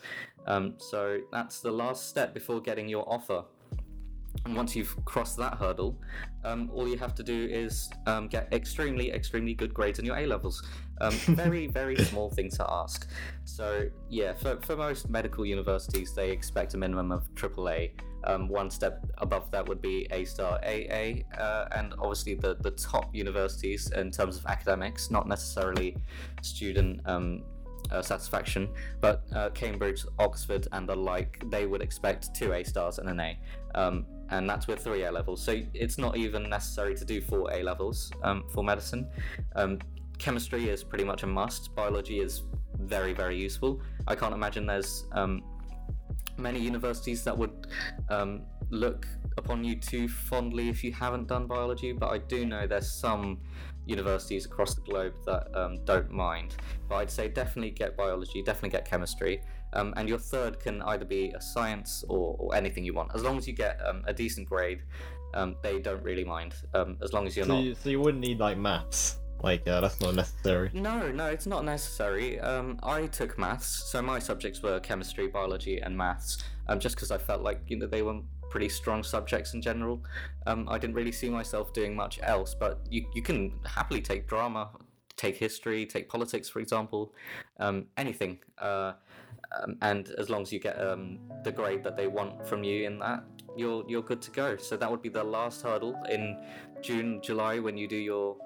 Um, 0.46 0.74
so 0.78 1.20
that's 1.30 1.60
the 1.60 1.70
last 1.70 2.08
step 2.08 2.34
before 2.34 2.60
getting 2.60 2.88
your 2.88 3.10
offer. 3.10 3.44
And 4.44 4.56
once 4.56 4.74
you've 4.74 4.96
crossed 5.04 5.36
that 5.36 5.54
hurdle, 5.54 5.98
um, 6.44 6.70
all 6.74 6.88
you 6.88 6.96
have 6.98 7.14
to 7.14 7.22
do 7.22 7.48
is 7.50 7.88
um, 8.06 8.26
get 8.26 8.52
extremely, 8.52 9.12
extremely 9.12 9.54
good 9.54 9.72
grades 9.72 9.98
in 9.98 10.04
your 10.04 10.16
A 10.16 10.26
levels. 10.26 10.62
Um, 11.00 11.12
very, 11.36 11.68
very 11.68 11.96
small 11.96 12.28
thing 12.30 12.50
to 12.50 12.66
ask. 12.68 13.08
So, 13.44 13.88
yeah, 14.08 14.32
for, 14.32 14.58
for 14.62 14.76
most 14.76 15.08
medical 15.08 15.46
universities, 15.46 16.14
they 16.14 16.30
expect 16.30 16.74
a 16.74 16.76
minimum 16.76 17.12
of 17.12 17.32
AAA. 17.34 17.92
Um, 18.24 18.48
one 18.48 18.70
step 18.70 19.04
above 19.18 19.50
that 19.50 19.68
would 19.68 19.82
be 19.82 20.06
A 20.12 20.24
star 20.24 20.60
AA, 20.64 21.22
uh, 21.36 21.68
and 21.72 21.92
obviously 21.98 22.34
the, 22.34 22.54
the 22.54 22.70
top 22.72 23.14
universities 23.14 23.90
in 23.90 24.10
terms 24.10 24.36
of 24.36 24.46
academics, 24.46 25.10
not 25.10 25.26
necessarily 25.26 25.96
student 26.40 27.00
um, 27.06 27.42
uh, 27.90 28.00
satisfaction, 28.00 28.68
but 29.00 29.24
uh, 29.34 29.50
Cambridge, 29.50 30.04
Oxford, 30.18 30.68
and 30.72 30.88
the 30.88 30.94
like, 30.94 31.42
they 31.50 31.66
would 31.66 31.82
expect 31.82 32.34
two 32.34 32.52
A 32.52 32.64
stars 32.64 32.98
and 32.98 33.08
an 33.08 33.20
A. 33.20 33.38
Um, 33.74 34.06
and 34.30 34.48
that's 34.48 34.66
with 34.66 34.80
three 34.80 35.04
A 35.04 35.12
levels. 35.12 35.42
So 35.42 35.60
it's 35.74 35.98
not 35.98 36.16
even 36.16 36.48
necessary 36.48 36.94
to 36.96 37.04
do 37.04 37.20
four 37.20 37.52
A 37.52 37.62
levels 37.62 38.10
um, 38.22 38.44
for 38.52 38.64
medicine. 38.64 39.08
Um, 39.56 39.78
chemistry 40.18 40.68
is 40.68 40.84
pretty 40.84 41.04
much 41.04 41.22
a 41.22 41.26
must. 41.26 41.74
Biology 41.74 42.20
is 42.20 42.42
very, 42.80 43.12
very 43.12 43.36
useful. 43.36 43.80
I 44.06 44.14
can't 44.14 44.34
imagine 44.34 44.66
there's 44.66 45.06
um, 45.12 45.42
many 46.38 46.60
universities 46.60 47.24
that 47.24 47.36
would 47.36 47.66
um, 48.08 48.42
look 48.70 49.06
upon 49.36 49.64
you 49.64 49.76
too 49.76 50.08
fondly 50.08 50.68
if 50.68 50.82
you 50.82 50.92
haven't 50.92 51.28
done 51.28 51.46
biology, 51.46 51.92
but 51.92 52.10
I 52.10 52.18
do 52.18 52.44
know 52.46 52.66
there's 52.66 52.90
some 52.90 53.40
universities 53.86 54.46
across 54.46 54.74
the 54.74 54.80
globe 54.82 55.14
that 55.26 55.48
um, 55.54 55.84
don't 55.84 56.10
mind. 56.10 56.56
But 56.88 56.96
I'd 56.96 57.10
say 57.10 57.28
definitely 57.28 57.70
get 57.70 57.96
biology, 57.96 58.42
definitely 58.42 58.70
get 58.70 58.84
chemistry. 58.84 59.42
Um, 59.72 59.94
and 59.96 60.08
your 60.08 60.18
third 60.18 60.60
can 60.60 60.82
either 60.82 61.04
be 61.04 61.32
a 61.36 61.40
science 61.40 62.04
or, 62.08 62.36
or 62.38 62.54
anything 62.54 62.84
you 62.84 62.94
want. 62.94 63.10
As 63.14 63.22
long 63.22 63.38
as 63.38 63.46
you 63.46 63.52
get 63.54 63.80
um, 63.86 64.02
a 64.06 64.12
decent 64.12 64.48
grade, 64.48 64.82
um, 65.34 65.56
they 65.62 65.78
don't 65.80 66.02
really 66.02 66.24
mind. 66.24 66.54
Um, 66.74 66.98
as 67.02 67.12
long 67.12 67.26
as 67.26 67.36
you're 67.36 67.46
So 67.46 67.54
not. 67.54 67.64
you, 67.64 67.74
so 67.74 67.88
you 67.88 68.00
wouldn't 68.00 68.22
need 68.22 68.38
like 68.38 68.58
maths. 68.58 69.18
Like 69.42 69.66
uh, 69.66 69.80
that's 69.80 70.00
not 70.00 70.14
necessary. 70.14 70.70
No, 70.72 71.10
no, 71.10 71.26
it's 71.26 71.46
not 71.46 71.64
necessary. 71.64 72.38
Um, 72.38 72.78
I 72.82 73.06
took 73.06 73.38
maths, 73.38 73.90
so 73.90 74.00
my 74.00 74.18
subjects 74.20 74.62
were 74.62 74.78
chemistry, 74.78 75.26
biology, 75.26 75.80
and 75.80 75.96
maths. 75.96 76.38
Um, 76.68 76.78
just 76.78 76.94
because 76.94 77.10
I 77.10 77.18
felt 77.18 77.42
like 77.42 77.60
you 77.66 77.76
know 77.76 77.86
they 77.86 78.02
were 78.02 78.20
pretty 78.50 78.68
strong 78.68 79.02
subjects 79.02 79.54
in 79.54 79.60
general. 79.62 80.04
Um, 80.46 80.68
I 80.68 80.78
didn't 80.78 80.94
really 80.94 81.10
see 81.10 81.28
myself 81.28 81.72
doing 81.72 81.96
much 81.96 82.20
else. 82.22 82.54
But 82.54 82.80
you 82.88 83.04
you 83.14 83.22
can 83.22 83.58
happily 83.64 84.00
take 84.00 84.28
drama, 84.28 84.70
take 85.16 85.36
history, 85.36 85.86
take 85.86 86.08
politics, 86.08 86.48
for 86.48 86.60
example, 86.60 87.12
um, 87.58 87.86
anything. 87.96 88.38
Uh, 88.58 88.92
um, 89.60 89.76
and 89.82 90.10
as 90.18 90.30
long 90.30 90.42
as 90.42 90.52
you 90.52 90.58
get 90.58 90.80
um, 90.80 91.18
the 91.44 91.52
grade 91.52 91.82
that 91.84 91.96
they 91.96 92.06
want 92.06 92.46
from 92.46 92.64
you 92.64 92.86
in 92.86 92.98
that, 93.00 93.24
you're 93.56 93.84
you're 93.88 94.02
good 94.02 94.22
to 94.22 94.30
go. 94.30 94.56
So 94.56 94.76
that 94.76 94.90
would 94.90 95.02
be 95.02 95.08
the 95.08 95.24
last 95.24 95.62
hurdle 95.62 95.94
in 96.10 96.38
June, 96.80 97.20
July 97.22 97.58
when 97.58 97.76
you 97.76 97.86
do 97.86 97.96
your 97.96 98.36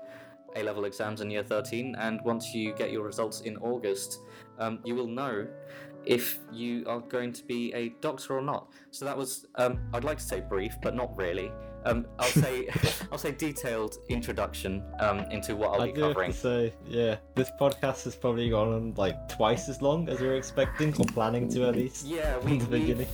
A 0.57 0.63
level 0.63 0.85
exams 0.85 1.21
in 1.21 1.31
year 1.31 1.45
13. 1.45 1.95
And 1.99 2.21
once 2.25 2.55
you 2.55 2.75
get 2.75 2.91
your 2.91 3.05
results 3.05 3.43
in 3.43 3.57
August, 3.59 4.21
um, 4.59 4.81
you 4.85 4.95
will 4.95 5.07
know 5.07 5.47
if 6.05 6.39
you 6.53 6.85
are 6.87 7.01
going 7.01 7.33
to 7.33 7.45
be 7.45 7.73
a 7.75 7.91
doctor 8.01 8.39
or 8.39 8.43
not. 8.43 8.69
So 8.93 9.05
that 9.05 9.17
was, 9.17 9.47
um, 9.57 9.81
I'd 9.93 10.05
like 10.05 10.19
to 10.19 10.25
say 10.25 10.41
brief, 10.41 10.77
but 10.83 10.95
not 10.95 11.17
really. 11.17 11.51
Um, 11.85 12.07
I'll 12.19 12.27
say, 12.29 12.69
I'll 13.13 13.19
say 13.19 13.33
detailed 13.33 13.99
introduction 14.09 14.83
um, 15.01 15.21
into 15.31 15.55
what 15.55 15.71
I'll 15.75 15.83
I 15.83 15.93
be 15.93 16.01
covering. 16.01 16.33
to 16.33 16.37
say, 16.37 16.75
yeah, 16.89 17.17
this 17.35 17.51
podcast 17.61 18.05
has 18.05 18.15
probably 18.17 18.51
gone 18.51 18.73
on 18.73 18.95
like 18.97 19.29
twice 19.29 19.69
as 19.69 19.83
long 19.83 20.09
as 20.09 20.21
we 20.21 20.27
were 20.27 20.35
expecting 20.35 20.95
or 20.99 21.05
planning 21.07 21.49
to 21.51 21.69
at 21.69 21.77
least. 21.77 22.07
Yeah, 22.07 22.39
we, 22.39 22.59
the 22.59 22.67
beginning. 22.67 23.07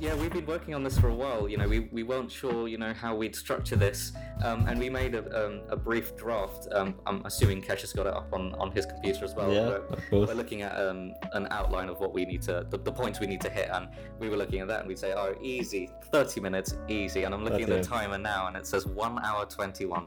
yeah 0.00 0.14
we've 0.14 0.32
been 0.32 0.46
working 0.46 0.74
on 0.74 0.82
this 0.82 0.98
for 0.98 1.08
a 1.08 1.14
while. 1.14 1.48
You 1.48 1.56
know, 1.58 1.68
we, 1.68 1.80
we 1.92 2.02
weren't 2.02 2.30
sure 2.32 2.68
you 2.68 2.78
know 2.78 2.92
how 2.94 3.14
we'd 3.14 3.36
structure 3.36 3.76
this, 3.76 4.12
um, 4.42 4.66
and 4.66 4.78
we 4.78 4.90
made 4.90 5.14
a, 5.14 5.46
um, 5.46 5.60
a 5.68 5.76
brief 5.76 6.16
draft. 6.16 6.68
Um, 6.72 6.94
I'm 7.06 7.24
assuming 7.24 7.62
Kesh 7.62 7.82
has 7.82 7.92
got 7.92 8.06
it 8.06 8.14
up 8.14 8.32
on, 8.32 8.54
on 8.54 8.72
his 8.72 8.86
computer 8.86 9.24
as 9.24 9.34
well. 9.34 9.52
yeah, 9.52 9.68
We're, 9.68 9.76
of 9.76 10.10
course. 10.10 10.28
we're 10.28 10.34
looking 10.34 10.62
at 10.62 10.78
um, 10.78 11.14
an 11.32 11.46
outline 11.50 11.88
of 11.88 12.00
what 12.00 12.12
we 12.12 12.24
need 12.24 12.42
to, 12.42 12.66
the, 12.70 12.78
the 12.78 12.92
points 12.92 13.20
we 13.20 13.26
need 13.26 13.40
to 13.42 13.50
hit, 13.50 13.68
and 13.72 13.88
we 14.18 14.28
were 14.28 14.36
looking 14.36 14.60
at 14.60 14.68
that, 14.68 14.80
and 14.80 14.88
we'd 14.88 14.98
say, 14.98 15.12
oh, 15.12 15.34
easy, 15.40 15.90
30 16.12 16.40
minutes, 16.40 16.76
easy. 16.88 17.24
And 17.24 17.34
I'm 17.34 17.44
looking 17.44 17.62
at 17.62 17.68
the 17.68 17.74
That's 17.76 17.88
it. 17.88 17.90
Timer 18.16 18.22
now, 18.22 18.46
and 18.46 18.56
it 18.56 18.66
says 18.66 18.86
one 18.86 19.18
hour 19.24 19.46
21. 19.46 20.06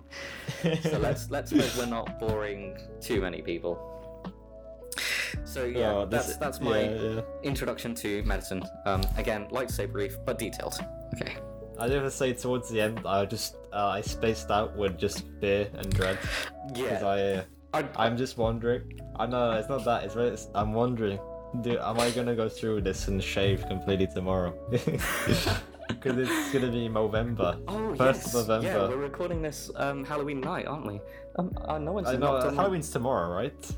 So 0.83 0.99
let's 1.01 1.29
let's 1.29 1.51
hope 1.51 1.77
we're 1.77 1.85
not 1.85 2.19
boring 2.19 2.77
too 3.01 3.21
many 3.21 3.41
people. 3.41 3.77
So 5.45 5.65
yeah, 5.65 5.91
Oh, 5.93 6.05
that's 6.05 6.37
that's 6.37 6.59
my 6.59 6.81
yeah, 6.81 7.01
yeah. 7.01 7.21
introduction 7.43 7.95
to 7.95 8.23
medicine. 8.23 8.63
Um, 8.85 9.01
again, 9.17 9.47
like 9.51 9.67
to 9.67 9.73
say 9.73 9.85
brief 9.85 10.17
but 10.25 10.37
detailed. 10.39 10.79
Okay. 11.15 11.35
I 11.79 11.87
didn't 11.87 12.11
say 12.11 12.33
towards 12.33 12.69
the 12.69 12.81
end. 12.81 13.01
I 13.05 13.25
just 13.25 13.55
uh, 13.73 13.87
I 13.87 14.01
spaced 14.01 14.51
out 14.51 14.75
with 14.75 14.97
just 14.97 15.23
fear 15.39 15.69
and 15.73 15.89
dread 15.93 16.17
Yeah. 16.75 17.01
I 17.05 17.21
uh, 17.21 17.43
I, 17.73 18.05
I'm 18.05 18.17
just 18.17 18.37
wondering. 18.37 18.99
I 19.15 19.25
know 19.27 19.51
it's 19.51 19.69
not 19.69 19.85
that. 19.85 20.03
It's, 20.03 20.15
really, 20.15 20.29
it's 20.29 20.47
I'm 20.55 20.73
wondering. 20.73 21.19
Do, 21.61 21.79
am 21.79 21.99
I 21.99 22.11
gonna 22.11 22.35
go 22.35 22.49
through 22.49 22.81
this 22.81 23.07
and 23.07 23.23
shave 23.23 23.65
completely 23.67 24.07
tomorrow? 24.07 24.53
Because 25.89 26.17
it's 26.17 26.51
gonna 26.53 26.71
be 26.71 26.87
November. 26.87 27.57
oh 27.67 27.95
First 27.95 28.27
yes. 28.27 28.35
of 28.35 28.63
Yeah, 28.63 28.73
November. 28.73 28.95
we're 28.95 29.03
recording 29.03 29.41
this 29.41 29.69
um, 29.75 30.05
Halloween 30.05 30.39
night, 30.39 30.65
aren't 30.67 30.85
we? 30.85 31.01
Um, 31.37 31.51
uh, 31.67 31.77
no 31.79 31.91
one's 31.93 32.07
I 32.07 32.15
know 32.15 32.35
uh, 32.37 32.51
my- 32.51 32.55
Halloween's 32.55 32.89
tomorrow, 32.91 33.33
right? 33.35 33.71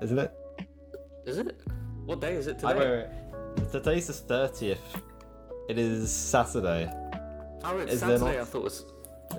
Isn't 0.00 0.18
it? 0.18 0.32
Is 1.26 1.38
it? 1.38 1.60
What 2.06 2.20
day 2.20 2.34
is 2.34 2.46
it 2.46 2.64
I, 2.64 2.72
today? 2.72 2.90
wait, 2.90 3.62
wait. 3.62 3.72
Today's 3.72 4.06
the 4.06 4.12
thirtieth. 4.14 4.80
It 5.68 5.78
is 5.78 6.10
Saturday. 6.10 6.90
Oh, 7.64 7.76
it's 7.78 7.94
is 7.94 8.00
Saturday. 8.00 8.24
not- 8.24 8.36
I 8.36 8.44
thought 8.44 8.58
it 8.58 8.64
was 8.64 8.84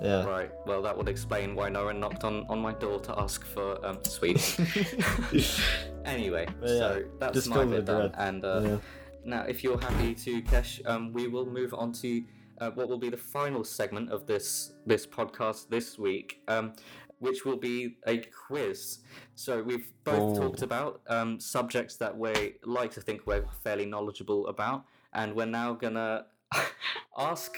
Yeah. 0.00 0.24
right. 0.24 0.50
Well, 0.66 0.82
that 0.82 0.96
would 0.96 1.08
explain 1.08 1.56
why 1.56 1.68
no 1.68 1.86
one 1.86 1.98
knocked 1.98 2.22
on, 2.22 2.46
on 2.48 2.60
my 2.60 2.72
door 2.74 3.00
to 3.00 3.18
ask 3.18 3.44
for 3.44 3.84
um, 3.84 3.98
sweets. 4.04 4.56
anyway, 6.04 6.46
yeah, 6.62 6.66
so 6.68 7.02
that's 7.18 7.34
just 7.34 7.48
my 7.48 7.64
bit 7.64 7.84
done. 7.86 8.12
And 8.16 8.44
uh, 8.44 8.60
Yeah. 8.62 8.76
Now, 9.24 9.42
if 9.42 9.62
you're 9.62 9.78
happy 9.80 10.14
to, 10.14 10.42
Kesh, 10.42 10.80
um, 10.86 11.12
we 11.12 11.28
will 11.28 11.46
move 11.46 11.74
on 11.74 11.92
to 11.94 12.22
uh, 12.60 12.70
what 12.70 12.88
will 12.88 12.98
be 12.98 13.08
the 13.10 13.16
final 13.16 13.64
segment 13.64 14.10
of 14.10 14.26
this 14.26 14.72
this 14.86 15.06
podcast 15.06 15.68
this 15.68 15.98
week, 15.98 16.40
um, 16.48 16.72
which 17.18 17.44
will 17.44 17.56
be 17.56 17.96
a 18.06 18.18
quiz. 18.46 18.98
So 19.34 19.62
we've 19.62 19.90
both 20.04 20.38
Oh. 20.38 20.40
talked 20.42 20.62
about 20.62 21.00
um, 21.08 21.38
subjects 21.40 21.96
that 21.96 22.16
we 22.16 22.56
like 22.64 22.90
to 22.92 23.00
think 23.00 23.26
we're 23.26 23.44
fairly 23.64 23.86
knowledgeable 23.86 24.46
about, 24.48 24.84
and 25.14 25.34
we're 25.34 25.46
now 25.46 25.72
gonna 25.74 26.26
ask 27.18 27.56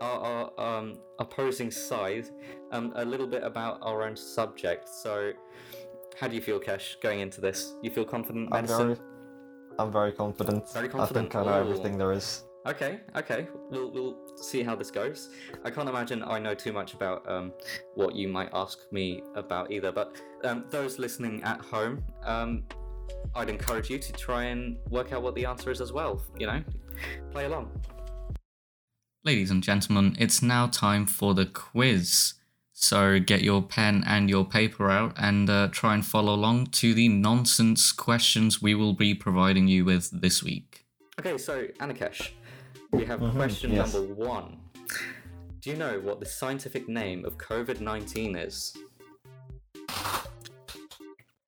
our, 0.00 0.50
our 0.58 0.78
um, 0.78 0.94
opposing 1.18 1.70
side 1.70 2.28
um, 2.72 2.92
a 2.96 3.04
little 3.04 3.26
bit 3.26 3.42
about 3.42 3.78
our 3.82 4.02
own 4.06 4.16
subject. 4.16 4.88
So, 4.88 5.32
how 6.18 6.28
do 6.28 6.34
you 6.34 6.40
feel, 6.40 6.60
Kesh, 6.60 7.00
going 7.02 7.20
into 7.20 7.40
this? 7.40 7.74
You 7.82 7.90
feel 7.90 8.04
confident, 8.04 8.48
I'm 8.52 8.66
very, 8.66 8.96
I'm 9.78 9.92
very 9.92 10.12
confident. 10.12 10.70
Very 10.72 10.88
confident. 10.88 11.16
I 11.16 11.20
think 11.20 11.34
I 11.34 11.44
know 11.44 11.58
Ooh. 11.58 11.70
everything 11.70 11.98
there 11.98 12.12
is. 12.12 12.44
Okay, 12.66 13.00
okay. 13.14 13.46
We'll 13.70 13.90
we'll 13.90 14.16
see 14.36 14.62
how 14.62 14.74
this 14.74 14.90
goes. 14.90 15.28
I 15.64 15.70
can't 15.70 15.88
imagine 15.88 16.22
I 16.22 16.38
know 16.38 16.54
too 16.54 16.72
much 16.72 16.94
about 16.94 17.28
um, 17.30 17.52
what 17.94 18.14
you 18.14 18.28
might 18.28 18.48
ask 18.54 18.78
me 18.90 19.22
about 19.34 19.70
either. 19.70 19.92
But 19.92 20.16
um, 20.44 20.64
those 20.70 20.98
listening 20.98 21.42
at 21.42 21.60
home, 21.60 22.02
um, 22.24 22.64
I'd 23.34 23.50
encourage 23.50 23.90
you 23.90 23.98
to 23.98 24.12
try 24.12 24.44
and 24.44 24.78
work 24.88 25.12
out 25.12 25.22
what 25.22 25.34
the 25.34 25.44
answer 25.44 25.70
is 25.70 25.82
as 25.82 25.92
well. 25.92 26.22
You 26.38 26.46
know, 26.46 26.62
play 27.32 27.44
along. 27.44 27.70
Ladies 29.24 29.50
and 29.50 29.62
gentlemen, 29.62 30.16
it's 30.18 30.40
now 30.40 30.66
time 30.66 31.06
for 31.06 31.34
the 31.34 31.46
quiz. 31.46 32.34
So 32.76 33.20
get 33.20 33.42
your 33.42 33.62
pen 33.62 34.02
and 34.04 34.28
your 34.28 34.44
paper 34.44 34.90
out 34.90 35.14
and 35.16 35.48
uh, 35.48 35.68
try 35.70 35.94
and 35.94 36.04
follow 36.04 36.34
along 36.34 36.66
to 36.82 36.92
the 36.92 37.08
nonsense 37.08 37.92
questions 37.92 38.60
we 38.60 38.74
will 38.74 38.92
be 38.94 39.14
providing 39.14 39.68
you 39.68 39.84
with 39.84 40.10
this 40.20 40.42
week. 40.42 40.84
Okay, 41.20 41.38
so 41.38 41.66
Anakesh, 41.78 42.30
we 42.90 43.04
have 43.04 43.20
Mhm, 43.20 43.32
question 43.32 43.70
yes. 43.72 43.94
number 43.94 44.12
one. 44.14 44.58
Do 45.60 45.70
you 45.70 45.76
know 45.76 46.00
what 46.00 46.18
the 46.18 46.26
scientific 46.26 46.88
name 46.88 47.24
of 47.24 47.38
COVID 47.38 47.80
nineteen 47.80 48.34
is? 48.36 48.76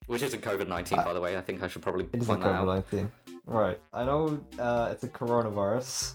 Which 0.06 0.22
isn't 0.22 0.42
COVID 0.42 0.68
nineteen, 0.68 0.98
by 1.04 1.12
the 1.12 1.20
way. 1.20 1.36
I 1.36 1.40
think 1.40 1.60
I 1.62 1.66
should 1.68 1.82
probably 1.82 2.04
It 2.12 2.20
is 2.20 2.24
a 2.24 2.26
point 2.28 2.42
that 2.44 2.50
out. 2.54 2.66
COVID 2.66 2.74
nineteen. 2.92 3.12
Right. 3.46 3.80
I 3.92 4.04
know 4.04 4.38
uh, 4.60 4.90
it's 4.92 5.02
a 5.02 5.08
coronavirus. 5.08 6.14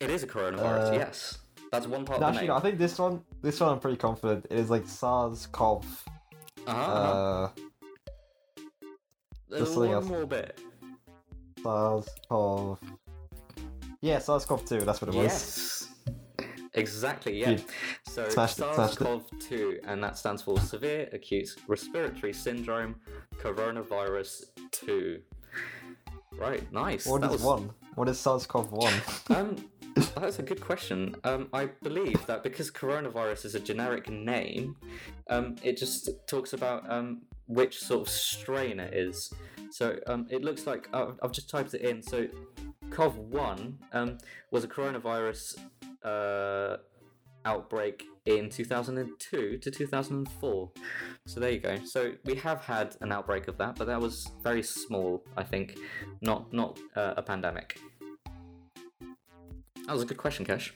It 0.00 0.08
is 0.10 0.22
a 0.22 0.26
coronavirus. 0.26 0.92
Uh, 0.92 0.94
yes, 0.94 1.38
that's 1.70 1.86
one 1.86 2.04
part 2.06 2.20
No, 2.20 2.26
of 2.28 2.32
the 2.32 2.38
actually, 2.38 2.48
name. 2.48 2.56
I 2.56 2.60
think 2.60 2.78
this 2.78 2.98
one, 2.98 3.22
this 3.46 3.60
one, 3.60 3.70
I'm 3.70 3.78
pretty 3.78 3.96
confident. 3.96 4.46
It 4.50 4.58
is 4.58 4.70
like 4.70 4.88
SARS-CoV. 4.88 6.04
Uh-huh, 6.66 6.92
uh-huh. 6.92 7.02
Uh, 7.12 7.48
There's 9.48 9.62
just 9.62 9.74
something 9.74 9.92
one 9.92 10.02
else. 10.02 10.08
more 10.08 10.26
bit. 10.26 10.60
SARS-CoV. 11.62 12.80
Yeah, 14.00 14.18
SARS-CoV-2. 14.18 14.84
That's 14.84 15.00
what 15.00 15.14
it 15.14 15.16
was. 15.16 15.24
Yes. 15.24 15.88
Exactly, 16.74 17.38
yeah. 17.38 17.50
Dude, 17.50 17.64
So 18.08 18.28
smashed 18.28 18.58
it. 18.58 18.74
SARS-CoV-2, 18.74 19.78
and 19.86 20.02
that 20.02 20.18
stands 20.18 20.42
for 20.42 20.58
Severe 20.58 21.08
Acute 21.12 21.54
Respiratory 21.68 22.32
Syndrome 22.32 22.96
Coronavirus 23.40 24.46
2. 24.72 25.20
Right, 26.36 26.70
nice. 26.72 27.06
What 27.06 27.20
that 27.20 27.28
is 27.32 27.42
was, 27.44 27.60
one? 27.60 27.70
What 27.94 28.08
is 28.08 28.18
SARS-CoV-1? 28.18 29.36
Um, 29.36 29.56
that's 29.96 30.38
a 30.38 30.42
good 30.42 30.60
question. 30.60 31.14
Um, 31.24 31.48
I 31.52 31.66
believe 31.82 32.24
that 32.26 32.42
because 32.42 32.70
coronavirus 32.70 33.46
is 33.46 33.54
a 33.54 33.60
generic 33.60 34.10
name, 34.10 34.76
um, 35.30 35.56
it 35.62 35.76
just 35.76 36.10
talks 36.26 36.52
about 36.52 36.90
um, 36.90 37.22
which 37.46 37.78
sort 37.78 38.02
of 38.02 38.08
strain 38.08 38.78
it 38.78 38.92
is. 38.92 39.32
So 39.70 39.98
um, 40.06 40.26
it 40.30 40.42
looks 40.42 40.66
like 40.66 40.88
I've, 40.92 41.18
I've 41.22 41.32
just 41.32 41.48
typed 41.48 41.74
it 41.74 41.80
in. 41.80 42.02
So 42.02 42.26
COV1 42.90 43.74
um, 43.92 44.18
was 44.50 44.64
a 44.64 44.68
coronavirus 44.68 45.58
uh, 46.04 46.76
outbreak 47.46 48.04
in 48.26 48.50
2002 48.50 49.58
to 49.58 49.70
2004. 49.70 50.70
So 51.26 51.40
there 51.40 51.50
you 51.50 51.60
go. 51.60 51.78
So 51.84 52.12
we 52.24 52.34
have 52.34 52.60
had 52.60 52.96
an 53.00 53.12
outbreak 53.12 53.48
of 53.48 53.56
that, 53.58 53.76
but 53.76 53.86
that 53.86 54.00
was 54.00 54.28
very 54.42 54.62
small, 54.62 55.24
I 55.36 55.44
think, 55.44 55.78
not 56.20 56.52
not 56.52 56.78
uh, 56.96 57.14
a 57.16 57.22
pandemic. 57.22 57.80
That 59.86 59.92
was 59.92 60.02
a 60.02 60.06
good 60.06 60.16
question, 60.16 60.44
Kesh. 60.44 60.70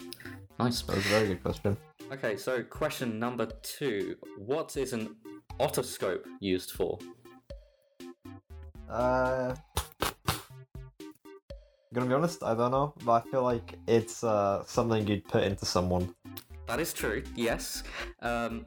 Nice. 0.59 0.83
that 0.83 0.97
was 0.97 1.07
a 1.07 1.09
very 1.09 1.27
good 1.29 1.43
question. 1.43 1.77
Okay, 2.13 2.37
so 2.37 2.63
question 2.63 3.19
number 3.19 3.47
two: 3.63 4.17
What 4.37 4.77
is 4.77 4.93
an 4.93 5.17
otoscope 5.59 6.25
used 6.41 6.71
for? 6.73 6.99
Uh, 8.89 9.55
gonna 11.93 12.07
be 12.07 12.15
honest, 12.15 12.43
I 12.45 12.55
don't 12.55 12.71
know, 12.71 12.95
but 13.05 13.13
I 13.13 13.31
feel 13.31 13.43
like 13.43 13.79
it's 13.89 14.23
uh, 14.23 14.65
something 14.65 15.07
you'd 15.09 15.25
put 15.25 15.43
into 15.43 15.67
someone. 15.67 16.15
That 16.69 16.79
is 16.79 16.93
true. 16.93 17.25
Yes, 17.35 17.83
um, 18.23 18.67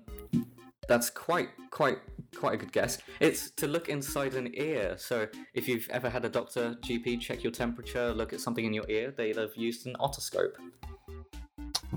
that's 0.89 1.09
quite 1.09 1.49
quite 1.69 1.99
quite 2.33 2.53
a 2.55 2.57
good 2.57 2.71
guess. 2.71 2.97
It's 3.19 3.51
to 3.51 3.67
look 3.67 3.89
inside 3.89 4.33
an 4.35 4.49
ear. 4.55 4.95
So 4.97 5.27
if 5.53 5.67
you've 5.67 5.87
ever 5.89 6.09
had 6.09 6.25
a 6.25 6.29
doctor, 6.29 6.75
GP 6.81 7.19
check 7.21 7.43
your 7.43 7.51
temperature, 7.51 8.13
look 8.13 8.33
at 8.33 8.39
something 8.41 8.65
in 8.65 8.73
your 8.73 8.89
ear, 8.89 9.11
they'd 9.15 9.37
have 9.37 9.55
used 9.55 9.85
an 9.87 9.95
otoscope. 9.99 10.53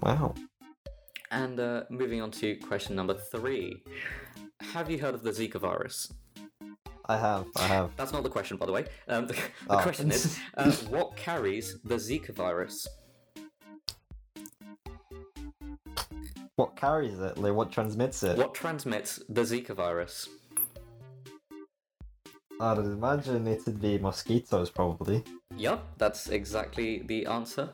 Wow. 0.02 0.34
And 1.30 1.58
uh, 1.58 1.84
moving 1.90 2.22
on 2.22 2.30
to 2.32 2.54
question 2.56 2.94
number 2.94 3.14
three: 3.14 3.82
Have 4.60 4.90
you 4.90 4.98
heard 4.98 5.14
of 5.14 5.22
the 5.22 5.30
Zika 5.30 5.58
virus? 5.60 6.12
I 7.08 7.16
have, 7.16 7.46
I 7.56 7.62
have. 7.68 7.90
That's 7.96 8.12
not 8.12 8.22
the 8.24 8.28
question, 8.28 8.56
by 8.56 8.66
the 8.66 8.72
way. 8.72 8.84
Um, 9.08 9.26
the 9.26 9.32
the 9.68 9.78
Oh. 9.78 9.82
question 9.82 10.10
is, 10.10 10.38
uh, 10.56 10.70
what 10.88 11.16
carries 11.16 11.78
the 11.84 11.96
Zika 11.96 12.32
virus? 12.34 12.86
What 16.56 16.74
carries 16.74 17.18
it? 17.18 17.36
Like, 17.36 17.52
what 17.52 17.70
transmits 17.70 18.22
it? 18.22 18.38
What 18.38 18.54
transmits 18.54 19.20
the 19.28 19.42
Zika 19.42 19.74
virus? 19.74 20.28
I'd 22.58 22.78
imagine 22.78 23.46
it'd 23.46 23.80
be 23.82 23.98
mosquitoes, 23.98 24.70
probably. 24.70 25.22
Yup, 25.58 25.86
that's 25.98 26.30
exactly 26.30 27.02
the 27.06 27.26
answer. 27.26 27.68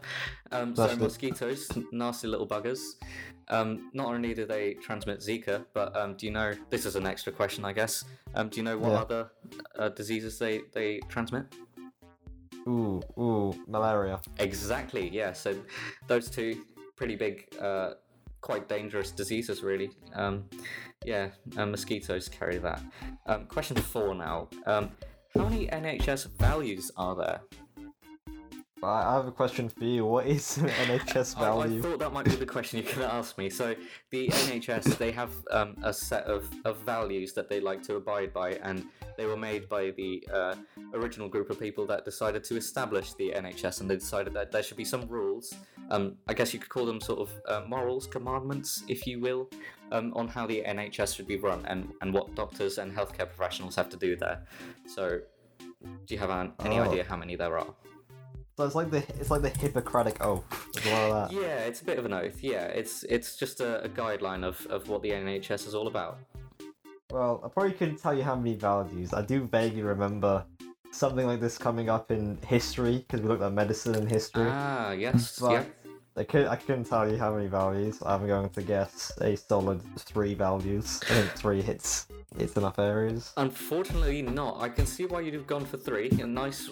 Um, 0.51 0.75
so 0.75 0.97
mosquitoes, 0.97 1.71
nasty 1.93 2.27
little 2.27 2.47
buggers. 2.47 2.81
Um, 3.49 3.91
not 3.95 4.09
only 4.09 4.35
do 4.35 4.45
they 4.47 4.75
transmit 4.75 5.21
Zika, 5.21 5.65
but 5.73 5.97
um, 5.97 6.17
do 6.17 6.27
you 6.27 6.33
know? 6.33 6.53
This 6.69 6.85
is 6.85 6.97
an 6.97 7.07
extra 7.07 7.33
question, 7.33 7.65
I 7.65 7.73
guess. 7.73 8.05
Um, 8.35 8.49
do 8.49 8.57
you 8.57 8.65
know 8.65 8.77
what 8.79 8.91
Yeah. 8.91 9.01
other 9.01 9.31
uh, 9.79 9.89
diseases 9.91 10.39
they 10.41 10.63
they 10.73 10.99
transmit? 11.09 11.45
Ooh, 12.67 13.01
ooh, 13.19 13.55
malaria. 13.69 14.21
Exactly. 14.39 15.09
Yeah. 15.09 15.33
So 15.33 15.55
those 16.09 16.29
two 16.29 16.65
pretty 16.97 17.17
big, 17.17 17.47
uh, 17.61 17.95
quite 18.43 18.69
dangerous 18.69 19.11
diseases, 19.11 19.63
really. 19.63 19.91
Um, 20.15 20.45
yeah, 21.05 21.31
uh, 21.57 21.65
mosquitoes 21.65 22.29
carry 22.29 22.59
that. 22.59 22.83
Um, 23.27 23.47
question 23.47 23.77
four 23.77 24.15
now. 24.15 24.49
Um, 24.67 24.91
how 25.35 25.49
many 25.49 25.67
NHS 25.69 26.37
values 26.39 26.91
are 26.97 27.17
there? 27.17 27.41
I 28.83 29.11
I 29.11 29.15
have 29.15 29.27
a 29.27 29.33
question 29.33 29.69
for 29.69 29.85
you. 29.85 30.05
What 30.05 30.27
is 30.27 30.59
an 30.59 30.69
NHS 30.69 31.37
I, 31.39 31.57
I 31.67 31.81
thought 31.81 31.99
that 32.01 32.13
might 32.13 32.25
be 32.25 32.33
the 32.37 32.47
question 32.47 32.79
you 32.79 32.85
could 32.85 33.03
ask 33.03 33.39
me. 33.39 33.49
So 33.51 33.75
the 34.11 34.29
NHS 34.29 34.99
they 34.99 35.13
have 35.13 35.31
um, 35.51 35.77
a 35.83 35.93
set 35.93 36.25
of, 36.25 36.49
of 36.65 36.79
values 36.81 37.33
that 37.35 37.49
they 37.49 37.61
like 37.61 37.83
to 37.85 37.97
abide 37.97 38.33
by, 38.33 38.53
and 38.63 38.85
they 39.17 39.27
were 39.27 39.37
made 39.37 39.69
by 39.69 39.91
the 39.93 40.27
uh, 40.33 40.55
original 40.95 41.29
group 41.29 41.51
of 41.51 41.59
people 41.59 41.87
that 41.87 42.05
decided 42.05 42.45
to 42.45 42.57
establish 42.57 43.15
the 43.15 43.33
NHS, 43.37 43.81
and 43.81 43.91
they 43.91 43.97
decided 43.97 44.33
that 44.35 44.51
there 44.53 44.63
should 44.63 44.77
be 44.77 44.85
some 44.85 45.07
rules. 45.09 45.55
Um, 45.91 46.17
I 46.29 46.35
guess 46.35 46.55
you 46.55 46.61
could 46.61 46.71
call 46.71 46.87
them 46.87 47.01
sort 47.01 47.21
of 47.21 47.31
uh, 47.49 47.67
morals, 47.69 48.07
commandments, 48.07 48.83
if 48.89 49.07
you 49.07 49.21
will, 49.21 49.51
um, 49.91 50.13
on 50.15 50.27
how 50.29 50.47
the 50.47 50.63
NHS 50.67 51.17
should 51.17 51.27
be 51.27 51.37
run 51.37 51.65
and, 51.67 51.93
and 52.01 52.15
what 52.15 52.35
doctors 52.35 52.79
and 52.79 52.91
healthcare 52.97 53.29
professionals 53.29 53.75
have 53.77 53.89
to 53.91 53.97
do 53.97 54.17
there. 54.17 54.47
So, 54.87 55.21
do 56.07 56.15
you 56.15 56.19
have 56.19 56.31
an, 56.31 56.53
any 56.65 56.79
Oh. 56.79 56.85
idea 56.85 57.05
how 57.05 57.17
many 57.17 57.37
there 57.37 57.59
are? 57.59 57.75
So 58.57 58.65
it's 58.65 58.75
like 58.75 58.91
the 58.91 58.99
it's 59.19 59.31
like 59.31 59.43
the 59.43 59.49
Hippocratic 59.49 60.25
oath. 60.25 60.45
There's 60.75 60.87
a 60.87 61.09
lot 61.09 61.31
that. 61.31 61.37
Yeah, 61.37 61.61
it's 61.61 61.81
a 61.81 61.85
bit 61.85 61.99
of 61.99 62.05
an 62.05 62.13
oath. 62.13 62.43
Yeah, 62.43 62.67
it's 62.67 63.03
it's 63.05 63.37
just 63.37 63.61
a, 63.61 63.83
a 63.85 63.89
guideline 63.89 64.45
of, 64.45 64.67
of 64.67 64.89
what 64.89 65.03
the 65.03 65.11
NHS 65.11 65.67
is 65.67 65.75
all 65.75 65.87
about. 65.87 66.19
Well, 67.11 67.41
I 67.45 67.49
probably 67.49 67.73
couldn't 67.73 67.97
tell 67.97 68.15
you 68.15 68.23
how 68.23 68.37
many 68.37 68.55
values. 68.55 69.13
I 69.13 69.23
do 69.23 69.45
vaguely 69.45 69.83
remember 69.83 70.45
something 70.91 71.27
like 71.27 71.41
this 71.41 71.59
coming 71.59 71.89
up 71.89 72.11
in 72.11 72.39
history 72.47 72.99
because 72.99 73.21
we 73.21 73.29
looked 73.29 73.43
at 73.43 73.53
medicine 73.53 73.95
and 73.95 74.11
history. 74.11 74.49
Ah, 74.49 74.93
yes, 74.93 75.39
but 75.39 75.53
yeah. 75.53 75.65
I 76.17 76.25
could 76.25 76.47
I 76.47 76.57
couldn't 76.57 76.85
tell 76.85 77.11
you 77.11 77.17
how 77.17 77.35
many 77.35 77.49
values. 77.49 78.03
I'm 78.05 78.27
going 78.27 78.51
to 78.51 78.63
guess 78.63 79.13
a 79.21 79.35
solid 79.35 79.81
three 79.99 80.35
values. 80.35 81.01
I 81.05 81.15
think 81.15 81.31
three 81.31 81.63
hits 81.63 82.07
hits 82.37 82.57
enough 82.57 82.79
areas. 82.79 83.33
Unfortunately, 83.39 84.21
not. 84.21 84.61
I 84.61 84.69
can 84.69 84.85
see 84.85 85.07
why 85.07 85.21
you'd 85.21 85.35
have 85.35 85.47
gone 85.47 85.65
for 85.65 85.79
three. 85.79 86.11
A 86.21 86.27
nice, 86.27 86.71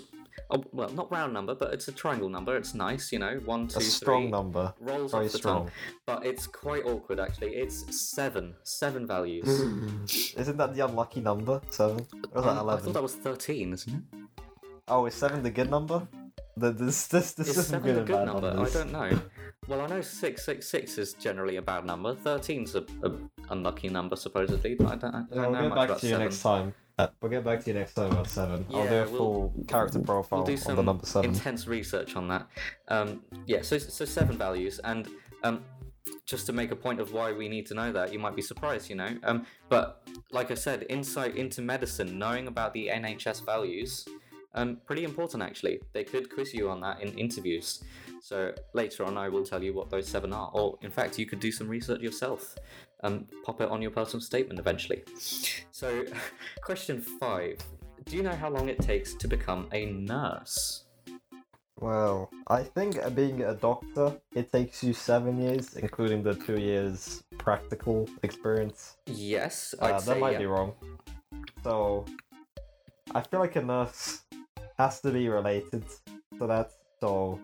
oh, 0.51 0.65
well, 0.73 0.89
not 0.91 1.11
round 1.11 1.33
number, 1.33 1.55
but 1.55 1.73
it's 1.75 1.89
a 1.89 1.93
triangle 1.93 2.29
number. 2.29 2.57
It's 2.57 2.75
nice, 2.75 3.13
you 3.13 3.19
know. 3.19 3.39
One, 3.45 3.69
two, 3.69 3.79
A 3.79 3.81
three. 3.81 3.89
strong 3.91 4.31
number. 4.31 4.73
Rolls 4.81 5.13
Very 5.13 5.27
off 5.27 5.33
the 5.33 5.39
strong. 5.39 5.57
tongue, 5.65 5.71
but 6.07 6.27
it's 6.27 6.47
quite 6.47 6.85
awkward 6.85 7.21
actually. 7.21 7.55
It's 7.57 7.85
seven, 8.15 8.55
seven 8.63 9.07
values. 9.07 9.49
Isn't 10.37 10.57
that 10.57 10.75
the 10.75 10.85
unlucky 10.87 11.21
number? 11.21 11.61
Seven? 11.71 12.07
Or 12.33 12.43
was 12.43 12.45
that 12.45 12.59
Um, 12.61 12.69
I 12.69 12.77
thought 12.77 12.95
that 12.95 13.03
was 13.03 13.15
thirteen, 13.17 13.73
isn't 13.73 13.93
it? 13.95 14.03
Oh, 14.89 15.07
is 15.07 15.15
seven 15.15 15.43
the 15.43 15.51
good 15.51 15.71
number? 15.71 16.07
The, 16.57 16.73
this 16.73 17.07
this 17.07 17.33
this 17.33 17.49
Is 17.49 17.59
isn't 17.59 17.71
seven 17.83 17.95
good 17.95 18.03
a 18.03 18.05
good 18.05 18.27
number? 18.27 18.53
numbers. 18.53 18.77
I 18.77 18.79
don't 18.81 18.93
know. 18.93 19.21
Well, 19.69 19.81
I 19.83 19.87
know 19.87 20.01
six 20.01 20.45
six 20.45 20.69
six 20.69 20.99
is 20.99 21.13
generally 21.15 21.57
a 21.57 21.63
bad 21.63 21.85
number. 21.87 22.15
Thirteen's 22.15 22.75
a, 22.75 22.85
a 23.05 23.13
unlucky 23.51 23.89
number 23.89 24.17
supposedly, 24.17 24.75
but 24.75 24.87
I 24.89 24.97
don't, 24.97 25.15
I 25.15 25.19
don't 25.21 25.29
Yeah, 25.33 25.43
know 25.43 25.51
we'll 25.51 25.61
get 25.63 25.69
much 25.69 25.77
back 25.79 25.89
about 25.91 26.01
to 26.01 26.07
you 26.07 26.11
seven. 26.13 26.25
next 26.27 26.43
time. 26.43 26.75
Uh, 27.01 27.09
we'll 27.23 27.31
get 27.31 27.43
back 27.45 27.61
to 27.65 27.71
you 27.71 27.79
next 27.79 27.95
time 27.95 28.11
about 28.13 28.29
seven. 28.29 28.67
Yeah, 28.69 28.79
I'll 28.79 28.89
do 28.89 28.95
a 28.95 29.05
we'll- 29.09 29.17
full 29.17 29.55
character 29.67 29.99
profile 30.01 30.41
We'll 30.41 30.47
do 30.49 30.53
on 30.53 30.59
some 30.59 30.77
the 30.77 30.83
number 30.83 31.07
seven. 31.07 31.31
intense 31.31 31.67
research 31.67 32.15
on 32.15 32.29
that. 32.29 32.47
Um, 32.89 33.25
yeah, 33.47 33.63
so 33.63 33.79
so 33.79 34.05
seven 34.05 34.37
values, 34.37 34.81
and 34.85 35.09
um, 35.43 35.65
just 36.27 36.45
to 36.47 36.53
make 36.53 36.73
a 36.73 36.77
point 36.77 37.01
of 37.01 37.13
why 37.15 37.33
we 37.33 37.49
need 37.49 37.65
to 37.67 37.75
know 37.75 37.91
that, 37.93 38.13
you 38.13 38.19
might 38.19 38.37
be 38.37 38.43
surprised, 38.43 38.91
you 38.91 38.97
know. 38.97 39.17
Um, 39.23 39.47
but 39.71 40.07
like 40.31 40.51
I 40.51 40.55
said, 40.55 40.85
insight 40.91 41.37
into 41.37 41.63
medicine, 41.63 42.19
knowing 42.19 42.49
about 42.49 42.75
the 42.75 42.89
NHS 42.89 43.47
values, 43.47 44.07
um, 44.55 44.79
pretty 44.85 45.05
important 45.05 45.43
actually. 45.43 45.81
They 45.95 46.05
could 46.05 46.29
quiz 46.35 46.53
you 46.53 46.69
on 46.69 46.81
that 46.83 47.01
in 47.01 47.17
interviews. 47.19 47.83
So 48.21 48.53
later 48.75 49.05
on, 49.07 49.17
I 49.17 49.31
will 49.31 49.45
tell 49.47 49.63
you 49.63 49.73
what 49.73 49.89
those 49.89 50.07
seven 50.07 50.35
are, 50.35 50.51
or 50.53 50.79
in 50.83 50.91
fact, 50.91 51.19
you 51.19 51.25
could 51.25 51.41
do 51.41 51.51
some 51.51 51.67
research 51.69 52.03
yourself. 52.03 52.57
Um, 53.03 53.27
pop 53.45 53.61
it 53.61 53.69
on 53.69 53.81
your 53.81 53.91
personal 53.91 54.21
statement 54.21 54.59
eventually. 54.59 55.03
So, 55.71 56.05
question 56.63 57.01
five. 57.01 57.59
Do 58.05 58.17
you 58.17 58.23
know 58.23 58.35
how 58.35 58.51
long 58.51 58.69
it 58.69 58.81
takes 58.81 59.15
to 59.15 59.29
become 59.29 59.69
a 59.73 59.87
nurse? 59.87 60.85
Well, 61.81 62.31
I 62.47 62.63
think 62.63 62.99
being 63.15 63.43
a 63.43 63.55
doctor, 63.55 64.13
it 64.35 64.53
takes 64.53 64.85
you 64.85 64.93
seven 64.93 65.41
years, 65.41 65.77
including 65.77 66.23
the 66.23 66.35
two 66.35 66.61
years 66.61 67.25
practical 67.39 68.07
experience. 68.23 68.99
Yes, 69.07 69.75
Uh, 69.79 69.99
that 70.01 70.19
might 70.19 70.33
yeah. 70.33 70.39
be 70.39 70.47
wrong. 70.47 70.75
So, 71.65 72.05
I 73.15 73.23
feel 73.23 73.41
like 73.41 73.57
a 73.57 73.63
nurse 73.63 74.23
has 74.79 75.01
to 75.01 75.11
be 75.11 75.29
related 75.31 75.85
to 76.39 76.47
that. 76.47 76.71
So, 77.01 77.41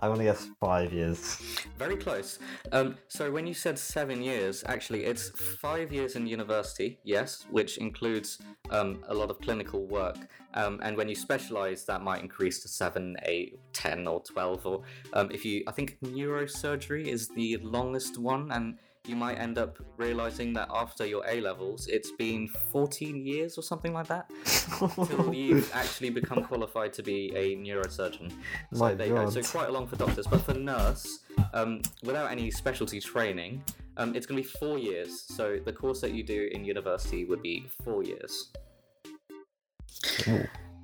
I'm 0.00 0.12
gonna 0.12 0.24
guess 0.24 0.48
five 0.60 0.92
years. 0.92 1.40
Very 1.76 1.96
close. 1.96 2.38
Um, 2.72 2.96
so 3.08 3.30
when 3.30 3.46
you 3.46 3.54
said 3.54 3.78
seven 3.78 4.22
years, 4.22 4.62
actually, 4.66 5.04
it's 5.04 5.30
five 5.60 5.92
years 5.92 6.16
in 6.16 6.26
university, 6.26 6.98
yes, 7.04 7.46
which 7.50 7.78
includes 7.78 8.38
um, 8.70 9.02
a 9.08 9.14
lot 9.14 9.30
of 9.30 9.40
clinical 9.40 9.86
work. 9.86 10.16
Um, 10.54 10.80
and 10.82 10.96
when 10.96 11.08
you 11.08 11.14
specialize, 11.14 11.84
that 11.86 12.02
might 12.02 12.22
increase 12.22 12.62
to 12.62 12.68
seven, 12.68 13.16
eight, 13.24 13.58
ten, 13.72 14.06
or 14.06 14.22
twelve. 14.22 14.64
Or 14.66 14.82
um, 15.12 15.30
if 15.30 15.44
you, 15.44 15.64
I 15.66 15.72
think 15.72 15.98
neurosurgery 16.02 17.06
is 17.06 17.28
the 17.28 17.56
longest 17.58 18.18
one, 18.18 18.50
and 18.52 18.78
you 19.08 19.16
might 19.16 19.38
end 19.38 19.58
up 19.58 19.78
realizing 19.96 20.52
that 20.54 20.68
after 20.72 21.06
your 21.06 21.24
A 21.26 21.40
levels, 21.40 21.86
it's 21.86 22.12
been 22.12 22.48
14 22.72 23.16
years 23.24 23.56
or 23.56 23.62
something 23.62 23.92
like 23.92 24.06
that 24.08 24.30
till 25.06 25.32
you've 25.32 25.70
actually 25.74 26.10
become 26.10 26.44
qualified 26.44 26.92
to 26.94 27.02
be 27.02 27.32
a 27.34 27.56
neurosurgeon. 27.56 28.30
So 28.72 28.78
My 28.78 28.94
there 28.94 29.06
you 29.06 29.14
go. 29.14 29.30
So 29.30 29.42
quite 29.42 29.72
long 29.72 29.86
for 29.86 29.96
doctors, 29.96 30.26
but 30.26 30.42
for 30.42 30.54
nurse, 30.54 31.20
um, 31.54 31.82
without 32.02 32.30
any 32.30 32.50
specialty 32.50 33.00
training, 33.00 33.62
um, 33.96 34.14
it's 34.14 34.26
going 34.26 34.42
to 34.42 34.48
be 34.48 34.56
four 34.58 34.78
years. 34.78 35.24
So 35.36 35.58
the 35.64 35.72
course 35.72 36.00
that 36.00 36.12
you 36.12 36.22
do 36.22 36.48
in 36.52 36.64
university 36.64 37.24
would 37.24 37.42
be 37.42 37.66
four 37.84 38.02
years. 38.04 38.50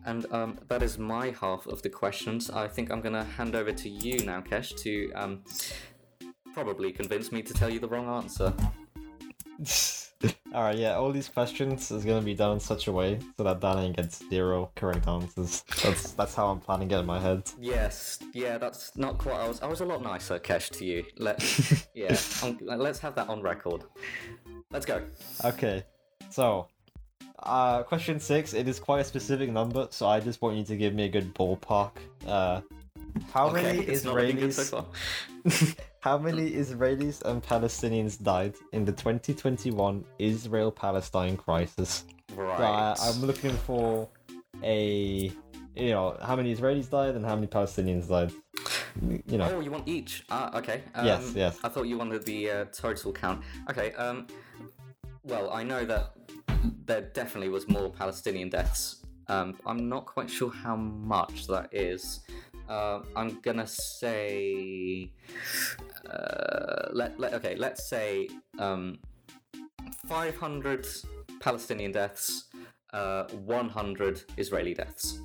And 0.07 0.27
um, 0.33 0.59
that 0.69 0.83
is 0.83 0.99
my 0.99 1.35
half 1.41 1.67
of 1.67 1.81
the 1.81 1.89
questions. 1.89 2.51
I 2.51 2.69
think 2.69 2.91
I'm 2.91 3.01
going 3.01 3.15
to 3.15 3.25
hand 3.25 3.55
over 3.55 3.73
to 3.73 3.89
you 3.89 4.25
now, 4.25 4.43
Kesh, 4.43 4.77
to 4.83 5.13
um, 5.15 5.43
probably 6.55 6.93
convince 6.93 7.33
me 7.33 7.43
to 7.43 7.53
tell 7.53 7.69
you 7.69 7.81
the 7.81 7.89
wrong 7.89 8.09
answer. 8.09 8.55
Alright, 10.55 10.79
yeah, 10.79 10.95
all 10.95 11.13
these 11.13 11.29
questions 11.29 11.91
is 11.91 12.05
gonna 12.05 12.23
be 12.23 12.35
done 12.35 12.53
in 12.53 12.61
such 12.61 12.87
a 12.87 12.93
way 12.93 13.19
so 13.37 13.43
that 13.43 13.61
Danny 13.61 13.93
gets 13.93 14.27
zero 14.31 14.71
correct 14.77 15.07
answers. 15.07 15.65
That's 15.83 16.13
that's 16.13 16.35
how 16.35 16.47
I'm 16.47 16.61
planning 16.61 16.91
it 16.91 16.99
in 16.99 17.05
my 17.05 17.21
head. 17.21 17.51
Yes, 17.61 18.21
yeah, 18.33 18.57
that's 18.57 18.97
not 18.97 19.19
quite. 19.19 19.41
I 19.41 19.49
was, 19.49 19.61
I 19.61 19.67
was 19.67 19.81
a 19.81 19.85
lot 19.85 20.03
nicer, 20.03 20.39
Kesh, 20.39 20.71
to 20.79 20.85
you. 20.85 21.05
Let, 21.19 21.43
yeah, 21.95 22.17
on, 22.43 22.59
let's 22.63 23.01
have 23.01 23.15
that 23.17 23.29
on 23.29 23.43
record. 23.43 23.83
Let's 24.71 24.87
go. 24.87 25.03
Okay, 25.45 25.85
so 26.31 26.69
uh, 27.41 27.83
question 27.83 28.19
six. 28.21 28.55
It 28.55 28.69
is 28.69 28.79
quite 28.79 29.01
a 29.01 29.05
specific 29.05 29.51
number, 29.51 29.89
so 29.91 30.07
I 30.07 30.21
just 30.21 30.41
want 30.41 30.57
you 30.57 30.65
to 30.65 30.77
give 30.77 30.95
me 30.95 31.05
a 31.05 31.09
good 31.11 31.35
ballpark. 31.35 31.97
Uh, 32.27 32.61
how 33.33 33.49
Okay, 33.49 33.63
many 33.63 33.87
Israelis? 33.87 34.71
so. 34.71 34.87
how 36.05 36.19
many 36.19 36.51
Israelis 36.51 37.23
and 37.23 37.43
Palestinians 37.43 38.23
died 38.23 38.55
in 38.73 38.85
the 38.85 38.93
2021 38.93 40.05
Israel-Palestine 40.19 41.35
crisis? 41.39 42.05
Right. 42.35 42.59
So 42.99 43.05
I, 43.05 43.09
I'm 43.09 43.23
looking 43.23 43.57
for 43.69 44.07
a, 44.63 45.33
you 45.75 45.91
know, 45.95 46.19
how 46.21 46.37
many 46.37 46.55
Israelis 46.55 46.91
died 46.91 47.15
and 47.15 47.25
how 47.25 47.35
many 47.37 47.47
Palestinians 47.47 48.07
died. 48.07 48.33
You 49.27 49.39
know, 49.39 49.49
Oh, 49.51 49.61
you 49.61 49.71
want 49.71 49.89
each? 49.89 50.27
Ah, 50.29 50.55
okay. 50.59 50.83
Um, 50.95 51.07
Yes, 51.07 51.33
yes. 51.35 51.59
I 51.65 51.71
thought 51.71 51.87
you 51.89 51.97
wanted 51.97 52.23
the 52.27 52.51
uh, 52.51 52.65
total 52.67 53.11
count. 53.11 53.43
Okay. 53.71 53.95
Um. 53.95 54.27
Well, 55.23 55.51
I 55.53 55.63
know 55.63 55.87
that 55.87 56.13
there 56.85 57.01
definitely 57.21 57.49
was 57.49 57.67
more 57.67 57.89
Palestinian 57.89 58.51
deaths. 58.51 59.07
Um, 59.29 59.57
I'm 59.65 59.89
not 59.89 60.05
quite 60.05 60.29
sure 60.29 60.51
how 60.51 60.77
much 60.77 61.47
that 61.47 61.73
is. 61.73 62.21
Uh, 62.69 63.01
I'm 63.17 63.41
gonna 63.43 63.67
say. 63.67 65.11
Uh, 66.11 66.89
let, 66.93 67.19
let 67.19 67.35
okay. 67.35 67.57
Let's 67.57 67.89
say 67.89 68.29
um, 68.59 68.99
500 70.07 70.87
Palestinian 71.41 71.93
deaths, 71.93 72.45
uh, 72.93 73.25
100 73.29 74.23
Israeli 74.37 74.75
deaths. 74.75 75.19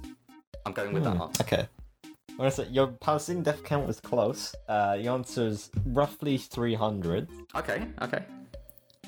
I'm 0.66 0.74
going 0.74 0.94
with 0.94 1.04
that 1.04 1.16
Hmm, 1.16 1.22
answer. 1.22 1.44
Okay. 1.44 1.68
Your 2.72 2.88
Palestinian 2.88 3.44
death 3.44 3.64
count 3.64 3.86
was 3.88 4.00
close. 4.00 4.56
Uh, 4.68 4.96
the 4.98 5.08
answer 5.08 5.48
is 5.48 5.70
roughly 5.86 6.38
300, 6.38 7.28
Okay. 7.56 7.86
Okay. 8.02 8.24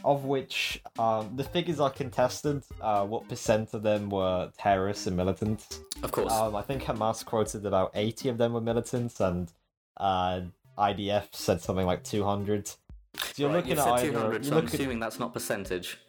Of 0.04 0.26
which 0.26 0.82
um, 0.98 1.32
the 1.36 1.44
figures 1.44 1.80
are 1.80 1.90
contested. 1.90 2.64
Uh, 2.80 3.06
what 3.06 3.28
percent 3.28 3.74
of 3.74 3.84
them 3.84 4.10
were 4.10 4.52
terrorists 4.58 5.08
and 5.08 5.16
militants? 5.18 5.82
Of 6.04 6.12
course. 6.12 6.32
Um, 6.32 6.56
I 6.56 6.62
think 6.62 6.84
Hamas 6.84 7.24
quoted 7.26 7.66
about 7.66 7.92
80 7.96 8.30
of 8.30 8.38
them 8.38 8.54
were 8.54 8.62
militants, 8.62 9.20
and 9.20 9.52
uh, 9.98 10.42
IDF 10.78 11.28
said 11.34 11.62
something 11.62 11.86
like 11.86 12.04
200. 12.04 12.68
So 12.68 12.76
you're 13.36 13.50
Right, 13.50 13.58
looking 13.58 13.76
you 13.76 13.82
at 13.82 13.88
either. 13.88 14.12
200, 14.12 14.34
you're 14.34 14.44
so 14.52 14.58
I'm 14.58 14.66
assuming 14.68 15.00
that's 15.00 15.20
not 15.20 15.34
percentage. 15.34 16.00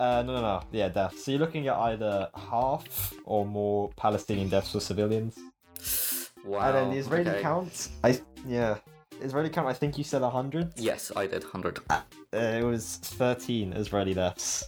Uh, 0.00 0.22
no, 0.24 0.34
no, 0.34 0.40
no. 0.40 0.62
Yeah, 0.72 0.88
deaths. 0.88 1.24
So 1.24 1.32
you're 1.32 1.40
looking 1.40 1.66
at 1.68 1.76
either 1.76 2.28
half 2.34 3.12
or 3.24 3.44
more 3.44 3.90
Palestinian 3.96 4.48
deaths 4.48 4.72
for 4.72 4.80
civilians. 4.80 5.36
Wow. 6.44 6.60
and 6.60 6.76
then 6.76 6.90
the 6.92 6.96
Israeli 6.96 7.30
okay. 7.30 7.42
count, 7.42 7.88
I 8.02 8.18
yeah, 8.46 8.76
Israeli 9.20 9.50
count. 9.50 9.68
I 9.68 9.72
think 9.72 9.98
you 9.98 10.04
said 10.04 10.22
hundred. 10.22 10.72
Yes, 10.76 11.12
I 11.16 11.26
did 11.26 11.42
100. 11.42 11.80
Uh, 11.90 12.00
it 12.32 12.64
was 12.64 12.96
thirteen 12.96 13.72
Israeli 13.72 14.14
deaths. 14.14 14.64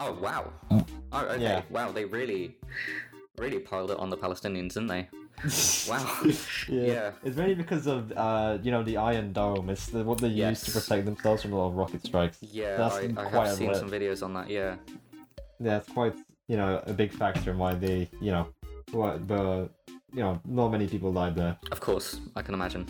Oh, 0.00 0.12
wow. 0.20 0.52
Oh, 0.70 0.84
okay. 1.14 1.42
Yeah. 1.42 1.62
Wow, 1.70 1.92
they 1.92 2.04
really, 2.04 2.56
really 3.38 3.60
piled 3.60 3.92
it 3.92 3.98
on 3.98 4.10
the 4.10 4.16
Palestinians, 4.16 4.74
didn't 4.74 4.88
they? 4.88 5.08
Wow. 5.88 6.22
yeah. 6.68 6.86
Yeah. 6.92 7.10
It's 7.22 7.36
mainly 7.36 7.54
because 7.54 7.86
of 7.86 8.12
uh, 8.16 8.58
you 8.62 8.70
know, 8.70 8.82
the 8.82 8.96
Iron 8.96 9.32
Dome. 9.32 9.70
It's 9.70 9.86
the, 9.86 10.02
what 10.02 10.18
they 10.18 10.28
use 10.28 10.62
to 10.62 10.70
protect 10.72 11.04
themselves 11.04 11.42
from 11.42 11.52
a 11.52 11.56
lot 11.58 11.68
of 11.68 11.74
rocket 11.74 12.04
strikes. 12.04 12.38
Yeah, 12.40 12.76
That's 12.76 12.96
I, 12.96 13.00
I 13.16 13.24
quite 13.30 13.46
have 13.48 13.56
seen 13.56 13.68
lit. 13.68 13.76
some 13.76 13.90
videos 13.90 14.22
on 14.22 14.32
that, 14.34 14.48
yeah. 14.50 14.76
Yeah, 15.60 15.76
it's 15.78 15.88
quite 15.88 16.14
you 16.48 16.56
know 16.56 16.82
a 16.86 16.92
big 16.92 17.12
factor 17.12 17.50
in 17.52 17.58
why 17.58 17.74
they 17.74 18.08
you 18.20 18.30
know 18.30 18.48
what 18.92 19.26
the 19.28 19.68
you 20.12 20.20
know 20.20 20.40
not 20.44 20.68
many 20.72 20.86
people 20.88 21.12
died 21.12 21.36
there. 21.36 21.56
Of 21.70 21.80
course, 21.80 22.20
I 22.36 22.42
can 22.42 22.54
imagine. 22.54 22.86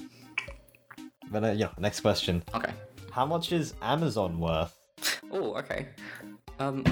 But 1.30 1.44
uh, 1.44 1.50
yeah, 1.52 1.70
next 1.78 2.00
question. 2.00 2.42
Okay. 2.54 2.72
How 3.10 3.26
much 3.26 3.52
is 3.52 3.74
Amazon 3.82 4.38
worth? 4.40 4.76
Oh, 5.32 5.54
okay. 5.56 5.88
Um, 6.60 6.84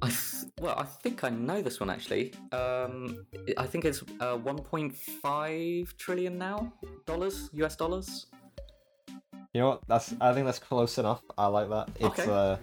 I 0.00 0.08
th- 0.08 0.50
Well, 0.60 0.74
I 0.78 0.84
think 0.84 1.24
I 1.24 1.28
know 1.28 1.60
this 1.60 1.78
one 1.78 1.90
actually. 1.90 2.32
Um, 2.52 3.26
I 3.58 3.66
think 3.66 3.84
it's 3.84 4.02
uh, 4.20 4.38
1.5 4.38 5.96
trillion 5.98 6.38
now 6.38 6.72
dollars, 7.06 7.50
US 7.52 7.76
dollars. 7.76 8.26
You 9.52 9.60
know 9.60 9.68
what? 9.68 9.82
That's 9.86 10.14
I 10.20 10.32
think 10.32 10.46
that's 10.46 10.58
close 10.58 10.96
enough. 10.98 11.22
I 11.36 11.46
like 11.46 11.68
that. 11.68 11.88
It's 12.00 12.18
Okay. 12.20 12.30
uh 12.30 12.56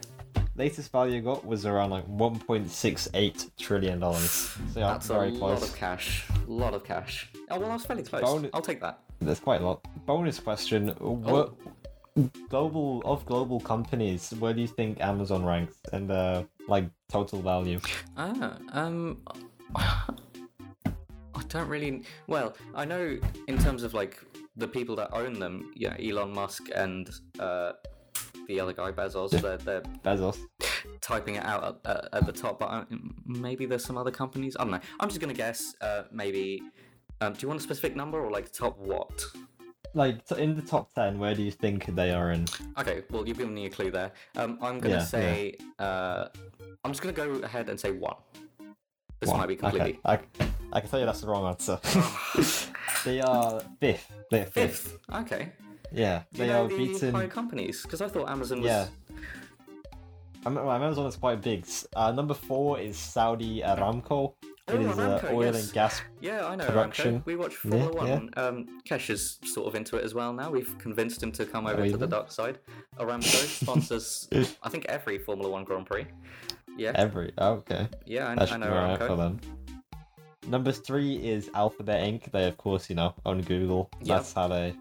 latest 0.55 0.91
value 0.91 1.17
I 1.17 1.19
got 1.21 1.45
was 1.45 1.65
around 1.65 1.89
like 1.91 2.07
1.68 2.07 3.51
trillion 3.57 3.99
dollars. 3.99 4.29
So 4.73 4.79
yeah, 4.79 4.87
That's 4.87 5.07
very 5.07 5.29
a 5.29 5.37
close. 5.37 5.61
lot 5.61 5.69
of 5.69 5.75
cash. 5.75 6.25
A 6.47 6.51
lot 6.51 6.73
of 6.73 6.83
cash. 6.83 7.29
Oh 7.49 7.59
well, 7.59 7.71
I 7.71 7.73
was 7.73 7.85
fairly 7.85 8.03
close. 8.03 8.49
I'll 8.53 8.61
take 8.61 8.81
that. 8.81 8.99
That's 9.19 9.39
quite 9.39 9.61
a 9.61 9.65
lot. 9.65 9.85
Bonus 10.05 10.39
question: 10.39 10.89
What 10.99 11.53
global 12.49 13.01
of 13.05 13.25
global 13.25 13.59
companies? 13.59 14.31
Where 14.39 14.53
do 14.53 14.61
you 14.61 14.67
think 14.67 14.99
Amazon 14.99 15.45
ranks 15.45 15.77
and 15.93 16.11
uh 16.11 16.43
like 16.67 16.89
total 17.09 17.41
value? 17.41 17.79
Ah, 18.17 18.57
um, 18.73 19.21
I 19.75 21.43
don't 21.47 21.67
really. 21.67 22.03
Well, 22.27 22.55
I 22.75 22.85
know 22.85 23.17
in 23.47 23.57
terms 23.57 23.83
of 23.83 23.93
like 23.93 24.19
the 24.57 24.67
people 24.67 24.95
that 24.97 25.09
own 25.13 25.39
them, 25.39 25.71
yeah, 25.75 25.95
Elon 25.99 26.33
Musk 26.33 26.69
and 26.75 27.09
uh, 27.39 27.73
the 28.51 28.59
other 28.59 28.73
guy 28.73 28.91
Bezos, 28.91 29.31
they're, 29.31 29.57
they're 29.57 29.81
Bezos. 30.05 30.37
typing 31.01 31.35
it 31.35 31.45
out 31.45 31.79
at, 31.85 31.95
at, 31.97 32.09
at 32.13 32.25
the 32.25 32.31
top. 32.33 32.59
But 32.59 32.69
I, 32.69 32.83
maybe 33.25 33.65
there's 33.65 33.85
some 33.85 33.97
other 33.97 34.11
companies. 34.11 34.55
I 34.59 34.63
don't 34.63 34.71
know. 34.71 34.79
I'm 34.99 35.09
just 35.09 35.21
gonna 35.21 35.33
guess. 35.33 35.75
Uh, 35.81 36.03
maybe. 36.11 36.61
Um, 37.21 37.33
do 37.33 37.39
you 37.43 37.47
want 37.47 37.59
a 37.59 37.63
specific 37.63 37.95
number 37.95 38.19
or 38.23 38.31
like 38.31 38.51
top 38.51 38.77
what? 38.79 39.23
Like 39.93 40.19
in 40.37 40.55
the 40.55 40.61
top 40.61 40.93
ten, 40.93 41.19
where 41.19 41.35
do 41.35 41.43
you 41.43 41.51
think 41.51 41.85
they 41.95 42.11
are 42.11 42.31
in? 42.31 42.45
Okay, 42.79 43.03
well 43.11 43.27
you've 43.27 43.37
given 43.37 43.53
me 43.53 43.65
a 43.65 43.69
clue 43.69 43.91
there. 43.91 44.11
Um, 44.35 44.57
I'm 44.61 44.79
gonna 44.79 44.95
Yeah, 44.95 45.03
say. 45.03 45.55
Uh, 45.79 46.27
I'm 46.83 46.91
just 46.91 47.01
gonna 47.03 47.13
go 47.13 47.29
ahead 47.43 47.69
and 47.69 47.79
say 47.79 47.91
one. 47.91 48.15
This 49.19 49.29
One. 49.29 49.39
might 49.41 49.47
be 49.49 49.55
completely. 49.55 49.99
Okay. 50.03 50.19
I, 50.39 50.47
I 50.73 50.79
can 50.81 50.89
tell 50.89 50.99
you 50.99 51.05
that's 51.05 51.21
the 51.21 51.27
wrong 51.27 51.45
answer. 51.47 51.79
they 53.05 53.21
are 53.21 53.61
fifth. 53.79 54.11
They're 54.31 54.45
fifth. 54.47 54.53
Fifth. 54.93 54.97
Okay. 55.13 55.51
Yeah, 55.93 56.23
Do 56.33 56.41
you 56.43 56.47
they 56.47 56.53
know 56.53 56.65
are 56.65 56.67
the 56.67 56.77
beaten. 56.77 57.13
higher 57.13 57.27
companies? 57.27 57.81
Because 57.83 58.01
I 58.01 58.07
thought 58.07 58.29
Amazon 58.29 58.61
was. 58.61 58.67
Yeah. 58.67 58.87
Amazon 60.45 61.05
is 61.05 61.15
quite 61.15 61.41
big. 61.41 61.65
Uh, 61.95 62.11
number 62.11 62.33
four 62.33 62.79
is 62.79 62.97
Saudi 62.97 63.61
Aramco. 63.61 64.33
It 64.67 64.75
Oh, 64.75 64.79
is 64.79 64.97
uh, 64.99 65.19
Aramco, 65.19 65.33
oil 65.33 65.53
yes. 65.53 65.63
and 65.65 65.73
gas. 65.73 66.01
Yeah, 66.21 66.45
I 66.47 66.55
know 66.55 66.65
Production. 66.65 67.19
Aramco. 67.19 67.25
We 67.25 67.35
watch 67.35 67.53
Yeah, 67.65 67.71
Formula 67.71 68.07
yeah. 68.07 68.13
One. 68.15 68.29
Um, 68.37 68.81
Kesh 68.87 69.09
is 69.09 69.37
sort 69.43 69.67
of 69.67 69.75
into 69.75 69.97
it 69.97 70.03
as 70.05 70.13
well 70.13 70.31
now. 70.33 70.49
We've 70.49 70.77
convinced 70.77 71.21
him 71.21 71.31
to 71.33 71.45
come 71.45 71.67
over 71.67 71.87
to 71.87 71.97
the 71.97 72.07
dark 72.07 72.31
side. 72.31 72.59
Aramco 72.97 73.23
sponsors, 73.61 74.29
I 74.63 74.69
think, 74.69 74.85
every 74.85 75.17
Formula 75.19 75.49
One 75.51 75.63
Grand 75.63 75.85
Prix. 75.85 76.05
Yeah, 76.77 76.93
Every 76.95 77.33
oh, 77.37 77.53
okay, 77.55 77.87
yeah, 78.05 78.27
I, 78.29 78.31
I 78.45 78.57
know 78.57 78.67
Aramco. 78.67 79.07
for 79.07 79.15
them. 79.17 79.39
Number 80.47 80.71
three 80.71 81.15
is 81.17 81.49
Alphabet 81.53 82.01
Inc. 82.07 82.31
They 82.31 82.47
of 82.47 82.57
course 82.57 82.89
you 82.89 82.95
know 82.95 83.13
own 83.25 83.41
Google. 83.41 83.89
Yep. 83.99 84.07
That's 84.07 84.33
how 84.33 84.47
they. 84.47 84.73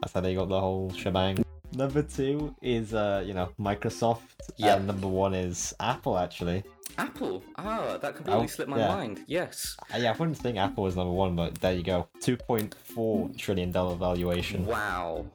That's 0.00 0.12
how 0.12 0.20
they 0.20 0.34
got 0.34 0.48
the 0.48 0.60
whole 0.60 0.90
shebang. 0.92 1.44
Number 1.74 2.02
two 2.02 2.54
is 2.62 2.94
uh 2.94 3.22
you 3.26 3.34
know 3.34 3.50
Microsoft. 3.60 4.20
Yeah. 4.56 4.76
And 4.76 4.86
number 4.86 5.06
one 5.08 5.34
is 5.34 5.74
Apple 5.80 6.18
actually. 6.18 6.64
Apple. 6.96 7.44
Ah, 7.56 7.96
that 8.00 8.16
completely 8.16 8.44
Oh, 8.44 8.46
slipped 8.46 8.70
my 8.70 8.78
yeah. 8.78 8.88
mind. 8.88 9.20
Yes. 9.28 9.76
Uh, 9.94 9.98
yeah, 9.98 10.10
I 10.10 10.16
wouldn't 10.16 10.38
think 10.38 10.56
Apple 10.58 10.84
was 10.84 10.96
number 10.96 11.12
one, 11.12 11.36
but 11.36 11.54
there 11.56 11.74
you 11.74 11.82
go. 11.84 12.08
Two 12.20 12.36
point 12.36 12.74
four 12.82 13.30
trillion 13.36 13.70
dollar 13.70 13.94
valuation. 13.94 14.66
Wow. 14.66 15.26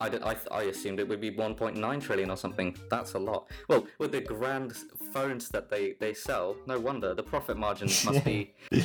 I, 0.00 0.08
did, 0.10 0.22
I, 0.22 0.36
I 0.50 0.62
assumed 0.64 0.98
it 1.00 1.08
would 1.08 1.20
be 1.20 1.30
1.9 1.30 2.02
trillion 2.02 2.28
or 2.30 2.36
something. 2.36 2.76
That's 2.90 3.14
a 3.14 3.18
lot. 3.18 3.48
Well, 3.68 3.86
with 3.98 4.12
the 4.12 4.20
grand 4.20 4.74
phones 5.12 5.48
that 5.50 5.70
they, 5.70 5.94
they 6.00 6.12
sell, 6.12 6.56
no 6.66 6.78
wonder 6.78 7.14
the 7.14 7.22
profit 7.22 7.56
margins 7.56 8.04
must 8.04 8.22
be. 8.24 8.52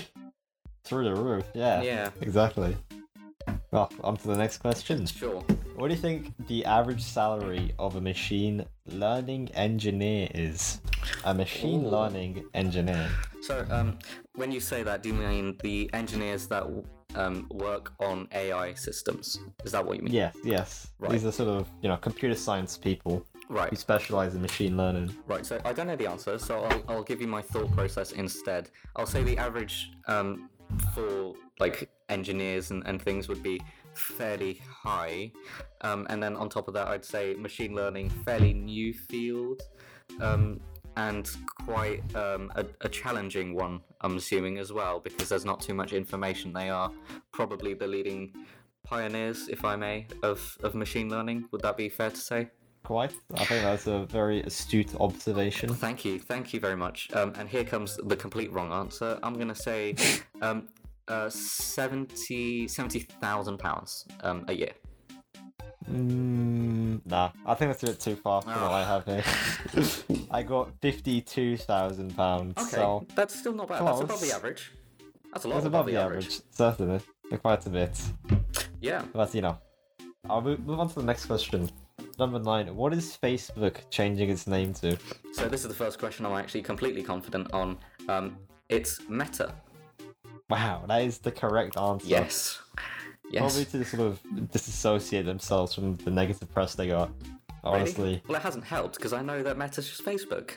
Through 0.85 1.05
the 1.05 1.15
roof. 1.15 1.45
Yeah. 1.53 1.81
Yeah, 1.81 2.09
Exactly. 2.21 2.77
Well, 3.71 3.91
on 4.03 4.17
to 4.17 4.27
the 4.27 4.38
next 4.38 4.57
question. 4.57 5.05
sure. 5.05 5.41
What 5.76 5.88
do 5.88 5.93
you 5.93 5.99
think 5.99 6.34
the 6.47 6.65
average 6.65 7.01
salary 7.01 7.73
of 7.80 7.95
a 7.95 8.01
machine 8.01 8.65
learning 8.88 9.49
engineer 9.53 10.27
is? 10.34 10.81
A 11.23 11.34
machine 11.34 11.85
Ooh. 11.85 11.89
learning 11.89 12.45
engineer. 12.53 13.09
So, 13.41 13.65
um, 13.71 13.97
when 14.35 14.51
you 14.51 14.59
say 14.59 14.84
that, 14.84 15.01
do 15.03 15.09
you 15.09 15.15
mean 15.15 15.57
the 15.63 15.89
engineers 15.93 16.47
that 16.47 16.63
um, 17.15 17.47
work 17.51 17.93
on 17.99 18.27
AI 18.34 18.73
systems? 18.73 19.39
Is 19.63 19.71
that 19.71 19.85
what 19.85 19.97
you 19.97 20.03
mean? 20.03 20.13
Yes, 20.13 20.35
yes. 20.43 20.88
Right. 20.99 21.11
These 21.11 21.26
are 21.26 21.31
sort 21.31 21.49
of, 21.49 21.67
you 21.81 21.88
know, 21.89 21.97
computer 21.97 22.35
science 22.35 22.77
people 22.77 23.26
Right. 23.49 23.69
who 23.71 23.76
specialize 23.77 24.35
in 24.35 24.41
machine 24.41 24.77
learning. 24.77 25.15
right. 25.26 25.43
So 25.45 25.59
I 25.65 25.73
don't 25.73 25.88
know 25.88 25.95
the 25.95 26.07
answer, 26.07 26.38
so 26.38 26.63
I'll, 26.65 26.84
I'll 26.89 27.03
give 27.03 27.19
you 27.21 27.27
my 27.27 27.41
thought 27.41 27.71
process 27.71 28.11
instead. 28.11 28.69
I'll 28.95 29.07
say 29.07 29.23
the 29.23 29.38
average 29.39 29.91
um, 30.07 30.49
for 30.93 31.34
like 31.59 31.89
engineers 32.10 32.72
and, 32.72 32.84
and 32.86 33.02
things 33.02 33.27
would 33.27 33.44
be 33.44 33.61
fairly 33.94 34.61
high, 34.68 35.31
um, 35.81 36.07
and 36.10 36.22
then 36.22 36.36
on 36.36 36.49
top 36.49 36.68
of 36.68 36.73
that, 36.73 36.88
I'd 36.88 37.06
say 37.06 37.34
machine 37.36 37.76
learning, 37.76 38.10
fairly 38.10 38.53
new 38.53 38.94
field. 38.94 39.61
Um, 40.22 40.60
and 40.98 41.30
quite 41.65 42.03
um, 42.15 42.52
a, 42.56 42.65
a 42.81 42.90
challenging 42.90 43.53
one, 43.53 43.80
I'm 44.02 44.18
assuming 44.18 44.57
as 44.57 44.73
well, 44.73 44.99
because 44.99 45.30
there's 45.30 45.45
not 45.45 45.61
too 45.61 45.73
much 45.73 45.94
information. 45.94 46.52
They 46.52 46.69
are 46.69 46.91
probably 47.31 47.73
the 47.73 47.88
leading 47.88 48.34
pioneers, 48.84 49.48
if 49.48 49.64
I 49.64 49.77
may, 49.77 50.07
of, 50.23 50.57
of 50.61 50.76
machine 50.76 51.10
learning. 51.10 51.45
Would 51.52 51.61
that 51.61 51.77
be 51.77 51.88
fair 51.88 52.10
to 52.10 52.18
say? 52.18 52.49
Quite. 52.84 53.14
I 53.36 53.45
think 53.45 53.64
that's 53.64 53.88
a 53.88 54.06
very 54.07 54.41
astute 54.41 54.95
observation. 54.99 55.73
Thank 55.73 56.03
you, 56.03 56.19
thank 56.19 56.53
you 56.53 56.60
very 56.60 56.76
much. 56.76 57.10
Um, 57.14 57.34
and 57.38 57.48
here 57.48 57.64
comes 57.64 57.98
the 58.03 58.15
complete 58.15 58.52
wrong 58.52 58.72
answer. 58.73 59.19
I'm 59.22 59.36
gonna 59.36 59.56
say 59.56 59.95
um, 60.41 60.69
uh, 61.10 61.30
70 61.30 62.68
70,000 62.68 63.57
pounds 63.57 64.06
um, 64.22 64.45
a 64.48 64.53
year. 64.53 64.72
Mm, 65.90 67.02
nah, 67.06 67.31
I 67.45 67.56
think 67.56 67.72
that's 67.72 67.84
a 67.84 67.88
bit 67.88 67.99
too 67.99 68.15
far 68.15 68.41
from 68.41 68.53
what 68.53 68.72
I 68.72 68.84
have 68.84 69.06
here. 69.06 69.23
I 70.31 70.44
got 70.44 70.72
fifty-two 70.81 71.57
thousand 71.57 72.15
pounds. 72.15 72.53
Okay, 72.57 72.69
So 72.69 73.07
that's 73.15 73.34
still 73.40 73.53
not 73.53 73.69
bad. 73.69 73.88
That's 73.88 74.02
above 74.02 74.22
the 74.22 74.31
average. 74.31 74.72
That's 75.34 75.45
a 75.45 75.48
lot 75.48 75.57
it's 75.57 75.65
above 75.65 75.88
the 75.88 75.95
average, 75.95 76.41
certainly, 76.52 76.99
quite 77.41 77.65
a 77.65 77.69
bit. 77.69 77.99
Yeah. 78.81 79.03
But 79.14 79.34
you 79.34 79.41
know, 79.41 79.57
I'll 80.30 80.41
move, 80.41 80.60
move 80.60 80.80
on 80.80 80.90
to 80.90 80.95
the 80.95 81.03
next 81.03 81.26
question. 81.26 81.69
Number 82.19 82.40
nine. 82.40 82.76
What 82.76 82.94
is 82.94 83.18
Facebook 83.22 83.77
changing 83.90 84.30
its 84.30 84.45
name 84.45 84.73
to? 84.76 84.98
So 85.34 85.48
this 85.48 85.61
is 85.61 85.69
the 85.69 85.73
first 85.73 85.98
question 85.98 86.26
I'm 86.26 86.34
actually 86.34 86.61
completely 86.61 87.02
confident 87.02 87.52
on. 87.53 87.77
Um, 88.07 88.38
it's 88.68 88.99
Meta. 89.10 89.53
Wow, 90.49 90.85
that 90.88 91.03
is 91.03 91.19
the 91.19 91.31
correct 91.31 91.77
answer. 91.77 92.07
Yes. 92.07 92.59
Yes. 93.31 93.41
Probably 93.41 93.65
to 93.65 93.85
sort 93.85 94.01
of 94.01 94.51
disassociate 94.51 95.26
themselves 95.26 95.73
from 95.76 95.95
the 95.97 96.09
negative 96.11 96.51
press 96.51 96.73
they 96.76 96.88
got. 96.88 97.11
Really? 97.63 97.76
Honestly, 97.81 98.23
Well, 98.27 98.38
it 98.38 98.41
hasn't 98.41 98.63
helped 98.63 98.95
because 98.95 99.13
I 99.13 99.21
know 99.21 99.43
that 99.43 99.57
Meta's 99.57 99.88
just 99.88 100.03
Facebook. 100.03 100.51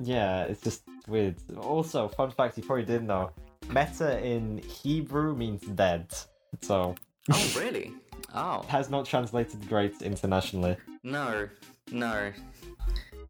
yeah, 0.00 0.44
it's 0.44 0.62
just 0.62 0.82
weird. 1.08 1.34
Also, 1.58 2.08
fun 2.08 2.30
fact 2.30 2.56
you 2.56 2.62
probably 2.62 2.84
didn't 2.84 3.08
know: 3.08 3.30
Meta 3.68 4.24
in 4.24 4.58
Hebrew 4.58 5.34
means 5.36 5.62
dead, 5.62 6.06
so 6.62 6.94
Oh, 7.30 7.52
really? 7.58 7.92
Oh. 8.34 8.62
has 8.68 8.88
not 8.88 9.04
translated 9.04 9.68
great 9.68 10.00
internationally. 10.00 10.76
No, 11.02 11.48
no. 11.90 12.32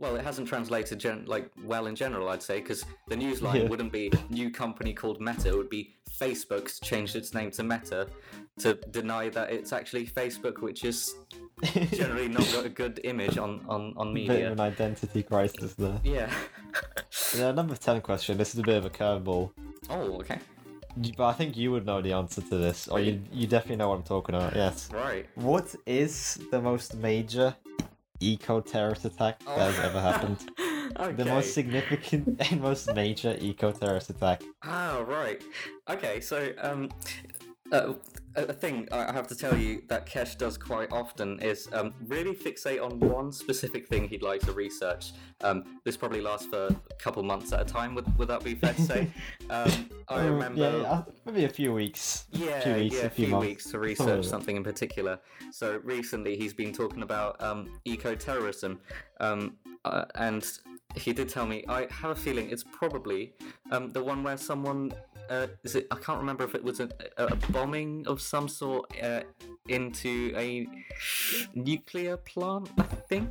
Well, 0.03 0.17
it 0.17 0.25
hasn't 0.25 0.49
translated 0.49 0.99
gen- 0.99 1.27
like 1.27 1.49
well 1.65 1.87
in 1.87 1.95
general, 1.95 2.29
I'd 2.29 2.43
say, 2.43 2.59
because 2.59 2.85
the 3.09 3.15
news 3.17 3.41
line 3.41 3.63
Yeah. 3.63 3.69
wouldn't 3.69 3.93
be 3.93 4.11
new 4.31 4.51
company 4.51 4.93
called 4.93 5.21
Meta. 5.21 5.51
It 5.51 5.57
would 5.57 5.71
be 5.71 5.95
Facebook's 6.21 6.81
changed 6.81 7.15
its 7.15 7.33
name 7.35 7.53
to 7.53 7.63
Meta 7.63 8.09
to 8.59 8.75
deny 8.91 9.29
that 9.29 9.53
it's 9.53 9.73
actually 9.73 10.05
Facebook, 10.09 10.59
which 10.61 10.85
is 10.85 11.15
generally 11.93 12.27
not 12.27 12.45
got 12.53 12.67
a 12.67 12.69
good 12.69 13.01
image 13.05 13.39
on 13.39 13.65
on 13.69 13.95
on 13.97 14.13
Bit 14.13 14.23
of 14.23 14.29
media. 14.29 14.53
an 14.53 14.61
identity 14.61 15.23
crisis 15.23 15.75
there. 15.75 16.01
Yeah. 16.03 16.31
The 17.37 17.53
number 17.53 17.77
ten 17.77 18.01
question. 18.01 18.37
This 18.39 18.53
is 18.55 18.61
a 18.61 18.63
bit 18.63 18.77
of 18.77 18.85
a 18.87 18.91
curveball, 18.91 19.51
oh, 19.91 20.19
okay. 20.21 20.39
But 21.17 21.27
I 21.29 21.33
think 21.33 21.57
you 21.57 21.71
would 21.73 21.87
know 21.87 22.03
the 22.03 22.13
answer 22.13 22.43
to 22.43 22.57
this, 22.59 22.89
or 22.89 22.99
you 23.01 23.23
you 23.33 23.47
definitely 23.47 23.77
know 23.77 23.89
what 23.91 23.97
I'm 23.97 24.03
talking 24.03 24.35
about. 24.35 24.55
Yes. 24.55 24.91
Right. 24.93 25.27
What 25.37 25.75
is 25.87 26.39
the 26.51 26.61
most 26.61 26.95
major 26.97 27.55
eco-terrorist 28.31 29.05
attack 29.05 29.39
that 29.45 29.59
has 29.59 29.79
ever 29.81 30.01
happened? 30.01 30.51
okay. 30.99 31.13
The 31.13 31.25
most 31.25 31.55
significant 31.55 32.41
and 32.51 32.61
most 32.61 32.93
major 32.95 33.37
eco-terrorist 33.41 34.11
attack. 34.11 34.43
Ah, 34.63 35.05
right. 35.07 35.43
Okay, 35.89 36.21
so 36.21 36.53
um, 36.61 36.91
uh, 37.73 37.95
a 38.37 38.53
thing 38.53 38.89
I 38.93 39.13
have 39.13 39.27
to 39.29 39.35
tell 39.37 39.57
you 39.57 39.83
that 39.89 40.07
Kesh 40.07 40.39
does 40.39 40.57
quite 40.57 40.91
often 40.93 41.39
is 41.41 41.69
um, 41.73 41.93
really 42.07 42.35
fixate 42.35 42.83
on 42.83 42.99
one 43.01 43.33
specific 43.33 43.87
thing 43.89 44.09
he'd 44.09 44.23
like 44.23 44.41
to 44.43 44.53
research. 44.53 45.13
Um, 45.43 45.65
this 45.85 45.97
probably 45.97 46.21
lasts 46.21 46.47
for 46.47 46.67
a 46.67 46.95
couple 46.99 47.23
months 47.23 47.53
at 47.53 47.61
a 47.61 47.65
time. 47.65 47.95
Would, 47.95 48.19
would 48.19 48.29
that 48.29 48.43
be 48.45 48.55
fair 48.55 48.75
to 48.75 48.83
say? 48.83 49.11
um, 49.51 49.71
I 50.09 50.21
Um, 50.21 50.27
remember. 50.35 50.61
Yeah, 50.61 50.77
yeah, 50.83 51.03
maybe 51.27 51.45
a 51.45 51.49
few 51.49 51.73
weeks. 51.75 52.25
Yeah, 52.33 52.61
few 52.61 52.75
weeks, 52.75 52.97
yeah, 52.97 53.03
a 53.03 53.11
few 53.11 53.29
months. 53.29 53.47
weeks 53.47 53.71
to 53.71 53.79
research 53.79 54.25
something 54.35 54.57
in 54.57 54.65
particular. 54.65 55.19
So 55.51 55.81
recently, 55.85 56.37
he's 56.37 56.55
been 56.55 56.73
talking 56.73 57.03
about 57.03 57.43
um, 57.43 57.71
eco-terrorism, 57.85 58.81
um, 59.21 59.57
uh, 59.85 60.05
and 60.15 60.47
he 60.97 61.13
did 61.13 61.29
tell 61.29 61.47
me. 61.47 61.65
I 61.69 61.87
have 61.91 62.11
a 62.13 62.15
feeling 62.15 62.51
it's 62.51 62.65
probably 62.65 63.35
um, 63.71 63.91
the 63.91 64.03
one 64.03 64.23
where 64.23 64.37
someone 64.37 64.93
uh, 65.31 65.47
is 65.65 65.75
it? 65.75 65.87
I 65.91 65.97
can't 65.97 66.19
remember 66.19 66.45
if 66.45 66.55
it 66.55 66.63
was 66.63 66.81
a, 66.81 66.89
a 67.17 67.35
bombing 67.53 68.07
of 68.07 68.21
some 68.21 68.49
sort 68.49 68.93
uh, 69.03 69.23
into 69.69 70.33
a 70.37 70.67
nuclear 71.55 72.17
plant. 72.17 72.71
I 72.79 72.83
think. 72.83 73.31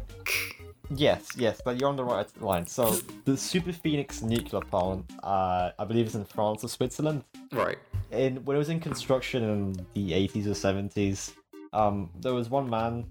Yes, 0.94 1.30
yes, 1.38 1.62
but 1.64 1.80
you're 1.80 1.90
on 1.90 1.96
the 1.96 2.04
right 2.04 2.28
line. 2.42 2.68
So 2.68 2.98
the 3.26 3.38
Super 3.38 3.72
Phoenix 3.72 4.22
nuclear 4.22 4.62
plant, 4.62 5.10
uh, 5.24 5.72
I 5.80 5.86
believe 5.86 6.08
is 6.08 6.16
in 6.16 6.26
France 6.26 6.64
or 6.64 6.68
Switzerland. 6.68 7.24
Right. 7.52 7.78
In 8.12 8.44
when 8.44 8.56
it 8.56 8.60
was 8.60 8.70
in 8.70 8.80
construction 8.80 9.44
in 9.44 9.74
the 9.94 10.12
80s 10.12 10.48
or 10.48 10.52
70s, 10.52 11.34
um, 11.72 12.10
there 12.20 12.34
was 12.34 12.50
one 12.50 12.70
man 12.70 13.06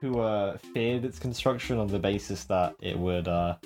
who 0.00 0.20
uh, 0.20 0.56
feared 0.72 1.04
its 1.04 1.18
construction 1.18 1.78
on 1.78 1.88
the 1.88 1.98
basis 1.98 2.44
that 2.44 2.76
it 2.80 2.96
would. 2.96 3.26
Uh, 3.28 3.56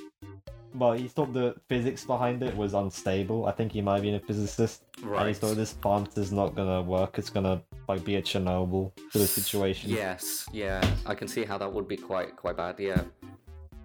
well, 0.74 0.92
he 0.92 1.08
thought 1.08 1.32
the 1.32 1.54
physics 1.68 2.04
behind 2.04 2.42
it 2.42 2.56
was 2.56 2.74
unstable. 2.74 3.46
I 3.46 3.52
think 3.52 3.72
he 3.72 3.80
might 3.82 3.94
have 3.94 4.02
been 4.02 4.14
a 4.14 4.20
physicist, 4.20 4.82
and 4.96 5.04
he 5.04 5.10
Right. 5.10 5.36
thought 5.36 5.56
this 5.56 5.72
plant 5.72 6.16
is 6.16 6.32
not 6.32 6.54
gonna 6.54 6.82
work. 6.82 7.18
It's 7.18 7.30
gonna 7.30 7.62
like 7.88 8.04
be 8.04 8.16
a 8.16 8.22
Chernobyl 8.22 8.92
sort 9.10 9.22
of 9.24 9.28
situation. 9.30 9.90
Yes. 9.90 10.46
Yeah. 10.52 10.80
I 11.06 11.14
can 11.14 11.26
see 11.28 11.44
how 11.44 11.58
that 11.58 11.72
would 11.72 11.88
be 11.88 11.96
quite 11.96 12.36
quite 12.36 12.56
bad. 12.56 12.78
Yeah. 12.78 13.02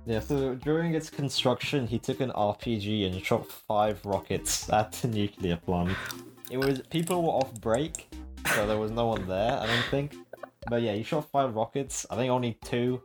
Yeah, 0.05 0.19
so 0.19 0.53
during 0.53 0.93
its 0.93 1.09
construction, 1.09 1.87
he 1.87 1.97
took 1.97 2.19
an 2.19 2.31
RPG 2.35 3.07
and 3.07 3.23
shot 3.25 3.47
five 3.47 4.05
rockets 4.05 4.69
at 4.69 4.91
the 4.91 5.07
nuclear 5.07 5.57
plant. 5.57 5.97
It 6.51 6.57
was 6.57 6.81
people 6.91 7.23
were 7.23 7.29
off 7.41 7.51
break, 7.59 8.07
so 8.53 8.67
there 8.67 8.77
was 8.77 8.91
no 8.91 9.07
one 9.07 9.27
there. 9.27 9.53
I 9.59 9.65
don't 9.65 9.85
think. 9.89 10.15
But 10.69 10.83
yeah, 10.83 10.93
he 10.93 11.01
shot 11.01 11.27
five 11.31 11.55
rockets. 11.55 12.05
I 12.11 12.15
think 12.17 12.29
only 12.31 12.53
two, 12.63 13.01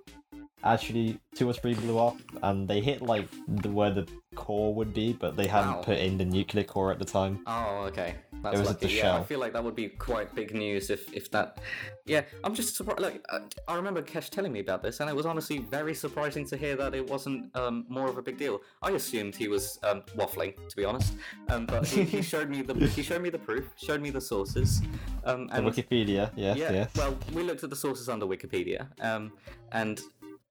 actually, 0.64 1.18
two 1.34 1.48
or 1.48 1.52
three 1.52 1.74
blew 1.74 1.98
up, 1.98 2.16
and 2.42 2.68
they 2.68 2.80
hit 2.80 3.02
like 3.02 3.28
the, 3.48 3.70
where 3.70 3.90
the 3.90 4.06
core 4.34 4.74
would 4.74 4.94
be, 4.94 5.12
but 5.12 5.36
they 5.36 5.46
hadn't 5.46 5.76
Wow. 5.76 5.82
put 5.82 5.98
in 5.98 6.18
the 6.18 6.24
nuclear 6.24 6.64
core 6.64 6.92
at 6.92 6.98
the 6.98 7.04
time. 7.04 7.40
Oh, 7.46 7.84
okay. 7.88 8.14
That's 8.42 8.58
was 8.58 8.70
at 8.70 8.80
the 8.80 8.90
yeah, 8.90 9.18
I 9.18 9.22
feel 9.22 9.38
like 9.38 9.52
that 9.52 9.62
would 9.62 9.76
be 9.76 9.88
quite 9.88 10.34
big 10.34 10.54
news 10.54 10.88
if, 10.88 11.12
if 11.12 11.30
that. 11.32 11.58
Yeah, 12.06 12.22
I'm 12.42 12.54
just 12.54 12.74
surprised. 12.74 13.00
Like, 13.00 13.22
uh, 13.28 13.40
I 13.68 13.74
remember 13.74 14.00
Kesh 14.00 14.30
telling 14.30 14.50
me 14.50 14.60
about 14.60 14.82
this, 14.82 15.00
and 15.00 15.10
it 15.10 15.16
was 15.16 15.26
honestly 15.26 15.58
very 15.58 15.92
surprising 15.94 16.46
to 16.46 16.56
hear 16.56 16.74
that 16.76 16.94
it 16.94 17.06
wasn't 17.06 17.54
um, 17.54 17.84
more 17.88 18.08
of 18.08 18.16
a 18.16 18.22
big 18.22 18.38
deal. 18.38 18.62
I 18.80 18.92
assumed 18.92 19.36
he 19.36 19.48
was 19.48 19.78
um, 19.82 20.02
waffling, 20.16 20.54
to 20.68 20.76
be 20.76 20.86
honest. 20.86 21.12
Um, 21.50 21.66
but 21.66 21.86
he, 21.86 22.02
he 22.04 22.22
showed 22.22 22.48
me 22.48 22.62
the 22.62 22.74
he 22.86 23.02
showed 23.02 23.20
me 23.20 23.28
the 23.28 23.38
proof, 23.38 23.66
showed 23.76 24.00
me 24.00 24.08
the 24.08 24.20
sources, 24.22 24.80
um, 25.24 25.48
The 25.48 25.56
and 25.56 25.66
Wikipedia, 25.66 26.30
yes, 26.34 26.56
yeah. 26.56 26.72
yes. 26.72 26.90
Well, 26.96 27.18
we 27.34 27.42
looked 27.42 27.62
at 27.62 27.68
the 27.68 27.76
sources 27.76 28.08
under 28.08 28.24
Wikipedia, 28.24 28.86
um, 29.02 29.32
and 29.72 30.00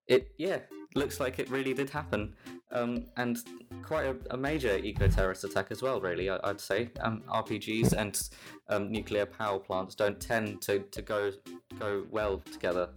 it 0.10 0.32
yeah 0.38 0.60
looks 0.96 1.20
like 1.20 1.40
it 1.40 1.50
really 1.50 1.74
did 1.74 1.90
happen, 1.90 2.34
um, 2.72 3.06
and 3.16 3.38
quite 3.84 4.06
a, 4.08 4.16
a 4.32 4.38
major 4.38 4.78
eco-terrorist 4.78 5.44
attack 5.44 5.68
as 5.70 5.82
well. 5.82 6.02
Really, 6.02 6.30
I, 6.30 6.40
I'd 6.44 6.60
say 6.60 6.90
um, 7.00 7.22
RPGs 7.30 7.94
and 7.94 8.20
um, 8.68 8.92
nuclear 8.92 9.26
power 9.26 9.60
plants 9.60 9.96
don't 9.96 10.20
tend 10.20 10.62
to, 10.64 10.80
to 10.80 11.02
go 11.02 11.32
go 11.80 12.06
well 12.10 12.40
together. 12.52 12.90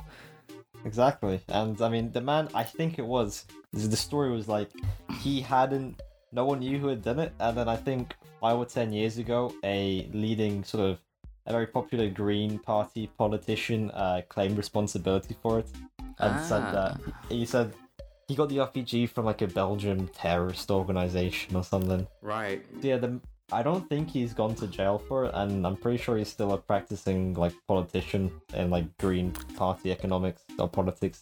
Exactly. 0.84 1.40
And 1.48 1.80
I 1.80 1.89
mean, 1.89 2.10
the 2.10 2.20
man, 2.20 2.48
I 2.55 2.64
think 2.64 2.98
it 2.98 3.06
was, 3.06 3.47
the 3.72 3.97
story 3.97 4.32
was 4.32 4.48
like, 4.48 4.70
he 5.20 5.40
hadn't, 5.40 6.01
no 6.32 6.44
one 6.44 6.59
knew 6.59 6.78
who 6.78 6.89
had 6.89 7.02
done 7.02 7.20
it. 7.20 7.32
And 7.39 7.56
then 7.56 7.68
I 7.68 7.76
think 7.76 8.14
five 8.40 8.56
or 8.56 8.64
ten 8.66 8.93
years 8.93 9.18
ago, 9.18 9.55
a 9.62 10.10
leading 10.12 10.64
sort 10.64 10.90
of, 10.90 10.98
a 11.47 11.52
very 11.52 11.66
popular 11.66 12.09
Green 12.09 12.59
Party 12.59 13.10
politician 13.18 13.90
uh, 13.93 14.22
claimed 14.28 14.56
responsibility 14.56 15.36
for 15.43 15.59
it 15.59 15.66
and 16.18 16.44
said 16.44 16.62
that, 16.72 17.01
he 17.28 17.44
said 17.44 17.72
he 18.28 18.34
got 18.34 18.48
the 18.48 18.59
RPG 18.59 19.10
from 19.10 19.24
like 19.24 19.43
a 19.43 19.47
Belgium 19.47 20.09
terrorist 20.09 20.70
organization 20.70 21.56
or 21.56 21.64
something. 21.64 22.06
Right. 22.20 22.64
Yeah, 22.80 22.97
the, 22.97 23.20
I 23.52 23.62
don't 23.62 23.86
think 23.89 24.09
he's 24.10 24.32
gone 24.32 24.55
to 24.56 24.66
jail 24.66 24.98
for 24.98 25.26
it, 25.26 25.32
and 25.34 25.66
I'm 25.66 25.76
pretty 25.76 25.98
sure 25.98 26.16
he's 26.16 26.28
still 26.28 26.52
a 26.52 26.59
practicing 26.59 27.34
like 27.34 27.52
politician 27.68 28.30
in 28.55 28.70
like 28.70 28.97
Green 28.98 29.32
Party 29.56 29.93
economics 29.93 30.43
or 30.59 30.68
politics 30.68 31.20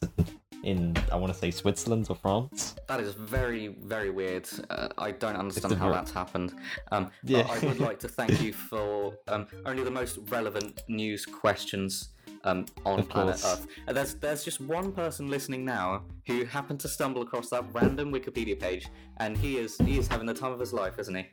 in, 0.62 0.96
I 1.10 1.16
want 1.16 1.32
to 1.32 1.38
say 1.38 1.50
Switzerland 1.50 2.06
or 2.10 2.16
France. 2.16 2.76
That 2.86 3.00
is 3.00 3.14
very, 3.14 3.68
very 3.82 4.10
weird. 4.10 4.48
Uh, 4.68 4.88
I 4.98 5.10
don't 5.10 5.36
understand 5.36 5.74
how 5.76 5.90
that's 5.90 6.10
happened. 6.12 6.54
Um, 6.92 7.10
Yeah. 7.24 7.42
But 7.42 7.64
I 7.64 7.66
would 7.66 7.80
like 7.80 7.98
to 8.00 8.08
thank 8.08 8.40
you 8.42 8.52
for 8.52 9.14
um, 9.28 9.46
only 9.64 9.82
the 9.82 9.90
most 9.90 10.18
relevant 10.28 10.82
news 10.88 11.24
questions 11.26 12.10
um, 12.44 12.66
on 12.84 13.00
Of 13.00 13.08
planet 13.08 13.40
course. 13.40 13.44
Earth. 13.44 13.66
And 13.86 13.96
there's 13.96 14.14
there's 14.14 14.44
just 14.44 14.60
one 14.60 14.92
person 14.92 15.28
listening 15.28 15.64
now 15.64 16.02
who 16.26 16.44
happened 16.44 16.80
to 16.80 16.88
stumble 16.88 17.22
across 17.22 17.50
that 17.50 17.64
random 17.72 18.12
Wikipedia 18.12 18.58
page, 18.58 18.88
and 19.18 19.36
he 19.36 19.58
is 19.58 19.76
he 19.78 19.98
is 19.98 20.08
having 20.08 20.26
the 20.26 20.34
time 20.34 20.52
of 20.52 20.60
his 20.60 20.72
life, 20.72 20.98
isn't 20.98 21.14
he? 21.14 21.26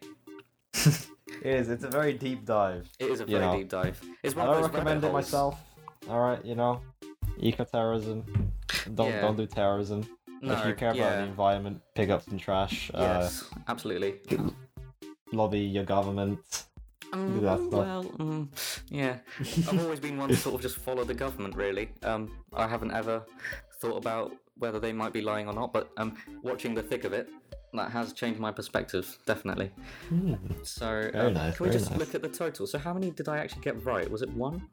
It 1.44 1.56
is. 1.56 1.70
It's 1.70 1.84
a 1.84 1.90
very 1.90 2.14
deep 2.14 2.46
dive. 2.46 2.90
It 3.00 3.12
is 3.12 3.20
a 3.20 3.26
very 3.26 3.46
know, 3.46 3.58
deep 3.58 3.70
dive. 3.70 4.02
It's 4.24 4.36
I 4.36 4.46
don't 4.46 4.62
recommend 4.64 5.04
it 5.04 5.12
holes. 5.12 5.14
myself. 5.14 5.60
All 6.10 6.20
right, 6.20 6.44
you 6.44 6.56
know, 6.56 6.82
eco 7.38 7.64
terrorism. 7.64 8.24
Don't 8.96 9.10
Yeah. 9.10 9.22
don't 9.22 9.36
do 9.38 9.46
terrorism. 9.46 10.08
No, 10.42 10.54
if 10.54 10.66
you 10.66 10.74
care 10.74 10.90
about 10.90 10.98
yeah. 10.98 11.18
the 11.18 11.24
environment, 11.24 11.82
pick 11.96 12.10
up 12.10 12.24
some 12.24 12.38
trash. 12.38 12.90
Yes, 12.94 13.44
absolutely. 13.68 14.20
Uh, 14.32 14.50
lobby 15.34 15.60
your 15.60 15.84
government. 15.84 16.40
Um, 17.14 17.42
well, 17.42 18.04
mm, 18.04 18.48
yeah. 18.90 19.18
I've 19.40 19.82
always 19.82 20.00
been 20.00 20.18
one 20.18 20.30
to 20.30 20.36
sort 20.36 20.56
of 20.56 20.62
just 20.62 20.78
follow 20.78 21.04
the 21.04 21.14
government, 21.14 21.56
really. 21.56 21.90
Um, 22.04 22.32
I 22.54 22.68
haven't 22.68 22.92
ever 22.92 23.24
thought 23.80 23.98
about 23.98 24.34
whether 24.58 24.80
they 24.80 24.92
might 24.92 25.14
be 25.14 25.22
lying 25.22 25.48
or 25.48 25.54
not, 25.54 25.72
but 25.72 25.90
um, 25.98 26.16
watching 26.42 26.74
the 26.74 26.82
thick 26.82 27.04
of 27.04 27.14
it, 27.14 27.30
that 27.74 27.92
has 27.92 28.14
changed 28.14 28.40
my 28.40 28.52
perspective, 28.52 29.18
definitely. 29.26 29.72
So, 30.64 31.10
Very 31.14 31.28
um, 31.28 31.34
nice, 31.34 31.58
can 31.58 31.66
we 31.66 31.72
just 31.72 31.92
nice. 31.92 32.00
look 32.00 32.16
at 32.16 32.22
the 32.22 32.30
total? 32.30 32.66
So, 32.68 32.78
how 32.78 32.94
many 32.94 33.12
did 33.12 33.30
I 33.30 33.38
actually 33.38 33.62
get 33.62 33.84
right? 33.86 34.10
Was 34.10 34.22
it 34.22 34.30
one? 34.30 34.68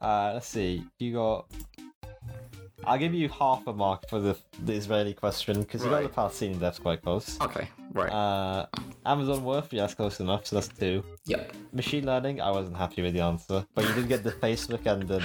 Uh, 0.00 0.32
let's 0.34 0.48
see. 0.48 0.84
You 0.98 1.14
got. 1.14 1.46
I'll 2.84 2.98
give 2.98 3.12
you 3.14 3.28
half 3.28 3.66
a 3.66 3.72
mark 3.72 4.08
for 4.08 4.20
the 4.20 4.36
the 4.64 4.72
Israeli 4.72 5.14
question 5.14 5.60
because 5.60 5.84
you 5.84 5.90
got 5.90 6.02
the 6.02 6.08
Palestinian 6.08 6.58
deaths 6.58 6.78
quite 6.78 7.02
close. 7.02 7.40
Okay, 7.40 7.68
right. 7.92 8.10
Uh, 8.10 8.66
Amazon 9.04 9.42
worth, 9.44 9.72
yeah, 9.72 9.82
that's 9.82 9.94
close 9.94 10.20
enough. 10.20 10.46
So 10.46 10.56
that's 10.56 10.68
two. 10.68 11.02
yep. 11.26 11.52
Machine 11.72 12.06
learning, 12.06 12.40
I 12.40 12.50
wasn't 12.50 12.76
happy 12.76 13.02
with 13.02 13.14
the 13.14 13.20
answer, 13.20 13.66
but 13.74 13.84
you 13.86 13.94
did 13.94 14.08
get 14.08 14.22
the 14.24 14.32
Facebook 14.32 14.86
and 14.86 15.02
the. 15.08 15.22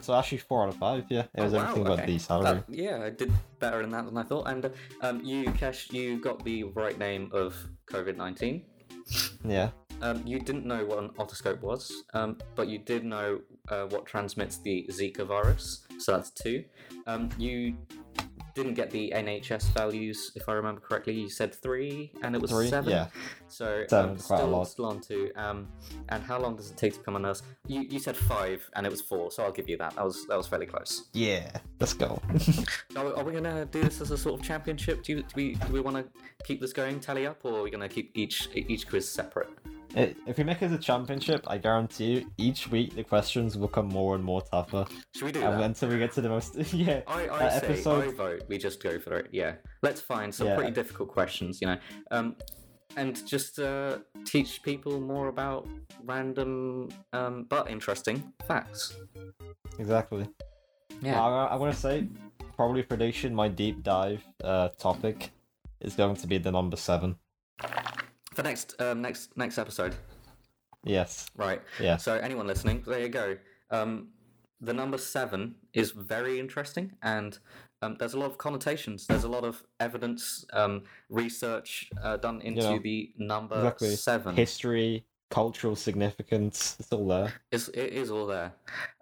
So 0.00 0.14
actually, 0.14 0.38
four 0.38 0.62
out 0.62 0.68
of 0.70 0.76
five. 0.76 1.04
Yeah, 1.08 1.24
it 1.34 1.42
was 1.42 1.54
Oh, 1.54 1.58
wow, 1.58 1.62
everything 1.64 1.84
but 1.84 1.98
okay. 2.00 2.06
the 2.06 2.18
salary. 2.18 2.44
That- 2.44 2.64
yeah, 2.68 3.02
I 3.04 3.10
did 3.10 3.32
better 3.58 3.80
than 3.82 3.90
that 3.90 4.04
than 4.06 4.16
I 4.16 4.22
thought. 4.22 4.46
And 4.48 4.70
um, 5.02 5.22
you, 5.24 5.44
Kesh, 5.52 5.92
you 5.92 6.18
got 6.20 6.44
the 6.44 6.64
right 6.64 6.98
name 6.98 7.30
of 7.32 7.54
COVID 7.90 8.16
19. 8.16 8.62
Yeah. 9.44 9.70
Um, 10.02 10.22
you 10.26 10.38
didn't 10.38 10.66
know 10.66 10.84
what 10.84 10.98
an 10.98 11.08
otoscope 11.18 11.60
was, 11.62 11.90
um, 12.12 12.36
but 12.54 12.68
you 12.68 12.78
did 12.78 13.02
know 13.04 13.40
uh, 13.68 13.84
what 13.86 14.06
transmits 14.06 14.58
the 14.58 14.86
Zika 14.90 15.26
virus, 15.26 15.86
so 15.98 16.12
that's 16.12 16.30
two. 16.30 16.64
Um, 17.06 17.28
you 17.38 17.76
didn't 18.54 18.72
get 18.72 18.90
the 18.90 19.12
NHS 19.14 19.64
values, 19.74 20.32
if 20.34 20.48
I 20.48 20.52
remember 20.54 20.80
correctly. 20.80 21.12
You 21.12 21.28
said 21.28 21.54
three, 21.54 22.10
and 22.22 22.34
it 22.34 22.40
was 22.40 22.50
Three, 22.50 22.68
seven. 22.68 22.90
yeah. 22.90 23.08
So 23.48 23.84
Seven, 23.88 24.12
um, 24.12 24.16
quite 24.16 24.36
a 24.36 24.38
still, 24.38 24.48
lot. 24.48 24.64
still 24.68 24.84
on 24.86 25.00
two. 25.02 25.30
Um, 25.36 25.68
and 26.08 26.22
how 26.22 26.40
long 26.40 26.56
does 26.56 26.70
it 26.70 26.76
take 26.78 26.94
to 26.94 26.98
become 27.00 27.16
a 27.16 27.18
nurse? 27.18 27.42
You, 27.66 27.82
you 27.82 27.98
said 27.98 28.16
five, 28.16 28.66
and 28.74 28.86
it 28.86 28.90
was 28.90 29.02
four, 29.02 29.30
so 29.30 29.42
I'll 29.44 29.52
give 29.52 29.68
you 29.68 29.76
that. 29.76 29.94
That 29.96 30.04
was 30.06 30.26
that 30.28 30.38
was 30.38 30.46
fairly 30.46 30.64
close. 30.66 31.08
Yeah. 31.12 31.50
Let's 31.80 31.92
go. 31.92 32.20
So 32.94 33.14
are 33.14 33.24
we 33.24 33.32
gonna 33.34 33.66
do 33.66 33.82
this 33.82 34.00
as 34.00 34.10
a 34.10 34.16
sort 34.16 34.40
of 34.40 34.46
championship? 34.46 35.02
Do, 35.02 35.12
you, 35.16 35.18
do 35.22 35.28
we 35.36 35.54
do 35.56 35.70
we 35.74 35.80
want 35.80 35.96
to 35.98 36.04
keep 36.44 36.62
this 36.62 36.72
going, 36.72 36.98
tally 36.98 37.26
up, 37.26 37.40
or 37.44 37.58
are 37.60 37.62
we 37.62 37.70
gonna 37.70 37.90
keep 37.90 38.10
each 38.14 38.48
each 38.54 38.88
quiz 38.88 39.06
separate? 39.06 39.50
If 39.96 40.36
we 40.36 40.44
make 40.44 40.60
it 40.60 40.70
a 40.70 40.78
championship, 40.78 41.44
I 41.46 41.56
guarantee 41.56 42.04
you, 42.18 42.30
each 42.36 42.68
week 42.70 42.94
the 42.94 43.02
questions 43.02 43.56
will 43.56 43.66
become 43.68 43.88
more 43.88 44.14
and 44.14 44.22
more 44.22 44.42
tougher, 44.42 44.84
Should 45.14 45.24
we 45.24 45.32
do 45.32 45.40
and 45.42 45.54
that? 45.54 45.62
until 45.64 45.88
we 45.88 45.98
get 45.98 46.12
to 46.12 46.20
the 46.20 46.28
most. 46.28 46.54
yeah. 46.74 47.00
I, 47.06 47.26
I 47.28 47.46
uh, 47.46 47.50
say 47.60 47.66
episode- 47.68 48.04
I 48.08 48.12
vote. 48.12 48.42
We 48.48 48.58
just 48.58 48.82
go 48.82 48.98
for 48.98 49.16
it. 49.18 49.28
Yeah, 49.32 49.54
let's 49.82 50.00
find 50.02 50.34
some 50.34 50.48
Yeah. 50.48 50.56
pretty 50.56 50.72
difficult 50.72 51.08
questions. 51.08 51.60
You 51.62 51.68
know, 51.68 51.78
um, 52.10 52.36
and 52.98 53.26
just 53.26 53.58
uh, 53.58 53.98
teach 54.26 54.62
people 54.62 55.00
more 55.00 55.28
about 55.28 55.66
random 56.04 56.88
um, 57.14 57.46
but 57.48 57.70
interesting 57.70 58.22
facts. 58.46 58.94
Exactly. 59.78 60.28
Yeah. 61.00 61.22
I, 61.22 61.46
I 61.46 61.56
want 61.56 61.74
to 61.74 61.80
say, 61.80 62.08
probably 62.54 62.82
prediction. 62.82 63.34
My 63.34 63.48
deep 63.48 63.82
dive 63.82 64.22
uh, 64.44 64.68
topic 64.78 65.30
is 65.80 65.94
going 65.94 66.16
to 66.16 66.26
be 66.26 66.36
the 66.38 66.50
number 66.52 66.76
seven. 66.76 67.16
For 68.36 68.42
next 68.42 68.78
um, 68.82 69.00
next 69.00 69.34
next 69.34 69.56
episode, 69.56 69.94
Yes. 70.84 71.26
right? 71.36 71.62
Yeah. 71.80 71.96
So 71.96 72.16
anyone 72.16 72.46
listening, 72.46 72.84
there 72.86 73.00
you 73.00 73.08
go. 73.08 73.38
Um, 73.70 74.08
the 74.60 74.74
number 74.74 74.98
seven 74.98 75.54
is 75.72 75.92
very 75.92 76.38
interesting, 76.38 76.92
and 77.02 77.38
um, 77.80 77.96
there's 77.98 78.12
a 78.12 78.18
lot 78.18 78.30
of 78.30 78.36
connotations. 78.36 79.06
There's 79.06 79.24
a 79.24 79.28
lot 79.28 79.44
of 79.44 79.64
evidence, 79.80 80.44
um, 80.52 80.82
research 81.08 81.88
uh, 82.02 82.18
done 82.18 82.42
into 82.42 82.60
know, 82.60 82.78
the 82.78 83.10
number 83.16 83.56
exactly. 83.56 83.96
seven. 83.96 84.36
History, 84.36 85.06
cultural 85.30 85.74
significance, 85.74 86.76
it's 86.78 86.92
all 86.92 87.08
there. 87.08 87.32
It's, 87.50 87.68
it 87.68 87.94
is 87.94 88.10
all 88.10 88.26
there, 88.26 88.52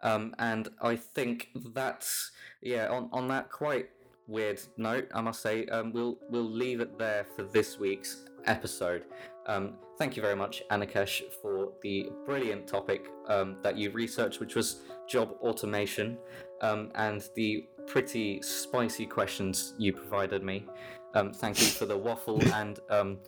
um, 0.04 0.32
and 0.38 0.68
I 0.80 0.94
think 0.94 1.48
that's 1.74 2.30
yeah 2.62 2.86
on 2.86 3.08
on 3.10 3.26
that 3.28 3.50
quite 3.50 3.88
weird 4.28 4.60
note, 4.76 5.08
I 5.12 5.20
must 5.22 5.42
say, 5.42 5.66
um, 5.66 5.92
we'll 5.92 6.18
we'll 6.30 6.48
leave 6.50 6.78
it 6.80 7.00
there 7.00 7.26
for 7.34 7.42
this 7.42 7.80
week's 7.80 8.26
episode. 8.46 9.04
Um, 9.46 9.74
thank 9.98 10.16
you 10.16 10.22
very 10.22 10.36
much, 10.36 10.62
Anakesh, 10.70 11.22
for 11.42 11.72
the 11.82 12.10
brilliant 12.24 12.66
topic 12.66 13.06
um, 13.28 13.56
that 13.62 13.76
you 13.76 13.90
researched, 13.90 14.40
which 14.40 14.54
was 14.54 14.80
job 15.08 15.34
automation, 15.42 16.16
um, 16.62 16.90
and 16.94 17.28
the 17.34 17.66
pretty 17.86 18.40
spicy 18.42 19.04
questions 19.06 19.74
you 19.78 19.92
provided 19.92 20.42
me. 20.42 20.66
Um, 21.14 21.32
thank 21.32 21.60
you 21.60 21.66
for 21.68 21.86
the 21.86 21.96
waffle 21.96 22.42
and 22.54 22.80
um, 22.90 23.18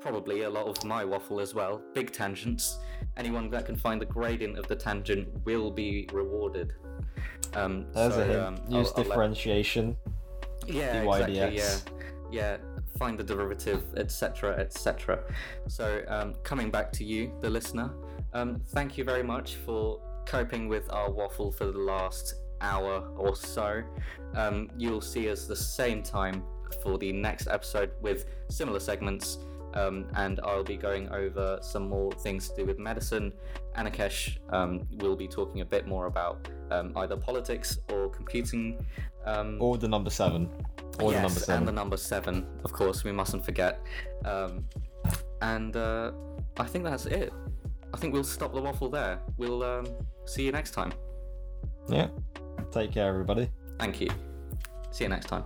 probably 0.00 0.42
a 0.42 0.50
lot 0.50 0.66
of 0.66 0.84
my 0.84 1.04
waffle 1.04 1.40
as 1.40 1.54
well. 1.54 1.80
Big 1.94 2.12
tangents. 2.12 2.78
Anyone 3.16 3.48
that 3.50 3.64
can 3.66 3.74
find 3.76 4.00
the 4.00 4.06
gradient 4.06 4.58
of 4.58 4.68
the 4.68 4.76
tangent 4.76 5.28
will 5.44 5.70
be 5.70 6.08
rewarded. 6.12 6.74
Um, 7.54 7.86
There's 7.94 8.14
so, 8.14 8.20
a 8.20 8.24
hint. 8.24 8.38
um, 8.40 8.54
Use 8.54 8.62
I'll- 8.68 8.76
I'll 8.76 8.84
let- 8.84 8.96
differentiation. 8.96 9.96
yeah, 10.66 11.02
DYDX. 11.02 11.32
exactly. 11.32 11.56
Yeah, 11.56 11.76
yeah. 12.30 12.56
Find 12.98 13.18
the 13.18 13.24
derivative, 13.24 13.82
etc., 13.96 14.56
etc. 14.58 15.20
So, 15.68 16.02
um, 16.08 16.34
coming 16.42 16.70
back 16.70 16.90
to 16.92 17.04
you, 17.04 17.32
the 17.40 17.50
listener, 17.50 17.92
um, 18.32 18.60
thank 18.68 18.98
you 18.98 19.04
very 19.04 19.22
much 19.22 19.54
for 19.54 20.00
coping 20.26 20.68
with 20.68 20.92
our 20.92 21.10
waffle 21.10 21.50
for 21.52 21.66
the 21.66 21.78
last 21.78 22.34
hour 22.60 23.08
or 23.16 23.36
so. 23.36 23.82
Um, 24.34 24.70
you'll 24.76 25.00
see 25.00 25.30
us 25.30 25.46
the 25.46 25.56
same 25.56 26.02
time 26.02 26.42
for 26.82 26.98
the 26.98 27.12
next 27.12 27.46
episode 27.48 27.92
with 28.02 28.26
similar 28.50 28.80
segments. 28.80 29.38
Um, 29.74 30.06
and 30.14 30.40
I'll 30.42 30.64
be 30.64 30.76
going 30.76 31.08
over 31.10 31.58
some 31.60 31.88
more 31.88 32.10
things 32.12 32.48
to 32.48 32.56
do 32.56 32.66
with 32.66 32.78
medicine. 32.78 33.32
Anakesh 33.76 34.38
um, 34.50 34.88
will 34.96 35.14
be 35.14 35.28
talking 35.28 35.60
a 35.60 35.64
bit 35.64 35.86
more 35.86 36.06
about 36.06 36.48
um, 36.70 36.92
either 36.96 37.16
politics 37.16 37.78
or 37.92 38.08
computing. 38.08 38.84
Um, 39.24 39.58
Or 39.60 39.76
the 39.76 39.88
number 39.88 40.10
seven. 40.10 40.48
Or 41.00 41.12
the 41.12 41.20
number 41.20 41.40
seven. 41.40 41.58
and 41.58 41.68
the 41.68 41.72
number 41.72 41.96
seven, 41.96 42.46
of 42.64 42.72
course, 42.72 43.04
we 43.04 43.12
mustn't 43.12 43.44
forget. 43.44 43.80
Um, 44.24 44.64
and 45.42 45.76
uh, 45.76 46.12
I 46.56 46.64
think 46.64 46.84
that's 46.84 47.06
it. 47.06 47.32
I 47.94 47.96
think 47.96 48.12
we'll 48.12 48.24
stop 48.24 48.52
the 48.52 48.60
waffle 48.60 48.88
there. 48.90 49.20
We'll 49.36 49.62
um, 49.62 49.86
see 50.26 50.44
you 50.44 50.52
next 50.52 50.72
time. 50.72 50.92
Yeah. 51.88 52.08
Take 52.70 52.92
care, 52.92 53.08
everybody. 53.08 53.50
Thank 53.78 54.00
you. 54.00 54.08
See 54.90 55.04
you 55.04 55.10
next 55.10 55.26
time. 55.26 55.44